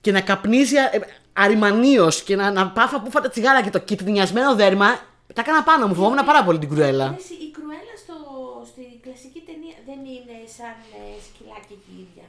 και 0.00 0.12
να 0.12 0.20
καπνίζει 0.20 0.76
ε, 0.76 0.98
αρειμανίως 1.32 2.22
και 2.22 2.36
να, 2.36 2.50
να 2.50 2.70
πάφα 2.70 3.00
πούφα 3.00 3.20
τα 3.20 3.28
τσιγάρα 3.28 3.62
και 3.62 3.70
το 3.70 3.78
κιτρινιασμένο 3.78 4.54
δέρμα, 4.54 4.88
τα 5.34 5.40
έκανα 5.40 5.62
πάνω 5.62 5.86
μου. 5.86 5.94
Φοβόμουν 5.94 6.24
πάρα 6.24 6.44
πολύ 6.44 6.58
την 6.58 6.68
Κρουέλα. 6.68 7.14
Εσύ, 7.18 7.32
η 7.32 7.50
κρουέλα 7.50 7.94
στο, 8.04 8.14
στη 8.70 8.82
κλασική 9.02 9.42
ταινία 9.46 9.76
δεν 9.86 9.98
είναι 10.12 10.36
σαν 10.56 10.74
ε, 10.98 11.02
σκυλάκι 11.26 11.74
και 11.84 11.90
η 11.96 12.06
ίδια. 12.06 12.26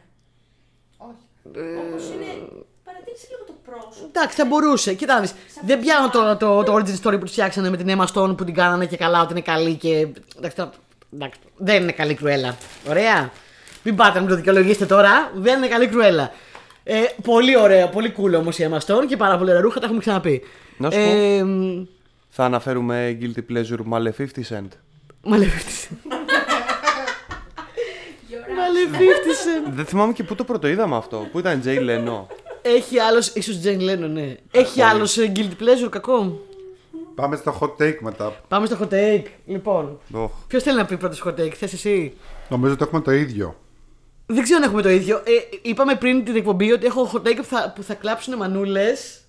Όχι. 0.98 1.26
Όπως 1.82 2.04
είναι... 2.14 2.30
Παρατήρησε 2.84 3.28
λίγο 3.32 3.44
το 3.48 3.54
πρόσωπο. 3.66 4.06
Εντάξει, 4.08 4.36
θα 4.36 4.46
μπορούσε. 4.46 4.94
Κοίτα, 4.94 5.14
να 5.14 5.20
δεις. 5.22 5.34
δεν 5.66 5.80
πιάνω 5.80 6.10
το, 6.10 6.38
το, 6.38 6.64
το 6.64 6.74
origin 6.76 6.98
story 7.04 7.18
που 7.20 7.26
τους 7.26 7.32
φτιάξανε 7.32 7.70
με 7.70 7.78
την 7.78 7.88
Emma 7.98 8.06
Stone 8.14 8.38
που 8.38 8.44
την 8.44 8.54
κάνανε 8.54 8.86
και 8.86 8.98
καλά 8.98 9.22
ότι 9.22 9.32
είναι 9.32 9.42
καλή 9.42 9.76
και. 9.76 10.08
Εντάξει, 10.38 10.56
τώρα- 10.56 10.72
εντάξει, 11.14 11.40
δεν 11.58 11.82
είναι 11.84 11.92
καλή 11.92 12.14
κρουέλα. 12.14 12.58
Ωραία. 12.90 13.32
Μην 13.84 13.96
πάτε 13.96 14.16
να 14.16 14.22
μου 14.22 14.30
το 14.30 14.36
δικαιολογήσετε 14.36 14.86
τώρα. 14.86 15.32
Δεν 15.36 15.58
είναι 15.58 15.68
καλή 15.68 15.88
κρουέλα. 15.88 16.32
Ε, 16.84 17.02
πολύ 17.24 17.58
ωραία, 17.58 17.90
πολύ 17.90 18.14
cool 18.18 18.34
όμως 18.38 18.60
η 18.60 18.70
Emma 18.72 18.78
Stone 18.78 19.06
και 19.08 19.18
πάρα 19.18 19.38
πολύ 19.38 19.50
ωραία 19.50 19.62
ρούχα, 19.62 19.80
τα 19.80 19.86
έχουμε 19.86 20.00
ξαναπεί. 20.02 20.42
Να 20.78 20.92
σου 20.92 20.98
πω. 20.98 21.04
Ε, 21.04 21.44
μ, 21.44 21.84
Θα 22.30 22.44
αναφέρουμε 22.46 23.18
Guilty 23.22 23.54
Pleasure 23.54 23.94
Maleficent. 23.94 24.68
Μαλεφίφτησε. 25.24 25.90
Μαλεφίφτησε. 28.58 29.64
Δεν 29.74 29.86
θυμάμαι 29.86 30.14
και 30.14 30.24
πού 30.24 30.36
το 30.36 30.44
πρώτο 30.44 30.68
είδαμε 30.68 30.96
αυτό. 30.96 31.28
Πού 31.32 31.40
ήταν 31.40 31.62
Jay 31.66 31.78
Leno. 31.80 32.26
Έχει 32.62 33.00
άλλος, 33.00 33.28
ίσως 33.28 33.60
Τζέιν 33.60 33.80
Λένο, 33.80 34.08
ναι. 34.08 34.36
Έχει 34.52 34.82
άλλος 34.82 35.18
guilty 35.36 35.40
pleasure 35.64 35.90
κακό. 35.90 36.40
Πάμε 37.16 37.36
στο 37.36 37.58
hot 37.62 37.82
take 37.84 37.98
μετά. 38.00 38.42
Πάμε 38.48 38.66
στο 38.66 38.78
hot 38.82 38.94
take. 38.94 39.24
Λοιπόν, 39.46 40.00
Οχ. 40.12 40.32
ποιος 40.48 40.64
θέλει 40.64 40.78
να 40.78 40.86
πει 40.86 40.98
πρώτος 40.98 41.24
hot 41.26 41.40
take, 41.40 41.54
θες 41.54 41.74
εσύ; 41.74 42.14
Νομίζω 42.50 42.74
ότι 42.74 42.84
έχουμε 42.84 43.02
το 43.02 43.12
ίδιο. 43.12 43.56
Δεν 44.26 44.44
ξέρω 44.44 44.58
αν 44.58 44.64
έχουμε 44.64 44.82
το 44.82 44.90
ίδιο. 44.90 45.18
Ε, 45.18 45.32
είπαμε 45.62 45.96
πριν 45.96 46.24
την 46.26 46.36
εκπομπή 46.36 46.72
ότι 46.72 46.86
έχω 46.86 47.12
hot 47.14 47.28
take 47.28 47.36
που 47.36 47.44
θα, 47.44 47.72
που 47.76 47.84
θα 47.84 47.94
κλάψουν 47.94 48.36
μανούλες. 48.38 49.20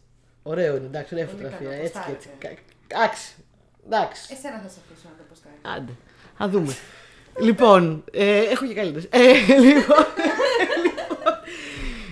Ωραίο 0.42 0.76
είναι, 0.76 0.86
εντάξει, 0.86 1.14
ωραία 1.14 1.26
φωτογραφία. 1.26 1.58
καλό, 1.68 1.70
Έτσι 1.82 1.92
και 2.06 2.12
έτσι. 2.12 2.28
ποστάρετε. 2.28 2.60
Κα- 2.86 2.96
Εντάξει. 2.98 3.32
Εντάξει. 3.86 4.22
Εσένα 4.32 4.60
θα 4.62 4.68
σε 4.68 4.76
αφήσω 4.84 5.08
να 5.08 5.16
το 5.16 5.24
ποστάρεις. 5.28 5.76
Άντε. 5.76 5.92
Θα 6.38 6.48
δούμε. 6.48 6.74
λοιπόν, 7.40 8.04
ε, 8.12 8.38
έχω 8.38 8.66
και 8.66 8.74
καλύτερες. 8.74 9.08
Ε, 9.10 9.56
λοιπόν. 9.60 10.06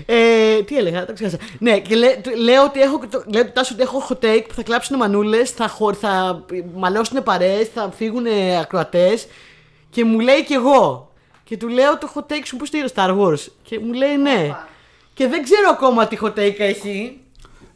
Ε, 0.06 0.62
τι 0.62 0.76
έλεγα, 0.76 1.04
το 1.06 1.12
ξέχασα. 1.12 1.36
Ναι, 1.58 1.78
και 1.80 1.94
λέ, 1.94 2.16
του- 2.22 2.36
λέω 2.36 2.64
ότι 2.64 2.80
έχω, 2.80 2.98
το, 3.10 3.24
λέω 3.26 3.44
του 3.44 3.50
Τάσου 3.52 3.72
ότι 3.74 3.82
έχω 3.82 4.06
hot 4.08 4.24
take 4.24 4.44
που 4.48 4.54
θα 4.54 4.62
κλάψουν 4.62 4.96
μανούλες, 4.96 5.50
θα, 5.50 5.68
χω- 5.68 5.94
θα 6.00 6.44
μαλώσουν 6.74 7.22
παρέες, 7.22 7.68
θα 7.68 7.90
φύγουν 7.96 8.26
ακροατές. 8.60 9.26
Και 9.90 10.04
μου 10.04 10.20
λέει 10.20 10.44
κι 10.44 10.52
εγώ. 10.52 11.09
Και 11.50 11.56
του 11.56 11.68
λέω 11.68 11.98
το 11.98 12.12
hot 12.14 12.32
take 12.32 12.42
σου 12.44 12.56
που 12.56 12.66
στείλω 12.66 12.88
Star 12.94 13.18
Wars; 13.18 13.46
Και 13.62 13.78
μου 13.78 13.92
λέει 13.92 14.16
ναι. 14.16 14.44
Όπα. 14.48 14.68
Και 15.14 15.26
δεν 15.26 15.42
ξέρω 15.42 15.68
ακόμα 15.70 16.06
τι 16.06 16.16
hot 16.20 16.28
take 16.28 16.58
έχει. 16.58 17.20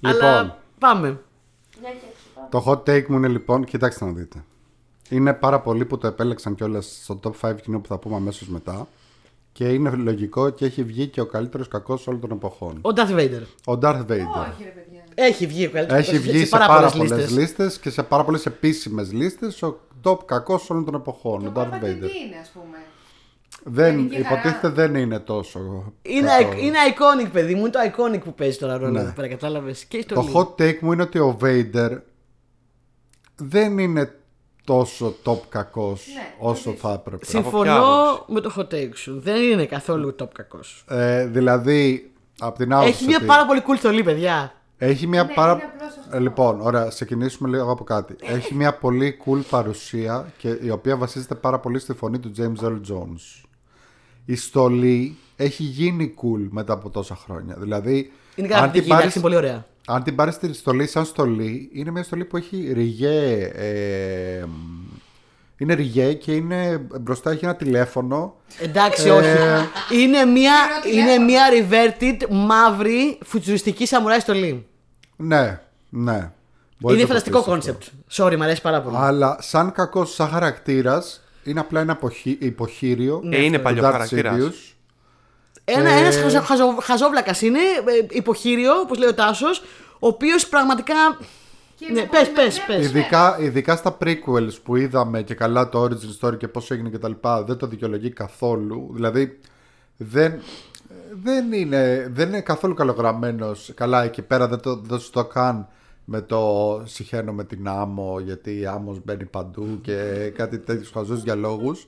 Λοιπόν. 0.00 0.22
Αλλά 0.24 0.58
πάμε. 0.78 1.08
Ναι, 1.08 1.16
και 1.88 1.94
έτσι, 2.10 2.22
πάμε. 2.34 2.48
Το 2.50 2.64
hot 2.66 2.90
take 2.90 3.06
μου 3.06 3.16
είναι 3.16 3.28
λοιπόν, 3.28 3.64
κοιτάξτε 3.64 4.04
να 4.04 4.12
δείτε. 4.12 4.44
Είναι 5.08 5.32
πάρα 5.32 5.60
πολλοί 5.60 5.84
που 5.84 5.98
το 5.98 6.06
επέλεξαν 6.06 6.54
κιόλας 6.54 6.98
στο 7.02 7.20
top 7.22 7.48
5 7.50 7.54
κοινό 7.62 7.80
που 7.80 7.88
θα 7.88 7.98
πούμε 7.98 8.16
αμέσως 8.16 8.48
μετά. 8.48 8.88
Και 9.52 9.64
είναι 9.68 9.90
λογικό 9.90 10.50
και 10.50 10.64
έχει 10.64 10.82
βγει 10.84 11.06
και 11.06 11.20
ο 11.20 11.26
καλύτερος 11.26 11.68
κακός 11.68 12.06
όλων 12.06 12.20
των 12.20 12.30
εποχών. 12.30 12.78
Ο 12.82 12.88
Darth 12.96 13.18
Vader. 13.18 13.42
Ο 13.66 13.78
Darth 13.82 14.00
Vader. 14.06 14.08
Όχι, 14.08 14.62
ρε 14.64 14.70
παιδιά. 14.74 15.04
Έχει 15.14 15.46
βγει 15.46 15.66
ο 15.66 15.70
καλύτερος 15.70 16.08
Έχει 16.08 16.16
κακός 16.16 16.30
βγει 16.32 16.44
σε 16.44 16.48
πάρα 16.50 16.66
πάρα 16.66 16.90
πολλές 16.90 17.08
πολλές 17.08 17.16
λίστες. 17.30 17.38
λίστες 17.38 17.78
και 17.78 17.90
σε 17.90 18.02
πάρα 18.02 18.24
πολλές 18.24 18.46
επίσημες 18.46 19.12
λίστες 19.12 19.62
ο 19.62 19.78
top 20.02 20.18
κακός 20.24 20.70
όλων 20.70 20.84
των 20.84 20.94
εποχών. 20.94 21.40
Και 21.40 21.46
Ο 21.46 21.50
ο 21.50 21.52
Darth 21.52 21.64
Παπατή 21.70 21.86
Vader. 21.86 22.10
τι 22.10 22.18
είναι, 22.26 22.38
ας 22.40 22.48
πούμε. 22.48 22.76
Δεν, 23.66 23.94
Παιδική 23.96 24.22
χαρά. 24.22 24.40
υποτίθεται 24.40 24.68
δεν 24.68 24.94
είναι 24.94 25.18
τόσο. 25.18 25.92
Είναι, 26.02 26.28
κακό. 26.38 26.58
είναι 26.58 26.76
iconic, 26.94 27.28
παιδί 27.32 27.54
μου. 27.54 27.60
Είναι 27.60 27.70
το 27.70 27.78
iconic 27.94 28.20
που 28.24 28.34
παίζει 28.34 28.58
τώρα 28.58 28.76
ρόλο 28.78 28.90
Ναι. 28.92 29.00
εδώ 29.00 29.12
πέρα, 29.12 29.28
κατάλαβες. 29.28 29.84
Και 29.84 29.96
η 29.96 30.04
Το 30.04 30.22
στολή. 30.22 30.30
hot 30.56 30.62
take 30.62 30.78
μου 30.80 30.92
είναι 30.92 31.02
ότι 31.02 31.18
ο 31.18 31.36
Vader 31.42 31.98
δεν 33.36 33.78
είναι 33.78 34.14
τόσο 34.64 35.14
top 35.24 35.38
κακός 35.48 36.06
Ναι, 36.14 36.34
όσο 36.38 36.68
επίσης. 36.70 36.80
θα 36.86 36.92
έπρεπε. 36.92 37.16
ποια 37.26 37.40
Συμφωνώ 37.40 37.72
άποψη; 37.74 38.32
με 38.32 38.40
το 38.40 38.54
hot 38.56 38.74
take 38.74 38.90
σου. 38.94 39.20
Δεν 39.20 39.42
είναι 39.42 39.66
καθόλου 39.66 40.14
top 40.22 40.28
κακός. 40.34 40.84
Ε, 40.88 41.26
δηλαδή, 41.26 42.12
από 42.38 42.58
την 42.58 42.72
άποψη 42.72 42.90
Έχει 42.92 43.04
μια 43.06 43.16
ότι 43.16 43.26
πάρα 43.26 43.46
πολύ 43.46 43.62
cool 43.68 43.76
στολή, 43.78 44.02
παιδιά. 44.02 44.52
Έχει 44.78 45.06
μια 45.06 45.24
Ναι, 45.24 45.32
πάρα... 45.34 45.52
είναι 45.52 45.62
απλώς 45.74 45.96
αυτό. 45.98 46.16
Ε, 46.16 46.20
λοιπόν, 46.20 46.60
ωραία, 46.60 46.88
ξεκινήσουμε 46.88 47.48
λίγο 47.48 47.70
από 47.72 47.84
κάτι. 47.84 48.16
Έχει 48.20 48.54
μια 48.54 48.74
πολύ 48.78 49.18
cool 49.26 49.40
παρουσία 49.50 50.32
και 50.38 50.58
η 50.62 50.70
οποία 50.70 50.96
βασίζεται 50.96 51.34
πάρα 51.34 51.58
πολύ 51.58 51.78
στη 51.78 51.92
φωνή 51.94 52.18
του 52.18 52.32
James 52.38 52.64
Earl 52.64 52.80
Jones. 52.92 53.44
Η 54.24 54.34
στολή 54.36 55.16
έχει 55.36 55.62
γίνει 55.62 56.14
cool 56.22 56.46
μετά 56.50 56.72
από 56.72 56.90
τόσα 56.90 57.16
χρόνια. 57.16 57.56
Δηλαδή, 57.58 57.96
Είναι 57.96 58.06
αν 58.36 58.46
την 58.46 58.48
καταπληκτική, 58.48 58.88
πάρεις, 58.88 59.02
εντάξει, 59.04 59.18
είναι 59.18 59.26
πολύ 59.28 59.36
ωραία. 59.36 59.66
αν 59.86 60.02
την 60.02 60.14
πάρεις 60.14 60.38
τη 60.38 60.52
στολή 60.52 60.86
σαν 60.86 61.04
στολή, 61.04 61.70
είναι 61.72 61.90
μια 61.90 62.02
στολή 62.02 62.24
που 62.24 62.36
έχει 62.36 62.72
ριγέ. 62.72 63.50
Ε, 63.54 64.44
είναι 65.56 65.74
ριγέ 65.74 66.12
και 66.12 66.32
είναι, 66.32 66.86
μπροστά 67.00 67.30
έχει 67.30 67.44
ένα 67.44 67.56
τηλέφωνο. 67.56 68.36
Εντάξει, 68.60 69.08
Ε, 69.08 69.10
όχι. 69.10 69.28
Είναι 70.02 70.24
μια, 70.24 70.52
Χειρότερη 70.66 70.96
είναι 70.96 71.12
έχω. 71.12 71.22
μια 71.24 71.42
reverted 71.50 72.28
μαύρη 72.30 73.18
φουτουριστική 73.24 73.86
σαμουράι 73.86 74.20
στολή. 74.20 74.66
Ναι, 75.16 75.60
ναι. 75.88 76.32
Μπορείς 76.78 76.98
είναι 77.02 77.08
να 77.12 77.20
το 77.20 77.30
φανταστικό 77.30 77.54
πεις 77.56 77.68
αυτό. 77.68 77.78
concept. 78.08 78.26
Sorry, 78.32 78.36
μου 78.36 78.42
αρέσει 78.42 78.60
πάρα 78.62 78.82
πολύ. 78.82 78.96
Αλλά 78.98 79.36
σαν 79.40 79.72
κακός, 79.72 80.14
σαν 80.14 80.28
χαρακτήρας, 80.28 81.22
είναι 81.44 81.60
απλά 81.60 81.80
ένα 81.80 81.92
αποχή- 81.92 82.42
υποχείριο. 82.42 83.22
Ε, 83.30 83.44
είναι 83.44 83.56
του 83.56 83.62
παλιό 83.62 83.82
Darth 83.82 83.90
χαρακτήρας. 83.90 84.36
Sidious. 84.36 84.72
Ένα 85.64 85.90
ε, 85.90 85.98
ένας 86.00 86.16
χαζο, 86.16 86.40
χαζο, 86.40 86.76
χαζόβλακας 86.80 87.42
είναι, 87.42 87.58
ε, 87.58 88.06
υποχείριο, 88.10 88.72
όπως 88.80 88.98
λέει 88.98 89.08
ο 89.08 89.14
Τάσος, 89.14 89.62
ο 89.98 90.06
οποίος 90.06 90.48
πραγματικά... 90.48 90.94
Και 91.76 91.86
Ναι, 91.92 92.00
με 92.00 92.06
πες, 92.10 92.22
πολύ 92.30 92.34
πες, 92.34 92.58
μακριά 92.58 92.76
πες. 92.78 92.86
Ειδικά, 92.86 93.36
ειδικά 93.40 93.76
στα 93.76 93.96
prequels 94.04 94.52
που 94.62 94.76
είδαμε 94.76 95.22
και 95.22 95.34
καλά 95.34 95.68
το 95.68 95.82
origin 95.82 96.26
story 96.26 96.36
και 96.38 96.48
πώς 96.48 96.70
έγινε 96.70 96.88
και 96.88 96.98
τα 96.98 97.08
λοιπά, 97.08 97.42
δεν 97.44 97.56
το 97.56 97.66
δικαιολογεί 97.66 98.10
καθόλου. 98.10 98.90
Δηλαδή, 98.94 99.38
δεν, 99.96 100.40
δεν, 101.22 101.52
είναι, 101.52 102.08
δεν 102.12 102.28
είναι 102.28 102.40
καθόλου 102.40 102.74
καλογραμμένος. 102.74 103.72
Καλά, 103.74 104.02
εκεί 104.02 104.22
πέρα 104.22 104.48
δεν 104.48 104.60
το, 104.60 104.76
δεν 104.76 105.00
το 105.10 105.24
καν 105.24 105.68
με 106.04 106.20
το 106.20 106.82
συχαίνω 106.84 107.32
με 107.32 107.44
την 107.44 107.68
άμμο, 107.68 108.20
γιατί 108.20 108.58
η 108.58 108.66
άμμος 108.66 109.00
μπαίνει 109.04 109.24
παντού 109.24 109.78
και 109.80 110.30
κάτι 110.36 110.58
τέτοιους 110.58 110.90
χαζούς 110.90 111.22
διαλόγους. 111.22 111.86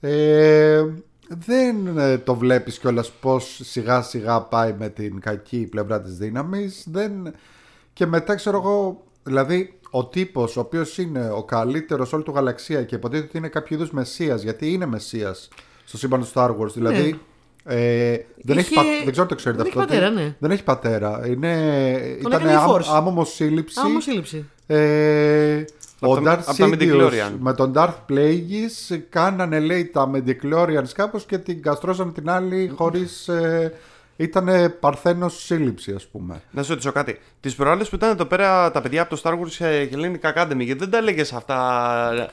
Ε, 0.00 0.84
δεν 1.28 1.98
ε, 1.98 2.18
το 2.18 2.34
βλέπεις 2.34 2.78
κιόλας 2.78 3.10
πως 3.10 3.60
σιγά 3.62 4.02
σιγά 4.02 4.40
πάει 4.42 4.74
με 4.78 4.88
την 4.88 5.20
κακή 5.20 5.66
πλευρά 5.70 6.00
της 6.00 6.16
δύναμης 6.16 6.86
δεν... 6.90 7.34
και 7.92 8.06
μετά 8.06 8.34
ξέρω 8.34 8.56
εγώ 8.56 9.02
δηλαδή 9.22 9.78
ο 9.90 10.06
τύπος 10.06 10.56
ο 10.56 10.60
οποίος 10.60 10.98
είναι 10.98 11.30
ο 11.30 11.44
καλύτερος 11.44 12.12
όλη 12.12 12.22
του 12.22 12.32
γαλαξία 12.34 12.82
και 12.84 12.94
υποτίθεται 12.94 13.28
ότι 13.28 13.38
είναι 13.38 13.48
κάποιο 13.48 13.76
είδους 13.76 13.90
μεσσίας 13.90 14.42
γιατί 14.42 14.72
είναι 14.72 14.86
μεσσίας 14.86 15.48
στο 15.84 15.98
σύμπαν 15.98 16.20
του 16.20 16.30
Star 16.34 16.56
Wars 16.58 16.72
δηλαδή 16.74 17.20
ε, 17.64 18.16
δεν, 18.42 18.58
έχει, 18.58 18.74
Ναι. 18.74 18.80
Είχε- 18.80 18.90
πα- 18.96 19.02
δεν 19.04 19.10
ξέρω 19.10 19.22
αν 19.22 19.28
το 19.28 19.34
ξέρετε 19.34 19.62
δεν 19.62 19.66
αυτό 19.72 19.80
έχει 19.80 19.88
πατέρα, 19.88 20.06
ότι- 20.12 20.22
ναι. 20.22 20.34
δεν 20.38 20.50
έχει 20.50 20.62
πατέρα 20.64 21.20
είναι, 21.26 21.52
ήταν 22.20 22.32
έκανε 22.32 22.52
η 22.52 22.56
Force. 22.68 22.84
άμμο 22.94 23.24
σύλληψης 23.24 23.78
Άμμο 23.78 24.00
σύλληψη. 24.00 24.44
ε, 24.66 25.64
ο 26.00 26.12
Από 26.12 26.20
τα- 26.22 26.36
Darth 26.38 26.42
από 26.46 26.56
τα 26.58 26.66
Sidious 26.66 26.72
Midichlorian. 26.78 27.32
με 27.38 27.54
τον 27.54 27.72
Darth 27.76 27.94
Plagueis 28.08 28.98
κάνανε 29.08 29.60
λέει 29.60 29.84
τα 29.84 30.10
Midichlorians 30.14 30.88
κάπως 30.94 31.24
και 31.24 31.38
την 31.38 31.62
καστρώσαν 31.62 32.12
την 32.12 32.30
άλλη 32.30 32.72
χωρίς... 32.76 33.28
Ε, 33.28 33.72
ήταν 34.16 34.74
παρθένος 34.80 35.44
σύλληψη 35.44 35.92
ας 35.92 36.06
πούμε. 36.06 36.42
Να 36.50 36.62
σου 36.62 36.70
ρωτήσω 36.70 36.92
κάτι. 36.92 37.18
Τις 37.40 37.54
προάλλες 37.54 37.88
που 37.88 37.94
ήταν 37.94 38.10
εδώ 38.10 38.24
πέρα 38.24 38.70
τα 38.70 38.80
παιδιά 38.80 39.02
από 39.02 39.16
το 39.16 39.20
Star 39.24 39.32
Wars 39.32 39.66
ε, 39.66 39.88
Hellenic 39.92 40.32
Academy, 40.34 40.58
γιατί 40.58 40.78
δεν 40.78 40.90
τα 40.90 40.98
έλεγες 40.98 41.32
αυτά 41.32 41.56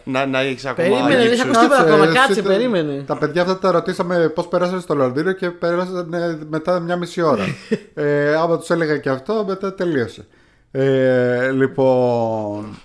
να, 0.04 0.26
να 0.26 0.40
έχεις 0.40 0.66
ακόμα. 0.66 0.88
Περίμενε, 0.88 1.16
δεν 1.16 1.22
γύψους. 1.28 1.40
έχει 1.40 1.50
ακούσει 1.50 1.62
τίποτα 1.62 1.82
ακόμα. 1.82 2.04
εσύ 2.04 2.14
Κάτσε, 2.14 2.42
τα- 2.42 2.48
περίμενε. 2.48 3.04
Τα 3.08 3.18
παιδιά 3.18 3.42
αυτά 3.42 3.60
τα 3.60 3.72
ρωτήσαμε 3.72 4.30
πώς 4.30 4.48
πέρασαν 4.48 4.82
στο 4.82 4.96
Λονδίνο 4.96 5.32
και 5.32 5.50
πέρασαν 5.50 6.14
ε, 6.14 6.40
μετά 6.50 6.80
μια 6.80 6.96
μισή 6.96 7.22
ώρα. 7.22 7.44
ε, 7.94 8.36
άμα 8.36 8.58
τους 8.58 8.70
έλεγα 8.70 8.98
και 8.98 9.10
αυτό 9.10 9.44
μετά 9.48 9.74
τελείωσε. 9.74 10.28
Ε, 10.72 11.52
λοιπόν... 11.52 12.78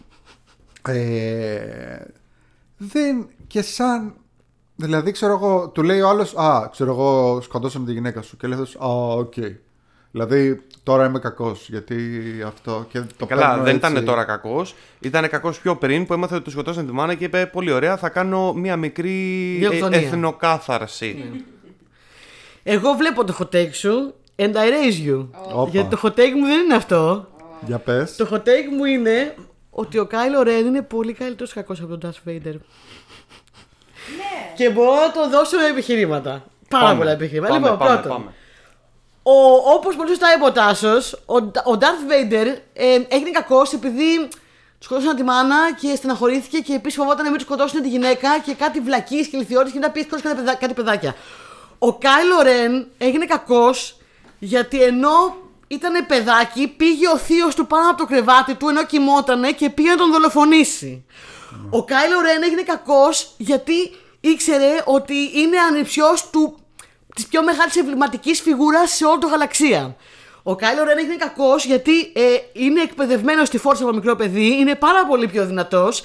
Ε, 0.89 1.97
δεν... 2.77 3.29
Και 3.47 3.63
σαν... 3.63 4.15
Δηλαδή 4.77 5.11
ξέρω 5.11 5.33
εγώ, 5.33 5.69
του 5.69 5.83
λέει 5.83 6.01
ο 6.01 6.09
άλλος 6.09 6.35
Α, 6.37 6.69
ξέρω 6.71 6.91
εγώ 6.91 7.41
σκοτώσαμε 7.41 7.87
τη 7.87 7.93
γυναίκα 7.93 8.23
σου 8.23 8.37
Και 8.37 8.47
λέει 8.47 8.59
αυτός, 8.61 8.77
Α, 8.83 8.89
οκ 9.17 9.35
Δηλαδή 10.11 10.61
τώρα 10.83 11.05
είμαι 11.07 11.19
κακός 11.19 11.69
Γιατί 11.69 11.97
αυτό 12.47 12.87
και 12.89 13.03
το 13.17 13.27
Καλά, 13.27 13.49
παίρνω 13.49 13.65
δεν 13.65 13.77
έτσι. 13.77 13.91
ήταν 13.93 14.05
τώρα 14.05 14.25
κακός. 14.25 14.75
Ήταν 15.01 15.29
κακός 15.29 15.59
πιο 15.61 15.77
πριν 15.77 16.07
που 16.07 16.13
έμαθε 16.13 16.35
ότι 16.35 16.45
του 16.45 16.51
σκοτώσαν 16.51 16.87
τη 16.87 16.93
μάνα 16.93 17.15
και 17.15 17.25
είπε: 17.25 17.47
Πολύ 17.53 17.73
ωραία, 17.73 17.97
θα 17.97 18.09
κάνω 18.09 18.53
μία 18.53 18.77
μικρή 18.77 19.55
ε, 19.63 19.69
Γενοκτονία. 19.69 19.99
εθνοκάθαρση. 19.99 21.25
Εγώ 22.63 22.93
βλέπω 22.93 23.25
το 23.25 23.37
hot 23.39 23.55
take 23.57 23.73
σου 23.73 24.15
and 24.37 24.53
I 24.53 24.55
raise 24.55 25.09
you. 25.11 25.27
Όπα. 25.53 25.71
Γιατί 25.71 25.89
το 25.97 26.01
hot 26.03 26.09
take 26.21 26.33
μου 26.37 26.47
δεν 26.47 26.65
είναι 26.65 26.75
αυτό. 26.75 27.29
Για 27.67 27.79
πες 27.79 28.17
Το 28.17 28.29
hot 28.31 28.37
take 28.49 28.69
μου 28.77 28.85
είναι 28.85 29.35
ότι 29.71 29.99
ο 29.99 30.07
Κάιλο 30.07 30.43
Ρεν 30.43 30.67
είναι 30.67 30.83
πολύ 30.83 31.13
καλύτερος 31.13 31.53
κακός 31.53 31.81
από 31.81 31.99
τον 31.99 32.11
Darth 32.13 32.29
Vader. 32.31 32.55
Ναι. 34.59 34.65
Και 34.67 34.71
μπορώ 34.71 34.95
να 34.95 35.11
το 35.13 35.29
δώσω 35.29 35.57
με 35.59 35.67
επιχειρήματα. 35.67 36.45
Πάρα 36.69 36.85
Πάμε. 36.85 36.99
πολλά 36.99 37.11
επιχειρήματα. 37.11 37.53
Πάμε, 37.55 37.67
λοιπόν, 37.71 37.79
πάμε, 37.87 37.95
πρώτον, 38.01 38.13
πάμε. 38.13 38.33
ο, 39.23 39.33
όπως 39.75 39.97
πολύ 39.97 40.09
σωστά 40.09 40.27
είπε 40.37 40.45
ο 40.45 40.53
Τάσος, 40.53 41.13
ο, 41.13 41.35
ο 41.73 41.79
Darth 41.81 42.11
Vader 42.33 42.47
ε, 42.73 42.99
έγινε 43.09 43.31
κακός 43.31 43.73
επειδή 43.73 44.29
του 44.79 44.85
σκοτώσαν 44.85 45.17
τη 45.17 45.23
μάνα 45.23 45.57
και 45.81 45.95
στεναχωρήθηκε 45.97 46.59
και 46.59 46.73
επίσης 46.75 46.99
φοβόταν 46.99 47.25
να 47.25 47.31
μην 47.31 47.39
τους 47.39 47.43
σκοτώσουν 47.47 47.83
τη 47.83 47.89
γυναίκα 47.89 48.39
και 48.39 48.55
κάτι 48.55 48.81
βλακίε 48.81 49.23
και 49.23 49.37
λιθιώτε 49.37 49.71
και 49.71 49.79
να 49.79 49.91
πει 49.91 50.01
σκότωσε 50.01 50.23
κάτι, 50.23 50.37
παιδα- 50.37 50.55
κάτι 50.55 50.75
παιδάκια. 50.75 51.15
Ο 51.79 51.93
Κάιλο 51.99 52.43
Ρεν 52.43 52.87
έγινε 52.99 53.25
κακός 53.25 53.97
γιατί 54.39 54.83
ενώ 54.83 55.37
ήταν 55.69 56.07
παιδάκι, 56.07 56.69
πήγε 56.69 57.09
ο 57.09 57.17
θείος 57.17 57.55
του 57.55 57.67
πάνω 57.67 57.89
από 57.91 57.99
το 57.99 58.07
κρεβάτι 58.07 58.55
του 58.55 58.69
ενώ 58.69 58.85
κοιμότανε 58.85 59.53
και 59.53 59.71
πήγε 59.71 59.89
να 59.91 59.97
τον 59.97 60.13
δολοφονήσει. 60.13 61.05
Ο 61.71 61.85
Κάιλο 61.85 62.21
Ρεν 62.21 62.43
έγινε 62.43 62.63
κακός 62.63 63.35
γιατί 63.37 63.75
ήξερε 64.29 64.83
ότι 64.85 65.15
είναι 65.15 65.59
ανιψιός 65.59 66.31
του 66.31 66.59
της 67.15 67.27
πιο 67.27 67.43
μεγάλης 67.45 67.77
εμβληματικής 67.77 68.41
φιγούρας 68.41 68.91
σε 68.91 69.05
όλη 69.05 69.19
τη 69.19 69.27
γαλαξία. 69.27 69.97
Ο 70.43 70.55
Κάιλο 70.57 70.85
Ρεν 70.85 70.99
έγινε 70.99 71.17
κακός 71.17 71.65
γιατί 71.65 72.01
ε, 72.01 72.23
είναι 72.53 72.81
εκπαιδευμένος 72.83 73.49
στη 73.49 73.59
φόρσα 73.59 73.83
από 73.83 73.93
μικρό 73.93 74.17
παιδί, 74.17 74.47
είναι 74.47 74.75
πάρα 74.75 75.07
πολύ 75.07 75.29
πιο 75.29 75.47
δυνατός, 75.47 76.05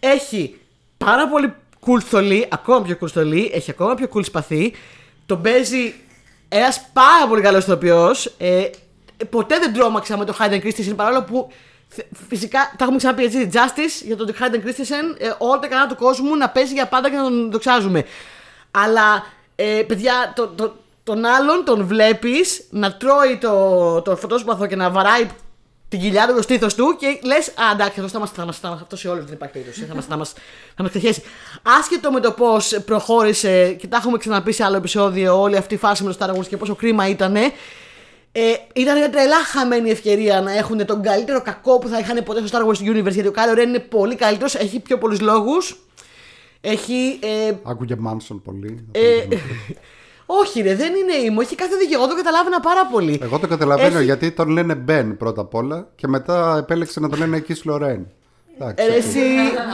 έχει 0.00 0.58
πάρα 0.96 1.28
πολύ 1.28 1.54
cool 1.86 2.00
στολή, 2.00 2.48
ακόμα 2.50 2.82
πιο 2.82 2.98
cool 3.00 3.08
στολή, 3.08 3.50
έχει 3.54 3.70
ακόμα 3.70 3.94
πιο 3.94 4.08
cool 4.14 4.24
σπαθί. 4.24 4.72
Τον 5.26 5.42
παίζει 5.42 5.94
ένας 6.48 6.80
πάρα 6.92 7.26
πολύ 7.28 7.42
καλός 7.42 7.62
ηθοποιός. 7.64 8.34
Ε, 8.38 8.70
ποτέ 9.30 9.58
δεν 9.58 9.72
τρόμαξα 9.72 10.16
με 10.18 10.24
το 10.24 10.36
Hayden 10.38 10.60
Christensen 10.64 10.92
παρόλο 10.96 11.22
που 11.22 11.48
θε- 11.48 11.58
φυσικά 12.28 12.58
τα 12.76 12.84
έχουμε 12.84 12.96
ξαναπεί 12.96 13.24
έτσι. 13.24 13.50
Justice 13.52 14.04
για 14.06 14.16
τον 14.16 14.34
Hayden 14.40 14.66
Christensen, 14.66 15.16
ε, 15.18 15.30
όλα 15.38 15.58
τα 15.58 15.66
καλά 15.66 15.86
του 15.86 15.96
κόσμου 15.96 16.36
να 16.36 16.48
παίζει 16.48 16.72
για 16.72 16.86
πάντα 16.86 17.10
και 17.10 17.16
να 17.16 17.22
τον 17.22 17.50
δοξάζουμε. 17.50 18.04
Αλλά 18.70 19.24
ε, 19.56 19.82
παιδιά, 19.86 20.32
το, 20.36 20.46
το, 20.46 20.76
τον 21.04 21.24
άλλον 21.24 21.64
τον 21.64 21.86
βλέπεις 21.86 22.66
να 22.70 22.96
τρώει 22.96 23.38
το, 23.40 24.02
το 24.02 24.16
φωτόσπαθο 24.16 24.66
και 24.66 24.76
να 24.76 24.90
βαράει 24.90 25.26
την 25.88 26.00
κοιλιά 26.00 26.26
του, 26.26 26.34
το 26.34 26.42
στήθος 26.42 26.74
του 26.74 26.96
και 26.98 27.18
λες: 27.22 27.48
Α, 27.48 27.52
εντάξει, 27.72 28.00
αυτό 28.00 28.08
θα 28.12 28.18
μας, 28.18 28.30
θα 28.30 28.44
μας, 28.44 28.58
θα 28.58 28.68
μας- 28.68 28.80
αυτό 28.80 28.96
σε 28.96 29.08
όλους 29.08 29.24
δεν 29.24 29.34
υπάρχει 29.34 29.54
περίπτωση. 29.54 29.84
θα 29.84 29.94
μας 29.94 30.04
θα 30.04 30.16
μας, 30.16 30.32
θα 30.76 30.82
μας 30.82 30.90
ξεχέσει. 30.90 31.22
Άσχετο 31.62 32.12
με 32.12 32.20
το 32.20 32.32
πώς 32.32 32.78
προχώρησε 32.84 33.72
και 33.72 33.86
τα 33.86 33.96
έχουμε 33.96 34.18
ξαναπεί 34.18 34.52
σε 34.52 34.64
άλλο 34.64 34.76
επεισόδιο 34.76 35.40
όλη 35.40 35.56
αυτή 35.56 35.74
η 35.74 35.78
φάση 35.78 36.04
με 36.04 36.14
το 36.14 36.26
Star 36.26 36.38
Wars 36.38 36.46
και 36.48 36.56
πόσο 36.56 36.74
κρίμα 36.74 37.08
ήταν. 37.08 37.36
Ε, 38.32 38.40
ήταν 38.74 38.96
μια 38.98 39.10
τρελά 39.10 39.44
χαμένη 39.44 39.90
ευκαιρία 39.90 40.40
να 40.40 40.52
έχουν 40.56 40.86
τον 40.86 41.02
καλύτερο 41.02 41.42
κακό 41.42 41.78
που 41.78 41.88
θα 41.88 41.98
είχαν 41.98 42.22
ποτέ 42.24 42.46
στο 42.46 42.58
Star 42.58 42.66
Wars 42.68 42.88
Universe 42.90 43.12
γιατί 43.12 43.28
ο 43.28 43.32
Kylo 43.36 43.58
Ren 43.58 43.62
είναι 43.66 43.78
πολύ 43.78 44.14
καλύτερος, 44.14 44.54
έχει 44.54 44.80
πιο 44.80 44.98
πολλούς 44.98 45.20
λόγους. 45.20 45.80
Έχει 46.60 47.18
ε, 47.22 47.52
Άκουγε 47.62 47.94
Μάνσον 47.98 48.42
πολύ 48.42 48.88
ε, 48.92 49.00
όχι, 50.42 50.60
ρε, 50.60 50.74
δεν 50.74 50.92
είναι 50.94 51.14
ήμο. 51.24 51.38
Έχει 51.42 51.54
κάθε 51.54 51.76
δίκιο. 51.76 51.98
Εγώ 51.98 52.08
το 52.08 52.14
καταλάβαινα 52.16 52.60
πάρα 52.60 52.86
πολύ. 52.86 53.18
Εγώ 53.22 53.38
το 53.38 53.46
καταλαβαίνω 53.46 53.96
Έχει- 53.96 54.04
γιατί 54.04 54.30
τον 54.30 54.48
λένε 54.48 54.74
Μπεν 54.74 55.16
πρώτα 55.16 55.40
απ' 55.40 55.54
όλα 55.54 55.88
και 55.96 56.06
μετά 56.08 56.56
επέλεξε 56.58 57.00
να 57.00 57.08
τον 57.08 57.18
λένε 57.18 57.44
Kiss 57.48 57.60
Λορέν. 57.64 58.06
Εντάξει, 58.58 58.84
Ε, 58.84 58.88
οκ. 58.90 58.96
εσύ, 58.96 59.18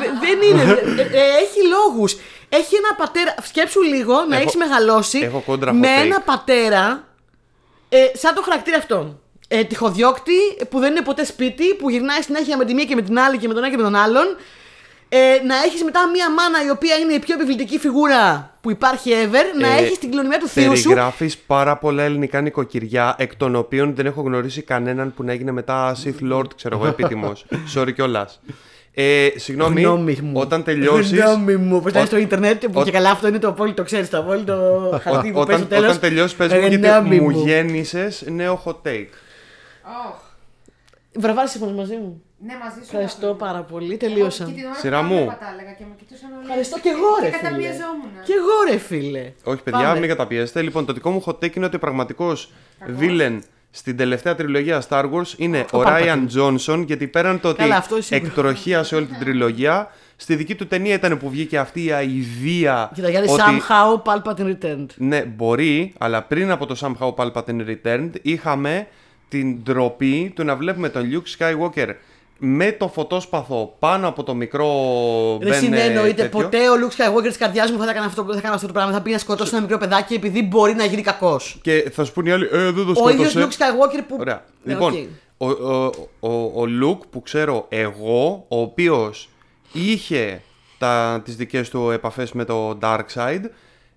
δε- 0.00 0.26
δεν 0.26 0.50
είναι. 0.50 0.62
Ε, 0.62 1.02
ε, 1.02 1.20
έχει 1.42 1.60
λόγους. 1.68 2.16
Έχει 2.48 2.74
ένα 2.76 2.94
πατέρα. 2.96 3.34
Σκέψου 3.42 3.82
λίγο 3.82 4.14
να 4.14 4.34
Έχω- 4.34 4.42
έχεις 4.44 4.56
μεγαλώσει 4.56 5.18
έχω 5.18 5.42
κόντρα 5.46 5.72
με 5.72 5.86
hot 5.88 6.00
take. 6.00 6.04
ένα 6.04 6.20
πατέρα 6.20 7.04
ε, 7.88 8.06
σαν 8.12 8.34
το 8.34 8.42
χαρακτήρα 8.42 8.76
αυτόν. 8.76 9.20
Ε, 9.48 9.64
τυχοδιώκτη 9.64 10.32
που 10.70 10.78
δεν 10.78 10.90
είναι 10.90 11.02
ποτέ 11.02 11.24
σπίτι, 11.24 11.74
που 11.74 11.90
γυρνάει 11.90 12.22
συνέχεια 12.22 12.56
με 12.56 12.64
τη 12.64 12.74
μία 12.74 12.84
και 12.84 12.94
με 12.94 13.02
την 13.02 13.18
άλλη 13.18 13.38
και 13.38 13.48
με 13.48 13.54
τον 13.54 13.62
ένα 13.62 13.70
και 13.70 13.76
με 13.76 13.82
τον 13.82 13.94
άλλον. 13.94 14.36
Ε, 15.08 15.40
να 15.46 15.56
έχεις 15.56 15.82
μετά 15.84 16.08
μία 16.08 16.30
μάνα 16.30 16.64
η 16.64 16.70
οποία 16.70 16.94
είναι 16.96 17.12
η 17.12 17.18
πιο 17.18 17.34
επιβλητική 17.34 17.78
φιγούρα 17.78 18.54
που 18.60 18.70
υπάρχει 18.70 19.10
ever, 19.24 19.60
να 19.60 19.66
Ε, 19.68 19.76
έχεις 19.76 19.98
την 19.98 20.08
κληρονομιά 20.08 20.38
του 20.38 20.48
θείου 20.48 20.76
σου. 20.76 20.82
Περιγράφεις 20.82 21.36
πάρα 21.38 21.76
πολλά 21.76 22.02
ελληνικά 22.02 22.40
νοικοκυριά, 22.40 23.14
εκ 23.18 23.36
των 23.36 23.54
οποίων 23.54 23.94
δεν 23.94 24.06
έχω 24.06 24.20
γνωρίσει 24.22 24.62
κανέναν 24.62 25.14
που 25.14 25.22
να 25.22 25.32
έγινε 25.32 25.52
μετά 25.52 25.96
Sith 26.04 26.32
Lord, 26.32 26.54
ξέρω 26.56 26.76
εγώ, 26.76 26.86
επίτιμος. 26.86 27.46
Sorry 27.74 27.92
κιόλας. 27.94 28.40
Ε, 28.98 29.28
συγγνώμη, 29.36 29.80
Γνώμη 29.82 30.18
μου. 30.22 30.32
όταν 30.34 30.62
τελειώσεις. 30.64 31.18
Γνώμη 31.20 31.56
μου. 31.56 31.80
Πώς 31.82 32.06
στο 32.06 32.16
Ιντερνετ 32.16 32.66
που 32.66 32.80
ο- 32.80 32.84
και 32.84 32.90
καλά 32.90 33.10
αυτό 33.10 33.28
είναι 33.28 33.38
το 33.38 33.48
απόλυτο, 33.48 33.82
ξέρεις, 33.82 34.10
το 34.10 34.18
απόλυτο 34.18 34.54
χαρτί 35.02 35.30
που 35.30 35.34
παίζει 35.34 35.40
Όταν, 35.40 35.58
στο 35.58 35.66
τέλος. 35.66 35.88
όταν 35.88 36.00
τελειώσεις, 36.00 36.36
πες 36.36 36.52
μου 36.52 36.58
γιατί 36.58 36.76
Γνώμη 36.76 37.20
μου 37.20 37.30
μου. 37.30 37.44
γέννησες 37.46 38.24
νέο 38.26 38.62
hot 38.64 38.70
take. 38.88 39.08
Ωχ. 40.08 40.16
Βραβάρι 41.18 41.48
συμφωνεί 41.48 41.72
μαζί 41.72 41.94
μου. 41.96 42.22
Ναι, 42.46 42.52
μαζί 42.62 42.74
σου. 42.74 42.80
Ευχαριστώ 42.82 43.26
Άκου. 43.28 43.36
πάρα 43.36 43.60
πολύ. 43.60 43.86
Εγώ 43.88 43.96
Τελείωσα. 43.96 44.44
και 44.44 44.52
την 44.52 44.64
ώρα 44.64 44.74
Σειρά 44.74 44.98
που 45.00 45.06
μου. 45.06 45.14
έβλεπα 45.14 45.38
τα 45.38 45.46
έλεγα 45.52 45.72
και 45.72 45.84
με 45.88 45.94
κοιτούσαν 45.98 46.30
όλοι. 46.32 46.42
Ευχαριστώ 46.42 46.78
και 46.78 46.88
εγώ, 46.88 47.08
ρε 47.22 47.28
Και 47.30 47.36
φίλε. 47.36 47.42
καταπιεζόμουν. 47.48 48.10
Και 48.24 48.32
εγώ, 48.40 48.56
ρε 48.70 48.76
φίλε. 48.78 49.32
Όχι, 49.44 49.62
παιδιά, 49.62 49.80
Πάμε. 49.86 49.98
μην 49.98 50.08
καταπιέστε. 50.08 50.62
Λοιπόν, 50.62 50.84
το 50.86 50.92
δικό 50.92 51.10
μου 51.10 51.22
hot 51.26 51.32
take 51.44 51.56
είναι 51.56 51.66
ότι 51.66 51.76
ο 51.76 51.78
πραγματικός 51.78 52.52
villain 53.00 53.38
στην 53.76 53.96
τελευταία 53.96 54.34
τριλογία 54.34 54.82
Star 54.88 55.02
Wars 55.04 55.32
είναι 55.36 55.64
ο, 55.72 55.78
Ο 55.78 55.82
Ryan 55.86 55.88
Palpatine. 55.88 56.26
Johnson, 56.38 56.84
γιατί 56.86 57.06
πέραν 57.06 57.40
το 57.40 57.48
ότι 57.48 57.58
Καλά, 57.58 57.76
αυτό 57.76 58.02
σίγουρα. 58.02 58.26
εκτροχίασε 58.28 58.94
όλη 58.96 59.06
την 59.06 59.18
τριλογία, 59.18 59.90
στη 60.16 60.34
δική 60.34 60.54
του 60.54 60.66
ταινία 60.66 60.94
ήταν 60.94 61.18
που 61.18 61.30
βγήκε 61.30 61.58
αυτή 61.58 61.84
η 61.84 61.92
αηδία. 61.92 62.90
Κοίτα, 62.94 63.08
γιατί 63.10 63.28
ότι- 63.28 63.42
somehow 63.42 64.02
Palpatine 64.12 64.54
returned. 64.64 64.86
Ναι, 64.96 65.24
μπορεί, 65.24 65.92
αλλά 65.98 66.22
πριν 66.22 66.50
από 66.50 66.66
το 66.66 66.76
Somehow 66.80 67.14
Palpatine 67.14 67.66
Returned 67.66 68.10
είχαμε 68.22 68.86
την 69.28 69.62
ντροπή 69.62 70.32
του 70.34 70.44
να 70.44 70.56
βλέπουμε 70.56 70.88
τον 70.88 71.02
Luke 71.12 71.36
Skywalker 71.38 71.88
με 72.38 72.72
το 72.72 72.88
φωτόσπαθο 72.88 73.76
πάνω 73.78 74.08
από 74.08 74.22
το 74.22 74.34
μικρό 74.34 74.66
Δεν 75.40 75.48
Ben, 75.48 75.54
ε, 75.54 75.58
συνεννοείται 75.58 76.22
τέτοιο. 76.22 76.40
ποτέ 76.40 76.70
ο 76.70 76.72
Luke 76.74 76.92
Skywalker 76.92 77.26
της 77.26 77.36
καρδιάς 77.36 77.70
μου 77.70 77.78
θα 77.78 77.90
έκανε 77.90 78.06
αυτό, 78.06 78.24
θα 78.24 78.38
έκανε 78.38 78.54
αυτό 78.54 78.66
το 78.66 78.72
πράγμα. 78.72 78.92
Θα 78.92 79.00
πήγε 79.00 79.14
να 79.14 79.20
σκοτώσει 79.20 79.50
ένα 79.52 79.62
μικρό 79.62 79.78
παιδάκι 79.78 80.14
επειδή 80.14 80.42
μπορεί 80.42 80.74
να 80.74 80.84
γίνει 80.84 81.02
κακός. 81.02 81.58
Και 81.62 81.90
θα 81.92 82.04
σου 82.04 82.12
πούνε 82.12 82.28
οι 82.28 82.32
άλλοι, 82.32 82.48
ε, 82.52 82.70
δεν 82.70 82.74
το 82.74 82.94
Ο 82.96 83.10
ίδιος 83.10 83.30
σκότωσε. 83.30 83.58
Luke 83.58 83.62
Skywalker 83.62 84.02
που. 84.08 84.16
Ωραία. 84.20 84.44
Ναι, 84.62 84.72
λοιπόν, 84.72 84.92
οκ. 85.38 85.48
ο, 85.58 85.68
ο, 85.70 85.92
ο, 86.20 86.62
ο 86.62 86.64
Luke 86.82 87.06
που 87.10 87.22
ξέρω 87.22 87.66
εγώ, 87.68 88.44
ο 88.48 88.60
οποίος 88.60 89.28
είχε 89.72 90.42
τα, 90.78 91.20
τις 91.24 91.36
δικές 91.36 91.70
του 91.70 91.90
επαφές 91.90 92.32
με 92.32 92.44
το 92.44 92.78
Dark 92.82 93.04
Side, 93.14 93.44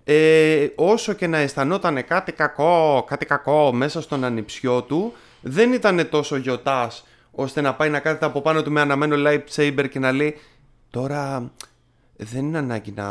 ε, 0.04 0.66
όσο 0.74 1.12
και 1.12 1.26
να 1.26 1.38
αισθανόταν 1.38 2.04
κάτι 2.06 2.32
κακό, 2.32 3.04
κάτι 3.08 3.26
κακό 3.26 3.72
μέσα 3.72 4.00
στον 4.00 4.24
ανιψιό 4.24 4.82
του, 4.82 5.12
δεν 5.40 5.72
ήταν 5.72 6.08
τόσο 6.10 6.36
γιοτάς 6.36 7.04
ώστε 7.30 7.60
να 7.60 7.74
πάει 7.74 7.88
να 7.90 7.98
κάθεται 7.98 8.26
από 8.26 8.40
πάνω 8.40 8.62
του 8.62 8.72
με 8.72 8.80
αναμμένο 8.80 9.16
lightsaber 9.28 9.86
και 9.90 9.98
να 9.98 10.12
λέει 10.12 10.36
τώρα 10.90 11.50
δεν 12.16 12.44
είναι 12.44 12.58
ανάγκη 12.58 12.92
να, 12.96 13.06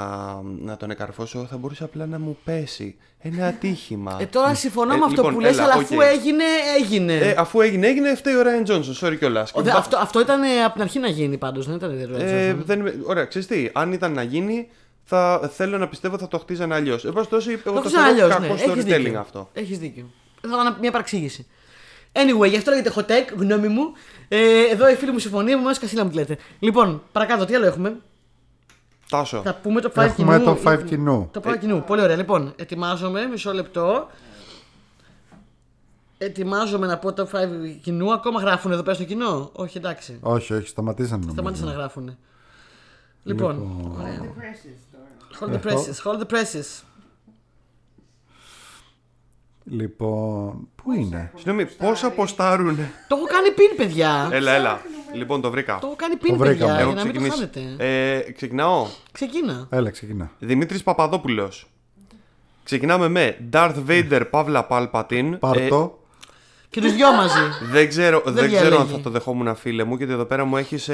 να 0.59 0.77
τον 0.77 0.91
καρφώσω, 0.91 1.45
θα 1.49 1.57
μπορούσε 1.57 1.83
απλά 1.83 2.05
να 2.05 2.19
μου 2.19 2.37
πέσει. 2.43 2.95
Ένα 3.21 3.47
ατύχημα. 3.47 4.17
Ε, 4.19 4.25
τώρα 4.25 4.53
συμφωνώ 4.53 4.93
Ε, 4.93 4.97
με 4.97 5.03
αυτό 5.05 5.15
λοιπόν, 5.15 5.33
που 5.33 5.39
λες, 5.39 5.51
έλα, 5.53 5.63
αλλά 5.63 5.73
οκ. 5.75 5.81
αφού 5.81 6.01
έγινε, 6.01 6.43
έγινε. 6.79 7.13
Ε, 7.17 7.35
αφού 7.37 7.61
έγινε, 7.61 7.87
έγινε, 7.87 8.15
φταίει 8.15 8.33
ο 8.35 8.41
Ryan 8.43 8.69
Johnson. 8.71 9.07
Sorry 9.07 9.17
κιόλας. 9.17 9.51
Ο, 9.53 9.61
δε- 9.61 9.71
αυτό, 9.71 9.97
αυτό 9.97 10.19
ήταν 10.19 10.43
ε, 10.43 10.63
από 10.63 10.73
την 10.73 10.81
αρχή 10.81 10.99
να 10.99 11.07
γίνει 11.07 11.37
πάντως, 11.37 11.65
δεν 11.65 11.75
ήταν 11.75 11.91
ιδιαίτερο. 11.91 12.23
Ε, 12.23 12.53
δεν, 12.53 12.79
είμαι- 12.79 12.95
ωραία, 13.05 13.25
ξέρεις 13.25 13.47
τι, 13.47 13.69
αν 13.73 13.91
ήταν 13.91 14.13
να 14.13 14.23
γίνει, 14.23 14.69
θα 15.03 15.49
θέλω 15.53 15.77
να 15.77 15.87
πιστεύω 15.87 16.17
θα 16.17 16.27
το 16.27 16.37
χτίζανε 16.39 16.75
αλλιώς. 16.75 17.05
Εν 17.05 17.13
πάση 17.13 17.29
περιπτώσει, 17.29 17.61
εγώ 17.65 17.75
το 17.75 17.81
το 17.81 17.87
ξέρω 17.89 18.01
θεωρώ 18.03 18.13
αλλιώς. 18.23 18.29
κακό 18.29 18.53
Ναι, 18.53 18.61
έχεις 18.61 18.83
storytelling 18.83 19.03
δίκιο. 19.03 19.19
αυτό. 19.19 19.49
Έχεις 19.53 19.79
δίκιο. 19.79 20.09
Θα 20.41 20.47
έκανα 20.53 20.77
μια 20.81 20.91
παραξήγηση. 20.91 21.47
Anyway, 22.11 22.49
γι' 22.49 22.57
αυτό 22.57 22.71
λέγεται 22.71 22.91
hot 22.95 23.05
take, 23.11 23.35
γνώμη 23.37 23.67
μου. 23.67 23.91
Ε, 24.27 24.61
εδώ 24.71 24.89
η 24.89 24.95
φίλη 24.95 25.11
μου 25.11 25.19
συμφωνεί, 25.19 25.55
μου 25.55 25.63
αρέσει 25.65 25.79
κασίλα 25.79 26.03
μου 26.03 26.09
τη 26.09 26.15
λέτε. 26.15 26.37
Λοιπόν, 26.59 27.01
παρακάτω, 27.11 27.45
τι 27.45 27.55
άλλο 27.55 27.65
έχουμε; 27.65 27.97
Τάσο. 29.09 29.41
Θα 29.41 29.53
πούμε 29.55 29.81
το 29.81 29.91
5 29.95 30.01
Έχουμε 30.03 30.37
κοινού. 30.39 30.45
το 30.45 30.71
5 30.71 30.83
κοινού. 30.85 31.29
Το 31.33 31.41
5 31.45 31.57
κοινού. 31.59 31.83
Πολύ 31.83 32.01
ωραία. 32.01 32.15
Λοιπόν, 32.15 32.53
ετοιμάζομαι, 32.55 33.25
μισό 33.25 33.53
λεπτό. 33.53 34.07
Ετοιμάζομαι 36.17 36.87
να 36.87 36.97
πω 36.97 37.13
το 37.13 37.27
5 37.31 37.37
κοινού. 37.81 38.13
Ακόμα 38.13 38.39
γράφουν 38.41 38.71
εδώ 38.71 38.83
πέρα 38.83 38.95
στο 38.95 39.03
κοινό; 39.03 39.49
Όχι, 39.53 39.77
εντάξει. 39.77 40.19
Όχι, 40.21 40.53
όχι, 40.53 40.67
σταματήσαν 40.67 41.19
νομίζω. 41.19 41.31
Σταμάτησαν 41.33 41.67
να 41.67 41.73
γράφουν. 41.73 42.17
Λοιπόν, 43.23 43.81
ωραία. 43.99 44.21
Depresses 44.21 44.77
τώρα. 44.91 45.07
Hold 45.39 45.53
the 45.53 45.67
presses, 45.67 46.03
hold 46.03 46.19
the 46.19 46.35
presses. 46.35 46.83
Λοιπόν, 49.69 50.67
πού 50.83 50.91
είναι; 50.93 51.31
Συγγνώμη, 51.35 51.65
πόσα 51.65 52.07
αποστάρουνε; 52.07 52.91
Το 53.07 53.15
έχω 53.15 53.25
κάνει 53.25 53.51
πιν, 53.51 53.75
παιδιά. 53.77 54.29
έλα, 54.31 54.51
έλα. 54.51 54.81
Λοιπόν, 55.13 55.41
το 55.41 55.51
βρήκα. 55.51 55.77
Το 55.81 55.87
έχω 55.87 55.95
κάνει 55.95 56.15
πιν, 56.15 56.31
Το 56.31 56.37
βρήκαμε. 56.37 56.71
παιδιά, 56.71 56.79
Έχω 56.81 56.91
για 56.91 57.03
να 57.03 57.05
μην 57.05 57.13
το 57.13 57.19
ξεκινήσεις. 57.19 57.49
χάνετε. 57.63 57.83
Ε, 58.25 58.31
ξεκινάω. 58.31 58.85
Ξεκίνα. 59.11 59.67
Έλα, 59.69 59.89
ξεκινά. 59.89 60.31
Δημήτρης 60.39 60.83
Παπαδόπουλος. 60.83 61.67
Ξεκινάμε 62.63 63.07
με 63.07 63.37
Darth 63.53 63.75
Vader 63.87 64.21
Παύλα 64.29 64.67
Palpatine. 64.69 65.31
Πάρ' 65.39 65.57
Ε, 65.57 65.67
το. 65.67 65.98
Και 66.71 66.81
τους 66.81 66.93
δυο 66.95 67.13
μαζί. 67.13 67.39
δεν 67.71 67.89
ξέρω, 67.89 68.21
δεν 68.25 68.47
ξέρω 68.51 68.65
αν 68.65 68.69
διαλέγει. 68.71 68.91
θα 68.91 68.99
το 69.01 69.09
δεχόμουν 69.09 69.55
φίλε 69.55 69.83
μου 69.83 69.95
γιατί 69.95 70.13
εδώ 70.13 70.25
πέρα 70.25 70.45
μου 70.45 70.57
έχεις 70.57 70.89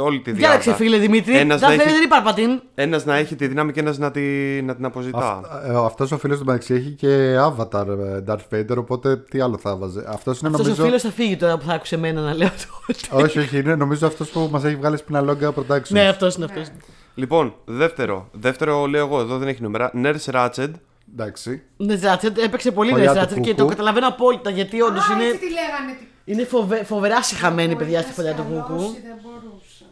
όλη 0.00 0.20
τη 0.20 0.30
διάρκεια. 0.32 0.32
Διάλεξε, 0.34 0.74
φίλε 0.74 0.98
Δημήτρη. 0.98 1.36
Ένας 1.36 1.60
Δεν 1.60 1.68
να 1.68 1.74
έχει- 1.74 1.82
θέλει 1.82 2.00
την 2.00 2.08
Παρπατίν. 2.08 2.60
Ένας 2.74 3.04
να 3.04 3.16
έχει 3.16 3.36
τη 3.36 3.46
δύναμη 3.46 3.72
και 3.72 3.80
ένας 3.80 3.98
να, 3.98 4.10
τη, 4.10 4.20
να 4.62 4.74
την 4.76 4.84
αποζητά. 4.84 5.40
Αυτός 5.84 6.12
ο 6.12 6.18
φίλος 6.18 6.38
του 6.38 6.44
μεταξύ 6.44 6.74
έχει 6.74 6.90
και 6.90 7.36
avatar 7.38 7.86
ε, 7.88 8.22
Darth 8.28 8.54
Vader, 8.54 8.76
οπότε 8.76 9.16
τι 9.16 9.40
άλλο 9.40 9.58
θα 9.58 9.76
βάζε. 9.76 10.04
Αυτός 10.08 10.38
είναι 10.40 10.48
Αυτός 10.48 10.60
ο 10.66 10.68
νομίζω. 10.68 10.84
φίλος 10.84 11.02
θα 11.02 11.10
φύγει 11.10 11.36
τώρα 11.36 11.58
που 11.58 11.64
θα 11.66 11.72
άκουσε 11.72 11.94
εμένα 11.94 12.20
να 12.20 12.34
λέω 12.34 12.48
το. 12.48 13.16
όχι, 13.16 13.38
όχι, 13.38 13.58
είναι 13.58 13.74
νομίζω 13.74 14.06
αυτός 14.06 14.28
που 14.28 14.48
μας 14.52 14.64
έχει 14.64 14.76
βγάλει 14.76 14.96
σπιναλόγκα 14.96 15.52
production. 15.54 15.88
Ναι, 15.88 16.08
αυτός 16.08 16.34
είναι 16.34 16.44
αυτός. 16.44 16.66
Λοιπόν, 17.14 17.54
δεύτερο. 17.64 18.28
Δεύτερο 18.32 18.86
λέω 18.86 19.06
εγώ, 19.06 19.20
εδώ 19.20 19.38
δεν 19.38 19.48
έχει 19.48 19.62
νούμερα. 19.62 19.90
Nurse 20.04 20.32
Ratched. 20.34 20.70
Εντάξει. 21.12 21.62
Ναι, 21.76 21.96
Ζάτσετ, 21.96 22.38
έπαιξε 22.38 22.70
πολύ 22.72 22.90
Χωριά 22.90 23.04
ναι, 23.06 23.12
του 23.12 23.18
Ζάτσετ 23.18 23.38
και 23.40 23.50
Κούκου. 23.50 23.62
το 23.62 23.68
καταλαβαίνω 23.68 24.06
απόλυτα 24.08 24.50
γιατί 24.50 24.80
όντως 24.82 25.08
Α, 25.08 25.12
είναι, 25.14 25.24
έτσι 25.24 25.38
τη 25.38 25.44
λέγανε. 25.50 25.98
τι- 25.98 26.32
είναι 26.32 26.44
φοβε, 26.44 26.84
φοβερά 26.84 27.22
συχαμένη 27.22 27.76
παιδιά 27.76 28.02
στη 28.02 28.12
φωλιά 28.12 28.34
του 28.34 28.42
Μπορείς 28.48 28.56
να 28.58 28.62
Κούκου. 28.66 28.78
σκαλώσει, 28.80 29.00
Δεν 29.06 29.16
μπορούσα. 29.22 29.84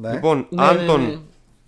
Ναι. 0.00 0.12
Λοιπόν, 0.12 0.46
Ναι, 0.50 0.62
ναι, 0.62 0.68
Άντων, 0.68 1.02
ναι. 1.02 1.16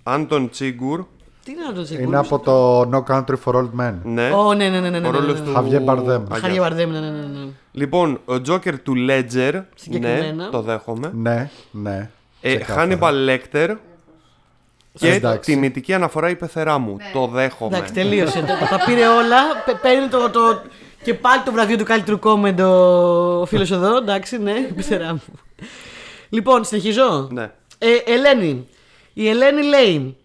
Άντων 0.02 0.51
Τσίγκουρ. 0.51 1.05
Τι 1.44 1.52
είναι 1.52 1.62
αυτό 1.68 1.94
το 1.97 2.02
Είναι 2.02 2.16
από 2.18 2.39
το 2.39 2.80
No 2.80 3.02
Country 3.14 3.35
for 3.44 3.55
Old 3.55 3.70
Men. 3.80 3.94
Ναι. 4.02 4.30
Ω, 4.30 4.55
ναι, 4.55 4.68
ναι, 4.68 4.80
ναι, 4.80 4.90
ναι. 4.90 4.98
ναι, 4.98 5.09
Ο 5.09 5.10
ναι, 5.10 5.18
ρόλος 5.18 5.40
ναι. 5.40 5.47
του. 5.47 5.52
Χαβιέ 5.52 5.78
Μπαρδέμ. 5.78 6.22
Αγιάς. 6.22 6.40
Χάρη 6.40 6.59
Βαρδέμ, 6.60 6.90
ναι, 6.90 7.01
ναι, 7.01 7.10
ναι, 7.10 7.26
ναι. 7.26 7.48
Λοιπόν, 7.72 8.20
ο 8.24 8.32
Joker 8.48 8.74
του 8.82 8.93
Ledger. 9.09 9.51
Ναι, 9.52 9.64
Συγκεκριμένα. 9.74 10.48
το 10.51 10.60
δέχομαι. 10.62 11.10
Ναι, 11.14 11.51
ναι. 11.70 12.10
Ε, 12.40 12.55
ξεκάθαρα. 12.56 12.98
Hannibal 13.01 13.12
Lecter. 13.28 13.74
Και 14.99 15.12
Εντάξει. 15.12 15.51
τη 15.53 15.59
μυτική 15.59 15.95
αναφορά 15.95 16.31
η 16.31 16.37
πεθερά 16.37 16.79
μου. 16.79 16.97
Το 17.12 17.27
δέχομαι. 17.27 17.77
Εντάξει, 17.77 17.93
τελείωσε. 17.95 18.41
τα, 18.41 18.77
τα 18.77 18.83
πήρε 18.87 19.07
όλα. 19.07 19.37
Πε- 19.65 19.77
Παίρνει 19.81 20.09
το, 20.09 20.31
το. 20.31 20.62
Και 21.03 21.15
πάλι 21.15 21.43
το 21.45 21.53
βραβείο 21.53 21.77
του 21.77 21.85
καλύτερου 21.85 22.19
κόμμεντ 22.19 22.61
ο 22.61 23.47
φίλος 23.47 23.70
εδώ. 23.70 23.97
Εντάξει, 23.97 24.39
ναι, 24.39 24.53
πιστερά 24.77 25.12
μου. 25.12 25.23
Λοιπόν, 26.29 26.65
συνεχίζω. 26.65 27.29
Ναι. 27.33 27.51
Ε, 27.79 27.89
Ελένη. 28.12 28.69
Η 29.12 29.29
Ελένη 29.29 29.62
λέει. 29.62 30.16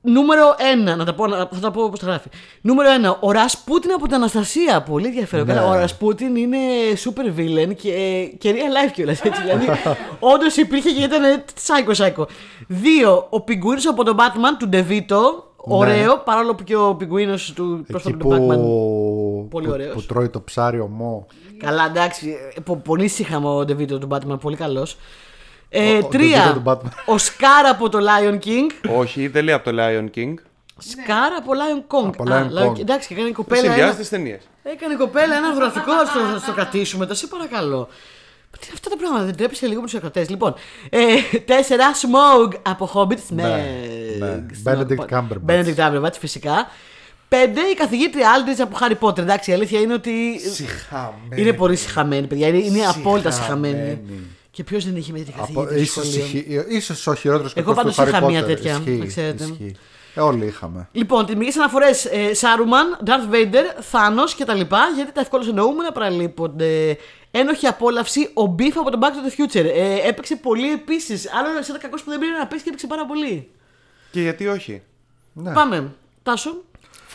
Νούμερο 0.00 0.54
1, 0.92 0.96
να 0.96 1.04
τα 1.04 1.14
πω, 1.14 1.26
να- 1.26 1.36
θα 1.36 1.58
τα 1.60 1.70
πω 1.70 1.82
όπως 1.82 1.98
τα 2.00 2.06
γράφει. 2.06 2.28
Νούμερο 2.60 2.88
1, 2.90 3.16
ο 3.20 3.30
Ρασπούτιν 3.32 3.92
από 3.92 4.04
την 4.06 4.14
Αναστασία. 4.14 4.82
Πολύ 4.82 5.06
ενδιαφέρον. 5.06 5.46
Ναι. 5.46 5.52
Καλά, 5.54 5.66
Ο 5.68 5.74
Ρασπούτιν 5.74 6.36
είναι 6.36 6.58
super 7.04 7.38
villain 7.40 7.74
και, 7.76 8.24
και 8.38 8.52
real 8.54 8.88
life 8.88 8.92
κιόλας. 8.92 9.20
Δηλαδή, 9.42 9.66
όντως 10.20 10.56
υπήρχε 10.56 10.90
και 10.90 11.02
ήταν 11.02 11.22
psycho 11.66 11.94
psycho. 12.04 12.24
Δύο, 12.68 13.26
ο 13.30 13.40
πιγκουίνος 13.40 13.86
από 13.86 14.04
τον 14.04 14.16
Batman 14.18 14.56
του 14.58 14.68
Ντεβίτο. 14.68 15.42
Ωραίο, 15.56 16.18
παρόλο 16.24 16.54
που 16.54 16.64
και 16.64 16.76
ο 16.76 16.94
πιγκουίνος 16.94 17.52
του 17.52 17.76
Εκεί 17.80 17.90
πρόσφατου 17.92 18.16
που... 18.16 18.28
του 18.28 18.34
Batman. 18.34 19.50
Πολύ 19.50 19.66
που, 19.66 19.72
ωραίος. 19.72 19.94
που 19.94 20.02
τρώει 20.02 20.28
το 20.28 20.40
ψάρι 20.40 20.80
ομό. 20.80 21.26
Καλά, 21.58 21.84
εντάξει. 21.86 22.36
ε, 22.56 22.60
πο- 22.60 22.76
Πολύ 22.84 23.08
σύγχαμα 23.08 23.50
ο 23.54 23.64
Ντεβίτο 23.64 23.98
του 23.98 24.08
Batman, 24.10 24.38
πολύ 24.40 24.56
καλός. 24.56 24.96
Ε, 25.70 25.94
Ο- 25.94 25.98
ο 25.98 26.04
τρία, 26.08 26.50
DeVito 26.50 26.54
του 26.54 26.62
Batman. 26.64 26.90
ο 27.06 27.18
Σκάρ 27.18 27.66
από 27.66 27.88
το 27.88 27.98
Lion 27.98 28.34
King. 28.34 28.90
Όχι, 28.96 29.26
δεν 29.28 29.44
λέει 29.44 29.54
από 29.54 29.70
το 29.70 29.76
Lion 29.80 30.04
King. 30.18 30.34
Σκάρ 30.78 31.32
από 31.32 31.52
Lion 31.52 31.78
Kong. 31.96 32.06
Από 32.06 32.32
Α, 32.32 32.46
Lion 32.50 32.58
Kong. 32.62 32.72
Lion- 32.72 32.80
Εντάξει, 32.80 33.08
και 33.08 33.14
έκανε 33.14 33.28
η 33.28 33.32
κοπέλα. 33.32 33.60
Ένα, 33.60 33.72
Συνδυάζει 33.72 33.96
τις 33.98 34.08
ταινίες. 34.08 34.40
έκανε 34.62 34.92
η 34.94 34.96
κοπέλα 34.96 35.36
ένα 35.36 35.52
γραφικό, 35.52 35.92
στο, 36.06 36.18
θα 36.32 36.38
στο 36.38 36.52
κρατήσουμε. 36.52 37.06
Το 37.06 37.14
σε 37.14 37.26
παρακαλώ. 37.26 37.88
Τι 38.50 38.58
είναι 38.66 38.74
αυτά 38.74 38.90
τα 38.90 38.96
πράγματα, 38.96 39.24
δεν 39.24 39.36
τρέπεσαι 39.36 39.66
λίγο 39.66 39.80
με 39.80 39.86
τους 39.86 39.94
ακροτέ. 39.94 40.26
Λοιπόν, 40.28 40.54
ε, 40.90 41.38
τέσσερα, 41.38 41.84
Smog 41.94 42.52
από 42.62 42.90
Hobbit. 42.94 43.18
Ναι, 43.28 43.42
ναι. 44.18 44.44
Benedict 44.64 45.14
Cumberbatch. 45.18 45.46
Benedict 45.46 45.74
Cumberbatch, 45.76 46.14
φυσικά. 46.18 46.68
Πέντε, 47.28 47.60
η 47.60 47.74
καθηγήτρια 47.74 48.28
Aldrich 48.36 48.60
από 48.60 48.76
Harry 48.80 48.98
Potter. 49.08 49.18
Εντάξει, 49.18 49.50
η 49.50 49.54
αλήθεια 49.54 49.80
είναι 49.80 49.92
ότι. 49.92 50.38
Συχαμένη. 50.54 51.12
Είναι 51.42 51.52
πολύ 51.52 51.76
συχαμένη, 51.76 52.26
παιδιά. 52.26 52.48
Είναι, 52.48 52.58
είναι 52.58 52.86
απόλυτα 52.86 53.30
Συχαμένη. 53.30 54.00
Συχαμένη. 54.58 54.62
Και 54.62 54.64
ποιος 54.64 54.84
δεν 54.84 54.96
είχε 54.96 55.12
με 55.12 55.18
την 55.18 55.32
Από, 55.36 55.60
καθηγήτρια 55.60 55.86
στο 55.86 56.00
ίσως, 56.02 56.12
σχολείο; 56.12 56.64
ίσως, 56.68 56.76
ίσως 56.76 57.06
ο 57.06 57.14
χειρότερος 57.14 57.52
Εγώ 57.56 57.74
κακός 57.74 57.94
του 57.94 57.94
πάντως 57.96 58.12
είχα 58.14 58.24
Harry 58.26 58.30
μία 58.30 58.42
Potter. 58.42 58.46
τέτοια, 58.46 58.72
Ισχύει, 58.72 58.90
να 58.90 59.06
ξέρετε. 59.06 59.44
ισχύει. 59.44 59.74
Ε, 60.14 60.20
όλοι 60.20 60.46
είχαμε. 60.46 60.88
Λοιπόν, 60.92 61.26
τιμικέ 61.26 61.58
αναφορές 61.58 62.04
ε, 62.04 62.34
Σάρουμαν, 62.34 62.98
Darth 63.06 63.34
Vader, 63.34 63.64
Θάνος 63.80 64.34
κτλ. 64.34 64.60
Γιατί 64.96 65.12
τα 65.12 65.20
ευκόλω 65.20 65.44
εννοούμενα 65.48 65.92
παραλείπονται. 65.92 66.96
Ένοχη 67.30 67.66
απόλαυση, 67.66 68.30
ο 68.34 68.54
Beef 68.58 68.72
από 68.76 68.90
το 68.90 68.98
Back 69.02 69.06
to 69.06 69.08
the 69.08 69.40
Future. 69.40 69.64
Ε, 69.74 70.08
έπαιξε 70.08 70.36
πολύ 70.36 70.72
επίσης. 70.72 71.28
Άλλο 71.38 71.48
ένα 71.68 71.78
κακός 71.78 72.02
που 72.02 72.10
δεν 72.10 72.18
πήρε 72.18 72.32
να 72.32 72.46
παίξει 72.46 72.62
και 72.64 72.68
έπαιξε 72.68 72.86
πάρα 72.86 73.06
πολύ. 73.06 73.48
Και 74.10 74.20
γιατί 74.20 74.46
όχι. 74.46 74.82
Ναι. 75.32 75.52
Πάμε. 75.52 75.94
Τάσο. 76.22 76.62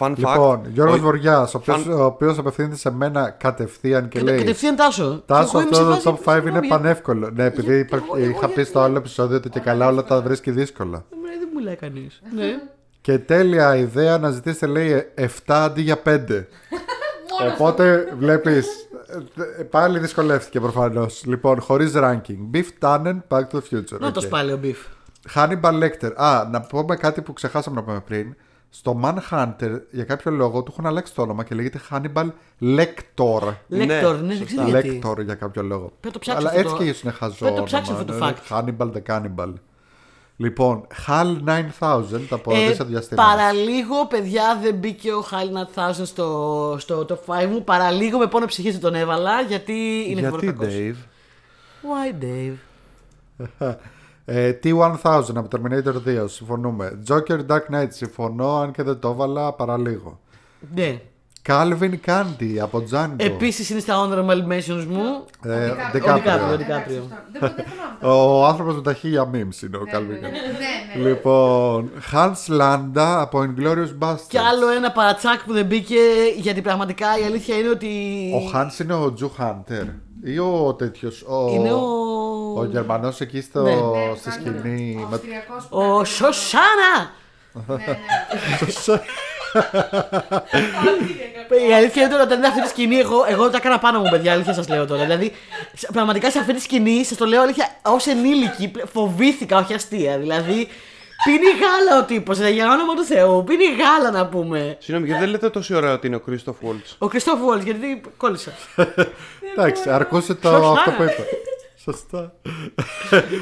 Fun 0.05 0.11
fact. 0.11 0.17
Λοιπόν, 0.17 0.61
Γιώργος 0.73 0.97
ο- 0.99 1.01
Βοριάς, 1.01 1.53
ο 1.53 1.57
οποίος, 1.57 1.81
Φαν- 1.84 1.99
ο 1.99 2.03
οποίος 2.05 2.38
απευθύνεται 2.38 2.75
σε 2.75 2.91
μένα 2.91 3.30
κατευθείαν 3.30 4.07
και 4.09 4.19
λέει 4.19 4.38
Κατευθείαν 4.38 4.75
Τάσο. 4.75 5.23
Τάσο, 5.25 5.51
Και 5.51 5.57
εγώ 5.57 5.61
είμαι 5.61 5.75
σε 5.75 5.81
αυτό 5.81 5.91
φάση- 5.93 6.03
το 6.03 6.11
top 6.11 6.23
5 6.25 6.41
είναι 6.41 6.41
συγγνώμη, 6.59 6.67
πανεύκολο. 6.67 7.30
Ναι, 7.34 7.45
επειδή 7.45 7.75
γιατί 7.75 7.95
υπά- 7.95 8.03
εγώ- 8.05 8.15
εγώ 8.17 8.30
είχα 8.30 8.47
πει 8.47 8.53
γιατί- 8.53 8.69
στο 8.69 8.80
άλλο 8.80 8.97
επεισόδιο 8.97 9.38
ότι 9.38 9.49
και 9.49 9.59
καλά 9.59 9.88
όλα 9.88 10.03
τα 10.03 10.21
βρίσκει 10.21 10.51
δύσκολα. 10.51 11.05
γιατί- 11.09 11.38
Δεν 11.39 11.49
μου 11.53 11.59
λέει 11.59 11.75
κανείς. 11.75 12.21
Ναι. 12.35 12.45
Και 13.01 13.17
τέλεια 13.17 13.75
ιδέα 13.75 14.17
να 14.17 14.30
ζητήσετε 14.30 14.65
λέει 14.65 15.05
7 15.15 15.63
αντί 15.63 15.81
για 15.81 15.97
5. 15.97 16.47
Οπότε 17.53 18.07
βλέπεις. 18.19 18.67
Πάλι 19.69 19.99
δυσκολεύτηκε 19.99 20.59
προφανώς. 20.59 21.23
Λοιπόν, 21.25 21.61
χωρίς 21.61 21.91
ranking. 21.95 22.38
Biff 22.53 22.65
Tannen, 22.80 23.17
Back 23.30 23.39
to 23.39 23.55
the 23.55 23.61
Future. 23.71 23.99
Να 23.99 24.11
το 24.11 24.19
Οκ. 24.19 24.25
σπάλει 24.25 24.51
ο 24.51 24.59
Biff. 24.64 24.76
Hannibal 25.35 25.84
Lecter. 25.84 26.11
Α, 26.15 26.47
να 26.51 26.61
πούμε 26.61 26.95
κάτι 26.95 27.21
που 27.21 27.34
ξεχάσαμε 27.34 27.75
να 27.75 27.84
πούμε 27.84 27.99
πριν. 28.07 28.35
Στο 28.76 29.00
Manhunter 29.04 29.80
για 29.91 30.04
κάποιο 30.04 30.32
λόγο 30.32 30.64
του 30.64 30.72
έχουν 30.72 30.86
αλλάξει 30.86 31.14
το 31.14 31.22
όνομα 31.22 31.44
και 31.44 31.56
λέγεται 31.56 31.82
Hannibal 31.91 32.28
Lector. 32.62 33.54
Λέκτορ, 33.68 34.22
ναι, 34.22 34.36
δεν 34.36 34.45
ξέρω 34.45 34.68
γιατί. 34.68 35.02
Lector 35.04 35.24
για 35.24 35.36
κάποιο 35.36 35.64
λόγο. 35.64 35.91
Πρέπει 36.00 36.06
να 36.06 36.12
το 36.12 36.20
ψάξω 36.20 36.40
Αλλά 36.40 36.50
αυτό 36.50 36.60
έτσι 36.62 36.74
το- 36.76 36.84
και 36.84 36.90
ίσω 36.90 37.02
είναι 37.04 37.14
χαζό. 37.14 37.36
Πρέπει 37.38 37.54
να 37.54 37.60
το 37.60 37.64
ψάξω 37.66 37.94
όνομα, 37.94 38.12
αυτό 38.12 38.20
το 38.20 38.26
ναι. 38.26 38.34
fact. 38.34 38.58
Hannibal 38.58 38.91
the 38.98 39.02
Cannibal. 39.16 39.54
Λοιπόν, 40.38 40.88
HAL 41.08 41.38
9000 41.80 42.28
από 42.30 42.54
Ε, 42.54 42.64
ε, 42.64 42.84
διαστήματα. 42.84 43.16
παραλίγο, 43.16 44.08
παιδιά, 44.08 44.60
δεν 44.62 44.76
μπήκε 44.76 45.12
ο 45.14 45.26
High 45.32 45.90
1000 46.00 46.06
στο, 46.06 46.76
στο 46.80 47.06
top 47.10 47.44
5 47.44 47.48
μου. 47.48 47.64
Παραλίγο 47.64 48.18
με 48.18 48.28
πόνο 48.28 48.45
ψυχής 48.45 48.72
δεν 48.72 48.82
τον 48.82 48.95
έβαλα 48.95 49.41
γιατί 49.41 50.06
είναι 50.08 50.20
Γιατί, 50.20 50.45
φοβερό 50.48 50.72
Dave; 50.72 50.95
Why, 51.84 52.24
Dave? 52.24 52.56
Ε, 54.26 54.52
T1000 54.64 55.22
από 55.36 55.48
Terminator 55.52 56.24
2, 56.24 56.26
συμφωνούμε. 56.26 57.00
Joker 57.08 57.40
Dark 57.48 57.76
Knight, 57.76 57.88
συμφωνώ, 57.90 58.56
αν 58.60 58.72
και 58.72 58.84
δεν 58.84 59.00
το 59.00 59.10
έβαλα 59.10 59.54
παραλίγο. 59.54 60.20
Ναι. 60.76 61.00
Calvin 61.48 61.94
Candy 62.06 62.58
από 62.62 62.84
Django. 62.91 63.14
Επίσης 63.18 63.70
είναι 63.70 63.80
στα 63.80 63.95
honorable 64.08 64.52
mentions 64.52 64.86
μου. 64.90 65.26
Ε, 65.44 65.70
Ο 65.70 65.76
DiCaprio. 65.94 66.16
DiCaprio, 66.16 66.60
Εντάξει, 66.60 66.60
DiCaprio. 66.60 66.94
σωστό. 66.94 67.16
Δεν 67.40 67.54
δεν 67.56 67.66
θυμάμαι 67.66 67.98
το. 68.02 68.38
Ο 68.38 68.45
άνθρωπος 68.45 68.76
με 68.76 68.82
τα 68.82 68.94
χίλια 68.94 69.24
memes 69.30 69.64
είναι 69.64 69.78
ο 69.78 69.84
Calvin 69.94 70.08
Ναι, 70.22 70.28
Candy. 70.28 70.32
ναι, 70.32 71.04
ναι. 71.04 71.10
Λοιπόν, 71.10 71.90
Hans 72.12 72.60
Landa 72.62 73.18
από 73.20 73.40
Inglourious 73.40 73.94
Basterds. 74.00 74.26
Και 74.28 74.40
άλλο 74.40 74.70
ένα 74.70 74.91
παρατσάκ 74.91 75.44
που 75.44 75.54
δεν 75.54 75.66
μπήκε 75.66 76.00
γιατί 76.38 76.62
πραγματικά 76.62 77.06
η 77.22 77.24
αλήθεια 77.24 77.56
είναι 77.58 77.70
ότι. 77.70 77.88
Ο 78.36 78.52
Hans 78.58 78.80
είναι 78.84 78.94
ο 78.94 79.14
Τζου 79.14 79.32
Hunter 79.40 79.86
ή 80.24 80.40
ο 80.40 80.76
τέτοιος, 80.78 81.22
ο, 81.22 81.48
Είναι 81.54 81.72
ο. 81.74 81.80
ο 82.58 82.66
Γερμανός 82.66 83.22
εκεί 83.22 83.41
στο, 83.41 83.62
Ναι. 83.62 83.72
Ναι, 83.74 84.16
στη 84.16 84.30
ο 84.30 84.32
σκηνή. 84.32 84.95
Ο 85.04 85.08
με- 85.10 85.16
Αυστριακός 85.16 85.66
που 85.70 85.78
Ο 85.78 85.84
ήταν- 85.86 86.06
Σοσάνα! 86.06 87.12
Ναι, 87.68 87.76
ναι. 87.76 87.98
Η 91.70 91.74
αλήθεια 91.74 92.04
είναι 92.04 92.14
ότι 92.14 92.24
όταν 92.24 92.38
είδα 92.40 92.48
αυτή 92.48 92.62
τη 92.62 92.68
σκηνή, 92.68 92.95
εγώ, 92.98 93.26
εγώ 93.30 93.50
τα 93.50 93.58
έκανα 93.58 93.80
πάνω 93.80 94.00
μου, 94.00 94.10
παιδιά. 94.10 94.32
Αλήθεια 94.34 94.54
σας 94.54 94.68
λέω 94.70 94.86
τώρα. 94.86 95.02
Δηλαδή, 95.04 95.32
σε- 95.74 95.88
πραγματικά 95.94 96.32
σε 96.32 96.40
αυτή 96.40 96.54
τη 96.54 96.62
σκηνή, 96.62 97.04
σας 97.06 97.18
το 97.18 97.26
λέω 97.26 97.41
αλήθεια, 97.41 97.68
ως 97.82 98.08
ενήλικη, 98.08 98.68
πλε- 98.68 98.86
φοβήθηκα, 98.88 99.58
όχι 99.58 99.74
αστεία. 99.74 100.18
Δηλαδή, 100.18 100.68
πίνει 101.26 101.45
γάλα 101.62 102.02
ο 102.02 102.06
τύπος, 102.06 102.38
για 102.40 102.72
όνομα 102.72 102.95
του 102.95 103.04
Θεού. 103.04 103.44
Πίνει 103.44 103.64
γάλα 103.64 104.12
να 104.12 104.28
πούμε. 104.28 104.78
Συγγνώμη, 104.80 105.08
γιατί 105.08 105.24
δεν 105.24 105.32
λέτε 105.32 105.50
τόση 105.50 105.74
ώρα 105.76 105.94
ότι 105.94 106.08
είναι 106.08 106.16
ο 106.16 106.22
Christoph 106.30 106.68
Waltz. 106.68 106.95
Ο 106.98 107.08
Κριστόφ 107.08 107.40
Βόλ, 107.40 107.60
γιατί 107.60 108.02
κόλλησα. 108.18 108.52
Εντάξει, 109.56 109.90
αρκούσε 109.90 110.34
το 110.34 110.50
Σωστά. 110.50 110.70
αυτό 110.72 110.91
που 110.91 111.04
είπα. 111.04 111.24
Σωστά. 111.78 112.34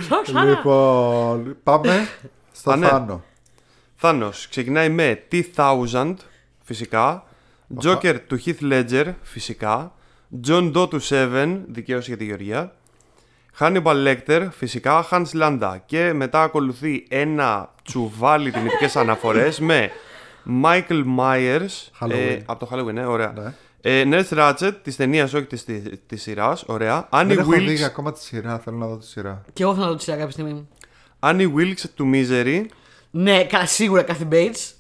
Σοσάνα! 0.07 0.43
Λοιπόν, 0.43 1.57
πάμε 1.63 2.07
στο 2.51 2.71
Α, 2.71 2.75
ναι. 2.75 2.87
Θάνο. 2.87 3.23
Θάνος 3.95 4.47
ξεκινάει 4.47 4.89
με 4.89 5.23
T-1000 5.31 6.13
φυσικά. 6.63 7.23
Joker 7.83 8.15
του 8.27 8.41
Heath 8.45 8.71
Ledger 8.71 9.13
φυσικά. 9.21 9.93
John 10.47 10.73
Doe 10.75 10.89
του 10.89 11.01
Seven, 11.01 11.59
δικαίωση 11.67 12.07
για 12.09 12.17
τη 12.17 12.25
Γεωργία. 12.25 12.75
Hannibal 13.59 14.07
Lecter 14.07 14.47
φυσικά. 14.51 15.07
Hans 15.11 15.25
Landa. 15.41 15.75
Και 15.85 16.13
μετά 16.13 16.43
ακολουθεί 16.43 17.05
ένα 17.09 17.69
τσουβάλι 17.83 18.51
τιμητικές 18.51 18.95
αναφορές 18.95 19.59
με 19.59 19.89
Michael 20.63 21.03
Myers 21.19 21.67
Halloween. 21.99 22.09
ε, 22.11 22.37
από 22.45 22.65
το 22.65 22.69
Halloween, 22.73 22.93
ναι, 22.93 23.05
ωραία. 23.05 23.33
Ναι. 23.37 23.53
Ε, 23.81 24.03
Nurse 24.05 24.37
Ratchet 24.37 24.71
της 24.83 24.95
ταινίας, 24.95 25.33
όχι 25.33 25.45
της, 25.45 25.63
της, 25.65 25.81
της 26.07 26.21
σειράς, 26.21 26.63
ωραία. 26.67 27.09
Annie 27.11 27.23
Δεν 27.27 27.37
έχω 27.39 27.51
δει 27.51 27.77
Wilkes, 27.77 27.81
ακόμα 27.81 28.11
τη 28.11 28.21
σειρά, 28.23 28.59
θέλω 28.59 28.77
να 28.77 28.87
δω 28.87 28.97
τη 28.97 29.05
σειρά. 29.05 29.41
Και 29.53 29.63
εγώ 29.63 29.73
θέλω 29.73 29.85
να 29.85 29.91
το 29.91 29.97
τσιρά 29.97 30.17
κάποια 30.17 30.31
στιγμή. 30.31 30.67
Annie 31.19 31.49
Wilkes 31.57 31.83
του 31.95 32.09
Misery. 32.13 32.65
Ναι, 33.11 33.43
κα- 33.43 33.65
σίγουρα 33.65 34.01
κάθε 34.03 34.27
Bates. 34.31 34.73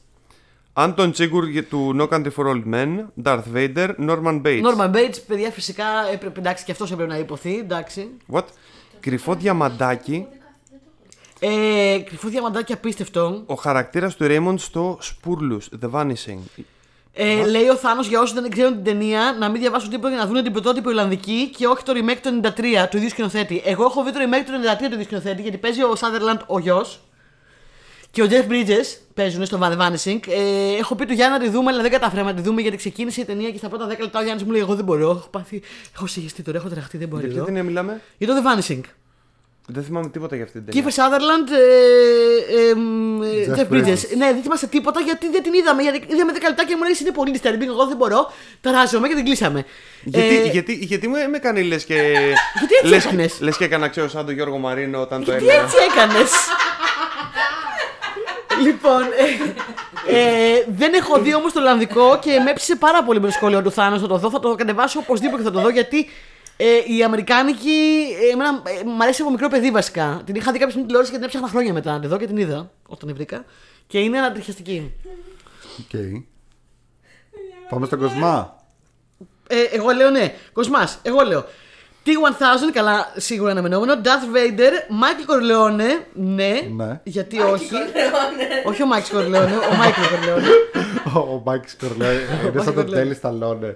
Άντων 0.73 1.11
Τσίγκουρ 1.11 1.45
του 1.69 1.95
No 1.99 2.07
Country 2.13 2.31
for 2.35 2.45
Old 2.45 2.63
Men, 2.73 3.05
Darth 3.23 3.43
Vader, 3.55 3.89
Norman 4.09 4.41
Bates. 4.41 4.61
Norman 4.63 4.91
Bates, 4.95 5.17
παιδιά, 5.27 5.51
φυσικά 5.51 5.85
έπρεπε, 6.13 6.39
εντάξει, 6.39 6.63
και 6.65 6.71
αυτός 6.71 6.91
έπρεπε 6.91 7.11
να 7.11 7.17
υποθεί, 7.17 7.57
εντάξει. 7.57 8.09
What? 8.31 8.43
Κρυφό 8.99 9.35
διαμαντάκι, 9.35 10.25
Ε, 11.39 11.97
κρυφό 12.05 12.27
διαμαντάκι 12.27 12.73
απίστευτο. 12.73 13.43
ο 13.45 13.53
χαρακτήρας 13.53 14.15
του 14.15 14.25
Raymond 14.29 14.55
στο 14.57 14.99
Spurlus, 15.01 15.79
The 15.85 15.91
Vanishing. 15.91 16.39
Ε, 17.13 17.45
λέει 17.45 17.67
ο 17.67 17.75
Θάνος 17.75 18.07
για 18.07 18.19
όσους 18.21 18.41
δεν 18.41 18.49
ξέρουν 18.51 18.73
την 18.73 18.83
ταινία 18.83 19.35
να 19.39 19.49
μην 19.49 19.61
διαβάσουν 19.61 19.89
τίποτα 19.89 20.09
για 20.09 20.17
να 20.17 20.25
δουν 20.29 20.43
την 20.43 20.51
πρωτότυπη 20.51 20.87
Ολλανδική 20.87 21.49
και 21.57 21.67
όχι 21.67 21.83
το 21.83 21.93
remake 21.95 22.17
του 22.21 22.39
93 22.43 22.87
του 22.89 22.97
ίδιου 22.97 23.09
σκηνοθέτη. 23.09 23.61
Εγώ 23.65 23.83
έχω 23.83 24.03
δει 24.03 24.11
το 24.11 24.19
remake 24.19 24.45
του 24.45 24.51
93 24.51 24.77
του 24.87 24.93
ίδιου 24.93 25.03
σκηνοθέτη 25.03 25.41
γιατί 25.41 25.57
παίζει 25.57 25.83
ο 25.83 25.93
Sutherland 25.99 26.39
ο 26.47 26.59
γιος 26.59 26.99
και 28.11 28.21
ο 28.21 28.27
Jeff 28.29 28.51
Bridges 28.51 28.97
παίζουν 29.13 29.45
στο 29.45 29.59
The 29.61 29.77
Vanishing. 29.77 30.19
Ε, 30.27 30.77
έχω 30.79 30.95
πει 30.95 31.05
του 31.05 31.13
Γιάννη 31.13 31.37
να 31.37 31.43
τη 31.43 31.49
δούμε, 31.49 31.71
αλλά 31.71 31.81
δεν 31.81 31.91
καταφέραμε 31.91 32.31
να 32.31 32.35
τη 32.37 32.43
δούμε 32.43 32.61
γιατί 32.61 32.77
ξεκίνησε 32.77 33.21
η 33.21 33.25
ταινία 33.25 33.49
και 33.51 33.57
στα 33.57 33.69
πρώτα 33.69 33.85
10 33.85 33.99
λεπτά 33.99 34.19
ο 34.19 34.23
Γιάννης 34.23 34.43
μου 34.43 34.51
λέει: 34.51 34.61
Εγώ 34.61 34.75
δεν 34.75 34.85
μπορώ. 34.85 35.09
Έχω 35.09 35.27
πάθει. 35.31 35.61
Έχω 35.95 36.07
συγχυστεί 36.07 36.41
τώρα, 36.41 36.57
έχω 36.57 36.69
τραχτεί, 36.69 36.97
δεν 36.97 37.07
μπορώ. 37.07 37.21
Για 37.21 37.33
ποια 37.33 37.43
ταινία 37.43 37.63
μιλάμε; 37.63 38.01
Για 38.17 38.27
το 38.27 38.33
The 38.35 38.59
Vanishing. 38.59 38.81
Δεν 39.67 39.83
θυμάμαι 39.83 40.09
τίποτα 40.09 40.35
για 40.35 40.45
αυτή 40.45 40.61
την 40.61 40.71
ταινία. 40.71 40.89
Kiefer 40.89 40.95
Sutherland, 40.99 41.51
ε, 41.51 42.69
ε, 42.69 42.75
μ, 42.75 43.21
ε, 43.21 43.27
Jeff 43.47 43.59
Jeff 43.59 43.73
Bridges. 43.73 43.87
Bridges. 43.87 44.17
Ναι, 44.17 44.33
δεν 44.33 44.41
θυμάσαι 44.41 44.67
τίποτα 44.67 44.99
γιατί 44.99 45.29
δεν 45.29 45.43
την 45.43 45.53
είδαμε. 45.53 45.81
Γιατί 45.81 46.01
είδαμε 46.13 46.31
10 46.35 46.39
λεπτά 46.47 46.65
και 46.65 46.75
μου 46.75 46.83
λέει 46.83 46.95
είναι 47.01 47.11
πολύ 47.11 47.39
disturbing. 47.41 47.67
Εγώ 47.67 47.85
δεν 47.85 47.97
μπορώ. 47.97 48.31
Ταράζομαι 48.61 49.07
και 49.07 49.15
την 49.15 49.25
κλείσαμε. 49.25 49.65
Γιατί, 50.03 50.35
Ε, 50.35 50.43
γιατί, 50.45 50.73
γιατί 50.73 51.07
με, 51.07 51.27
με 51.27 51.37
κάνει 51.37 51.63
λες 51.63 51.83
και... 51.85 51.93
Γιατί 52.59 52.73
έτσι 52.81 52.87
λες, 52.93 53.05
έκανες; 53.05 53.37
λες 53.41 53.57
και 53.57 53.63
έκανα 53.63 53.87
ξέρω 53.87 54.07
σαν 54.09 54.25
τον 54.25 54.33
Γιώργο 54.33 54.57
Μαρίνο 54.57 55.01
όταν 55.01 55.23
το 55.23 55.31
Τι 55.31 55.37
έλεγα. 55.37 55.61
έτσι 55.61 55.75
έκανες; 55.91 56.31
Λοιπόν, 58.61 59.01
ε, 60.07 60.17
ε, 60.17 60.65
δεν 60.69 60.93
έχω 60.93 61.19
δει 61.19 61.35
όμως 61.35 61.53
το 61.53 61.59
Ολλανδικό 61.59 62.19
και 62.19 62.39
με 62.39 62.49
έψησε 62.49 62.75
πάρα 62.75 63.03
πολύ 63.03 63.19
με 63.19 63.25
το 63.25 63.31
σχόλιο 63.31 63.61
του 63.61 63.71
Θάνο 63.71 63.95
να 63.95 64.07
το 64.07 64.17
δω. 64.17 64.29
Θα 64.29 64.39
το 64.39 64.55
κατεβάσω 64.55 64.99
οπωσδήποτε 64.99 65.43
και 65.43 65.47
θα 65.47 65.53
το 65.53 65.61
δω 65.61 65.69
γιατί 65.69 66.07
ε, 66.57 66.95
η 66.95 67.03
Αμερικάνικη 67.03 68.05
ε, 68.21 68.31
εμένα, 68.31 68.61
ε, 68.65 68.83
μ' 68.83 69.01
αρέσει 69.01 69.21
από 69.21 69.31
μικρό 69.31 69.47
παιδί 69.47 69.71
βασικά. 69.71 70.21
Την 70.25 70.35
είχα 70.35 70.51
δει 70.51 70.57
κάποια 70.57 70.69
στιγμή 70.69 70.85
τηλεόραση 70.85 71.11
και 71.11 71.17
την 71.17 71.25
έψαχνα 71.25 71.47
χρόνια 71.47 71.73
μετά 71.73 71.91
να 71.91 71.99
τη 71.99 72.07
δω 72.07 72.17
και 72.17 72.27
την 72.27 72.37
είδα 72.37 72.71
όταν 72.87 73.07
την 73.07 73.15
βρήκα. 73.15 73.45
Και 73.87 73.99
είναι 73.99 74.17
ανατριχιαστική. 74.17 74.93
Οκ. 75.79 75.99
Πάμε 77.69 77.85
στον 77.85 77.99
Κοσμά. 77.99 78.55
Ε, 79.47 79.61
εγώ 79.71 79.89
λέω 79.89 80.09
ναι. 80.09 80.33
Κοσμάς, 80.53 80.99
εγώ 81.01 81.21
λέω. 81.21 81.45
T1000, 82.05 82.71
καλά, 82.73 83.11
σίγουρα 83.15 83.51
αναμενόμενο. 83.51 83.93
Darth 84.03 84.35
Vader, 84.35 84.71
Michael 85.01 85.29
Corleone, 85.31 85.99
ναι. 86.13 86.61
Ναι. 86.75 86.99
Γιατί 87.03 87.39
όχι. 87.41 87.69
όχι 88.65 88.81
ο 88.83 88.87
Michael 88.91 89.15
Corleone, 89.17 89.49
ο 89.71 89.75
Michael 89.81 90.13
Corleone. 90.13 90.43
Ο- 91.15 91.19
Ο 91.19 91.41
Μάικ 91.45 91.63
Κορλέ. 91.79 92.13
Είναι 92.51 92.63
σαν 92.63 92.73
τον 92.73 92.85
Corleone. 92.85 92.91
Τέλη 92.93 93.13
Σταλόνε. 93.13 93.75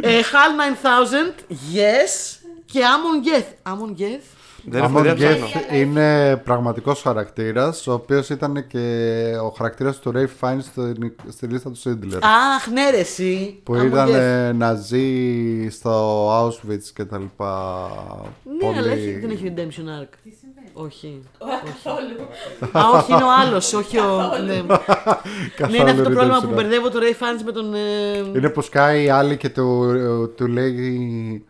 ε, 0.00 0.20
HAL 0.20 0.52
9000, 0.56 1.34
yes. 1.50 2.36
Και 2.66 2.80
Amon 2.80 3.26
Göth. 3.26 3.72
Amon 3.72 4.00
Göth. 4.00 4.39
Δεν 4.64 4.82
έχω 4.82 4.86
Άμον 4.98 5.04
ιδέα 5.04 5.14
Γκέθ 5.14 5.44
ψάχνω. 5.44 5.76
είναι 5.76 6.36
πραγματικός 6.44 7.02
χαρακτήρας, 7.02 7.86
ο 7.86 7.92
οποίος 7.92 8.28
ήταν 8.28 8.66
και 8.66 9.14
ο 9.44 9.48
χαρακτήρας 9.48 9.98
του 9.98 10.12
Ralph 10.14 10.26
Fiennes 10.40 10.60
στη, 10.62 11.14
στη 11.28 11.46
λίστα 11.46 11.70
του 11.70 11.76
Σίντλερ. 11.76 12.24
Αχ, 12.24 12.66
ναι, 12.72 12.90
ρε, 12.90 12.96
εσύ. 12.98 13.60
Που 13.62 13.74
Amon 13.74 13.84
ήταν 13.86 14.08
Geth. 14.08 14.14
ε, 14.14 14.52
να 14.52 14.74
ζει 14.74 15.04
στο 15.70 16.28
Auschwitz 16.46 16.82
και 16.94 17.04
τα 17.04 17.18
λοιπά. 17.18 17.88
Ναι, 18.60 18.78
αλλά 18.78 18.92
έχει- 18.92 19.18
δεν 19.20 19.30
έχει 19.30 19.52
redemption 19.56 20.02
arc. 20.02 20.08
Όχι. 20.72 21.20
Καθόλου. 21.38 22.28
Α, 22.86 22.98
όχι, 22.98 23.12
είναι 23.12 23.22
ο 23.22 23.32
άλλος, 23.40 23.72
όχι 23.72 23.98
ο. 23.98 24.20
ναι. 24.46 24.52
ναι, 24.62 24.62
Καθόλου 25.56 25.80
είναι 25.80 25.90
αυτό 25.90 26.02
το 26.02 26.10
πρόβλημα 26.10 26.38
redemption 26.38 26.42
που 26.42 26.50
arc. 26.52 26.54
μπερδεύω 26.54 26.90
το 26.90 26.98
Ray 27.02 27.22
Fans 27.22 27.42
με 27.44 27.52
τον. 27.52 27.74
ε, 27.74 27.78
Είναι 28.36 28.48
που 28.48 28.60
σκάει 28.62 29.04
η 29.04 29.08
άλλη 29.10 29.36
και 29.36 29.48
του, 29.48 29.94
του 30.36 30.46
λέει 30.46 31.44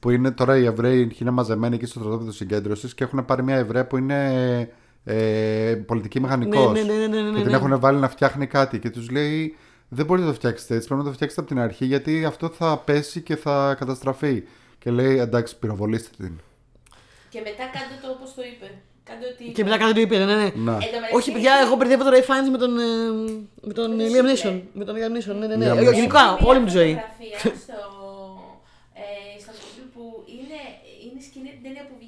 που 0.00 0.10
είναι 0.10 0.30
τώρα 0.30 0.56
οι 0.56 0.64
Εβραίοι 0.64 1.12
είναι 1.18 1.30
μαζεμένοι 1.30 1.74
εκεί 1.74 1.86
στο 1.86 1.98
στρατόπεδο 1.98 2.32
συγκέντρωσης 2.32 2.94
και 2.94 3.04
έχουν 3.04 3.24
πάρει 3.24 3.42
μια 3.42 3.56
Εβραία 3.56 3.86
που 3.86 3.96
είναι 3.96 4.70
ε, 5.04 5.74
πολιτική 5.86 6.20
μηχανικός. 6.20 6.72
Ναι, 6.72 6.82
ναι, 6.82 6.92
ναι, 6.92 7.06
ναι, 7.06 7.20
ναι, 7.20 7.30
και 7.30 7.38
ναι. 7.38 7.44
την 7.44 7.54
έχουν 7.54 7.80
βάλει 7.80 7.98
να 7.98 8.08
φτιάχνει 8.08 8.46
κάτι 8.46 8.78
και 8.78 8.90
τους 8.90 9.10
λέει 9.10 9.56
δεν 9.88 10.06
μπορείτε 10.06 10.26
να 10.26 10.32
το 10.32 10.38
φτιάξετε 10.38 10.74
έτσι, 10.74 10.86
πρέπει 10.86 11.02
να 11.02 11.08
το 11.08 11.14
φτιάξετε 11.14 11.40
από 11.40 11.50
την 11.50 11.60
αρχή 11.60 11.84
γιατί 11.84 12.24
αυτό 12.24 12.48
θα 12.48 12.78
πέσει 12.78 13.20
και 13.20 13.36
θα 13.36 13.74
καταστραφεί. 13.78 14.42
Και 14.78 14.90
λέει 14.90 15.18
εντάξει, 15.18 15.58
πυροβολήστε 15.58 16.08
την. 16.16 16.40
Και 17.28 17.40
μετά 17.44 17.64
κάντε 17.72 17.94
το 18.02 18.08
όπως 18.16 18.34
το 18.34 18.42
είπε. 18.42 18.70
Κάντε 19.04 19.26
ότι. 19.32 19.52
Και 19.52 19.64
μετά 19.64 19.76
κάτι 19.78 19.92
του 19.94 20.00
είπε, 20.00 20.16
ναι, 20.18 20.24
ναι. 20.24 20.34
Να. 20.34 20.42
Εν 20.46 20.54
τω 20.54 20.72
μεταξύ, 20.76 21.14
Όχι, 21.16 21.32
παιδιά, 21.32 21.52
εγώ 21.64 21.76
μπερδεύω 21.76 22.04
το 22.04 22.10
Ray 22.16 22.24
Fiennes 22.28 22.50
με 22.54 22.58
τον, 22.58 22.78
ε, 22.78 22.84
με 23.68 23.72
τον 23.72 23.94
Με 23.96 24.04
ε, 24.04 24.06
τον 24.06 24.14
Liam 24.14 24.26
Sidney. 24.26 24.46
Neeson. 24.48 24.60
Με 24.72 24.84
τον 24.84 24.94
Liam 24.98 25.12
Neeson, 25.16 25.34
ναι, 25.40 25.46
ναι, 25.46 25.56
ναι. 25.56 25.66
Liam 25.72 25.76
Ε, 25.76 25.88
Neeson. 25.88 25.94
Γενικά, 25.94 26.24
Έχει 26.38 26.44
όλη 26.50 26.58
μου 26.58 26.64
μια 26.64 26.72
τη 26.72 26.78
ζωή. 26.78 26.92
φωτογραφία 26.94 27.38
στο, 27.64 27.78
ε, 29.02 29.40
στο 29.42 29.52
YouTube 29.60 29.88
που 29.94 30.02
είναι, 30.38 30.60
είναι 31.04 31.20
σκηνή 31.28 31.50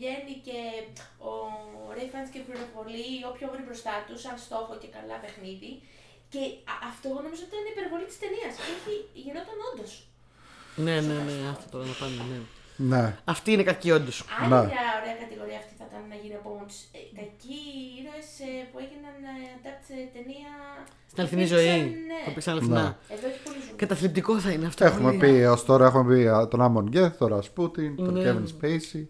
την 0.03 0.11
ταινία 0.11 0.20
που 0.24 0.29
βγαίνει 0.29 0.35
και 0.47 0.61
ο 1.31 1.33
Ray 1.97 2.09
Fiennes 2.12 2.31
και 2.35 2.41
πυροβολεί 2.47 3.09
όποιο 3.31 3.47
βρει 3.53 3.62
μπροστά 3.66 3.95
του 4.07 4.15
σαν 4.24 4.35
στόχο 4.47 4.73
και 4.83 4.89
καλά 4.97 5.16
παιχνίδι. 5.23 5.73
Και 6.33 6.43
α- 6.73 6.81
αυτό 6.91 7.05
εγώ 7.12 7.20
νομίζω 7.27 7.43
ότι 7.47 7.53
ήταν 7.55 7.65
η 7.70 7.73
υπερβολή 7.77 8.07
της 8.11 8.19
ταινίας. 8.23 8.53
Και 8.62 8.70
έχει, 8.77 8.95
γινόταν 9.24 9.57
όντως. 9.69 9.93
Ναι, 10.87 10.97
ναι, 11.09 11.16
ναι, 11.29 11.37
αυτό 11.55 11.66
το 11.73 11.79
να 11.91 11.95
πάνε, 12.01 12.20
ναι. 12.31 12.39
Ναι. 12.93 13.05
Αυτή 13.35 13.49
είναι 13.53 13.66
κακή, 13.70 13.89
όντως. 13.99 14.16
Άλλη 14.41 14.51
Να. 14.55 14.61
μια 14.73 14.85
ωραία 15.01 15.16
κατηγορία 15.23 15.59
αυτή 15.62 15.73
θα 15.81 15.85
ήταν 15.91 16.03
να 16.12 16.16
γίνει 16.23 16.37
από 16.41 16.49
μόνο 16.55 16.66
ε, 16.99 17.01
κακοί 17.20 17.59
ήρωες 17.99 18.29
που 18.70 18.77
έγιναν 18.85 19.16
ε, 19.33 19.35
adapt 19.57 19.83
σε 19.89 19.97
ταινία. 20.15 20.51
Στην 21.11 21.19
αληθινή 21.23 21.43
υπήρξαν, 21.47 21.65
ζωή. 21.66 21.81
Ναι. 22.11 22.19
Που 22.24 22.31
υπήρξαν 22.33 22.53
αληθινά. 22.55 22.83
Ναι. 22.83 23.15
Εδώ 23.15 23.24
έχει 23.31 23.41
πολύ 23.47 23.61
ζουμί. 23.65 23.77
Καταθλιπτικό 23.83 24.33
θα 24.45 24.51
είναι 24.55 24.66
αυτό. 24.70 24.83
Έχουμε 24.91 25.11
πολύ. 25.12 25.20
πει 25.33 25.33
ως 25.55 25.61
τώρα 25.70 25.85
έχουμε 25.91 26.05
πει 26.15 26.20
α, 26.35 26.49
τον 26.53 26.61
Άμον 26.66 26.87
Γκέθ, 26.91 27.15
τον 27.19 27.29
Ρασπούτιν, 27.35 27.91
τον 27.97 28.12
Ναι. 28.15 28.23
Kevin 28.24 28.47
Spacey. 28.55 29.05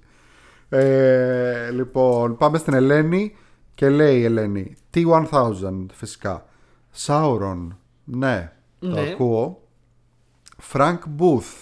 Ε, 0.75 1.71
λοιπόν, 1.71 2.37
πάμε 2.37 2.59
στην 2.59 2.75
Ελένη 2.75 3.37
και 3.75 3.89
λέει 3.89 4.21
η 4.21 4.25
Ελένη 4.25 4.77
T1000 4.95 5.87
φυσικά. 5.93 6.47
Sauron, 7.07 7.69
ναι, 8.05 8.53
το 8.79 8.87
Ναι. 8.87 9.01
ακούω. 9.11 9.63
Frank 10.73 10.99
Booth. 11.19 11.53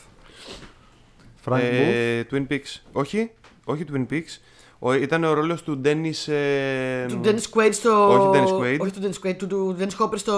Frank 1.44 1.58
Booth. 1.60 1.92
Ε, 1.92 2.22
Twin 2.30 2.46
Peaks. 2.48 2.80
Όχι, 2.92 3.30
όχι 3.64 3.84
Twin 3.92 4.06
Peaks. 4.12 4.38
Ο, 4.78 4.92
ήταν 4.92 5.24
ο 5.24 5.32
ρόλος 5.32 5.62
του 5.62 5.80
Dennis... 5.84 6.32
Ε, 6.32 7.06
Του 7.06 7.20
Dennis 7.24 7.50
Quaid 7.54 7.68
στο. 7.72 8.08
Όχι 8.08 8.40
Dennis 8.42 8.60
Quaid. 8.60 8.78
Όχι 8.80 8.92
του 8.92 9.00
Dennis 9.02 9.26
Quaid, 9.26 9.34
του, 9.36 9.46
του 9.46 9.76
Dennis 9.78 9.96
Hopper 10.04 10.18
στο. 10.18 10.34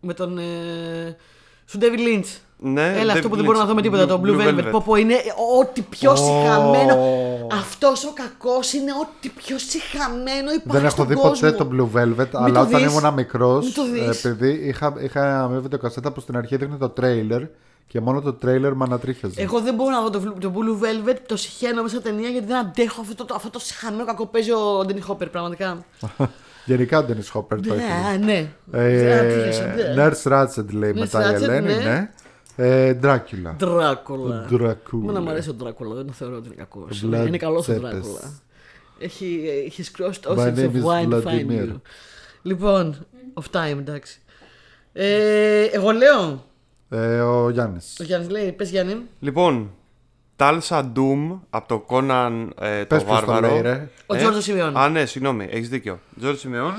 Με 0.00 0.14
τον. 0.14 0.38
Ε, 0.38 1.16
στο 1.64 1.78
David 1.82 1.98
Lynch. 1.98 2.38
Ναι, 2.58 2.92
Έλα, 2.98 3.12
αυτό 3.12 3.26
David 3.26 3.30
που 3.30 3.36
δεν 3.36 3.44
μπορούμε 3.44 3.64
να 3.64 3.64
Lynch. 3.64 3.68
δούμε 3.68 3.82
τίποτα, 3.82 4.06
το 4.06 4.20
Blue 4.24 4.40
Velvet. 4.48 4.68
Πω, 4.70 4.82
πω, 4.86 4.96
είναι 4.96 5.14
ό,τι 5.60 5.80
πιο 5.82 6.10
Ω. 6.12 6.16
συχαμένο. 6.16 6.98
Αυτός 7.52 8.04
ο 8.04 8.12
κακός 8.14 8.72
είναι 8.72 8.92
ό,τι 9.02 9.28
πιο 9.28 9.58
συχαμένο 9.58 10.50
υπάρχει. 10.52 10.62
Δεν 10.68 10.80
έχω 10.84 10.90
στον 10.90 11.06
δει 11.06 11.14
κόσμο. 11.14 11.50
ποτέ 11.50 11.52
το 11.52 11.68
Blue 11.72 11.98
Velvet, 11.98 12.26
το 12.30 12.38
αλλά 12.38 12.60
όταν 12.60 12.82
δεις. 12.82 12.92
ήμουν 12.92 13.14
μικρός, 13.14 13.64
Μην 13.64 13.74
το 13.74 13.84
δεις. 14.08 14.24
επειδή 14.24 14.50
είχα, 14.68 14.94
είχα 14.98 15.48
μια 15.50 15.58
βιντεοκασέτα 15.60 16.12
που 16.12 16.20
στην 16.20 16.36
αρχή 16.36 16.54
έδειχνε 16.54 16.76
το 16.76 16.88
τρέιλερ 16.88 17.42
και 17.86 18.00
μόνο 18.00 18.20
το 18.20 18.32
τρέιλερ 18.32 18.74
με 18.74 18.84
ανατρίχιαζε. 18.84 19.40
Εγώ 19.42 19.60
δεν 19.60 19.74
μπορώ 19.74 19.90
να 19.90 20.00
δω 20.00 20.10
το, 20.10 20.20
το 20.40 20.52
Blue 20.54 20.84
Velvet, 20.84 21.16
το 21.26 21.36
συχαίνω 21.36 21.82
μέσα 21.82 21.94
στα 22.00 22.10
ταινία 22.10 22.28
γιατί 22.28 22.46
δεν 22.46 22.56
αντέχω 22.56 23.00
αυτό 23.00 23.24
το, 23.24 23.34
αυτό 23.34 23.50
το 23.50 23.58
συχαμένο 23.58 24.04
κακό 24.04 24.24
που 24.24 24.30
παίζει 24.30 24.50
ο 24.50 24.80
Danny 24.88 25.10
Hopper, 25.12 25.30
πραγματικά. 25.30 25.84
Γενικά 26.64 26.98
ο 26.98 27.04
Dennis 27.08 27.38
Hopper 27.38 27.58
το 27.66 27.74
έχει. 27.74 27.84
Ναι, 28.18 28.24
ναι. 28.24 28.48
Ε, 28.72 29.18
Αντρίχασα, 29.18 29.66
ναι. 29.66 29.94
Nurse 29.96 30.32
Ratched 30.32 30.66
λέει 30.72 30.92
Nurse 30.94 30.98
μετά 30.98 31.30
η 31.30 31.34
Ratched, 31.34 31.42
Ελένη, 31.42 31.74
ναι. 31.84 32.10
Ναι. 32.56 32.66
Ε, 32.66 32.98
Dracula. 33.02 33.54
Δράκουλα. 33.58 34.46
Dracula. 34.50 35.02
Εμένα 35.02 35.20
μου 35.20 35.30
αρέσει 35.30 35.48
ο 35.50 35.52
Δράκουλα, 35.58 35.94
δεν 35.94 36.12
θεωρώ 36.12 36.36
ότι 36.36 36.46
είναι 36.46 36.54
κακός. 36.56 37.04
Vlad 37.06 37.26
Είναι 37.26 37.36
καλός 37.36 37.68
ο 37.68 37.72
Tsepes. 37.72 37.80
Δράκουλα. 37.80 38.40
Έχει, 38.98 39.40
he's 39.76 40.00
crossed 40.00 40.36
My 40.36 40.36
oceans 40.38 40.58
name 40.58 40.70
of 40.70 40.74
is 40.74 40.84
wine 40.84 41.10
to 41.10 41.22
find 41.22 41.50
Vladimir. 41.50 41.68
you. 41.68 41.80
Λοιπόν, 42.42 43.06
of 43.34 43.42
time, 43.56 43.76
εντάξει. 43.78 44.20
Ε, 44.92 45.62
εγώ 45.64 45.90
λέω. 45.90 46.44
Ε, 46.88 47.20
ο 47.20 47.50
Γιάννης. 47.50 47.96
Ο 48.00 48.04
Γιάννης 48.04 48.30
λέει, 48.30 48.52
πες 48.52 48.70
Γιάννη. 48.70 48.96
Λοιπόν, 49.20 49.70
Talsa 50.36 50.80
Doom 50.94 51.38
από 51.50 51.68
το 51.68 51.84
Conan 51.88 52.48
ε, 52.60 52.84
το 52.84 52.94
Πες 52.94 53.04
ποιος 53.04 53.20
το 53.20 53.26
Βάρβαρο. 53.26 53.48
λέει, 53.52 53.60
ρε. 53.60 53.88
Ο 54.06 54.14
Ε, 54.14 54.18
Τζόρτζος 54.18 54.44
Σιμεών. 54.44 54.76
Α, 54.76 54.88
ναι, 54.88 55.06
συγγνώμη, 55.06 55.46
έχεις 55.50 55.68
δίκιο. 55.68 55.98
Τζόρτζος 56.18 56.40
Σιμεών. 56.40 56.72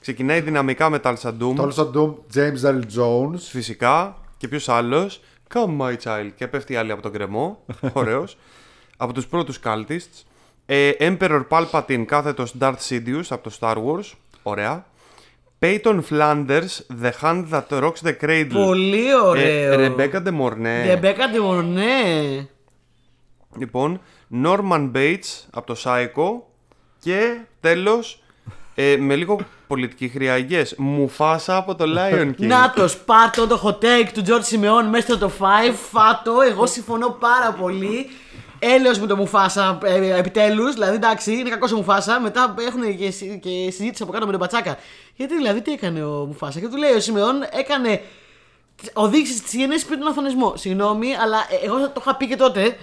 Ξεκινάει 0.00 0.40
δυναμικά 0.40 0.90
με 0.90 1.00
Talsa 1.04 1.28
Doom. 1.40 1.54
Τόλσον 1.56 1.92
Doom, 1.94 2.36
James 2.36 2.70
Earl 2.70 2.80
Jones. 2.98 3.38
Φυσικά. 3.38 4.18
Και 4.36 4.48
ποιο 4.48 4.74
άλλο. 4.74 5.10
Come 5.54 5.78
my 5.80 5.96
child. 6.02 6.30
Και 6.36 6.48
πέφτει 6.48 6.76
άλλη 6.76 6.92
από 6.92 7.02
τον 7.02 7.12
κρεμό. 7.12 7.64
Ωραίο. 7.92 8.24
από 8.96 9.12
του 9.12 9.28
πρώτου 9.28 9.54
cultists. 9.64 10.22
Ε, 10.66 10.90
Emperor 10.98 11.42
Palpatine 11.48 12.04
κάθετο 12.06 12.44
Darth 12.60 12.88
Sidious 12.88 13.24
από 13.28 13.50
το 13.50 13.56
Star 13.60 13.76
Wars. 13.76 14.12
Ωραία. 14.42 14.86
Peyton 15.58 16.00
Flanders, 16.10 16.80
The 17.02 17.10
Hand 17.20 17.44
That 17.50 17.68
Rocks 17.68 18.02
the 18.02 18.14
Cradle. 18.20 18.50
Πολύ 18.52 19.14
ωραίο. 19.14 19.80
Ε, 19.80 19.86
Rebecca 19.88 20.22
de 20.26 20.40
Mornay. 20.40 20.84
Ρεμπέκα 20.86 21.28
Ντεμορνέ. 21.28 22.48
Λοιπόν, 23.58 24.00
Norman 24.44 24.92
Bates 24.94 25.44
από 25.50 25.66
το 25.66 25.76
Psycho. 25.84 26.42
Και 26.98 27.40
τέλος, 27.60 28.23
ε, 28.74 28.96
με 28.96 29.16
λίγο 29.16 29.38
πολιτική 29.66 30.08
χρειά, 30.08 30.46
Μουφάσα 30.76 31.56
από 31.56 31.74
το 31.74 31.84
Lion 31.96 32.26
King. 32.28 32.34
Νάτο, 32.36 32.86
πάρτο 33.04 33.46
το 33.46 33.60
hot 33.64 33.84
take 33.84 34.08
του 34.14 34.22
Τζόρτζ 34.22 34.46
Σιμεών 34.46 34.86
μέσα 34.86 35.14
στο 35.14 35.30
5. 35.40 35.42
Φάτο, 35.90 36.40
εγώ 36.50 36.66
συμφωνώ 36.66 37.08
πάρα 37.20 37.52
πολύ. 37.52 38.10
Έλεος 38.58 38.98
με 38.98 39.06
το 39.06 39.16
Μουφάσα 39.16 39.78
ε, 39.84 40.16
επιτέλους. 40.18 40.72
Δηλαδή, 40.72 40.94
εντάξει, 40.94 41.32
είναι 41.32 41.48
κακός 41.50 41.72
ο 41.72 41.76
Μουφάσα. 41.76 42.20
Μετά 42.20 42.54
έχουν 42.66 42.96
και, 42.96 43.10
συ- 43.10 43.40
και 43.40 43.48
συζήτηση 43.70 44.02
από 44.02 44.12
κάτω 44.12 44.24
με 44.26 44.30
τον 44.30 44.40
Πατσάκα. 44.40 44.78
Γιατί 45.16 45.36
δηλαδή, 45.36 45.62
τι 45.62 45.72
έκανε 45.72 46.04
ο 46.04 46.24
Μουφάσα. 46.24 46.60
Και 46.60 46.68
του 46.68 46.76
λέει 46.76 46.92
ο 46.92 47.00
Σιμεών, 47.00 47.34
έκανε. 47.52 48.00
Οδήγησε 48.92 49.42
τι 49.50 49.56
γενέσει 49.56 49.86
πριν 49.86 49.98
τον 49.98 50.08
αφανισμό. 50.08 50.52
Συγγνώμη, 50.56 51.14
αλλά 51.22 51.36
ε, 51.62 51.64
εγώ 51.66 51.76
το 51.80 51.92
είχα 52.00 52.16
πει 52.16 52.26
και 52.28 52.36
τότε. 52.36 52.76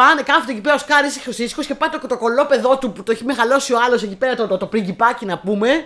Πάνε, 0.00 0.22
κάθεται 0.22 0.52
εκεί 0.52 0.60
πέρα 0.60 0.74
ο 0.74 0.78
Σκάρι 0.78 1.08
ο 1.28 1.32
Σίσκος 1.32 1.66
και 1.66 1.74
πάει 1.74 1.88
το, 1.88 2.06
το 2.06 2.16
κολόπεδό 2.18 2.78
του 2.78 2.92
που 2.92 3.02
το 3.02 3.12
έχει 3.12 3.24
μεγαλώσει 3.24 3.72
ο 3.72 3.78
άλλο 3.86 3.94
εκεί 3.94 4.16
πέρα, 4.16 4.34
το, 4.34 4.46
το, 4.46 4.56
το 4.56 4.66
πριγκιπάκι 4.66 5.24
να 5.26 5.38
πούμε. 5.38 5.84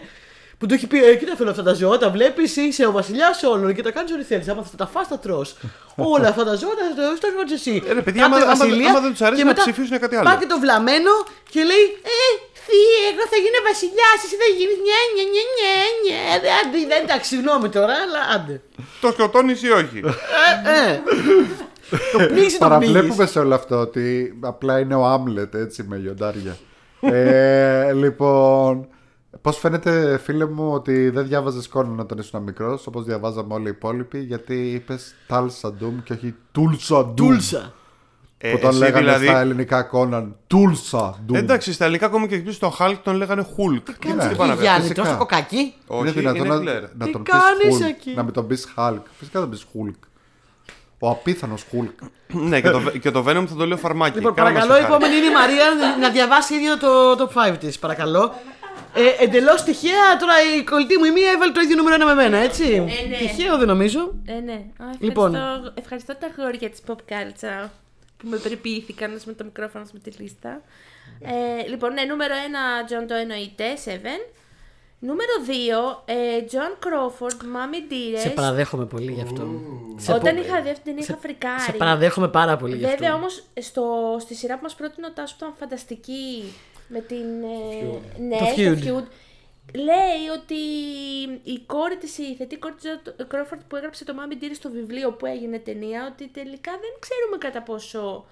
Που 0.59 0.67
του 0.67 0.75
έχει 0.75 0.87
πει: 0.87 1.05
Ε, 1.05 1.15
κοίτα 1.17 1.37
φίλο 1.37 1.51
αυτά 1.51 1.63
τα 1.63 1.73
ζώα, 1.75 1.99
τα 1.99 2.11
βλέπει, 2.11 2.43
είσαι 2.61 2.87
ο 2.87 2.93
βασιλιά 2.93 3.29
όλων 3.53 3.75
και 3.75 3.83
τα 3.83 3.91
κάνει 3.91 4.13
ό,τι 4.13 4.23
θέλει. 4.23 4.51
Άμα 4.51 4.63
θα 4.63 4.77
τα 4.77 4.87
φά, 4.87 5.07
τα 5.07 5.19
τρώ. 5.19 5.47
Όλα 5.97 6.29
αυτά 6.29 6.45
τα 6.45 6.55
ζώα 6.55 6.71
τα 6.71 7.19
τα 7.21 7.29
κάνει 7.37 7.53
εσύ. 7.53 7.83
Ε, 7.89 7.93
ρε, 7.93 8.03
παιδιά, 8.03 8.23
Κάτω 8.23 8.35
άμα- 8.35 8.45
η 8.45 8.49
άμα- 8.49 8.57
βασιλεία 8.57 8.89
άμα 8.91 9.01
δεν 9.01 9.11
τους 9.11 9.21
αρέσει 9.21 9.37
και 9.41 9.47
να 9.47 9.51
μετά 9.53 9.63
ψηφίσουν 9.63 9.99
κάτι 9.99 10.15
άλλο. 10.17 10.25
Πάει 10.29 10.37
και 10.37 10.47
το 10.47 10.59
βλαμμένο 10.59 11.11
και 11.51 11.63
λέει: 11.71 11.85
Ε, 12.03 12.19
θύε, 12.71 13.03
εγώ 13.11 13.25
θα 13.33 13.39
γίνω 13.45 13.61
βασιλιάς, 13.71 14.19
εσύ 14.25 14.37
θα 14.43 14.49
γίνεις. 14.57 14.79
Νιά, 14.87 15.01
νιά, 15.15 15.27
νιά, 15.33 15.45
νιά, 15.57 15.75
νιά. 16.03 16.21
Ε, 16.35 16.51
Άντε, 16.59 16.79
δεν 16.93 17.01
εντάξει, 17.07 17.29
συγγνώμη 17.33 17.69
τώρα, 17.77 17.95
αλλά 18.05 18.21
άντε. 18.35 18.57
Το 19.03 19.09
σκοτώνεις 19.15 19.61
ή 19.69 19.71
όχι; 19.81 19.99
Ε, 20.05 20.53
ε. 20.79 21.01
Το 22.13 22.19
πνίξει 22.19 22.27
το 22.27 22.27
πνίγεις. 22.35 22.59
Παραβλέπουμε 22.59 23.27
σε 23.27 23.39
όλο 23.39 23.55
αυτό 23.55 23.77
ότι 23.87 24.05
απλά 24.41 24.75
είναι 24.79 24.95
ο 24.95 25.05
Άμλετ 25.15 25.55
έτσι 25.55 25.83
με 25.83 25.97
λιοντάρια. 25.97 26.57
ε, 27.01 27.93
λοιπόν, 27.93 28.89
πώς 29.43 29.59
φαίνεται 29.59 30.21
φίλε 30.25 30.47
μου 30.47 30.73
ότι 30.73 31.09
δεν 31.11 31.27
διάβαζες 31.27 31.69
Κόναν 31.69 32.01
όταν 32.01 32.19
ήσουν 32.19 32.43
μικρός 32.43 32.87
όπως 32.87 33.05
διαβάζαμε 33.05 33.55
όλοι 33.55 33.67
οι 33.67 33.75
υπόλοιποι 33.77 34.19
γιατί 34.19 34.55
είπες 34.71 35.15
Τάλσα 35.27 35.73
Ντούμ 35.73 36.03
και 36.03 36.13
όχι 36.13 36.35
Τούλσα 36.53 37.05
Ντούμ 37.05 37.29
Τούλσα. 37.29 37.75
Ε, 38.43 38.51
που 38.53 38.59
τον 38.59 38.69
εσύ 38.71 38.79
λέγανε 38.79 38.99
δηλαδή- 38.99 39.27
στα 39.27 39.41
ελληνικά 39.41 39.83
Κόναν 39.83 40.37
Τούλσα 40.47 41.19
Ντούμ 41.27 41.37
Εντάξει, 41.37 41.73
στα 41.73 41.85
ελληνικά 41.85 42.07
ακόμα 42.07 42.27
και 42.27 42.35
εκεί 42.35 42.53
στον 42.53 42.73
Hulk 42.79 42.97
τον 43.03 43.15
λέγανε 43.17 43.43
Hulk. 43.57 43.83
Τι 43.85 43.93
Κάτσε 44.09 44.29
τι 44.29 44.35
πάνε 44.35 44.47
να 44.47 44.53
εκεί, 44.53 44.63
Γιάννη, 44.63 44.81
φυσικά. 44.83 44.95
τρως 45.03 45.09
το 45.13 45.19
κοκάκι. 45.19 45.75
Όχι, 45.87 46.01
είναι 46.03 46.11
δυνατόν 46.11 46.47
είναι 46.47 46.55
να, 46.55 46.61
Claire. 46.61 46.89
να 46.99 47.05
Τι 47.07 47.13
τον 47.13 47.23
πεις 47.23 47.33
κάνεις 47.35 47.79
Hulk, 47.83 47.89
εκεί; 47.89 48.13
να 48.15 48.23
μην 48.23 48.33
τον 48.33 48.47
πεις 48.47 48.69
Hulk 48.77 49.01
φυσικά 49.19 49.41
θα 49.41 49.47
πεις 49.49 49.65
Hulk 49.75 49.95
ο 50.99 51.09
απίθανος 51.11 51.65
Hulk 51.73 52.09
ναι, 52.33 52.61
και 52.61 52.71
το, 52.71 52.81
και 53.01 53.11
το 53.11 53.21
Venom 53.29 53.45
θα 53.49 53.55
το 53.59 53.67
λέω 53.67 53.77
φαρμάκι. 53.77 54.19
Λοιπόν, 54.19 54.35
Κάνε 54.35 54.51
μας 54.51 54.59
παρακαλώ, 54.67 54.79
η 54.79 54.87
το 54.87 54.93
χάρη. 54.93 55.05
επόμενη 55.05 55.17
είναι 55.17 55.27
η 55.27 55.33
Μαρία 55.41 55.65
να 56.01 56.11
διαβάσει 56.11 56.55
ίδιο 56.55 56.79
το 56.79 57.13
top 57.19 57.53
5 57.53 57.57
της. 57.61 57.79
Παρακαλώ. 57.79 58.33
Ε, 58.95 59.25
Εντελώς 59.25 59.63
τυχαία, 59.63 60.17
τώρα 60.21 60.33
η 60.59 60.65
κολλητή 60.65 60.99
μου 60.99 61.05
η 61.05 61.11
μία 61.11 61.31
έβαλε 61.31 61.53
το 61.53 61.61
ίδιο 61.61 61.77
νούμερο 61.77 61.95
ένα 61.95 62.07
με 62.07 62.15
μένα, 62.15 62.37
έτσι. 62.37 62.65
Ε, 62.65 62.79
ναι. 63.09 63.17
Τυχαίο 63.17 63.59
δεν 63.59 63.67
νομίζω. 63.67 64.01
Ε, 64.25 64.33
ναι. 64.33 64.53
Α, 64.53 64.59
ευχαριστώ, 64.79 65.05
Λοιπόν. 65.07 65.37
ευχαριστώ 65.75 66.17
τα 66.17 66.27
αγόρια 66.39 66.71
της 66.71 66.81
Pop 66.87 66.93
Culture 67.13 67.69
που 68.23 68.29
με 68.29 68.37
περιποιήθηκαν 68.37 69.21
με 69.25 69.33
το 69.33 69.45
μικρόφωνο 69.45 69.85
με 69.93 69.99
τη 69.99 70.11
λίστα. 70.23 70.63
Ε, 71.21 71.69
λοιπόν, 71.69 71.93
ναι, 71.93 72.03
νούμερο 72.03 72.35
1, 72.35 72.93
John 72.93 73.05
το 73.09 73.15
εννοείται, 73.15 73.65
7. 73.85 73.91
Νούμερο 75.03 75.31
2, 75.47 76.03
ε, 76.05 76.15
John 76.51 76.87
Crawford, 76.87 77.33
Mommy 77.43 77.93
Dearest. 77.93 78.21
Σε 78.21 78.29
παραδέχομαι 78.29 78.87
πολύ 78.87 79.13
γι' 79.13 79.23
αυτό. 79.23 79.61
Σε 79.97 80.13
Όταν 80.13 80.35
πο- 80.37 80.41
είχα 80.43 80.63
δει 80.63 80.69
αυτή 80.71 80.83
την 80.85 80.97
είχα 80.97 81.05
σε- 81.13 81.19
φρικάρει. 81.21 81.61
Σε 81.61 81.73
παραδέχομαι 81.73 82.29
πάρα 82.29 82.57
πολύ 82.57 82.77
γι' 82.77 82.85
αυτό. 82.85 82.97
Βέβαια 82.97 83.15
όμω 83.15 83.27
στη 84.21 84.35
σειρά 84.35 84.55
που 84.55 84.63
μας 84.63 84.75
πρότεινε 84.75 85.07
ο 85.07 85.13
Τάσος 85.13 85.37
που 85.37 85.45
ήταν 85.45 85.55
φανταστική 85.59 86.43
με 86.89 87.01
την. 87.01 87.17
ε, 87.43 88.23
ναι, 88.23 88.39
Το 88.39 88.45
το 88.45 88.51
Feud. 88.57 89.05
Feud. 89.73 89.79
Λέει 89.79 90.23
ότι 90.39 90.55
η 91.43 91.61
κόρη 91.67 91.97
της, 91.97 92.19
η 92.19 92.35
θετή 92.39 92.57
κόρη 92.57 92.75
της 92.75 92.91
Κρόφορντ 93.29 93.61
που 93.69 93.77
έγραψε 93.77 94.05
το 94.05 94.15
Mommy 94.19 94.43
Dearest 94.43 94.55
στο 94.55 94.71
βιβλίο 94.71 95.13
που 95.13 95.27
έγινε 95.27 95.59
ταινία, 95.59 96.11
ότι 96.13 96.29
τελικά 96.29 96.73
δεν 96.73 96.91
ξέρουμε 96.99 97.37
κατά 97.39 97.63
πόσο 97.63 98.25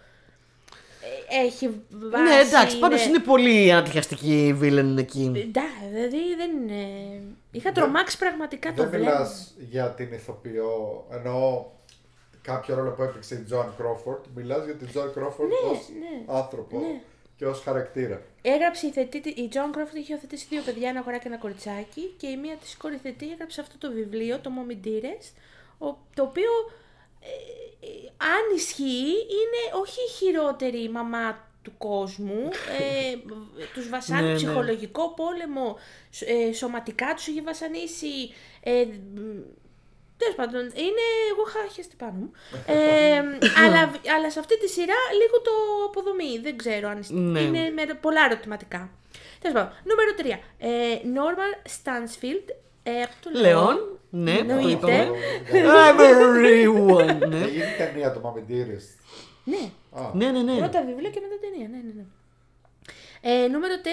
ε, 1.31 1.45
έχει 1.47 1.81
βάση. 1.91 2.23
Ναι, 2.25 2.41
εντάξει, 2.49 2.79
πάντως 2.79 3.07
είναι 3.07 3.19
πολύ 3.19 3.73
ανατριχιαστική 3.73 4.47
η 4.47 4.53
villain 4.53 4.99
εκεί. 4.99 5.21
Ναι, 5.29 5.41
δηλαδή 5.91 6.35
δεν 6.37 6.51
είναι. 6.57 7.21
Είχα 7.51 7.73
τρομάξει 7.73 8.19
πραγματικά 8.19 8.69
το 8.73 8.83
Δεν 8.83 8.91
βλέμμα. 8.91 9.11
μιλάς 9.11 9.55
για 9.59 9.91
την 9.91 10.13
ηθοποιό, 10.13 11.05
εννοώ 11.11 11.65
κάποιο 12.43 12.75
ρόλο 12.75 12.91
που 12.91 13.03
έπαιξε 13.03 13.35
η 13.35 13.39
Τζοαν 13.39 13.75
Κρόφορντ. 13.77 14.25
Μιλάς 14.35 14.65
για 14.65 14.75
την 14.75 14.89
Τζοαν 14.89 15.13
Κρόφορντ 15.13 15.51
Ναι, 15.51 15.71
ως 15.71 15.89
ναι, 15.99 16.35
άνθρωπο 16.39 16.79
ναι. 16.79 17.01
Και 17.39 17.47
ως 17.47 17.61
χαρακτήρα. 17.61 18.23
Έγραψε 18.43 18.87
η 18.87 18.91
θετή, 18.91 19.19
η 19.29 19.49
Τζόαν 19.49 19.73
Κρόφορντ 19.73 19.95
είχε 19.97 20.13
υιοθετήσει 20.13 20.47
δύο 20.51 20.63
παιδιά, 20.63 20.89
ένα 20.89 20.99
αγοράκι 20.99 21.23
και 21.23 21.29
ένα 21.29 21.37
κοριτσάκι 21.39 22.15
και 22.17 22.27
η 22.27 22.37
μία 22.37 22.57
της 22.57 22.77
κόρης 22.77 23.01
θετή 23.01 23.31
έγραψε 23.33 23.61
αυτό 23.61 23.79
το 23.79 23.93
βιβλίο, 23.93 24.39
το 24.39 24.51
Mommy 24.57 24.87
Dearest, 24.87 25.33
ο- 25.79 25.97
το 26.15 26.23
οποίο 26.23 26.51
ε, 27.21 27.27
ε, 27.87 27.89
αν 28.25 28.57
ισχύει 28.57 29.09
είναι 29.39 29.61
όχι 29.83 30.01
η 30.01 30.11
χειρότερη 30.19 30.89
μαμά 30.91 31.47
του 31.63 31.73
κόσμου, 31.79 32.49
ε, 32.79 33.17
τους 33.75 33.89
βασάνει 33.89 34.23
Ναι, 34.23 34.29
ναι. 34.29 34.35
ψυχολογικό 34.37 35.15
πόλεμο, 35.15 35.77
σ- 36.11 36.23
ε, 36.29 36.53
σωματικά 36.53 37.15
τους 37.15 37.27
είχε 37.27 37.43
βασανίσει, 37.43 38.31
ε, 38.63 38.85
Τέλος 40.19 40.35
πάντων, 40.35 40.61
είναι. 40.61 41.05
Εγώ 41.31 41.43
είχα 41.49 41.73
χεστεί 41.75 41.97
πάνω 41.97 42.13
μου. 42.13 42.31
Ε, 42.67 43.19
αλλά, 43.65 43.81
αλλά 44.17 44.31
σε 44.31 44.39
αυτή 44.39 44.59
τη 44.59 44.69
σειρά 44.69 44.95
λίγο 45.21 45.37
το 45.43 45.51
αποδομεί. 45.87 46.39
Δεν 46.43 46.57
ξέρω 46.57 46.89
αν 46.89 47.05
Ναι. 47.09 47.41
είναι 47.41 47.71
με 47.71 47.83
πολλά 48.01 48.25
ερωτηματικά. 48.25 48.91
Τέλος 49.41 49.57
πάντων, 49.57 49.73
νούμερο 49.85 50.11
3. 50.19 50.45
Ε, 50.59 50.69
Normal 51.19 51.53
Stansfield. 51.77 52.47
Ε, 52.83 53.03
από 53.03 53.13
το 53.23 53.31
Λεόν, 53.41 53.99
ναι, 54.11 54.33
το 54.37 54.39
Εννοείται. 54.41 54.71
είπαμε. 54.71 55.11
Everyone, 55.99 57.29
ναι. 57.29 57.37
Έγινε 57.37 57.75
ταινία 57.79 58.13
το 58.13 58.21
Mommy 58.25 58.51
Dearest. 58.51 58.89
Ναι, 59.45 59.71
Α, 59.93 60.11
Ναι, 60.15 60.31
ναι, 60.31 60.43
ναι. 60.43 60.57
πρώτα 60.59 60.83
βιβλίο 60.85 61.11
και 61.11 61.21
μετά 61.21 61.35
ταινία. 61.41 61.69
Ναι, 61.69 61.77
ναι, 61.77 61.93
ναι. 61.97 62.05
Ε, 63.21 63.49
νούμερο 63.49 63.75
4. 63.85 63.89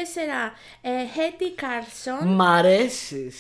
Ε, 0.82 0.90
Hetty 1.16 1.62
Carlson. 1.62 2.26
Μ' 2.26 2.42
αρέσεις. 2.42 3.38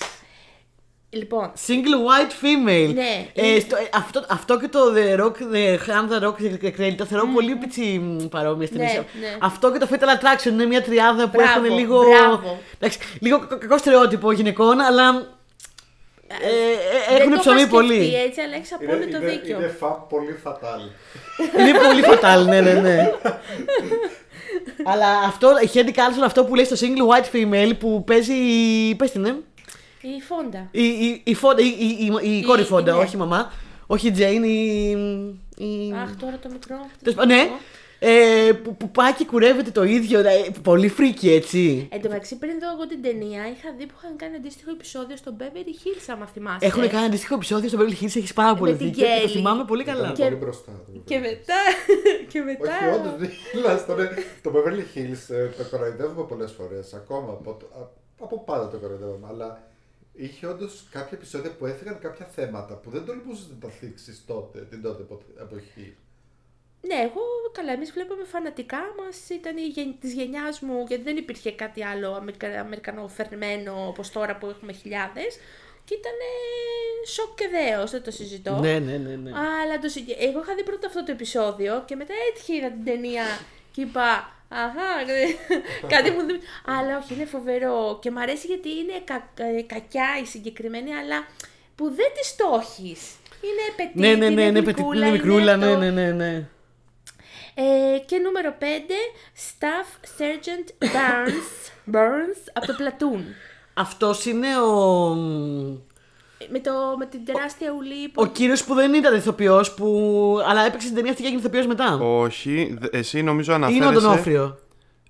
Λοιπόν, 1.15 1.51
Single 1.67 1.97
white 2.07 2.31
female. 2.43 2.93
Ναι. 2.93 3.27
Ε, 3.33 3.59
στο, 3.59 3.75
ε, 3.75 3.87
αυτό, 3.93 4.25
αυτό 4.29 4.59
και 4.59 4.67
το 4.67 4.79
The 4.95 5.19
Rock, 5.21 5.33
The 5.53 5.77
Hand 5.87 6.13
the 6.13 6.23
Rock 6.27 6.33
the 6.63 6.81
Cradle 6.81 6.95
το 6.97 7.05
θεωρώ 7.05 7.27
πολύ 7.33 7.55
πιτσι 7.55 7.81
μ, 8.03 8.25
παρόμοια 8.27 8.67
στην 8.67 8.79
Ναι, 8.79 8.85
ουσία. 8.85 9.05
ναι. 9.21 9.37
Αυτό 9.41 9.71
και 9.71 9.77
το 9.77 9.87
Fatal 9.91 9.95
Attraction 9.95 10.51
είναι 10.51 10.65
μια 10.65 10.81
τριάδα 10.83 11.23
που 11.29 11.37
Μπράβο, 11.41 11.65
έχουν 11.65 11.77
λίγο. 11.77 11.99
μπράβο. 12.03 12.59
Εντάξει, 12.79 12.99
λίγο 13.19 13.39
κα- 13.39 13.55
κακό 13.55 13.77
στερεότυπο 13.77 14.31
γυναικών, 14.31 14.79
αλλά. 14.79 15.33
Ε, 16.27 16.33
ε, 16.35 17.09
δεν 17.09 17.17
έχουν 17.21 17.31
το 17.33 17.39
ψωμί 17.39 17.59
είχα 17.59 17.69
πολύ. 17.69 17.93
σκεφτεί 17.95 18.15
έτσι, 18.15 18.41
αλλά 18.41 18.55
έχεις 18.55 18.73
απόλυτο 18.73 19.17
είναι, 19.17 19.29
δίκιο. 19.29 19.57
είναι 19.57 19.75
φα, 19.79 19.87
πολύ 19.87 20.31
φατάλ. 20.43 20.81
Είναι 21.59 21.79
πολύ 21.87 22.01
φατάλ, 22.01 22.45
ναι, 22.45 22.61
ναι, 22.61 22.73
ναι. 22.73 23.11
Αλλά 24.85 25.07
αυτό, 25.25 25.49
η 25.61 25.67
Χέντι 25.67 25.91
Κάλσον, 25.91 26.23
αυτό 26.23 26.43
που 26.45 26.55
λέει 26.55 26.65
στο 26.65 26.75
single 26.79 27.13
white 27.15 27.35
female 27.35 27.71
που 27.79 28.03
παίζει. 28.03 28.33
Πες 28.97 29.11
την, 29.11 29.21
ναι. 29.21 29.35
Η 30.17 30.21
Φόντα. 30.21 30.67
Η, 30.71 30.83
η, 30.83 31.21
η, 31.25 31.33
Φόντα- 31.33 31.61
η, 31.61 31.67
η, 31.79 32.11
η, 32.23 32.37
η 32.37 32.43
κόρη 32.43 32.61
Η- 32.61 32.65
Φόντα, 32.65 32.93
ναι. 32.95 32.99
όχι 33.03 33.15
η 33.15 33.19
μαμά. 33.19 33.51
Όχι 33.87 34.07
η 34.07 34.11
Τζέιν, 34.11 34.43
η. 34.43 34.89
η... 35.57 35.93
Αχ, 36.03 36.15
τώρα 36.15 36.37
το 36.41 36.49
μικρό. 36.51 36.75
Τέλος 37.03 37.15
πάντων, 37.15 37.35
ναι. 37.37 37.49
Ε, 37.99 38.51
που, 38.63 38.75
που 38.77 38.89
πάει 38.91 39.13
και 39.13 39.25
κουρεύεται 39.25 39.71
το 39.71 39.83
ίδιο. 39.83 40.19
ε, 40.19 40.25
πολύ 40.63 40.87
φρίκι, 40.87 41.31
έτσι. 41.31 41.87
Εν 41.91 42.01
τω 42.01 42.07
μεταξύ, 42.09 42.37
πριν 42.37 42.59
δω 42.59 42.67
εγώ 42.75 42.87
την 42.87 43.01
ταινία, 43.01 43.41
είχα 43.53 43.69
δει 43.77 43.85
που 43.85 43.93
είχαν 43.97 44.15
κάνει 44.15 44.35
αντίστοιχο 44.35 44.71
επεισόδιο 44.71 45.15
στο 45.17 45.35
Beverly 45.39 45.73
Hills, 45.81 46.05
άμα 46.13 46.25
θυμάστε. 46.25 46.65
Έχουν 46.65 46.89
κάνει 46.89 47.05
αντίστοιχο 47.05 47.35
επεισόδιο 47.35 47.69
στο 47.69 47.77
Beverly 47.81 47.97
Hills, 48.03 48.15
έχεις 48.21 48.33
πάρα 48.33 48.55
πολύ 48.55 48.71
Ε, 48.71 48.75
την 48.75 48.85
δίκιο. 48.85 49.05
και 49.05 49.11
Το 49.21 49.27
Kelly. 49.27 49.31
θυμάμαι 49.31 49.63
πολύ 49.65 49.83
καλά. 49.83 49.99
Ήταν 50.01 50.13
Και- 50.13 50.23
πολύ 50.23 50.35
μπροστά. 50.35 50.71
το 50.85 50.99
Και 51.05 51.17
Beverly 51.17 51.21
μετά. 51.21 51.59
και 52.31 52.39
μετά. 52.41 52.73
Όχι, 52.77 52.95
όντως 52.99 53.15
δεν 53.19 53.29
μιλάς 53.55 53.85
τώρα. 53.85 54.09
Το 54.43 54.51
Beverly 54.55 54.85
Hills 54.97 55.23
ε, 55.35 55.47
το 55.57 55.63
κοροϊδεύουμε 55.71 56.23
πολλές 56.27 56.51
φορές. 56.51 56.93
Ακόμα 56.93 57.29
από, 57.39 57.57
το- 57.59 57.69
α- 57.81 57.89
από 58.23 58.43
πάντα 58.43 58.69
το 58.69 58.77
κοροϊδεύουμε. 58.77 59.27
Αλλά 59.29 59.47
είχε 60.15 60.47
όντως 60.47 60.87
κάποια 60.91 61.17
επεισόδια 61.17 61.51
που 61.55 61.65
έφυγαν 61.65 61.99
κάποια 61.99 62.25
θέματα 62.25 62.75
που 62.75 62.89
δεν 62.89 63.05
τολμούσες 63.05 63.47
να 63.49 63.55
τα 63.67 63.69
θίξεις 63.69 64.23
τότε, 64.25 64.59
την 64.59 64.81
τότε 64.81 65.01
επο- 65.01 65.21
εποχή. 65.39 65.95
Ναι, 66.81 66.95
εγώ 66.95 67.21
καλά, 67.51 67.71
εμείς 67.71 67.91
βλέπαμε 67.91 68.23
φανατικά 68.23 68.77
μας. 68.77 69.29
Ήταν 69.29 69.57
η 69.57 69.67
γεν... 69.67 69.95
της 69.99 70.13
γενιάς 70.13 70.59
μου, 70.59 70.85
γιατί 70.87 71.03
δεν 71.03 71.17
υπήρχε 71.17 71.51
κάτι 71.51 71.83
άλλο 71.83 72.13
αμερικα... 72.13 72.59
αμερικανοφερμένο 72.59 73.87
όπως 73.87 74.09
τώρα 74.11 74.37
που 74.37 74.47
έχουμε 74.47 74.73
χιλιάδες. 74.73 75.37
Και 75.83 75.93
ήταν 75.93 76.13
σοκ 77.07 77.35
και 77.35 77.47
δέος, 77.47 77.91
δεν 77.91 78.03
το 78.03 78.11
συζητώ. 78.11 78.59
Ναι, 78.59 78.79
ναι, 78.79 78.97
ναι. 78.97 79.15
ναι. 79.15 79.31
Αλλά 79.61 79.79
το 79.81 79.89
συζη- 79.89 80.15
εγώ 80.19 80.41
είχα 80.41 80.55
δει 80.55 80.63
πρώτα 80.63 80.87
αυτό 80.87 81.03
το 81.03 81.11
επεισόδιο 81.11 81.83
και 81.87 81.95
μετά 81.95 82.13
έτυχε 82.29 82.53
είδα 82.55 82.67
την 82.71 82.83
ταινία 82.85 83.23
και 83.71 83.81
είπα 83.81 84.34
Αχά, 84.49 84.91
κάτι 85.87 86.09
μου 86.11 86.25
δεν... 86.25 86.39
Αλλά 86.65 86.97
όχι, 86.97 87.13
είναι 87.13 87.25
φοβερό 87.25 87.99
και 88.01 88.11
μ' 88.11 88.17
αρέσει 88.17 88.47
γιατί 88.47 88.69
είναι 88.69 89.01
κα- 89.03 89.29
ε, 89.43 89.61
κακιά 89.61 90.05
η 90.21 90.25
συγκεκριμένη, 90.25 90.93
αλλά 90.95 91.25
που 91.75 91.85
δεν 91.89 92.07
της 92.19 92.27
στόχεις. 92.27 92.99
Είναι 93.41 93.73
πετύχη, 93.75 93.99
Ναι, 93.99 94.07
ναι, 94.15 94.29
ναι, 94.29 94.41
είναι 94.41 94.51
ναι, 94.51 94.59
γλυκούλα, 94.59 94.63
πετυχούλα, 94.63 95.09
μικρούλα, 95.09 95.53
είναι 95.53 95.65
ναι, 95.65 95.71
αυτό. 95.71 95.79
ναι, 95.79 95.89
ναι, 95.91 96.11
ναι. 96.11 96.47
Ε, 97.57 97.99
και 98.05 98.17
νούμερο 98.17 98.55
5, 98.59 98.63
Staff 99.35 100.19
Sergeant 100.19 100.85
Burns, 100.85 101.71
Burns 101.95 102.41
από 102.53 102.65
το 102.65 102.73
Platoon. 102.79 103.21
Αυτός 103.73 104.25
είναι 104.25 104.59
ο. 104.59 105.15
Με, 106.51 106.59
το, 106.59 106.71
με 106.99 107.05
την 107.05 107.25
τεράστια 107.25 107.71
ουλή 107.79 108.07
που... 108.09 108.21
Ο 108.21 108.25
κύριος 108.25 108.63
που 108.63 108.73
δεν 108.73 108.93
ήταν 108.93 109.15
ηθοποιός, 109.15 109.73
που... 109.73 109.87
αλλά 110.49 110.61
έπαιξε 110.65 110.85
στην 110.85 110.95
ταινία 110.95 111.11
αυτή 111.11 111.21
και 111.23 111.27
έγινε 111.27 111.43
ηθοποιός 111.43 111.67
μετά. 111.67 111.95
Όχι, 112.01 112.77
δε- 112.79 112.97
εσύ 112.97 113.21
νομίζω 113.23 113.53
Είναι 113.55 113.63
ο 113.65 113.67
αναφέρεσαι. 113.67 113.99
Ντονόφριο. 114.07 114.57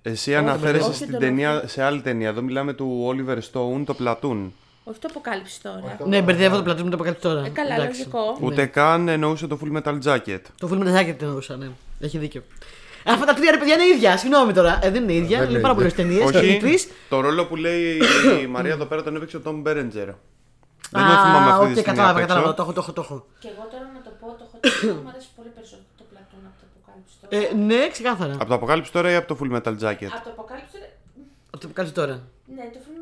Εσύ 0.02 0.34
αναφέρεσαι 0.34 0.86
Όχι, 0.88 0.96
στην 0.96 1.10
τον 1.10 1.20
ταινία, 1.20 1.52
Όφριο. 1.54 1.68
σε 1.68 1.82
άλλη 1.82 2.00
ταινία. 2.00 2.28
Εδώ 2.28 2.42
μιλάμε 2.42 2.72
του 2.72 3.06
Oliver 3.14 3.36
Stone, 3.36 3.82
το 3.86 3.96
Platoon. 4.00 4.50
Όχι 4.84 4.98
το 4.98 5.08
αποκάλυψη 5.10 5.62
τώρα. 5.62 5.96
Ναι, 6.06 6.22
μπερδεύω 6.22 6.56
το 6.56 6.62
Platoon 6.62 6.82
με 6.84 6.88
το 6.90 6.94
Αποκάλυψη 6.94 7.26
τώρα. 7.26 7.44
Ε, 7.44 7.48
καλά, 7.48 7.74
Εντάξει. 7.74 7.98
λογικό. 7.98 8.36
Ούτε 8.40 8.66
καν 8.66 9.08
εννοούσε 9.08 9.46
το 9.46 9.58
Full 9.64 9.76
Metal 9.82 9.98
Jacket. 10.04 10.40
Το 10.60 10.68
Full 10.72 10.78
Metal 10.78 11.00
Jacket 11.00 11.14
την 11.18 11.26
εννοούσα, 11.26 11.56
ναι. 11.56 11.66
Έχει 12.00 12.18
δίκιο. 12.18 12.42
Αυτά 13.08 13.24
τα 13.24 13.34
τρία 13.34 13.50
ρε 13.50 13.56
παιδιά 13.58 13.74
είναι 13.74 13.84
ίδια. 13.94 14.16
Συγγνώμη 14.16 14.52
τώρα. 14.52 14.78
Ε, 14.82 14.90
δεν 14.90 15.02
είναι 15.02 15.12
ίδια. 15.12 15.28
Δεν 15.38 15.42
είναι 15.46 15.50
είναι 15.52 15.60
πάρα 15.60 15.74
πολλές 15.74 15.92
ίδια. 15.92 16.04
ταινίες. 16.04 16.30
Και 16.30 16.38
οι 16.46 16.48
Όχι, 16.50 16.58
τρεις. 16.58 16.88
το 17.08 17.20
ρόλο 17.20 17.44
που 17.46 17.56
λέει 17.56 17.98
η 18.42 18.46
Μαρία 18.46 18.72
εδώ 18.72 18.84
πέρα 18.84 19.02
τον 19.02 19.16
έπαιξε 19.16 19.36
ο 19.36 19.40
Tom 19.44 19.68
Berenger. 19.68 20.08
Δεν 20.90 21.02
με 21.02 21.14
θυμάμαι 21.24 21.50
αυτή 21.50 21.64
τη 21.66 21.72
οκ, 21.72 21.78
στιγμή 21.78 21.82
κατάλαβα, 21.82 22.10
απ' 22.10 22.18
έξω. 22.18 22.28
κατάλαβα. 22.28 22.54
Το 22.54 22.62
έχω, 22.62 22.72
το 22.72 22.80
έχω. 22.80 22.92
Το 22.92 23.02
έχω. 23.06 23.16
Και 23.42 23.48
εγώ 23.54 23.64
τώρα 23.72 23.86
να 23.96 24.00
το 24.06 24.10
πω, 24.20 24.26
το 24.38 24.44
έχω 24.46 24.56
δει, 24.80 25.02
μου 25.04 25.10
αρέσει 25.12 25.28
πολύ 25.38 25.50
περισσότερο 25.56 25.88
το 26.00 26.04
Platoon 26.10 26.42
από 26.50 26.56
το 26.62 26.66
αποκάλυψη 26.72 27.14
τώρα. 27.20 27.30
Ε, 27.36 27.54
ναι, 27.68 27.80
ξεκάθαρα. 27.94 28.34
Από 28.42 28.48
το 28.52 28.54
Αποκάλυψη 28.54 28.90
τώρα 28.96 29.08
ή 29.10 29.16
από 29.20 29.28
το 29.30 29.36
Full 29.40 29.50
Metal 29.56 29.74
Jacket; 29.82 30.10
Από 30.16 30.24
το 30.28 30.32
αποκάλυψη 30.36 30.72
τώρα. 30.76 30.90
Αυτό 31.54 31.64
που 31.68 31.74
κάνει 31.78 31.90
τώρα. 32.00 32.14
Ναι, 32.56 32.64
το 32.74 32.78
film. 32.84 32.94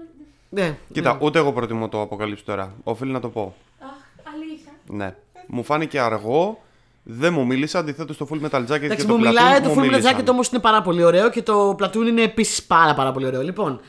Ναι. 0.58 0.76
Κοίτα, 0.92 1.18
ούτε 1.20 1.38
εγώ 1.38 1.52
προτιμώ 1.52 1.88
το 1.88 2.00
Αποκάλυψη 2.00 2.44
τώρα. 2.44 2.74
Οφείλει 2.84 3.12
να 3.12 3.20
το 3.20 3.28
πω. 3.28 3.54
Αχ, 3.80 3.88
αλήθεια. 4.34 4.72
Ναι. 4.86 5.14
Μου 5.46 5.62
φάνηκε 5.64 6.00
αργό. 6.00 6.58
Δεν 7.02 7.32
μου 7.32 7.46
μίλησε. 7.46 7.78
Αντιθέτως 7.78 8.16
το 8.16 8.28
Full 8.30 8.40
Metal 8.46 8.60
Jacket 8.60 8.70
Εντάξει, 8.70 8.96
και 8.96 9.02
το 9.02 9.08
μου 9.08 9.14
Platoon 9.14 9.26
μιλάει 9.26 9.60
το 9.60 9.68
μου 9.68 9.74
Full 9.74 9.78
Metal 9.78 9.90
μίλησαν. 9.90 10.20
Jacket 10.20 10.28
όμως 10.28 10.48
είναι 10.48 10.60
πάρα 10.60 10.82
πολύ 10.82 11.02
ωραίο 11.04 11.30
και 11.30 11.42
το 11.42 11.76
Platoon 11.80 12.06
είναι 12.06 12.22
επίσης 12.22 12.62
πάρα, 12.62 12.94
πάρα 12.94 13.12
πολύ 13.12 13.26
ωραίο. 13.26 13.42
Λοιπόν, 13.42 13.80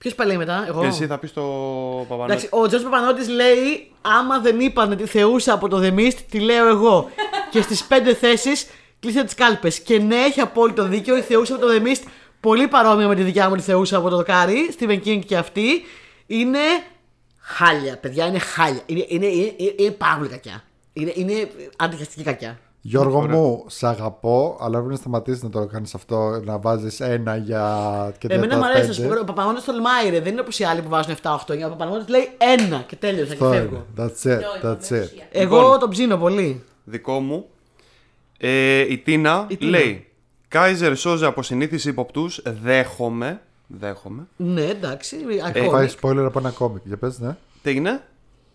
ποιος 0.00 0.14
παλαιεί 0.14 0.36
μετά, 0.36 0.64
εγώ; 0.68 0.84
Εσύ 0.84 1.06
θα 1.06 1.18
πεις 1.18 1.32
το 1.32 1.42
Παπανότη. 2.08 2.32
Εντάξει, 2.32 2.48
ο 2.50 2.66
Τζορτ 2.66 2.84
Παπανότη 2.84 3.30
λέει: 3.30 3.90
Άμα 4.00 4.38
δεν 4.38 4.60
είπαν 4.60 4.96
τη 4.96 5.06
θεούσα 5.06 5.52
από 5.52 5.68
το 5.68 5.80
The 5.82 5.94
Mist, 5.98 6.14
τη 6.30 6.40
λέω 6.40 6.66
εγώ. 6.68 7.10
και 7.50 7.62
στις 7.62 7.84
πέντε 7.84 8.14
θέσεις 8.14 8.66
κλείστε 9.00 9.24
τις 9.24 9.34
κάλπες. 9.34 9.80
Και 9.80 9.98
ναι, 9.98 10.16
έχει 10.16 10.40
απόλυτο 10.40 10.84
δίκιο. 10.84 11.16
Η 11.16 11.20
θεούσα 11.20 11.54
από 11.54 11.66
το 11.66 11.72
The 11.72 11.86
Mist, 11.86 12.02
πολύ 12.40 12.68
παρόμοια 12.68 13.08
με 13.08 13.14
τη 13.14 13.22
δικιά 13.22 13.48
μου 13.48 13.56
τη 13.56 13.62
θεούσα 13.62 13.96
από 13.96 14.08
το 14.08 14.16
δοκάρι, 14.16 14.74
Stephen 14.78 15.00
King 15.04 15.20
και 15.26 15.36
αυτή, 15.36 15.84
είναι 16.26 16.58
χάλια. 17.38 17.96
Παιδιά, 17.96 18.26
είναι 18.26 18.38
χάλια. 18.38 18.82
Είναι, 18.86 19.04
είναι, 19.08 19.26
είναι, 19.26 19.54
είναι, 19.56 19.74
είναι 19.76 19.90
πάρα 19.90 20.16
πολύ 20.16 20.28
κακιά. 20.28 20.64
Είναι, 20.92 21.12
είναι 21.14 21.50
αντιχαστική 21.76 22.22
κακιά. 22.22 22.58
Γιώργο 22.82 23.28
μου, 23.28 23.64
σ' 23.68 23.82
αγαπώ, 23.84 24.56
αλλά 24.60 24.76
πρέπει 24.76 24.90
να 24.90 24.96
σταματήσεις 24.96 25.42
να 25.42 25.48
το 25.50 25.66
κάνεις 25.66 25.94
αυτό, 25.94 26.40
να 26.44 26.58
βάζεις 26.58 27.00
ένα 27.00 27.36
για. 27.36 28.14
και 28.18 28.26
Εμένα 28.30 28.56
μου 28.56 28.62
τα 28.62 28.68
αρέσει 28.68 28.86
να 28.86 28.92
σου 28.92 29.00
πέντε. 29.02 29.14
πω. 29.14 29.20
Ο 29.20 29.24
Παπανότη 29.24 29.64
τολμάει, 29.64 30.10
ρε. 30.10 30.20
Δεν 30.20 30.32
είναι 30.32 30.40
όπως 30.40 30.58
οι 30.58 30.64
άλλοι 30.64 30.82
που 30.82 30.88
βάζουν 30.88 31.14
7-8. 31.22 31.64
Ο 31.66 31.68
Παπανότη 31.68 32.10
λέει 32.10 32.28
ένα 32.38 32.84
και 32.86 32.96
τέλειωσα 32.96 33.34
και 33.34 33.44
Αυτό 33.44 33.50
φεύγω. 33.56 33.74
είναι. 33.74 33.84
That's 33.96 34.26
it. 34.30 34.66
That's 34.66 34.96
it. 35.02 35.08
Εγώ 35.30 35.56
Λοιπόν. 35.60 35.78
τον 35.78 35.90
ψήνω 35.90 36.16
πολύ. 36.16 36.64
Δικό 36.84 37.20
μου. 37.20 37.44
Ε, 38.38 38.78
η 38.92 38.98
Τίνα 38.98 39.44
Η 39.48 39.56
Τίνα. 39.56 39.70
λέει: 39.70 40.06
Keyser 40.48 40.96
Söze 40.96 41.26
από 41.26 41.42
συνήθεις 41.42 41.84
ύποπτους. 41.84 42.42
Δέχομαι. 42.62 43.40
Δέχομαι. 43.66 44.26
Ναι, 44.36 44.62
εντάξει. 44.64 45.16
Είχα 45.30 45.46
Ακόμη. 45.46 45.68
φάει 45.68 45.88
spoiler 46.00 46.24
από 46.26 46.38
ένα 46.38 46.50
κόμικ. 46.50 46.82
Για 46.86 46.96
πες, 46.96 47.18
ναι. 47.18 47.36
Τι 47.62 47.70
έγινε, 47.70 48.02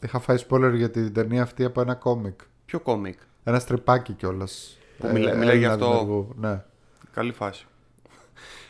Είχα 0.04 0.20
φάει 0.20 0.38
spoiler 0.50 0.72
για 0.76 0.90
την 0.92 1.14
ταινία 1.14 1.42
αυτή 1.42 1.64
από 1.64 1.82
ένα 1.82 1.94
κόμικ. 1.96 2.40
Ποιο 2.66 2.80
κόμικ; 2.80 3.20
Ένα 3.48 3.60
στριπάκι 3.60 4.14
κιόλας. 4.14 4.78
Που 4.98 5.08
μιλά- 5.08 5.36
μιλάει 5.36 5.58
γι' 5.58 5.66
αυτό. 5.66 6.28
Ναι. 6.36 6.64
Καλή 7.14 7.32
φάση. 7.32 7.66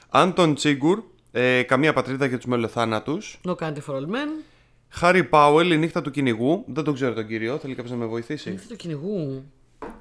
Anton 0.09 0.55
Chigurh. 0.55 1.03
Ε, 1.31 1.63
καμία 1.63 1.93
πατρίδα 1.93 2.25
για 2.25 2.37
τους 2.37 2.45
μελλοθάνατους. 2.45 3.17
No 3.47 3.55
country 3.55 3.77
for 3.87 3.93
old 3.95 4.05
men. 4.05 4.43
Χάρι 4.89 5.23
Πάουελ, 5.23 5.71
η 5.71 5.77
νύχτα 5.77 6.01
του 6.01 6.11
κυνηγού. 6.11 6.63
Δεν 6.67 6.83
τον 6.83 6.93
ξέρω 6.93 7.13
τον 7.13 7.27
κύριο. 7.27 7.57
Θέλει 7.57 7.75
κάποιος 7.75 7.91
να 7.91 7.97
με 7.97 8.05
βοηθήσει. 8.05 8.51
Ήρθε 8.51 8.65
του 8.69 8.75
κυνηγού. 8.75 9.43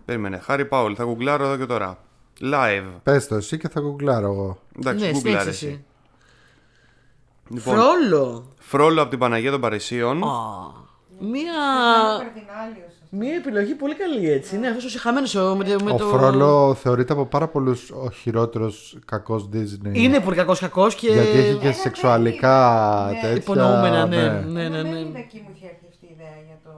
Περίμενε. 0.05 0.39
Χάρι 0.39 0.65
Πάουελ, 0.65 0.95
θα 0.97 1.05
γκουγκλάρω 1.05 1.45
εδώ 1.45 1.57
και 1.57 1.67
τώρα. 1.67 1.99
live. 2.41 2.85
Πες 3.03 3.27
το 3.27 3.35
εσύ 3.35 3.59
και 3.59 3.69
θα 3.69 3.81
γκουγκλάρω 3.81 4.27
εγώ. 4.33 4.59
Εντάξει, 4.79 5.05
Ναι, 5.05 5.11
Google 5.11 5.17
συνέχισε 5.17 5.41
αρέσει. 5.41 5.67
εσύ. 5.67 5.85
Λοιπόν, 7.49 7.75
Φρόλο. 7.77 8.53
Φρόλο 8.59 9.01
από 9.01 9.11
την 9.11 9.19
Παναγία 9.19 9.51
των 9.51 9.61
Παρισίων. 9.61 10.23
Α, 10.25 10.29
Μία. 11.19 11.53
Καρδινάλιος. 13.15 13.19
Μία 13.19 13.35
επιλογή 13.35 13.75
πολύ 13.75 13.95
καλή 13.95 14.31
έτσι. 14.31 14.59
Ναι, 14.59 14.69
αυτός 14.69 14.95
ο 14.95 14.99
χαμένο 15.01 15.27
με, 15.57 15.65
το- 15.65 15.85
με 15.85 15.91
Ο 15.91 15.97
το. 15.97 16.05
Φρόλο 16.05 16.75
θεωρείται 16.75 17.13
από 17.13 17.27
πάρα 17.27 17.49
πολλούς 17.49 17.91
ο 17.91 18.11
χειρότερος 18.11 18.99
κακός 19.05 19.49
Disney. 19.53 19.91
Είναι 19.93 20.21
πολύ 20.21 20.37
κακός 20.37 20.61
κακός 20.61 20.95
και. 20.95 21.07
Γιατί 21.13 21.29
έχει 21.39 21.55
και 21.55 21.67
Ένα 21.67 21.75
σεξουαλικά 21.75 23.05
παιδί, 23.05 23.15
ναι. 23.15 23.21
τέτοια. 23.21 23.37
Υπονοούμενα, 23.37 24.07
ναι. 24.07 24.17
ναι. 24.17 24.29
ναι, 24.29 24.41
ναι, 24.69 24.79
Εμένα 24.79 24.83
ναι. 24.83 24.89
δεν 24.91 25.15
εκεί 25.15 25.43
μου 25.45 25.51
είχε 25.57 25.67
έρθει 25.67 25.87
αυτή 25.89 26.07
η 26.07 26.09
ιδέα 26.13 26.27
για 26.47 26.59
το... 26.65 26.71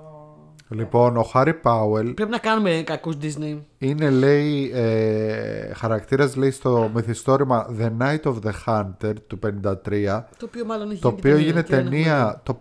Λοιπόν, 0.69 1.17
ο 1.17 1.23
Χάρι 1.23 1.55
Πάουελ 1.55 2.15
Πρέπει 2.15 2.31
να 2.31 2.39
κάνουμε 2.39 2.83
κακούς 2.87 3.15
Disney. 3.23 3.59
είναι, 3.79 4.11
λέει, 4.11 4.71
ε, 4.75 5.73
χαρακτήρας, 5.75 6.37
λέει, 6.37 6.51
στο 6.51 6.91
μυθιστόρημα 6.95 7.67
The 7.81 7.91
Night 8.03 8.23
of 8.33 8.35
the 8.45 8.53
Hunter 8.67 9.13
του 9.27 9.39
53, 9.47 10.25
Το 10.39 10.45
οποίο 10.47 10.65
μάλλον 10.65 10.91
έχει 10.91 11.01
το 11.01 11.09
γίνει 11.09 11.21
και 11.21 11.29
οποίο 11.29 11.37
έγινε 11.37 11.63
και 11.63 11.69
δεν 11.77 11.79
έχουμε 11.79 11.91
ταινία 11.91 12.41
το 12.43 12.59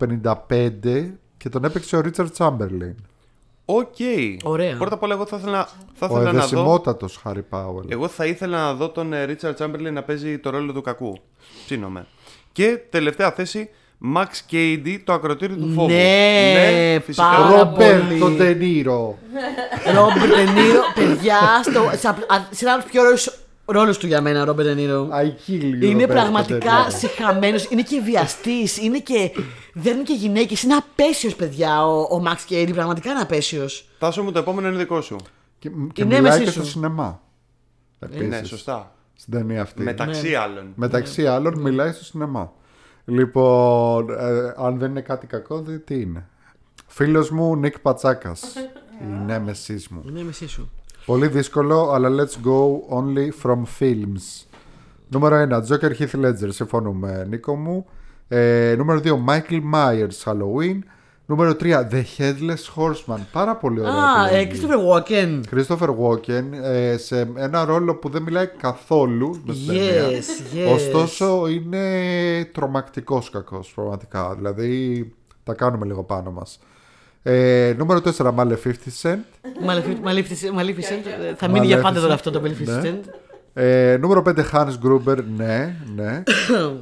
55 1.04 1.12
και 1.38 1.50
τον 1.50 1.64
έπαιξε 1.64 1.96
ο 1.96 2.00
Ρίτσαρντ 2.02 2.32
Τσάμπερλεν. 2.32 2.96
Οκ. 3.66 3.96
Ωραία. 4.44 4.76
Πρώτα 4.78 4.96
απ' 4.96 5.04
όλα, 5.04 5.14
εγώ 5.14 5.26
θα 5.26 5.38
ήθελα, 5.38 5.70
θα 5.94 6.06
Ο 6.06 6.10
ήθελα 6.10 6.24
να 6.24 6.32
δω. 6.32 6.38
αιδεσιμότατος 6.38 7.20
Χάρι 7.24 7.42
Πάουελ. 7.42 7.86
Εγώ 7.90 8.08
θα 8.08 8.26
ήθελα 8.26 8.58
να 8.58 8.74
δω 8.74 8.90
τον 8.90 9.14
Ρίτσαρντ 9.26 9.56
Τσάμπερλεν 9.56 9.94
να 9.94 10.04
παίζει 10.04 10.38
το 10.38 10.50
ρόλο 10.50 10.74
του 10.74 10.82
κακού. 10.82 11.18
Ψήνομαι. 11.66 12.06
Και 12.52 12.80
τελευταία 12.90 13.32
θέση, 13.32 13.70
Max 14.16 14.54
Cady, 14.54 15.00
το 15.04 15.14
ακροτήριο 15.14 15.56
του 15.56 15.72
φόβου. 15.76 15.88
Ναι, 15.88 17.00
φυσικά. 17.06 17.28
πάρα 17.30 17.58
Ρομπέρτο 17.58 18.16
πολύ. 18.20 18.36
Ντενίρο. 18.36 19.18
Ρόμπερτ 19.96 20.34
Ντενίρο, 20.36 20.82
παιδιά, 20.96 21.40
στο, 21.64 21.90
σε, 21.98 22.16
σε 22.50 22.66
ένα 22.66 22.74
από 22.74 22.84
του 22.84 22.90
πιο 22.92 23.02
ωραίου 23.02 23.16
ρόλου 23.66 23.98
του 23.98 24.08
για 24.08 24.22
μένα, 24.22 24.46
Ρόμπερτ 24.46 24.68
Ντενίρο. 24.68 25.10
I 25.12 25.24
kill 25.50 25.52
you, 25.52 25.64
Είναι 25.64 25.92
Ρομπέρτο 25.92 26.14
πραγματικά 26.14 26.72
Ντενίρο. 26.72 26.90
συχαμένος, 26.98 27.66
είναι 27.70 27.82
και 27.82 28.02
βιαστής, 28.02 28.78
είναι 28.78 29.00
και. 29.00 29.32
Δεν 29.74 29.94
είναι 29.94 30.04
και 30.04 30.14
γυναίκε, 30.14 30.56
είναι 30.66 30.74
απέσιος, 30.74 31.36
παιδιά. 31.36 31.86
Ο, 31.88 32.00
ο 32.02 32.24
Max 32.26 32.52
Cady 32.54 32.72
πραγματικά 32.74 33.12
είναι 33.12 33.20
απέσιος. 33.20 33.90
Τάσο 34.00 34.24
μου, 34.24 34.32
το 34.32 34.40
επόμενο 34.40 34.68
είναι 34.68 34.78
δικό 34.78 35.02
σου. 35.02 35.16
Και, 35.60 35.70
και 35.94 36.02
Η 36.02 36.06
μιλάει 36.06 36.22
νέμεσή 36.22 36.44
και 36.44 36.50
σου. 36.50 36.60
στο 36.60 36.66
σινεμά. 36.70 37.22
Επίσης, 38.00 38.28
Ναι, 38.28 38.44
σωστά. 38.44 38.96
Στην 39.16 39.34
ταινία 39.34 39.62
αυτή. 39.62 39.84
Μεταξύ 39.84 40.30
Ναι. 40.30 40.38
άλλων. 40.38 40.72
Μεταξύ 40.76 41.28
άλλων 41.28 41.60
μιλάει 41.62 41.92
στο 41.92 42.04
σινεμά. 42.04 42.52
Λοιπόν, 43.06 44.10
ε, 44.10 44.54
αν 44.58 44.78
δεν 44.78 44.90
είναι 44.90 45.02
κάτι 45.02 45.28
κακό, 45.28 45.62
δε, 45.62 45.78
τι 45.78 46.02
είναι. 46.02 46.28
Φίλος 46.88 47.30
μου, 47.30 47.56
Νίκ 47.56 47.80
Πατσάκας. 47.80 48.44
η 49.02 49.06
νέμεσής 49.26 49.88
μου. 49.88 50.04
Είναι 50.08 50.24
μεσή 50.24 50.48
σου. 50.48 50.70
Πολύ 51.06 51.28
δύσκολο, 51.28 51.92
αλλά 51.92 52.10
let's 52.10 52.48
go 52.48 52.80
only 52.98 53.30
from 53.44 53.62
films. 53.80 54.46
Νούμερο 55.10 55.48
1, 55.50 55.58
Joker 55.58 55.92
Heath 56.00 56.26
Ledger, 56.26 56.48
συμφωνούμε, 56.50 57.26
Νίκο 57.30 57.56
μου. 57.56 57.86
Ε, 58.28 58.76
νούμερο 58.78 59.02
2, 59.04 59.10
Michael 59.28 59.62
Myers, 59.74 60.24
Halloween. 60.32 60.80
Νούμερο 61.26 61.56
3, 61.60 61.64
The 61.64 62.04
Headless 62.18 62.76
Horseman. 62.76 63.20
Πάρα 63.32 63.56
πολύ 63.56 63.80
ωραία. 63.80 63.94
Α, 63.94 64.30
ε, 64.30 64.40
επιλογή. 64.40 64.68
Christopher 64.68 65.02
Walken. 65.02 65.42
Christopher 65.56 65.90
Walken 65.90 66.44
ε, 66.64 66.98
σε 66.98 67.32
ένα 67.36 67.66
ρόλο 67.66 67.96
που 67.96 68.10
δεν 68.10 68.22
μιλάει 68.22 68.48
καθόλου 68.48 69.42
με 69.46 69.54
στην 69.54 69.68
ταινία. 69.68 70.10
Yes, 70.10 70.70
yes. 70.70 70.74
Ωστόσο 70.74 71.48
είναι 71.48 71.82
τρομακτικός 72.54 73.30
κακός 73.30 73.72
πραγματικά. 73.76 74.36
Δηλαδή 74.36 75.14
τα 75.44 75.54
κάνουμε 75.54 75.86
λίγο 75.86 76.04
πάνω 76.04 76.32
μας. 76.32 76.60
Ε, 77.28 77.74
νούμερο 77.78 78.02
4 78.18 78.34
Maleficent. 78.38 79.18
Malefic- 79.68 80.08
Maleficent, 80.10 80.60
Maleficent, 80.60 81.06
ε, 81.32 81.36
Θα 81.36 81.48
μείνει 81.50 81.66
για 81.66 81.82
πάντα 81.82 82.02
τώρα 82.02 82.14
αυτό 82.14 82.32
το 82.32 82.42
Maleficent. 82.46 82.82
Ναι. 82.82 83.00
Ε, 83.54 83.98
νούμερο 83.98 84.22
5 84.22 84.44
Hans 84.52 84.74
Gruber. 84.86 85.18
Ναι, 85.38 85.76
ναι. 85.96 86.24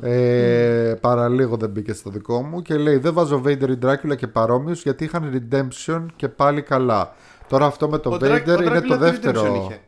ε, 0.10 0.94
παραλίγο 1.02 1.56
δεν 1.58 1.70
μπήκε 1.70 1.94
στο 1.94 2.10
δικό 2.10 2.42
μου. 2.44 2.62
Και 2.62 2.76
λέει 2.78 2.98
δεν 2.98 3.14
βάζω 3.14 3.42
Vader 3.46 3.70
ή 3.70 3.78
Dracula 3.86 4.16
και 4.18 4.28
παρόμοιους 4.28 4.82
γιατί 4.84 5.04
είχαν 5.04 5.48
redemption 5.52 6.06
και 6.16 6.28
πάλι 6.28 6.62
καλά. 6.62 7.14
Τώρα 7.50 7.66
αυτό 7.66 7.90
με 7.90 7.98
το 7.98 8.10
Ο 8.10 8.18
Vader 8.22 8.24
Dracula- 8.24 8.58
ο 8.60 8.64
είναι 8.64 8.78
Dracula 8.80 8.88
το 8.88 8.94
τι 8.94 8.98
δεύτερο. 8.98 9.42
redemption 9.42 9.56
είχε; 9.66 9.80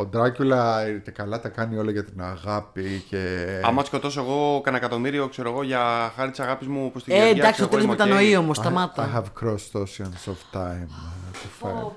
Ο 0.00 0.04
Ντράκουλα 0.06 0.84
και 1.04 1.10
καλά 1.10 1.40
τα 1.40 1.48
κάνει 1.48 1.76
όλα 1.78 1.90
για 1.90 2.04
την 2.04 2.20
αγάπη 2.22 3.04
και. 3.08 3.18
Άμα 3.64 3.84
σκοτώσω 3.84 4.20
εγώ 4.20 4.60
κανένα 4.64 4.84
εκατομμύριο, 4.84 5.28
ξέρω 5.28 5.50
εγώ, 5.50 5.62
για 5.62 6.12
χάρη 6.16 6.30
της 6.30 6.40
αγάπης 6.40 6.66
μου 6.66 6.90
που 6.90 6.98
στην 6.98 7.12
Ε, 7.12 7.16
καρδιά, 7.16 7.36
εντάξει, 7.36 7.52
ξέρω 7.52 7.68
το 7.68 7.76
εγώ, 7.76 7.86
τέλο 7.86 7.94
είμαι 8.02 8.04
μετανοεί 8.04 8.34
οκ. 8.36 8.42
όμως, 8.42 8.58
I 8.58 8.60
σταμάτα. 8.60 9.02
have 9.14 9.28
crossed 9.42 9.80
oceans 9.82 10.22
of 10.32 10.38
time. 10.60 10.88
uh, 10.88 11.32
to 11.40 11.48
find. 11.60 11.90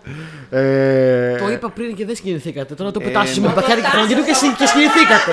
Ε, 0.50 1.38
Το 1.38 1.50
είπα 1.52 1.70
πριν 1.70 1.96
και 1.96 2.06
δεν 2.06 2.16
συγκινηθήκατε. 2.16 2.74
Τώρα 2.76 2.92
το 2.92 3.00
Ε, 3.02 3.06
πετάσω 3.06 3.42
ναι. 3.42 3.48
με 3.48 3.54
παθιά 3.54 3.76
και 3.76 3.82
χρονική 3.82 4.16
του 4.16 4.24
και, 4.24 4.34
συ- 4.34 4.56
και 4.58 4.66
συγκινηθήκατε. 4.66 5.32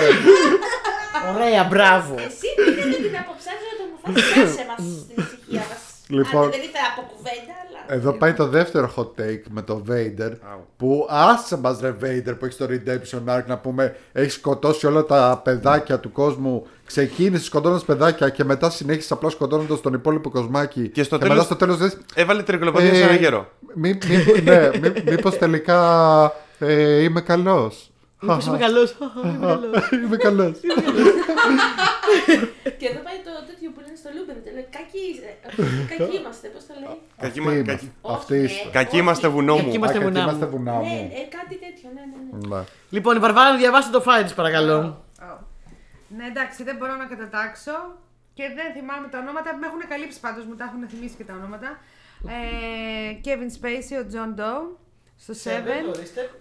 Ωραία, 1.35 1.65
μπράβο. 1.71 2.15
Εσύ 2.29 2.47
πήρατε 2.57 2.97
την 3.07 3.17
αποψάριζα 3.23 3.67
να 3.71 3.75
το 3.81 3.85
μου 3.91 3.97
φάτε 4.03 4.21
σε 4.59 4.65
μας 4.69 4.79
στην 5.03 5.17
ησυχία 5.23 5.63
μας. 5.71 5.81
Λοιπόν. 6.17 6.45
Αν 6.45 6.51
δεν 6.57 6.63
ήθελα 6.69 6.89
από 6.93 7.03
κουβέντα, 7.13 7.55
αλλά... 7.63 7.70
Εδώ 7.93 8.13
πάει 8.13 8.33
το 8.33 8.47
δεύτερο 8.47 8.93
hot 8.97 9.21
take 9.21 9.43
με 9.51 9.63
το 9.63 9.83
Vader. 9.89 10.31
Αου. 10.53 10.67
Που 10.77 11.07
άσε 11.11 11.57
μας 11.59 11.81
ρε 11.81 11.95
Vader 12.03 12.35
που 12.39 12.45
έχεις 12.45 12.57
το 12.57 12.67
Redemption 12.71 13.37
Arc 13.39 13.43
να 13.47 13.59
πούμε 13.59 13.97
έχεις 14.13 14.33
σκοτώσει 14.35 14.87
όλα 14.87 15.05
τα 15.05 15.41
παιδάκια 15.45 15.99
του 15.99 16.13
κόσμου. 16.13 16.67
Ξεκίνησες 16.87 17.47
σκοτώνοντας 17.47 17.85
παιδάκια 17.85 18.29
και 18.29 18.45
μετά 18.45 18.71
συνέχισες 18.71 19.11
απλά 19.13 19.31
σκοτώνοντας 19.31 19.81
τον 19.81 19.93
υπόλοιπο 19.93 20.31
κοσμάκι. 20.31 20.89
Και 20.89 21.03
στο 21.03 21.17
μετά 21.17 21.29
τέλος- 21.29 21.45
στο 21.45 21.57
τέλος 21.57 21.81
λες 21.81 21.99
Έβαλε 22.15 22.43
τρικλοπαθία 22.43 22.95
σε 22.95 23.01
Ε, 23.01 23.05
ένα 23.05 23.15
γέρο. 23.15 23.49
Μη, 23.75 23.99
μη, 24.09 24.41
ναι, 24.43 24.71
μη, 24.81 24.93
μήπως 25.11 25.39
τελικά 25.39 26.33
ε, 26.59 27.03
είμαι 27.03 27.21
καλός. 27.21 27.91
Μήπως 28.21 28.47
είμαι 28.47 28.59
καλός. 28.59 28.95
είμαι 30.05 30.17
καλός. 30.17 30.53
Και 32.79 32.87
εδώ 32.87 33.01
πάει 33.07 33.19
το 33.27 33.33
τέτοιο 33.47 33.71
που 33.75 33.81
λένε 33.81 33.90
στο 34.01 34.09
Λούμπερ. 34.17 34.37
Λέει, 34.57 34.67
κακοί, 34.79 35.05
ε, 35.29 35.33
κακοί 35.93 36.17
είμαστε, 36.21 36.47
πώς 36.55 36.63
το 36.69 36.75
λέει. 36.83 36.97
Κακοί 37.23 37.27
Αυτή 37.27 37.41
μα- 37.41 37.53
είμαστε. 37.53 37.73
κακοί- 37.73 37.93
Αυτή 38.19 38.35
Όχι, 38.35 38.45
είστε. 38.45 38.65
ναι. 38.65 38.71
Κακοί 38.79 38.97
είμαστε 39.03 39.27
βουνό 39.35 39.55
Κακοί 39.57 39.67
μου. 39.69 39.75
είμαστε 39.79 39.99
Α, 39.99 40.01
βουνά 40.07 40.21
είμαστε 40.25 40.45
μου. 40.47 40.51
βουνά 40.55 40.73
Ναι, 40.73 40.79
μου. 40.79 41.11
ε, 41.21 41.23
κάτι 41.39 41.55
τέτοιο, 41.65 41.89
ναι, 41.97 42.03
ναι, 42.11 42.19
ναι. 42.49 42.57
Ναι. 42.57 42.63
Λοιπόν, 42.95 43.13
η 43.17 43.21
Βαρβάρα, 43.25 43.57
διαβάστε 43.63 43.91
το 43.97 44.03
file 44.07 44.23
της, 44.27 44.35
παρακαλώ. 44.41 44.79
Ναι, 46.17 46.25
εντάξει, 46.33 46.59
δεν 46.69 46.77
μπορώ 46.79 46.95
να 47.03 47.07
κατατάξω 47.13 47.77
και 48.37 48.45
δεν 48.59 48.69
θυμάμαι 48.77 49.07
τα 49.13 49.19
ονόματα. 49.23 49.49
Με 49.61 49.67
έχουν 49.67 49.81
καλύψει 49.93 50.19
πάντως, 50.21 50.45
μου 50.49 50.55
τα 50.61 50.65
έχουν 50.69 50.81
θυμίσει 50.93 51.15
και 51.19 51.25
τα 51.25 51.35
ονόματα. 51.41 51.69
Ε, 52.35 52.41
Kevin 53.25 53.51
Spacey, 53.57 53.95
ο 54.03 54.07
John 54.15 54.33
Doe, 54.41 54.63
στο 55.25 55.35
Seven. 55.45 55.85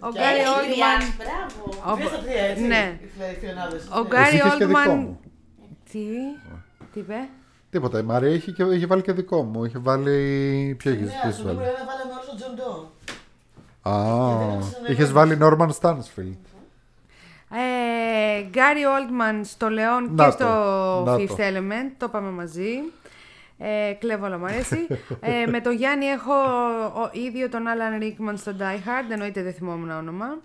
Ο 0.06 0.08
Και 0.12 0.18
Γκάρι 0.18 0.38
έχει 0.38 0.48
Oldman. 0.58 0.70
τριάξει, 0.72 1.12
μπράβο. 1.20 1.60
ο- 1.90 2.66
Ναι. 2.66 2.98
Ο 3.20 3.24
Εσύ 3.24 4.06
Γκάρι 4.08 4.36
είχες 4.36 4.54
και 4.54 4.66
δικό 4.66 4.80
Oldman. 4.86 4.94
μου. 4.94 5.20
Τι, 5.92 5.98
τι 6.92 6.98
είπε; 7.00 7.28
Τίποτα, 7.70 7.98
η 7.98 8.02
Μαρία 8.02 8.30
είχε, 8.30 8.50
και, 8.50 8.62
είχε 8.62 8.86
βάλει 8.86 9.02
και 9.02 9.12
δικό 9.12 9.42
μου. 9.42 9.64
Είχε 9.64 9.78
βάλει. 9.78 10.74
Ποιο 10.78 10.90
είχε 10.90 11.04
ποιος 11.04 11.42
βάλει; 11.42 11.56
βάλαμε 11.56 12.12
όλο 12.12 12.26
τον 12.26 12.36
Τζον 12.36 12.54
Ντό. 12.54 12.90
Α, 13.82 14.90
είχες 14.90 15.12
βάλει 15.12 15.38
Norman 15.42 15.68
Stansfield. 15.80 16.38
Ε, 17.52 18.42
Γκάρι 18.42 18.80
Oldman 18.84 19.40
στο 19.42 19.68
Λεόν 19.68 20.14
Να 20.14 20.24
και 20.24 20.30
το, 20.30 20.36
στο 20.36 21.02
να 21.06 21.14
Fifth 21.14 21.26
το. 21.26 21.36
Element. 21.38 21.92
Το 21.98 22.06
είπαμε 22.08 22.30
μαζί. 22.30 22.70
Ε, 23.58 23.92
κλέβω, 23.92 24.26
αλλά 24.26 24.38
μου 24.38 24.44
αρέσει. 24.44 24.86
ε, 25.20 25.46
με 25.46 25.60
το 25.60 25.70
Γιάννη 25.70 26.06
έχω 26.06 26.32
ο, 27.02 27.10
ίδιο 27.12 27.48
τον 27.48 27.62
Alan 27.66 28.02
Rickman 28.02 28.34
στο 28.36 28.52
Die 28.58 28.88
Hard. 28.88 29.10
Εννοείται 29.10 29.42
δεν 29.42 29.52
θυμόμουν 29.52 29.90
όνομα. 29.90 30.38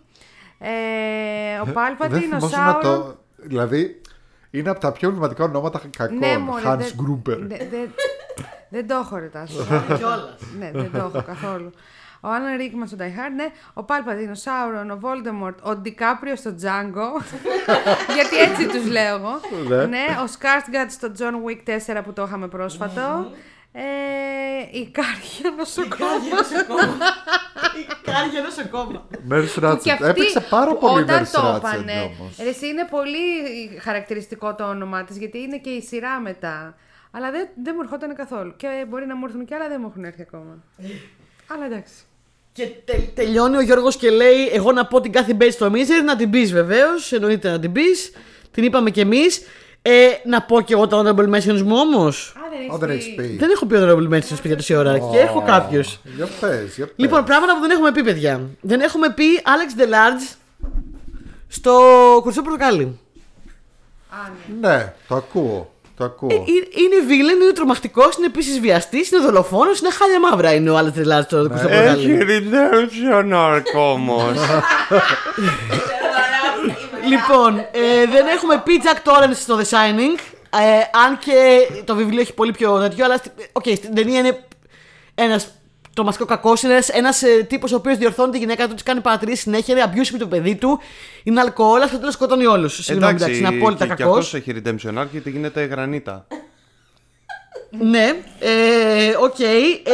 Ε, 0.60 1.60
ο 1.62 1.66
Δεν 1.66 1.74
Palpatine, 1.74 2.14
ο 2.14 2.20
θυμόσαι 2.20 2.58
να 2.58 2.78
Sauron. 2.78 2.82
το. 2.82 3.18
Δηλαδή, 3.38 4.02
είναι 4.60 4.69
από 4.69 4.80
τα 4.80 4.91
πιο 4.91 5.07
εμβληματικά 5.07 5.44
ονόματα 5.44 5.82
κακών. 5.98 6.18
Ναι, 6.18 6.38
μωρέ, 6.38 6.61
Hans 6.65 6.77
δεν- 6.77 6.88
Gruber. 6.99 7.38
δεν- 7.40 7.68
δεν- 7.69 7.94
Δεν 8.69 8.88
το 8.88 8.95
έχω 8.95 9.18
ρε 9.18 9.26
Τάσο. 9.27 9.64
Κιόλας. 9.98 10.36
ναι, 10.60 10.72
δεν 10.73 10.91
το 10.91 10.98
έχω 10.98 11.23
καθόλου. 11.26 11.72
Ο 12.22 12.27
Alan 12.27 12.61
Rickman 12.61 12.84
στο 12.88 12.98
Die 12.99 13.03
Hard, 13.19 13.34
ναι. 13.36 13.45
Ο 13.73 13.86
Palpatine, 13.88 14.36
ο 14.36 14.40
Sauron, 14.44 14.95
ο 14.95 14.99
Voldemort, 15.03 15.56
ο 15.61 15.76
Ντικάπριο 15.76 16.36
στο 16.36 16.49
Django. 16.61 17.22
γιατί 18.15 18.38
έτσι 18.38 18.68
τους 18.68 18.88
λέω 18.88 19.15
εγώ. 19.15 19.40
Ναι. 19.68 19.86
ναι. 19.86 20.06
Ο 20.19 20.26
Skarsgård 20.40 20.90
στο 20.90 21.11
John 21.18 21.34
Wick 21.49 21.64
4 21.98 22.02
που 22.03 22.14
το 22.14 22.23
είχαμε 22.23 22.48
πρόσφατο. 22.48 23.32
Ε, 23.78 24.78
η 24.80 24.90
Κάρια 24.92 25.56
νοσοκόμα. 25.58 26.06
Η 27.82 27.86
Κάρια 28.12 28.42
νοσοκόμα. 28.42 29.08
Nurse 29.30 29.54
Που 29.54 29.60
και 29.60 29.92
Ratchet. 29.92 29.92
αυτή, 29.92 30.06
Έπαιξε 30.06 30.40
πάρα 30.50 30.72
που 30.72 30.78
πολύ 30.78 31.02
όταν 31.02 31.24
Nurse 31.24 31.28
το 31.32 31.42
Ratchet 31.54 31.56
έπανε, 31.58 31.94
όμως. 32.20 32.36
ρε, 32.44 32.50
εσύ 32.50 32.68
είναι 32.68 32.88
πολύ 32.90 33.20
χαρακτηριστικό 33.82 34.56
το 34.56 34.64
όνομά 34.70 35.04
της 35.04 35.18
γιατί 35.18 35.38
είναι 35.40 35.58
και 35.58 35.70
η 35.70 35.82
σειρά 35.82 36.20
μετά. 36.20 36.76
Αλλά 37.12 37.32
δεν, 37.32 37.48
δεν 37.64 37.74
μου 37.78 37.82
ερχόταν 37.84 38.16
καθόλου. 38.16 38.54
Και 38.58 38.68
μπορεί 38.90 39.06
να 39.06 39.16
μου 39.16 39.26
έρθουν 39.26 39.46
κι 39.46 39.54
άλλα, 39.54 39.68
δεν 39.68 39.78
μου 39.82 39.88
έχουν 39.92 40.04
έρθει 40.04 40.22
ακόμα. 40.22 40.64
Αλλά 41.48 41.66
εντάξει. 41.66 41.94
Και 42.54 42.66
τε- 42.86 43.14
τελειώνει 43.16 43.58
ο 43.58 43.62
Γιώργος 43.62 43.98
και 43.98 44.10
λέει: 44.10 44.50
Εγώ 44.54 44.72
να 44.72 44.86
πω 44.86 45.02
την 45.02 45.12
κάθε 45.12 45.34
μπέτσι 45.34 45.52
στο 45.56 45.70
Μίζερ, 45.70 46.04
να 46.04 46.16
την 46.16 46.30
πεις 46.30 46.52
βεβαίως. 46.54 47.12
Εννοείται 47.12 47.50
να 47.50 47.60
την 47.60 47.72
πεις. 47.72 48.12
Την 48.52 48.64
είπαμε 48.64 48.90
κι 48.92 49.00
εμείς. 49.00 49.42
Ε, 49.88 50.07
να 50.26 50.41
πω 50.41 50.62
κι 50.62 50.74
εγώ 50.74 50.88
τα 50.88 50.98
honorable 51.02 51.30
mentions 51.36 51.62
μου 51.62 51.76
όμως. 51.78 52.34
Α, 52.38 52.40
δεν 52.49 52.70
Ω, 52.72 52.78
δεν 52.78 52.90
έχεις 52.90 53.16
πει. 53.16 53.36
Δεν 53.40 53.49
έχω 53.49 53.66
πει 53.66 53.76
honorable 53.80 54.14
mentions 54.16 54.38
παιδιά 54.41 54.56
τόση 54.56 54.76
ώρα. 54.76 54.98
Και 54.99 55.18
έχω 55.18 55.44
κάποιους. 55.45 55.99
Για 56.16 56.28
πες, 56.40 56.76
για 56.76 56.86
πες. 56.86 56.94
Λοιπόν, 56.95 57.24
πράγματα 57.24 57.53
που 57.56 57.62
δεν 57.62 57.70
έχουμε 57.70 57.91
πει, 57.91 58.03
παιδιά. 58.03 58.41
Δεν 58.62 58.82
έχουμε 58.82 59.14
πει 59.14 59.24
Alex 59.44 59.82
Delarge 59.82 60.36
στο 61.48 61.72
Χρυσό 62.24 62.41
Πορτοκάλι. 62.41 62.99
Α, 64.10 64.18
ναι. 64.62 64.68
Ναι, 64.68 64.94
το 65.07 65.16
ακούω. 65.16 65.74
Το 65.98 66.03
ακούω. 66.03 66.30
Ε, 66.32 66.34
ε, 66.36 66.40
είναι 66.82 67.06
βίλεν, 67.07 67.41
είναι 67.41 67.52
τρομακτικός, 67.52 68.16
είναι 68.18 68.26
επίσης 68.26 68.60
βιαστής, 68.60 69.12
είναι 69.12 69.22
δολοφόνος, 69.22 69.80
είναι 69.80 69.90
χάλια 69.91 70.20
μαύρα 70.20 70.53
είναι 70.53 70.70
ο 70.70 70.78
άλλο 70.78 70.91
τρελά 70.91 71.22
στο 71.22 71.41
Ναι. 71.41 71.49
Χρυσό 71.57 71.68
Έχει 71.74 72.07
Πορτοκάλι. 72.18 72.49
redemption 72.52 73.34
arc 73.34 73.64
όμως. 73.91 74.38
Λοιπόν, 77.10 77.57
ε, 77.60 78.06
δεν 78.11 78.27
έχουμε 78.27 78.61
πει 78.65 78.82
Jack 78.84 79.10
Torrance 79.10 79.36
στο 79.36 79.57
The 79.57 79.64
Shining. 79.64 80.19
Ε, 80.49 80.99
αν 81.06 81.18
και 81.18 81.68
το 81.86 81.95
βιβλίο 81.95 82.22
έχει 82.22 82.34
πολύ 82.34 82.52
πιο 82.52 82.80
τέτοιο, 82.80 83.06
αλλά 83.06 83.18
στη- 83.18 83.32
οκ, 83.52 83.64
στην 83.76 83.95
ταινία 83.95 84.19
είναι 84.19 84.44
ένας 85.15 85.48
τρομακτικός 85.94 86.30
κακός. 86.30 86.61
Είναι 86.64 86.80
ένας 86.91 87.23
τύπος 87.48 87.72
ο 87.72 87.76
οποίος 87.76 87.98
διορθώνει 87.98 88.32
τη 88.32 88.38
γυναίκα 88.38 88.68
του, 88.68 88.73
της 88.73 88.84
κάνει 88.84 89.02
παρατηρήσεις 89.02 89.41
συνέχεια, 89.41 89.76
είναι 89.76 89.91
abusive 89.94 90.15
το 90.19 90.27
παιδί 90.27 90.56
του, 90.56 90.80
είναι 91.23 91.40
αλκοόλας 91.40 91.84
και 91.84 91.90
στο 91.90 91.98
τέλος 91.98 92.14
σκοτώνει 92.14 92.45
όλους. 92.45 92.84
Συγγνώμη, 92.84 93.14
εντάξει, 93.14 93.38
είναι 93.38 93.48
απόλυτα 93.48 93.88
και, 93.88 93.94
και 93.94 94.03
κακός. 94.03 94.18
αυτός 94.26 94.34
έχει 94.34 94.61
redemption 94.64 95.02
arc 95.02 95.07
γιατί 95.11 95.30
γίνεται 95.30 95.64
γρανίτα. 95.64 96.27
Ναι, 97.69 98.14
ε, 98.40 99.15
οκ. 99.19 99.40
ε, 99.40 99.94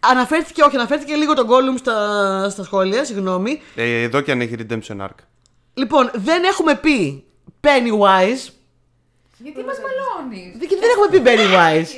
αναφέρθηκε, 0.00 0.62
όχι, 0.62 0.76
αναφέρθηκε 0.76 1.14
λίγο 1.14 1.34
τον 1.34 1.46
Gollum 1.48 1.78
στα, 1.78 2.48
στα 2.50 2.64
σχόλια, 2.64 3.04
συγγνώμη. 3.04 3.60
Ε, 3.74 4.02
εδώ 4.02 4.20
και 4.20 4.32
αν 4.32 4.40
έχει 4.40 4.54
redemption 4.58 5.00
arc. 5.00 5.14
Λοιπόν, 5.74 6.10
δεν 6.14 6.44
έχουμε 6.44 6.74
πει 6.74 7.24
Pennywise. 7.60 8.42
Γιατί 9.38 9.64
μας 9.66 9.76
μαλώνεις; 9.84 10.56
Δεν, 10.58 10.68
δεν 10.80 10.90
έχουμε 10.94 11.08
πει 11.10 11.18
Pennywise. 11.24 11.90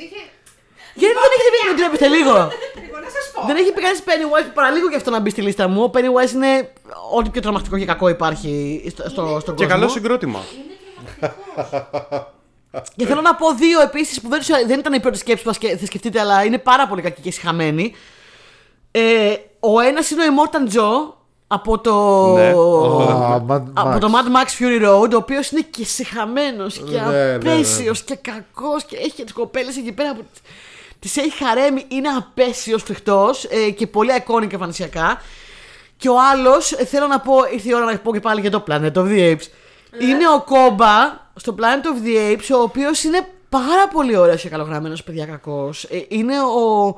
Γιατί 0.97 1.13
δεν 1.23 1.31
έχετε 1.35 1.49
πει, 1.53 1.69
με 1.71 1.77
τρέπεστε 1.77 2.07
λίγο. 2.07 2.33
Λοιπόν, 2.83 3.01
να 3.01 3.09
σας 3.09 3.31
πω. 3.33 3.45
δεν 3.47 3.55
έχει 3.55 3.71
πει 3.71 3.81
κανεί 3.81 3.97
Pennywise 4.05 4.51
παραλίγο 4.53 4.89
και 4.89 4.95
αυτό 4.95 5.09
να 5.11 5.19
μπει 5.19 5.29
στη 5.29 5.41
λίστα 5.41 5.67
μου. 5.67 5.83
Ο 5.83 5.91
Pennywise 5.93 6.31
είναι 6.33 6.71
ό,τι 7.11 7.29
πιο 7.29 7.41
τρομακτικό 7.41 7.77
και 7.77 7.85
κακό 7.85 8.07
υπάρχει 8.07 8.83
στο, 8.91 9.09
στο, 9.09 9.37
στον 9.41 9.55
Και 9.55 9.63
κόσμο. 9.65 9.79
καλό 9.79 9.87
συγκρότημα. 9.91 10.39
Και 12.95 13.05
θέλω 13.05 13.21
να 13.21 13.35
πω 13.35 13.53
δύο 13.53 13.81
επίσης 13.81 14.21
που 14.21 14.29
δεν, 14.29 14.39
τους- 14.39 14.65
δεν 14.67 14.79
ήταν 14.79 14.93
η 14.93 14.99
πρώτη 14.99 15.17
σκέψη 15.17 15.43
που 15.43 15.49
θα 15.49 15.55
σκε- 15.55 15.79
θα 15.79 15.85
σκεφτείτε, 15.85 16.19
αλλά 16.19 16.43
είναι 16.43 16.57
πάρα 16.57 16.87
πολύ 16.87 17.01
κακοί 17.01 17.21
και 17.21 17.31
συχαμένοι. 17.31 17.93
Ε, 18.91 19.33
ο 19.59 19.79
ένας 19.79 20.09
είναι 20.11 20.23
ο 20.23 20.25
Immortan 20.33 20.73
Joe 20.75 21.13
από 21.47 21.79
το. 21.79 21.93
Ναι. 22.33 22.47
Α, 22.49 23.41
Mad 23.49 23.61
Από 23.73 23.89
Max. 23.95 23.99
το 23.99 24.09
Mad 24.13 24.27
Max 24.35 24.63
Fury 24.63 24.85
Road, 24.89 25.09
ο 25.13 25.15
οποίος 25.15 25.51
είναι 25.51 25.61
και 25.71 25.85
συχαμένος 25.85 26.77
και 26.77 26.99
Ναι, 26.99 27.05
ναι, 27.11 27.25
ναι. 27.27 27.33
απέσιος 27.35 28.03
και 28.03 28.15
κακός 28.21 28.83
και 28.83 28.97
έχει 28.97 29.11
και 29.11 29.23
τις 29.23 29.33
κοπέλες 29.33 29.77
εκεί 29.77 29.91
πέρα 29.91 30.13
που 30.15 30.23
τις 30.99 31.17
έχει 31.17 31.43
χαρέμει. 31.43 31.85
Είναι 31.87 32.07
απέσιος 32.09 32.83
φρικτός 32.83 33.43
ε, 33.43 33.69
και 33.69 33.87
πολύ 33.87 34.11
iconic 34.17 34.47
και 34.47 34.55
εμφανισιακά. 34.55 35.21
Και 35.97 36.09
ο 36.09 36.15
άλλος, 36.31 36.67
θέλω 36.69 37.07
να 37.07 37.19
πω, 37.19 37.33
ήρθε 37.53 37.69
η 37.69 37.73
ώρα 37.73 37.85
να 37.85 37.97
πω 37.97 38.13
και 38.13 38.19
πάλι 38.19 38.41
για 38.41 38.51
το 38.51 38.63
Planet 38.67 38.93
of 38.93 39.05
the 39.07 39.31
Apes. 39.31 39.45
Είναι 40.01 40.27
ο 40.35 40.41
Κόμπα 40.41 41.23
στο 41.35 41.55
Planet 41.59 41.85
of 41.85 42.05
the 42.07 42.33
Apes, 42.37 42.57
ο 42.59 42.61
οποίος 42.61 43.03
είναι 43.03 43.27
πάρα 43.49 43.87
πολύ 43.93 44.17
ωραίος 44.17 44.41
και 44.41 44.49
καλογραμμένος, 44.49 45.03
παιδιά 45.03 45.25
κακός. 45.25 45.87
είναι 46.07 46.33
ο, 46.41 46.95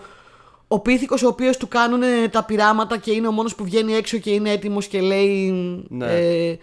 ο 0.68 0.80
πίθηκος 0.80 1.24
ο 1.24 1.28
οποίος 1.28 1.58
του 1.58 1.68
κάνουν 1.68 2.02
τα 2.32 2.44
πειράματα 2.44 2.98
και 2.98 3.12
είναι 3.12 3.28
ο 3.28 3.32
μόνος 3.32 3.56
που 3.56 3.64
βγαίνει 3.64 3.94
έξω 3.96 4.18
και 4.18 4.30
είναι 4.30 4.52
έτοιμος 4.52 4.88
και 4.88 5.02
λέει... 5.02 5.52
Ναι. 5.90 6.06
ε, 6.06 6.58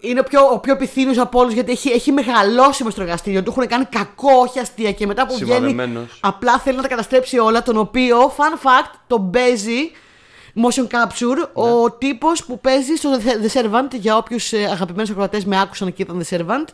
είναι 0.00 0.20
ο 0.20 0.22
πιο, 0.22 0.40
ο 0.52 0.58
πιο 0.58 0.72
επιθύνιος 0.72 1.18
από 1.18 1.38
όλους 1.38 1.52
γιατί 1.52 1.72
έχει, 1.72 1.90
έχει 1.90 2.12
μεγαλώσει 2.12 2.84
μες 2.84 2.92
στο 2.92 3.02
εργαστήριο 3.02 3.42
του, 3.42 3.50
έχουν 3.50 3.66
κάνει 3.66 3.84
κακό, 3.84 4.32
όχι 4.40 4.58
αστεία 4.58 4.92
και 4.92 5.06
μετά 5.06 5.26
που 5.26 5.34
βγαίνει 5.34 5.50
Σημαδεμένος. 5.52 6.18
απλά 6.20 6.58
θέλει 6.58 6.76
να 6.76 6.82
τα 6.82 6.88
καταστρέψει 6.88 7.38
όλα, 7.38 7.62
τον 7.62 7.76
οποίο, 7.76 8.18
fun 8.36 8.66
fact, 8.66 8.90
τον 9.06 9.30
παίζει 9.30 9.90
motion 10.62 10.82
capture 10.82 11.48
ο 11.52 11.90
τύπος 11.90 12.44
που 12.44 12.60
παίζει 12.60 12.94
στο 12.94 13.10
The- 13.24 13.46
The 13.46 13.60
Servant, 13.62 13.88
για 13.92 14.16
όποιους 14.16 14.52
ε, 14.52 14.64
αγαπημένους 14.64 15.10
ακροατές 15.10 15.44
με 15.44 15.60
άκουσαν 15.60 15.92
και 15.92 16.02
ήταν 16.02 16.24
The 16.30 16.36
Servant, 16.36 16.64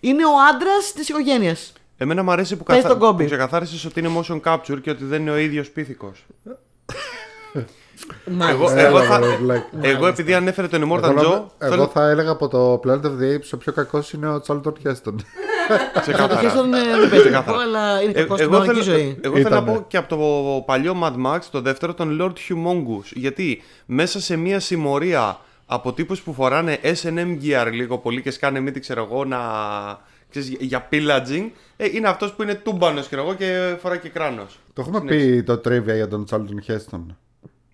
είναι 0.00 0.24
ο 0.24 0.32
άντρας 0.52 0.92
της 0.94 1.08
οικογένειας. 1.08 1.72
Εμένα 2.04 2.22
μου 2.22 2.30
αρέσει 2.30 2.56
που, 2.56 2.64
Πες 2.64 2.76
καθα... 2.76 2.88
τον 2.88 2.98
Κόμπι. 2.98 3.22
που 3.22 3.28
ξεκαθάρισες 3.28 3.84
ότι 3.84 4.00
είναι 4.00 4.10
motion 4.20 4.40
capture 4.44 4.80
και 4.82 4.90
ότι 4.90 5.04
δεν 5.04 5.20
είναι 5.20 5.30
ο 5.30 5.36
ίδιος 5.36 5.70
πίθηκος. 5.70 6.24
Εγώ, 8.50 8.70
Έλα, 8.70 8.80
εγώ, 8.86 9.00
θα... 9.02 9.18
ρε, 9.18 9.36
βλάκα. 9.36 9.66
εγώ 9.80 10.06
επειδή 10.06 10.34
ανέφερε 10.34 10.68
τον 10.68 10.82
Εγώ, 10.82 10.94
Immortal 10.96 11.00
να- 11.14 11.22
Joe, 11.22 11.24
εγώ 11.24 11.48
θέλω 11.58 11.86
θα 11.86 12.08
έλεγα 12.08 12.30
από 12.30 12.48
το 12.48 12.80
Planet 12.84 13.00
of 13.04 13.20
the 13.20 13.36
Apes 13.36 13.48
ο 13.54 13.56
πιο 13.56 13.72
κακός 13.72 14.12
είναι 14.12 14.28
ο 14.28 14.42
Charlton 14.46 14.72
Heston. 14.84 15.14
ξεκάθαρα. 16.00 16.34
Αυτός 16.34 16.52
τον, 16.52 16.74
ε, 16.74 16.78
δεν 16.78 16.98
παίζει 17.10 17.24
Ξεκάθαρα. 17.24 17.42
κακό, 17.44 17.58
αλλά 17.58 18.02
είναι 18.02 18.10
Ε, 18.10 18.14
κακός 18.20 18.38
στην 18.38 18.50
εγώ 18.52 18.56
πραγματική 18.58 18.84
θέλω, 18.84 18.98
ζωή. 18.98 19.18
εγώ 19.22 19.34
θέλω 19.36 19.48
να 19.48 19.56
Ήτανε. 19.56 19.72
πω 19.78 19.84
και 19.88 19.96
από 19.96 20.08
το 20.16 20.62
παλιό 20.66 20.96
Mad 21.02 21.26
Max, 21.26 21.38
το 21.50 21.60
δεύτερο, 21.60 21.94
τον 21.94 22.18
Lord 22.20 22.32
Humongous. 22.52 23.04
Γιατί 23.12 23.62
μέσα 23.86 24.20
σε 24.20 24.36
μια 24.36 24.60
συμμορία 24.60 25.38
από 25.66 25.92
τύπους 25.92 26.20
που 26.22 26.32
φοράνε 26.34 26.78
S&M 26.82 27.38
gear 27.42 27.68
λίγο 27.72 27.98
πολύ 27.98 28.22
και 28.22 28.30
σκάνε 28.30 28.60
μύτη, 28.60 28.80
ξέρω 28.80 29.08
εγώ, 29.10 29.24
να... 29.24 29.38
Ξέρεις, 30.40 30.56
για 30.60 30.88
pillaging, 30.92 31.50
ε, 31.76 31.86
είναι 31.92 32.08
αυτός 32.08 32.32
που 32.32 32.42
είναι 32.42 32.54
τούμπανος, 32.54 33.06
ξέρω 33.06 33.22
εγώ, 33.22 33.34
και 33.34 33.76
φοράει 33.80 33.98
και 33.98 34.08
κράνος. 34.08 34.58
το 34.72 34.80
έχουμε 34.86 35.00
πει 35.00 35.42
το 35.42 35.52
trivia 35.64 35.94
για 35.94 36.08
τον 36.08 36.24
Charlton 36.30 36.70
Heston. 36.70 37.00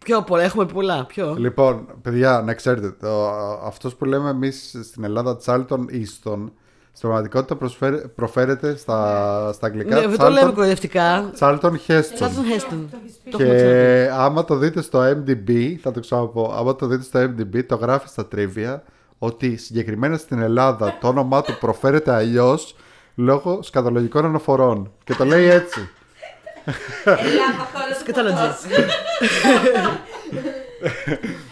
Πιο 0.04 0.22
πολλά, 0.22 0.42
έχουμε 0.42 0.66
πολλά. 0.66 1.04
Ποιο. 1.06 1.34
Λοιπόν, 1.38 1.86
παιδιά, 2.02 2.42
να 2.46 2.54
ξέρετε, 2.54 2.90
το, 3.00 3.28
αυτός 3.64 3.94
που 3.94 4.04
λέμε 4.04 4.30
εμείς 4.30 4.76
στην 4.82 5.04
Ελλάδα 5.04 5.38
Charlton 5.44 5.78
Easton, 5.78 6.50
στην 6.92 7.08
πραγματικότητα 7.08 7.56
προσφέρε- 7.56 8.06
προφέρεται 8.08 8.76
στα, 8.76 9.50
στα 9.52 9.66
αγγλικά 9.66 10.00
Ναι, 10.00 10.06
δεν 10.06 10.18
το 10.18 10.28
λέμε 10.28 10.48
Charlton, 10.50 10.54
κοροϊδευτικά. 10.54 11.30
Charlton 11.38 11.70
Heston. 11.86 12.02
Τσάρλτον 12.14 12.44
Χέστον. 12.46 12.88
Το 12.90 12.96
έχεις 13.04 13.16
πει. 13.24 13.30
Το 13.30 13.38
έχουμε 13.42 13.54
ξαναπεί. 13.56 13.74
Και 13.74 14.10
άμα 14.12 14.44
το 14.44 14.56
δείτε 14.56 14.82
στο 14.82 15.00
MDB, 15.02 15.74
θα 15.82 15.90
το 15.90 16.00
ξαναπώ, 16.00 16.54
άμα 16.56 16.76
το 16.76 16.86
δείτε 16.86 17.02
στο 17.02 17.20
MDB, 17.20 17.64
το 17.66 17.74
γράφει 17.76 18.08
στα 18.08 18.28
trivia 18.34 18.78
ότι 19.22 19.56
συγκεκριμένα 19.56 20.16
στην 20.16 20.38
Ελλάδα 20.42 20.98
το 21.00 21.08
όνομά 21.08 21.42
του 21.42 21.56
προφέρεται 21.60 22.12
αλλιώς 22.14 22.76
λόγω 23.14 23.62
σκατολογικών 23.62 24.24
αναφορών. 24.24 24.92
Και 25.04 25.14
το 25.14 25.24
λέει 25.24 25.46
έτσι. 25.48 25.88
Ελλάδα, 27.04 27.62
χώρα 27.72 27.86
του 27.94 27.98
Σκατάλογη. 28.00 28.34
φωτός. 28.36 28.64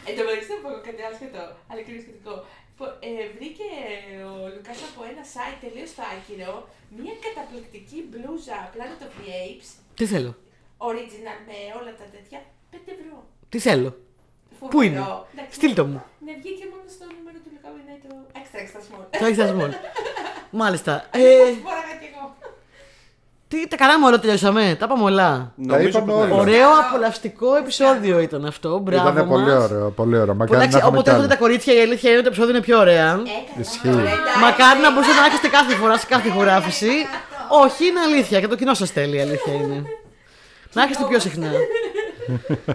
Εν 0.08 0.12
τω 0.16 0.22
μεταξύ 0.26 0.46
θα 0.52 0.56
πω 0.62 0.68
κάτι 0.88 1.02
άσχετο, 1.10 1.42
αλλά 1.70 1.80
και 1.86 1.92
σχετικό. 2.04 2.34
Λοιπόν, 2.70 2.90
ε, 3.08 3.10
βρήκε 3.36 3.68
ο 4.30 4.32
Λουκάς 4.54 4.80
από 4.88 5.00
ένα 5.12 5.22
site 5.34 5.58
τελείως 5.64 5.90
το 5.96 6.02
άκυρο 6.14 6.52
μια 6.98 7.14
καταπληκτική 7.26 7.98
μπλούζα 8.08 8.58
Planet 8.74 9.00
of 9.06 9.12
the 9.18 9.28
Apes, 9.44 9.68
Τι 9.98 10.04
θέλω. 10.12 10.32
original 10.90 11.38
με 11.48 11.58
όλα 11.78 11.92
τα 12.00 12.06
τέτοια, 12.14 12.38
5 12.72 12.76
ευρώ. 12.96 13.16
Τι 13.52 13.58
θέλω. 13.68 13.90
Φοβερό. 14.58 14.70
Πού 14.70 14.82
είναι; 14.82 14.98
Εντάξει, 15.34 15.54
Στείλ 15.58 15.74
το 15.74 15.84
μου. 15.84 16.02
Ναι, 16.24 16.32
βγήκε 16.42 16.64
μόνο 16.72 16.82
στο 16.96 17.04
νούμερο 17.16 17.38
του 17.44 17.50
Λουκά 17.54 17.68
είναι 17.80 17.94
το 18.04 18.14
extra 18.40 18.58
extra 18.64 18.80
small. 18.86 19.04
Το 19.20 19.24
έχει 19.42 19.52
μόνο. 19.60 19.74
Μάλιστα. 20.50 20.92
Ε, 21.10 21.18
Μποράγα 21.20 21.94
κι 22.00 22.08
εγώ. 22.14 22.34
τι 23.48 23.68
τα 23.68 23.76
κάναμε 23.76 24.06
όλα, 24.06 24.18
τελειώσαμε. 24.18 24.76
Τα 24.78 24.84
είπαμε 24.84 25.02
όλα. 25.02 25.52
Νομίζω 25.56 25.88
είπαμε 25.88 26.12
πως 26.12 26.26
ναι. 26.26 26.32
όλα. 26.32 26.40
Ωραίο 26.42 26.68
απολαυστικό 26.88 27.54
επεισόδιο 27.56 28.18
ήταν 28.20 28.44
αυτό. 28.46 28.78
Μπράβο. 28.78 29.08
Ήταν 29.08 29.28
πολύ 29.28 29.44
μας. 29.44 29.70
ωραίο, 29.70 29.90
πολύ 29.90 30.14
ωραίο. 30.18 30.34
Πολλά 30.34 30.34
Μακάρι 30.34 30.58
να 30.58 30.66
ξε- 30.66 30.80
έχουμε 30.80 30.88
Όποτε 30.98 31.02
κι 31.10 31.16
έρχονται 31.16 31.28
τα 31.34 31.34
άλλο. 31.38 31.42
κορίτσια, 31.44 31.74
η 31.74 31.80
αλήθεια 31.80 32.08
είναι 32.10 32.18
ότι 32.18 32.26
το 32.28 32.32
επεισόδιο 32.32 32.54
είναι 32.56 32.64
πιο 32.68 32.78
ωραία. 32.78 33.10
Έκανα. 33.12 33.60
Ισχύει. 33.60 33.88
Εντάξει. 33.88 34.38
Μακάρι 34.42 34.80
να 34.80 34.90
μπορούσατε 34.92 35.20
να 35.20 35.26
έχετε 35.26 35.48
κάθε 35.48 35.74
φορά 35.74 35.98
σε 35.98 36.06
κάθε 36.06 36.28
ηχογράφηση. 36.28 36.90
Όχι, 37.64 37.86
είναι 37.86 38.00
αλήθεια. 38.00 38.40
Και 38.40 38.46
το 38.48 38.56
κοινό 38.56 38.74
σας 38.74 38.90
θέλει, 38.90 39.16
η 39.16 39.20
αλήθεια 39.20 39.52
είναι. 39.52 39.82
Να 40.72 40.82
έχετε 40.82 41.04
πιο 41.08 41.18
συχνά. 41.18 41.50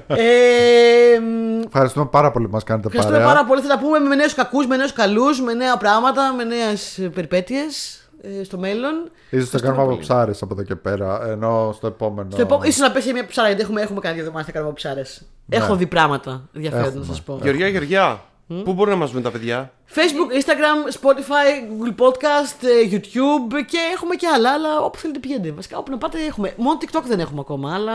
Ε, 0.08 1.20
μ, 1.20 1.62
Ευχαριστούμε 1.66 2.06
πάρα 2.06 2.32
πολύ 2.32 2.46
που 2.46 2.52
μας 2.54 2.64
κάνετε 2.64 2.88
Ευχαριστούμε 2.88 3.20
παρέα. 3.20 3.34
πάρα 3.36 3.48
πολύ. 3.48 3.62
Θα 3.62 3.68
τα 3.68 3.80
πούμε 3.80 4.00
με 4.00 4.16
νέους 4.16 4.34
κακούς, 4.34 4.68
με 4.68 4.76
νέους 4.76 4.94
καλούς, 4.94 5.42
με 5.42 5.54
νέα 5.54 5.78
πράγματα, 5.78 6.34
με 6.38 6.44
νέες 6.44 7.10
περιπέτειες 7.14 7.98
ε, 8.22 8.44
στο 8.44 8.58
μέλλον. 8.58 9.12
Ίσως 9.30 9.50
θα 9.50 9.60
κάνουμε 9.60 9.82
από 9.84 9.98
ψάρες 9.98 10.42
από 10.42 10.54
εδώ 10.54 10.64
και 10.64 10.76
πέρα, 10.76 11.28
ενώ 11.28 11.72
στο 11.76 11.88
επόμενο... 11.88 12.28
Στο 12.32 12.42
επόμενο, 12.42 12.68
ίσως 12.70 12.82
να 12.82 12.92
πέσει 12.92 13.14
μια 13.14 13.26
ψάρα, 13.26 13.48
γιατί 13.48 13.64
έχουμε, 13.64 13.82
έχουμε 13.82 14.00
κάνει 14.00 14.14
δύο 14.16 14.24
εβδομάδε 14.24 14.46
να 14.48 14.54
κάνουμε 14.54 14.74
ψάρε. 14.74 15.02
Έχω 15.50 15.76
δει 15.76 15.86
πράγματα 15.88 16.50
ενδιαφέροντα 16.54 16.90
να 16.90 16.96
Έχουμε. 16.96 17.06
σας 17.14 17.22
πω. 17.22 17.40
Γεωργιά, 17.42 17.68
Γεωργιά, 17.68 18.22
πού 18.64 18.74
μπορούν 18.74 18.94
να 18.94 19.00
μας 19.00 19.12
βρουν 19.12 19.24
τα 19.24 19.32
παιδιά; 19.32 19.72
Facebook, 19.96 20.40
Instagram, 20.42 20.94
Spotify, 21.02 21.48
Google 21.70 22.04
Podcast, 22.06 22.58
ε, 22.62 22.90
YouTube 22.92 23.66
και 23.68 23.78
έχουμε 23.94 24.16
και 24.16 24.28
άλλα, 24.36 24.52
αλλά 24.52 24.80
όπου 24.80 24.98
θέλετε 24.98 25.20
πηγαίνετε. 25.20 25.52
Βασικά 25.52 25.78
όπου 25.78 25.92
να 25.92 25.98
πάτε 25.98 26.18
έχουμε. 26.28 26.54
Μόνο 26.58 26.78
TikTok 26.82 27.04
δεν 27.06 27.20
έχουμε 27.20 27.40
ακόμα, 27.40 27.74
αλλά. 27.74 27.94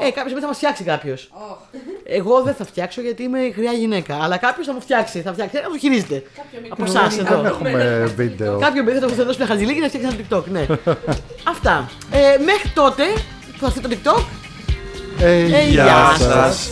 Ε, 0.00 0.04
κάποια 0.04 0.20
στιγμή 0.22 0.40
θα 0.40 0.46
μας 0.46 0.56
φτιάξει 0.56 0.84
κάποιος. 0.84 1.30
Εγώ 2.04 2.42
δεν 2.42 2.54
θα 2.54 2.64
φτιάξω 2.64 3.00
γιατί 3.00 3.22
είμαι 3.22 3.38
γριά 3.56 3.72
γυναίκα. 3.72 4.18
Αλλά 4.22 4.36
κάποιος 4.36 4.66
θα 4.66 4.72
μου 4.72 4.80
φτιάξει. 4.80 5.20
Θα 5.20 5.32
φτιάξει. 5.32 5.56
Θα 5.56 5.62
το 5.62 5.78
χειρίζεται. 5.78 6.22
Κάποιο 6.36 6.58
μικρό. 6.62 6.68
Από 6.78 6.84
εσάς 6.84 7.16
Δεν 7.16 7.26
εδώ. 7.26 7.46
έχουμε 7.46 8.12
βίντεο. 8.16 8.58
Κάποιο 8.58 8.84
παιδί 8.84 8.98
θα 8.98 9.06
το 9.06 9.24
δώσει 9.24 9.38
μια 9.38 9.46
χαρτζηλίκη 9.46 9.80
να 9.80 9.88
φτιάξει 9.88 10.08
ένα 10.08 10.26
TikTok. 10.38 10.44
Ναι. 10.50 10.66
Αυτά. 11.52 11.90
Ε, 12.10 12.38
μέχρι 12.44 12.68
τότε 12.74 13.02
που 13.52 13.58
θα 13.58 13.66
έρθει 13.66 13.80
το 13.80 13.88
TikTok. 13.90 14.22
Ε, 15.20 15.42
Ε, 15.42 15.64
Γεια 15.68 16.14
σας. 16.18 16.70